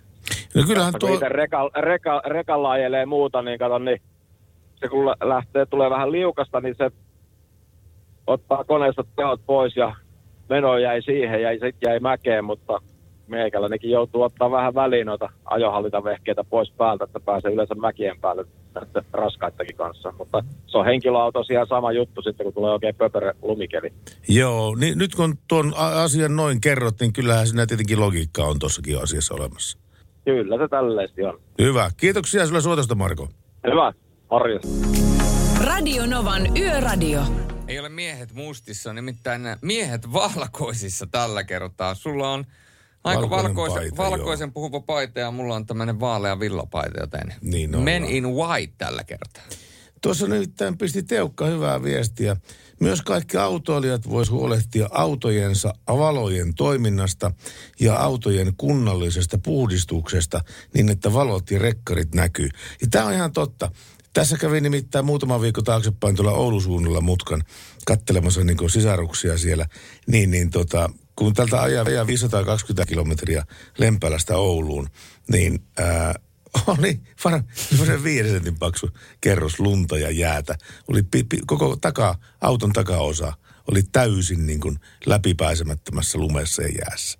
No 0.55 0.63
kyllähän 0.67 0.91
Kun 0.91 0.99
tuo... 0.99 1.13
itse 1.13 1.29
reka, 1.29 1.69
reka, 1.75 2.21
rekalla 2.25 2.71
ajelee 2.71 3.05
muuta, 3.05 3.41
niin 3.41 3.59
kato, 3.59 3.79
niin 3.79 4.01
se 4.75 4.87
kun 4.87 5.05
lä- 5.05 5.15
lähtee, 5.23 5.65
tulee 5.65 5.89
vähän 5.89 6.11
liukasta, 6.11 6.61
niin 6.61 6.75
se 6.75 6.91
ottaa 8.27 8.63
koneesta 8.63 9.03
tehot 9.15 9.41
pois 9.45 9.75
ja 9.75 9.95
meno 10.49 10.77
jäi 10.77 11.01
siihen 11.01 11.41
ja 11.41 11.51
sitten 11.51 11.89
jäi 11.89 11.99
mäkeen, 11.99 12.45
mutta 12.45 12.81
meikäläinenkin 13.27 13.91
joutuu 13.91 14.21
ottaa 14.21 14.51
vähän 14.51 14.75
väliin 14.75 15.07
noita 15.07 15.29
ajohallintavehkeitä 15.45 16.43
pois 16.43 16.71
päältä, 16.71 17.03
että 17.03 17.19
pääsee 17.19 17.51
yleensä 17.51 17.75
mäkien 17.75 18.19
päälle 18.21 18.45
raskaittakin 19.13 19.75
kanssa. 19.75 20.13
Mutta 20.17 20.43
se 20.67 20.77
on 20.77 20.85
henkilöauto 20.85 21.43
ihan 21.51 21.67
sama 21.67 21.91
juttu 21.91 22.21
sitten, 22.21 22.43
kun 22.43 22.53
tulee 22.53 22.71
oikein 22.71 22.95
pöperö 22.95 23.33
lumikeli. 23.41 23.93
Joo, 24.27 24.75
niin 24.75 24.97
nyt 24.97 25.15
kun 25.15 25.37
tuon 25.47 25.73
asian 25.77 26.35
noin 26.35 26.61
kerrot, 26.61 26.99
niin 26.99 27.13
kyllähän 27.13 27.47
siinä 27.47 27.65
tietenkin 27.65 27.99
logiikka 27.99 28.43
on 28.43 28.59
tuossakin 28.59 29.03
asiassa 29.03 29.33
olemassa. 29.33 29.77
Kyllä 30.25 30.57
se 30.57 30.67
tälleesti 30.67 31.23
on. 31.23 31.39
Hyvä. 31.61 31.91
Kiitoksia 31.97 32.47
sulle 32.47 32.61
suotosta, 32.61 32.95
Marko. 32.95 33.29
Hyvä. 33.67 33.93
Morjens. 34.31 34.65
Radio 35.63 36.05
Novan 36.05 36.57
Yöradio. 36.57 37.21
Ei 37.67 37.79
ole 37.79 37.89
miehet 37.89 38.33
mustissa, 38.33 38.93
nimittäin 38.93 39.41
miehet 39.61 40.13
valkoisissa 40.13 41.07
tällä 41.11 41.43
kertaa. 41.43 41.95
Sulla 41.95 42.29
on 42.29 42.45
Aika 43.03 43.29
valkoisen, 43.29 43.91
paita, 43.95 43.97
valkoisen 43.97 44.53
puhuva 44.53 44.79
paita 44.79 45.19
ja 45.19 45.31
mulla 45.31 45.55
on 45.55 45.65
tämmöinen 45.65 45.99
vaalea 45.99 46.39
villapaita, 46.39 46.99
joten 46.99 47.33
Niin 47.41 47.69
ollaan. 47.69 47.83
Men 47.83 48.05
in 48.05 48.27
White 48.27 48.73
tällä 48.77 49.03
kertaa. 49.03 49.43
Tuossa 50.01 50.27
nimittäin 50.27 50.77
pisti 50.77 51.03
Teukka 51.03 51.45
hyvää 51.45 51.83
viestiä. 51.83 52.37
Myös 52.79 53.01
kaikki 53.01 53.37
autoilijat 53.37 54.09
vois 54.09 54.31
huolehtia 54.31 54.89
autojensa 54.91 55.73
avalojen 55.87 56.55
toiminnasta 56.55 57.31
ja 57.79 57.95
autojen 57.95 58.53
kunnallisesta 58.57 59.37
puhdistuksesta 59.37 60.41
niin, 60.73 60.89
että 60.89 61.13
valot 61.13 61.51
ja 61.51 61.59
rekkarit 61.59 62.15
näkyy. 62.15 62.49
Ja 62.81 62.87
tämä 62.91 63.05
on 63.05 63.13
ihan 63.13 63.31
totta. 63.31 63.71
Tässä 64.13 64.37
kävi 64.37 64.61
nimittäin 64.61 65.05
muutama 65.05 65.41
viikko 65.41 65.61
taaksepäin 65.61 66.15
tuolla 66.15 66.31
Oulusuunnalla 66.31 67.01
mutkan 67.01 67.43
kattelemassa 67.85 68.43
niin 68.43 68.69
sisaruksia 68.69 69.37
siellä. 69.37 69.65
Niin, 70.07 70.31
niin 70.31 70.49
tota, 70.49 70.89
kun 71.15 71.33
tältä 71.33 71.61
ajaa 71.61 71.85
ajaa 71.85 72.07
520 72.07 72.89
kilometriä 72.89 73.45
Lempälästä 73.77 74.37
Ouluun, 74.37 74.89
niin 75.31 75.63
ää, 75.77 76.13
oli 76.67 76.99
var, 77.25 77.43
semmoisen 77.53 78.03
viiden 78.03 78.31
sentin 78.31 78.59
paksu 78.59 78.89
kerros 79.21 79.59
lunta 79.59 79.97
ja 79.97 80.11
jäätä. 80.11 80.55
Oli 80.87 81.03
pi, 81.03 81.23
pi, 81.23 81.39
koko 81.45 81.75
taka, 81.75 82.15
auton 82.41 82.73
takaosa 82.73 83.33
oli 83.71 83.83
täysin 83.83 84.45
niin 84.45 84.59
kuin 84.59 84.79
läpipääsemättömässä 85.05 86.17
lumessa 86.17 86.61
ja 86.61 86.69
jäässä. 86.79 87.19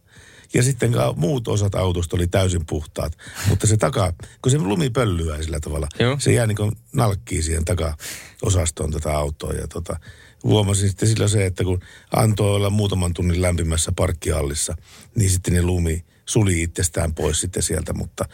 Ja 0.53 0.63
sitten 0.63 0.91
muut 1.15 1.47
osat 1.47 1.75
autosta 1.75 2.15
oli 2.15 2.27
täysin 2.27 2.65
puhtaat. 2.65 3.17
Mutta 3.49 3.67
se 3.67 3.77
taka, 3.77 4.13
kun 4.41 4.51
se 4.51 4.57
lumi 4.57 4.89
pöllyää 4.89 5.41
sillä 5.41 5.59
tavalla, 5.59 5.87
Joo. 5.99 6.19
se 6.19 6.33
jää 6.33 6.47
niin 6.47 6.55
kuin 6.55 6.71
nalkkii 6.93 7.43
siihen 7.43 7.65
takaosastoon 7.65 8.91
tätä 8.91 9.17
autoa. 9.17 9.53
Ja 9.53 9.67
tota, 9.67 9.99
huomasin 10.43 10.89
sitten 10.89 11.09
sillä 11.09 11.27
se, 11.27 11.45
että 11.45 11.63
kun 11.63 11.79
antoi 12.15 12.55
olla 12.55 12.69
muutaman 12.69 13.13
tunnin 13.13 13.41
lämpimässä 13.41 13.91
parkkihallissa, 13.95 14.75
niin 15.15 15.29
sitten 15.29 15.53
ne 15.53 15.61
lumi 15.61 16.05
suli 16.25 16.61
itsestään 16.61 17.15
pois 17.15 17.41
sitten 17.41 17.63
sieltä. 17.63 17.93
Mutta, 17.93 18.25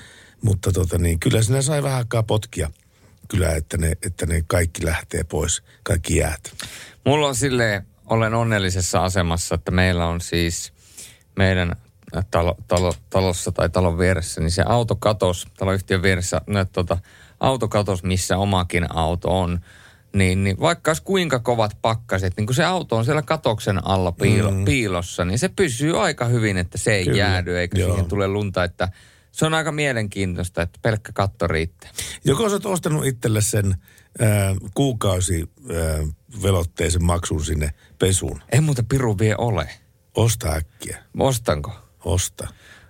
mutta 0.41 0.71
tota 0.71 0.97
niin, 0.97 1.19
kyllä 1.19 1.41
sinä 1.41 1.61
sai 1.61 1.83
vähän 1.83 1.97
aikaa 1.97 2.23
potkia. 2.23 2.71
Kyllä, 3.27 3.55
että 3.55 3.77
ne, 3.77 3.91
että 4.05 4.25
ne 4.25 4.43
kaikki 4.47 4.85
lähtee 4.85 5.23
pois, 5.23 5.63
kaikki 5.83 6.15
jäät. 6.15 6.53
Mulla 7.05 7.27
on 7.27 7.35
silleen, 7.35 7.87
olen 8.05 8.33
onnellisessa 8.33 9.03
asemassa, 9.03 9.55
että 9.55 9.71
meillä 9.71 10.05
on 10.05 10.21
siis 10.21 10.73
meidän 11.35 11.75
talo, 12.31 12.55
talo, 12.67 12.93
talossa 13.09 13.51
tai 13.51 13.69
talon 13.69 13.97
vieressä, 13.97 14.41
niin 14.41 14.51
se 14.51 14.63
autokatos, 14.65 15.47
taloyhtiön 15.57 16.01
vieressä, 16.01 16.41
no, 16.47 16.65
tota, 16.65 16.97
autokatos, 17.39 18.03
missä 18.03 18.37
omakin 18.37 18.95
auto 18.95 19.39
on, 19.39 19.59
niin, 20.13 20.43
niin 20.43 20.59
vaikka 20.59 20.89
olisi 20.91 21.03
kuinka 21.03 21.39
kovat 21.39 21.77
pakkaset, 21.81 22.33
niin 22.37 22.47
kun 22.47 22.55
se 22.55 22.63
auto 22.63 22.95
on 22.95 23.05
siellä 23.05 23.21
katoksen 23.21 23.87
alla 23.87 24.11
piilo, 24.11 24.51
mm. 24.51 24.65
piilossa, 24.65 25.25
niin 25.25 25.39
se 25.39 25.49
pysyy 25.49 26.03
aika 26.03 26.25
hyvin, 26.25 26.57
että 26.57 26.77
se 26.77 26.93
ei 26.93 27.05
Kyllä, 27.05 27.17
jäädy 27.17 27.57
eikä 27.59 27.79
joo. 27.79 27.89
siihen 27.89 28.05
tule 28.05 28.27
lunta, 28.27 28.63
että 28.63 28.89
se 29.31 29.45
on 29.45 29.53
aika 29.53 29.71
mielenkiintoista, 29.71 30.61
että 30.61 30.79
pelkkä 30.81 31.11
katto 31.13 31.47
riittää. 31.47 31.89
Joko 32.25 32.43
oot 32.43 32.65
ostanut 32.65 33.05
itselle 33.05 33.41
sen 33.41 33.75
ää, 34.19 34.55
kuukausi 34.73 35.49
ää, 35.75 36.07
velotteisen 36.43 37.03
maksun 37.03 37.45
sinne 37.45 37.73
pesuun? 37.99 38.41
Ei 38.51 38.61
muuta 38.61 38.83
piru 38.89 39.17
vie 39.19 39.35
ole. 39.37 39.69
Osta 40.15 40.53
äkkiä. 40.53 41.03
Ostanko? 41.19 41.71
Osta. 42.05 42.47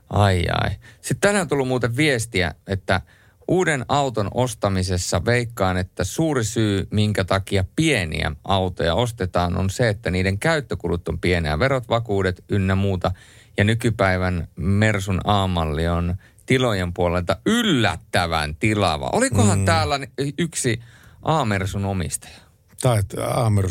Ai 0.09 0.45
ai. 0.61 0.69
Sitten 1.01 1.19
tänään 1.21 1.41
on 1.41 1.47
tullut 1.47 1.67
muuten 1.67 1.95
viestiä, 1.95 2.55
että 2.67 3.01
uuden 3.49 3.85
auton 3.87 4.29
ostamisessa 4.33 5.25
veikkaan, 5.25 5.77
että 5.77 6.03
suuri 6.03 6.43
syy, 6.43 6.87
minkä 6.91 7.23
takia 7.23 7.63
pieniä 7.75 8.31
autoja 8.43 8.95
ostetaan, 8.95 9.57
on 9.57 9.69
se, 9.69 9.89
että 9.89 10.11
niiden 10.11 10.39
käyttökulut 10.39 11.07
on 11.07 11.19
pieniä. 11.19 11.59
Verot, 11.59 11.89
vakuudet 11.89 12.43
ynnä 12.49 12.75
muuta. 12.75 13.11
Ja 13.57 13.63
nykypäivän 13.63 14.47
Mersun 14.55 15.21
A-malli 15.23 15.87
on 15.87 16.15
tilojen 16.45 16.93
puolelta 16.93 17.37
yllättävän 17.45 18.55
tilava. 18.55 19.09
Olikohan 19.13 19.59
mm. 19.59 19.65
täällä 19.65 19.99
yksi 20.37 20.79
A-Mersun 21.21 21.85
omistaja? 21.85 22.37
Tai 22.81 22.99
että 22.99 23.27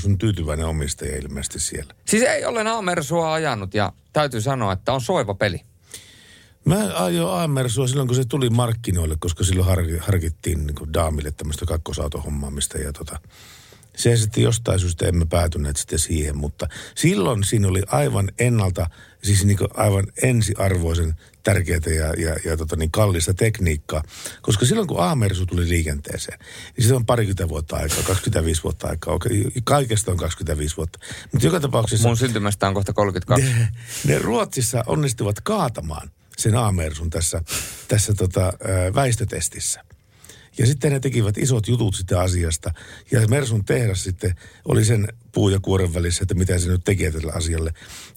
on 0.07 0.19
tyytyväinen 0.19 0.67
omistaja 0.67 1.17
ilmeisesti 1.17 1.61
siellä. 1.61 1.95
Siis 2.05 2.23
ei 2.23 2.45
olen 2.45 2.67
A-Mersua 2.67 3.33
ajanut 3.33 3.75
ja 3.75 3.93
täytyy 4.13 4.41
sanoa, 4.41 4.73
että 4.73 4.93
on 4.93 5.01
soiva 5.01 5.35
peli. 5.35 5.61
Mä 6.65 7.05
ajoin 7.05 7.35
Aamersua 7.35 7.87
silloin, 7.87 8.09
kun 8.09 8.17
se 8.17 8.25
tuli 8.25 8.51
markkinoille, 8.51 9.17
koska 9.19 9.45
silloin 9.45 9.67
har- 9.69 9.99
harkittiin 10.01 10.67
niin 10.67 10.75
kuin 10.75 10.93
daamille 10.93 11.31
tämmöistä 11.31 11.67
kakkosautohommaamista. 11.67 12.79
Ja 12.79 12.93
tota, 12.93 13.19
se 13.97 14.17
sitten 14.17 14.43
jostain 14.43 14.81
syystä 14.81 15.07
emme 15.07 15.27
päätyneet 15.27 15.77
sitten 15.77 15.99
siihen, 15.99 16.37
mutta 16.37 16.69
silloin 16.95 17.45
siinä 17.45 17.69
oli 17.69 17.83
aivan 17.87 18.31
ennalta, 18.39 18.91
siis 19.23 19.45
niin 19.45 19.59
kuin 19.59 19.69
aivan 19.75 20.07
ensiarvoisen 20.23 21.15
tärkeää 21.43 21.81
ja, 21.87 22.29
ja, 22.29 22.37
ja 22.45 22.57
tota 22.57 22.77
niin 22.77 22.91
kallista 22.91 23.35
tekniikkaa. 23.35 24.03
Koska 24.43 24.67
silloin 24.67 24.89
kun 24.89 25.01
Aamersu 25.01 25.47
tuli 25.47 25.69
liikenteeseen, 25.69 26.39
niin 26.77 26.89
se 26.89 26.95
on 26.95 27.07
parikymmentä 27.07 27.49
vuotta 27.49 27.77
aikaa, 27.77 28.03
25 28.03 28.63
vuotta 28.63 28.89
aikaa. 28.89 29.15
Okei, 29.15 29.45
Kaikesta 29.65 30.11
on 30.11 30.17
25 30.17 30.77
vuotta. 30.77 30.99
Mutta 31.33 31.47
joka 31.47 31.61
tapauksessa... 31.61 32.09
Mun 32.09 32.17
syntymästä 32.17 32.69
on 32.69 32.75
kohta 32.75 32.93
32. 32.93 33.47
Ne, 33.47 33.69
ne 34.05 34.19
Ruotsissa 34.19 34.85
onnistuvat 34.87 35.41
kaatamaan 35.41 36.11
sen 36.39 36.57
Aamersun 36.57 37.11
tässä, 37.11 37.43
tässä 37.89 38.15
tota, 38.15 38.53
väistötestissä. 38.95 39.88
Ja 40.59 40.67
sitten 40.67 40.93
ne 40.93 41.01
tekivät 41.01 41.39
isot 41.39 41.69
jutut 41.69 41.95
sitä 41.95 42.21
asiasta. 42.21 42.73
Ja 43.11 43.29
Mersun 43.29 43.65
tehdas 43.65 44.05
sitten 44.05 44.35
oli 44.65 44.85
sen 44.85 45.09
puu 45.33 45.49
ja 45.49 45.61
kuoren 45.63 45.95
välissä, 45.95 46.23
että 46.23 46.35
mitä 46.35 46.59
se 46.59 46.69
nyt 46.69 46.85
tekee 46.85 47.13
tälle 47.13 47.33
asialle. 47.33 47.73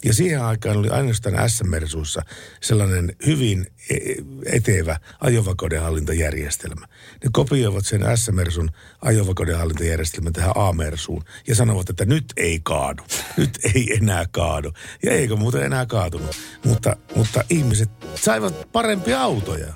Ja 0.05 0.13
siihen 0.13 0.41
aikaan 0.41 0.77
oli 0.77 0.89
ainoastaan 0.89 1.49
S-Mersuissa 1.49 2.21
sellainen 2.61 3.15
hyvin 3.25 3.67
e- 3.89 4.15
etevä 4.45 4.99
ajovakaudenhallintajärjestelmä. 5.19 6.87
Ne 7.23 7.29
kopioivat 7.31 7.85
sen 7.85 8.01
S-Mersun 8.15 8.69
ajovakaudenhallintajärjestelmän 9.01 10.33
tähän 10.33 10.51
A-Mersuun 10.55 11.23
ja 11.47 11.55
sanovat, 11.55 11.89
että 11.89 12.05
nyt 12.05 12.33
ei 12.37 12.59
kaadu. 12.63 13.03
Nyt 13.37 13.59
ei 13.75 13.93
enää 13.93 14.25
kaadu. 14.31 14.73
Ja 15.03 15.11
eikö 15.11 15.35
muuten 15.35 15.63
enää 15.63 15.85
kaatunut. 15.85 16.35
Mutta, 16.65 16.95
mutta 17.15 17.43
ihmiset 17.49 17.89
saivat 18.15 18.71
parempia 18.71 19.21
autoja. 19.21 19.73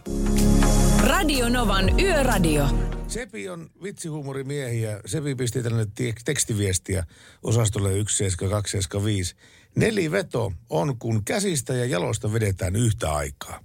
Radio 1.06 1.50
Novan 1.50 2.00
Yöradio. 2.00 2.68
Sepi 3.08 3.50
on 3.50 3.70
vitsihuumorimiehiä. 3.84 5.00
Sepi 5.06 5.36
pisti 5.36 5.64
tänne 5.64 5.88
te- 5.96 6.14
tekstiviestiä 6.26 7.06
osastolle 7.44 7.90
17275. 7.90 9.36
Neliveto 9.76 10.54
on, 10.70 11.00
kun 11.00 11.26
käsistä 11.26 11.74
ja 11.74 11.86
jalosta 11.86 12.34
vedetään 12.34 12.76
yhtä 12.76 13.14
aikaa. 13.14 13.64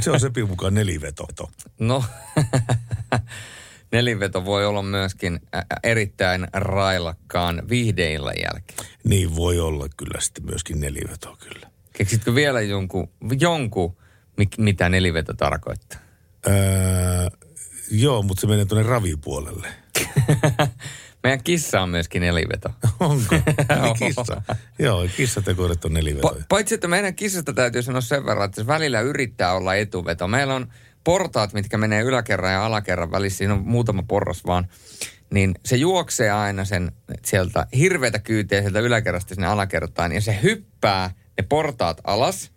Se 0.00 0.10
on 0.10 0.20
Sepin 0.20 0.48
mukaan 0.48 0.74
neliveto. 0.74 1.28
No, 1.78 2.04
neliveto 3.92 4.44
voi 4.44 4.66
olla 4.66 4.82
myöskin 4.82 5.40
erittäin 5.82 6.46
railakkaan 6.52 7.62
viihdeillä 7.68 8.32
jälkeen. 8.32 8.88
Niin 9.04 9.36
voi 9.36 9.60
olla 9.60 9.86
kyllä 9.96 10.20
sitten 10.20 10.44
myöskin 10.44 10.80
neliveto 10.80 11.36
kyllä. 11.40 11.70
Keksitkö 11.92 12.34
vielä 12.34 12.60
jonkun, 12.60 13.08
jonkun 13.40 13.96
mitä 14.58 14.88
neliveto 14.88 15.34
tarkoittaa? 15.34 16.05
Öö, 16.48 17.28
joo, 17.90 18.22
mutta 18.22 18.40
se 18.40 18.46
menee 18.46 18.64
tuonne 18.64 18.88
ravipuolelle. 18.88 19.68
Meidän 21.22 21.42
kissa 21.44 21.80
on 21.80 21.88
myöskin 21.88 22.22
neliveto. 22.22 22.68
Onko? 23.00 23.34
Eli 23.78 23.94
kissa. 23.98 24.42
Joo, 24.78 25.08
kissatekoidet 25.16 25.84
on 25.84 25.92
neliveto. 25.92 26.28
Pa- 26.28 26.42
paitsi, 26.48 26.74
että 26.74 26.88
meidän 26.88 27.14
kissasta 27.14 27.52
täytyy 27.52 27.82
sanoa 27.82 28.00
sen 28.00 28.26
verran, 28.26 28.44
että 28.44 28.60
se 28.62 28.66
välillä 28.66 29.00
yrittää 29.00 29.52
olla 29.52 29.74
etuveto. 29.74 30.28
Meillä 30.28 30.54
on 30.54 30.72
portaat, 31.04 31.52
mitkä 31.52 31.78
menee 31.78 32.02
yläkerran 32.02 32.52
ja 32.52 32.66
alakerran 32.66 33.10
välissä. 33.10 33.38
Siinä 33.38 33.54
on 33.54 33.62
muutama 33.66 34.02
porras 34.08 34.44
vaan. 34.46 34.68
Niin 35.30 35.54
se 35.64 35.76
juoksee 35.76 36.30
aina 36.30 36.64
sen 36.64 36.92
sieltä 37.24 37.66
hirveätä 37.78 38.18
kyytiä 38.18 38.60
sieltä 38.60 38.80
yläkerrasta 38.80 39.34
sinne 39.34 39.46
alakertaan. 39.46 40.12
Ja 40.12 40.20
se 40.20 40.38
hyppää 40.42 41.10
ne 41.38 41.46
portaat 41.48 42.00
alas. 42.04 42.52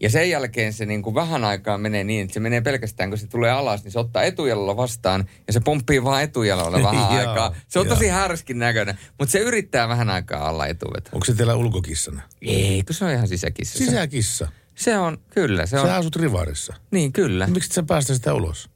Ja 0.00 0.10
sen 0.10 0.30
jälkeen 0.30 0.72
se 0.72 0.86
niin 0.86 1.02
kuin 1.02 1.14
vähän 1.14 1.44
aikaa 1.44 1.78
menee 1.78 2.04
niin, 2.04 2.22
että 2.22 2.34
se 2.34 2.40
menee 2.40 2.60
pelkästään, 2.60 3.10
kun 3.10 3.18
se 3.18 3.26
tulee 3.26 3.50
alas, 3.50 3.84
niin 3.84 3.92
se 3.92 3.98
ottaa 3.98 4.22
etujalalla 4.22 4.76
vastaan 4.76 5.28
ja 5.46 5.52
se 5.52 5.60
pomppii 5.60 6.04
vaan 6.04 6.22
etujalalla 6.22 6.82
vähän 6.82 7.08
aikaa. 7.18 7.54
Se 7.68 7.78
on 7.78 7.86
joo. 7.86 7.94
tosi 7.94 8.08
härskin 8.08 8.58
näköinen, 8.58 8.98
mutta 9.18 9.32
se 9.32 9.38
yrittää 9.38 9.88
vähän 9.88 10.10
aikaa 10.10 10.48
alla 10.48 10.66
etuveto. 10.66 11.10
Onko 11.12 11.24
se 11.24 11.34
teillä 11.34 11.54
ulkokissana? 11.54 12.22
Ei, 12.42 12.82
kun 12.86 12.94
se 12.94 13.04
on 13.04 13.10
ihan 13.10 13.28
sisäkissa. 13.28 13.78
Sisäkissa. 13.78 14.48
Se 14.74 14.98
on, 14.98 15.18
kyllä. 15.30 15.66
Se 15.66 15.80
on, 15.80 15.86
Sä 15.86 15.96
asut 15.96 16.16
rivarissa. 16.16 16.74
Niin, 16.90 17.12
kyllä. 17.12 17.46
Miksi 17.46 17.74
sä 17.74 17.82
päästä 17.82 18.14
sitä 18.14 18.34
ulos? 18.34 18.70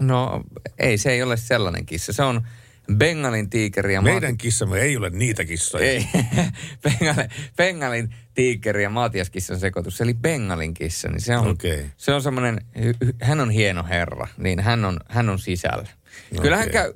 No, 0.00 0.42
ei, 0.78 0.98
se 0.98 1.10
ei 1.10 1.22
ole 1.22 1.36
sellainen 1.36 1.86
kissa. 1.86 2.12
Se 2.12 2.22
on 2.22 2.42
Bengalin 2.96 3.50
tiikeri 3.50 3.94
ja 3.94 4.02
Meidän 4.02 4.38
kissamme 4.38 4.80
ei 4.80 4.96
ole 4.96 5.10
niitä 5.10 5.44
kissoja. 5.44 5.90
Ei, 5.90 6.06
Bengalin, 6.84 7.30
Bengalin 7.56 8.14
tiikeri 8.34 8.82
ja 8.82 8.90
maatiaskissan 8.90 9.60
sekoitus, 9.60 10.00
eli 10.00 10.14
Bengalin 10.14 10.74
kissa, 10.74 11.08
niin 11.08 11.20
se 11.20 11.36
on, 11.36 11.48
Okei. 11.48 11.86
se 11.96 12.12
on 12.12 12.22
semmoinen, 12.22 12.60
hän 13.22 13.40
on 13.40 13.50
hieno 13.50 13.84
herra, 13.84 14.26
niin 14.36 14.60
hän 14.60 14.84
on, 14.84 15.00
hän 15.08 15.28
on 15.28 15.38
sisällä. 15.38 15.88
Okay. 16.32 16.42
Kyllä 16.42 16.56
hän 16.56 16.70
käy, 16.70 16.92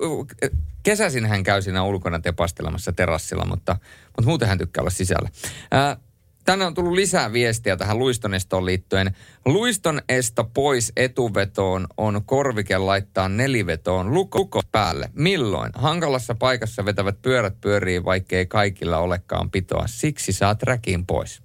kesäisin 0.83 1.25
hän 1.25 1.43
käy 1.43 1.61
siinä 1.61 1.83
ulkona 1.83 2.19
tepastelemassa 2.19 2.93
terassilla, 2.93 3.45
mutta, 3.45 3.77
mutta 4.05 4.25
muuten 4.25 4.47
hän 4.47 4.57
tykkää 4.57 4.81
olla 4.81 4.89
sisällä. 4.89 5.29
Ää, 5.71 5.97
tänne 6.45 6.65
on 6.65 6.73
tullut 6.73 6.93
lisää 6.93 7.33
viestiä 7.33 7.77
tähän 7.77 7.99
luistonestoon 7.99 8.65
liittyen. 8.65 9.15
Luistonesto 9.45 10.43
pois 10.43 10.91
etuvetoon 10.95 11.87
on 11.97 12.21
korvike 12.25 12.77
laittaa 12.77 13.29
nelivetoon 13.29 14.13
luko 14.13 14.61
päälle. 14.71 15.09
Milloin? 15.13 15.71
Hankalassa 15.75 16.35
paikassa 16.35 16.85
vetävät 16.85 17.21
pyörät 17.21 17.61
pyörii, 17.61 18.03
vaikkei 18.03 18.45
kaikilla 18.45 18.97
olekaan 18.97 19.51
pitoa. 19.51 19.87
Siksi 19.87 20.31
saat 20.31 20.63
räkin 20.63 21.05
pois. 21.05 21.41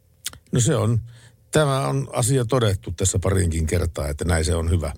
No 0.53 0.61
se 0.61 0.77
on, 0.77 1.01
tämä 1.51 1.87
on 1.87 2.09
asia 2.13 2.45
todettu 2.45 2.93
tässä 2.97 3.19
parinkin 3.19 3.67
kertaa, 3.67 4.09
että 4.09 4.25
näin 4.25 4.45
se 4.45 4.55
on 4.55 4.71
hyvä 4.71 4.93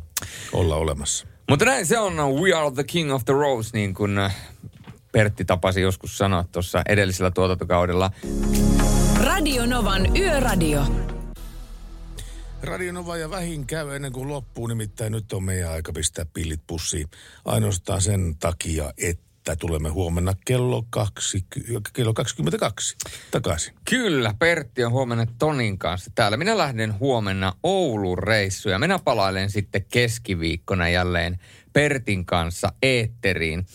olla 0.53 0.77
olemassa. 0.77 1.27
Mutta 1.49 1.65
näin 1.65 1.87
se 1.87 1.99
on 1.99 2.15
We 2.15 2.53
are 2.53 2.71
the 2.71 2.85
king 2.85 3.13
of 3.13 3.25
the 3.25 3.33
rose, 3.33 3.71
niin 3.73 3.95
kuin 3.95 4.19
äh, 4.19 4.37
Pertti 5.13 5.45
tapasi 5.45 5.81
joskus 5.81 6.19
sanoa 6.19 6.45
tuossa 6.53 6.83
edellisellä 6.89 7.31
tuotantokaudella. 7.31 8.11
Radio 9.23 9.67
Novan 9.67 10.17
Yöradio. 10.17 10.87
Radio 12.63 12.93
Nova 12.93 13.17
ja 13.17 13.31
vähin 13.31 13.67
käy 13.67 13.97
ennen 13.97 14.13
kuin 14.13 14.29
loppuu, 14.29 14.67
nimittäin 14.67 15.13
nyt 15.13 15.33
on 15.33 15.45
meidän 15.45 15.71
aika 15.71 15.93
pistää 15.93 16.27
pillit 16.35 16.61
pussiin. 16.67 17.07
Ainoastaan 17.45 18.03
sen 18.03 18.37
takia, 18.41 18.93
että 18.99 19.57
tulemme 19.57 19.89
huomenna 19.89 20.35
kello, 20.45 20.85
kaksi, 20.91 21.45
kello 21.93 22.15
22 22.15 22.97
takaisin. 23.31 23.75
Kyllä, 23.91 24.35
Pertti 24.39 24.85
on 24.85 24.93
huomenna 24.93 25.27
Tonin 25.39 25.79
kanssa 25.79 26.11
täällä. 26.15 26.37
Minä 26.37 26.59
lähden 26.59 27.01
huomenna 27.01 27.53
Oulun 27.63 28.19
reissuun 28.19 28.73
ja 28.73 28.79
minä 28.79 28.99
palailen 28.99 29.51
sitten 29.51 29.85
keskiviikkona 29.93 30.89
jälleen 30.89 31.39
Pertin 31.73 32.27
kanssa 32.27 32.73
eetteriin. 32.83 33.67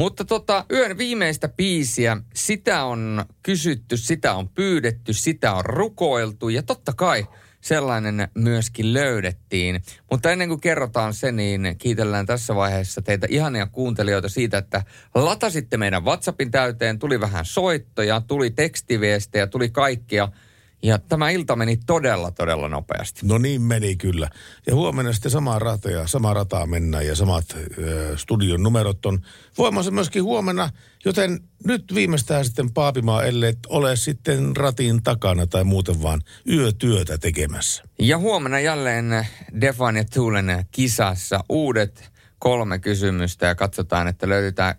Mutta 0.00 0.24
tota, 0.24 0.64
yön 0.72 0.98
viimeistä 0.98 1.48
biisiä, 1.48 2.16
sitä 2.34 2.84
on 2.84 3.24
kysytty, 3.42 3.96
sitä 3.96 4.34
on 4.34 4.48
pyydetty, 4.48 5.12
sitä 5.12 5.52
on 5.52 5.64
rukoiltu 5.64 6.48
ja 6.48 6.62
totta 6.62 6.92
kai 6.92 7.26
sellainen 7.60 8.28
myöskin 8.34 8.94
löydettiin. 8.94 9.82
Mutta 10.10 10.30
ennen 10.30 10.48
kuin 10.48 10.60
kerrotaan 10.60 11.14
se, 11.14 11.32
niin 11.32 11.74
kiitellään 11.78 12.26
tässä 12.26 12.54
vaiheessa 12.54 13.02
teitä 13.02 13.26
ihania 13.30 13.66
kuuntelijoita 13.66 14.28
siitä, 14.28 14.58
että 14.58 14.82
latasitte 15.14 15.76
meidän 15.76 16.04
WhatsAppin 16.04 16.50
täyteen, 16.50 16.98
tuli 16.98 17.20
vähän 17.20 17.44
soittoja, 17.44 18.22
tuli 18.26 18.50
tekstiviestejä, 18.50 19.46
tuli 19.46 19.70
kaikkia– 19.70 20.28
ja 20.82 20.98
tämä 20.98 21.30
ilta 21.30 21.56
meni 21.56 21.76
todella, 21.76 22.30
todella 22.30 22.68
nopeasti. 22.68 23.20
No 23.24 23.38
niin 23.38 23.62
meni 23.62 23.96
kyllä. 23.96 24.30
Ja 24.66 24.74
huomenna 24.74 25.12
sitten 25.12 25.30
samaa 25.30 25.58
rataa, 25.58 26.06
samaa 26.06 26.34
rataa 26.34 26.66
mennään 26.66 27.06
ja 27.06 27.16
samat 27.16 27.44
ö, 27.78 28.18
studion 28.18 28.62
numerot 28.62 29.06
on 29.06 29.20
voimassa 29.58 29.90
myöskin 29.90 30.22
huomenna. 30.22 30.70
Joten 31.04 31.40
nyt 31.66 31.84
viimeistään 31.94 32.44
sitten 32.44 32.72
paapimaa, 32.72 33.24
ellei 33.24 33.52
ole 33.68 33.96
sitten 33.96 34.56
ratin 34.56 35.02
takana 35.02 35.46
tai 35.46 35.64
muuten 35.64 36.02
vaan 36.02 36.20
yötyötä 36.48 37.18
tekemässä. 37.18 37.84
Ja 37.98 38.18
huomenna 38.18 38.60
jälleen 38.60 39.26
Defan 39.60 39.96
ja 39.96 40.04
Tuulen 40.14 40.64
kisassa 40.70 41.44
uudet 41.48 42.10
kolme 42.38 42.78
kysymystä 42.78 43.46
ja 43.46 43.54
katsotaan, 43.54 44.08
että 44.08 44.26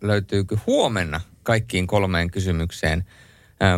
löytyykö 0.02 0.57
huomenna 0.68 1.22
kaikkiin 1.44 1.88
kolmeen 1.88 2.32
kysymykseen– 2.32 3.03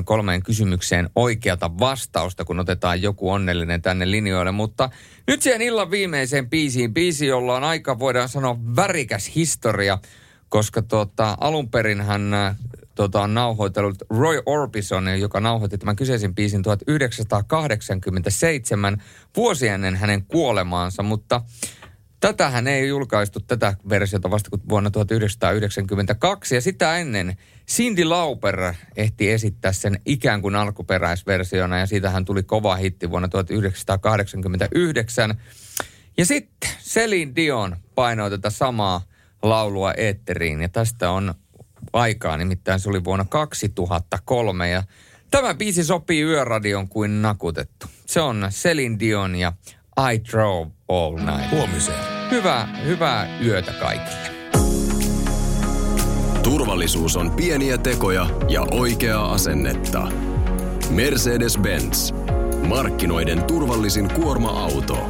kolmeen 0.05 0.43
kysymykseen 0.43 1.09
oikeata 1.15 1.71
vastausta, 1.79 2.45
kun 2.45 2.59
otetaan 2.59 3.01
joku 3.01 3.31
onnellinen 3.31 3.81
tänne 3.81 4.11
linjoille. 4.11 4.51
Mutta 4.51 4.89
nyt 5.27 5.41
siihen 5.41 5.61
illan 5.61 5.91
viimeiseen 5.91 6.49
biisiin. 6.49 6.93
Biisi, 6.93 7.27
jolla 7.27 7.55
on 7.55 7.63
aika, 7.63 7.99
voidaan 7.99 8.29
sanoa, 8.29 8.57
värikäs 8.75 9.31
historia, 9.35 9.99
koska 10.49 10.81
tuota, 10.81 11.37
alun 11.39 11.69
perin 11.69 12.01
hän 12.01 12.31
tuota, 12.95 13.21
on 13.21 13.33
nauhoitellut 13.33 13.97
Roy 14.09 14.41
Orbison, 14.45 15.19
joka 15.19 15.39
nauhoitti 15.39 15.77
tämän 15.77 15.95
kyseisen 15.95 16.35
biisin 16.35 16.63
1987 16.63 19.03
vuosi 19.37 19.67
ennen 19.67 19.95
hänen 19.95 20.25
kuolemaansa, 20.25 21.03
mutta 21.03 21.41
Tätähän 22.23 22.67
ei 22.67 22.87
julkaistu 22.87 23.39
tätä 23.39 23.73
versiota 23.89 24.31
vasta 24.31 24.49
kuin 24.49 24.61
vuonna 24.69 24.91
1992 24.91 26.55
ja 26.55 26.61
sitä 26.61 26.97
ennen 26.97 27.37
Cindy 27.67 28.03
Lauper 28.03 28.73
ehti 28.95 29.31
esittää 29.31 29.71
sen 29.71 29.99
ikään 30.05 30.41
kuin 30.41 30.55
alkuperäisversiona 30.55 31.79
ja 31.79 31.85
siitähän 31.85 32.25
tuli 32.25 32.43
kova 32.43 32.75
hitti 32.75 33.09
vuonna 33.09 33.27
1989. 33.27 35.35
Ja 36.17 36.25
sitten 36.25 36.69
Celine 36.83 37.31
Dion 37.35 37.77
painoi 37.95 38.29
tätä 38.29 38.49
samaa 38.49 39.01
laulua 39.41 39.93
eetteriin 39.93 40.61
ja 40.61 40.69
tästä 40.69 41.11
on 41.11 41.33
aikaa, 41.93 42.37
nimittäin 42.37 42.79
se 42.79 42.89
oli 42.89 43.03
vuonna 43.03 43.25
2003 43.29 44.69
ja 44.69 44.83
tämä 45.31 45.53
biisi 45.53 45.83
sopii 45.83 46.21
yöradion 46.21 46.87
kuin 46.87 47.21
nakutettu. 47.21 47.87
Se 48.05 48.21
on 48.21 48.47
Celine 48.49 48.99
Dion 48.99 49.35
ja 49.35 49.53
I 50.13 50.21
Drove 50.31 50.71
All 50.87 51.17
Night. 51.17 51.51
Huomiseen. 51.51 52.12
Hyvää, 52.33 52.67
hyvää 52.85 53.27
yötä 53.45 53.73
kaikille. 53.73 54.29
Turvallisuus 56.43 57.15
on 57.17 57.31
pieniä 57.31 57.77
tekoja 57.77 58.29
ja 58.49 58.61
oikeaa 58.71 59.33
asennetta. 59.33 60.07
Mercedes-Benz. 60.89 62.13
Markkinoiden 62.67 63.43
turvallisin 63.43 64.09
kuorma-auto. 64.13 65.09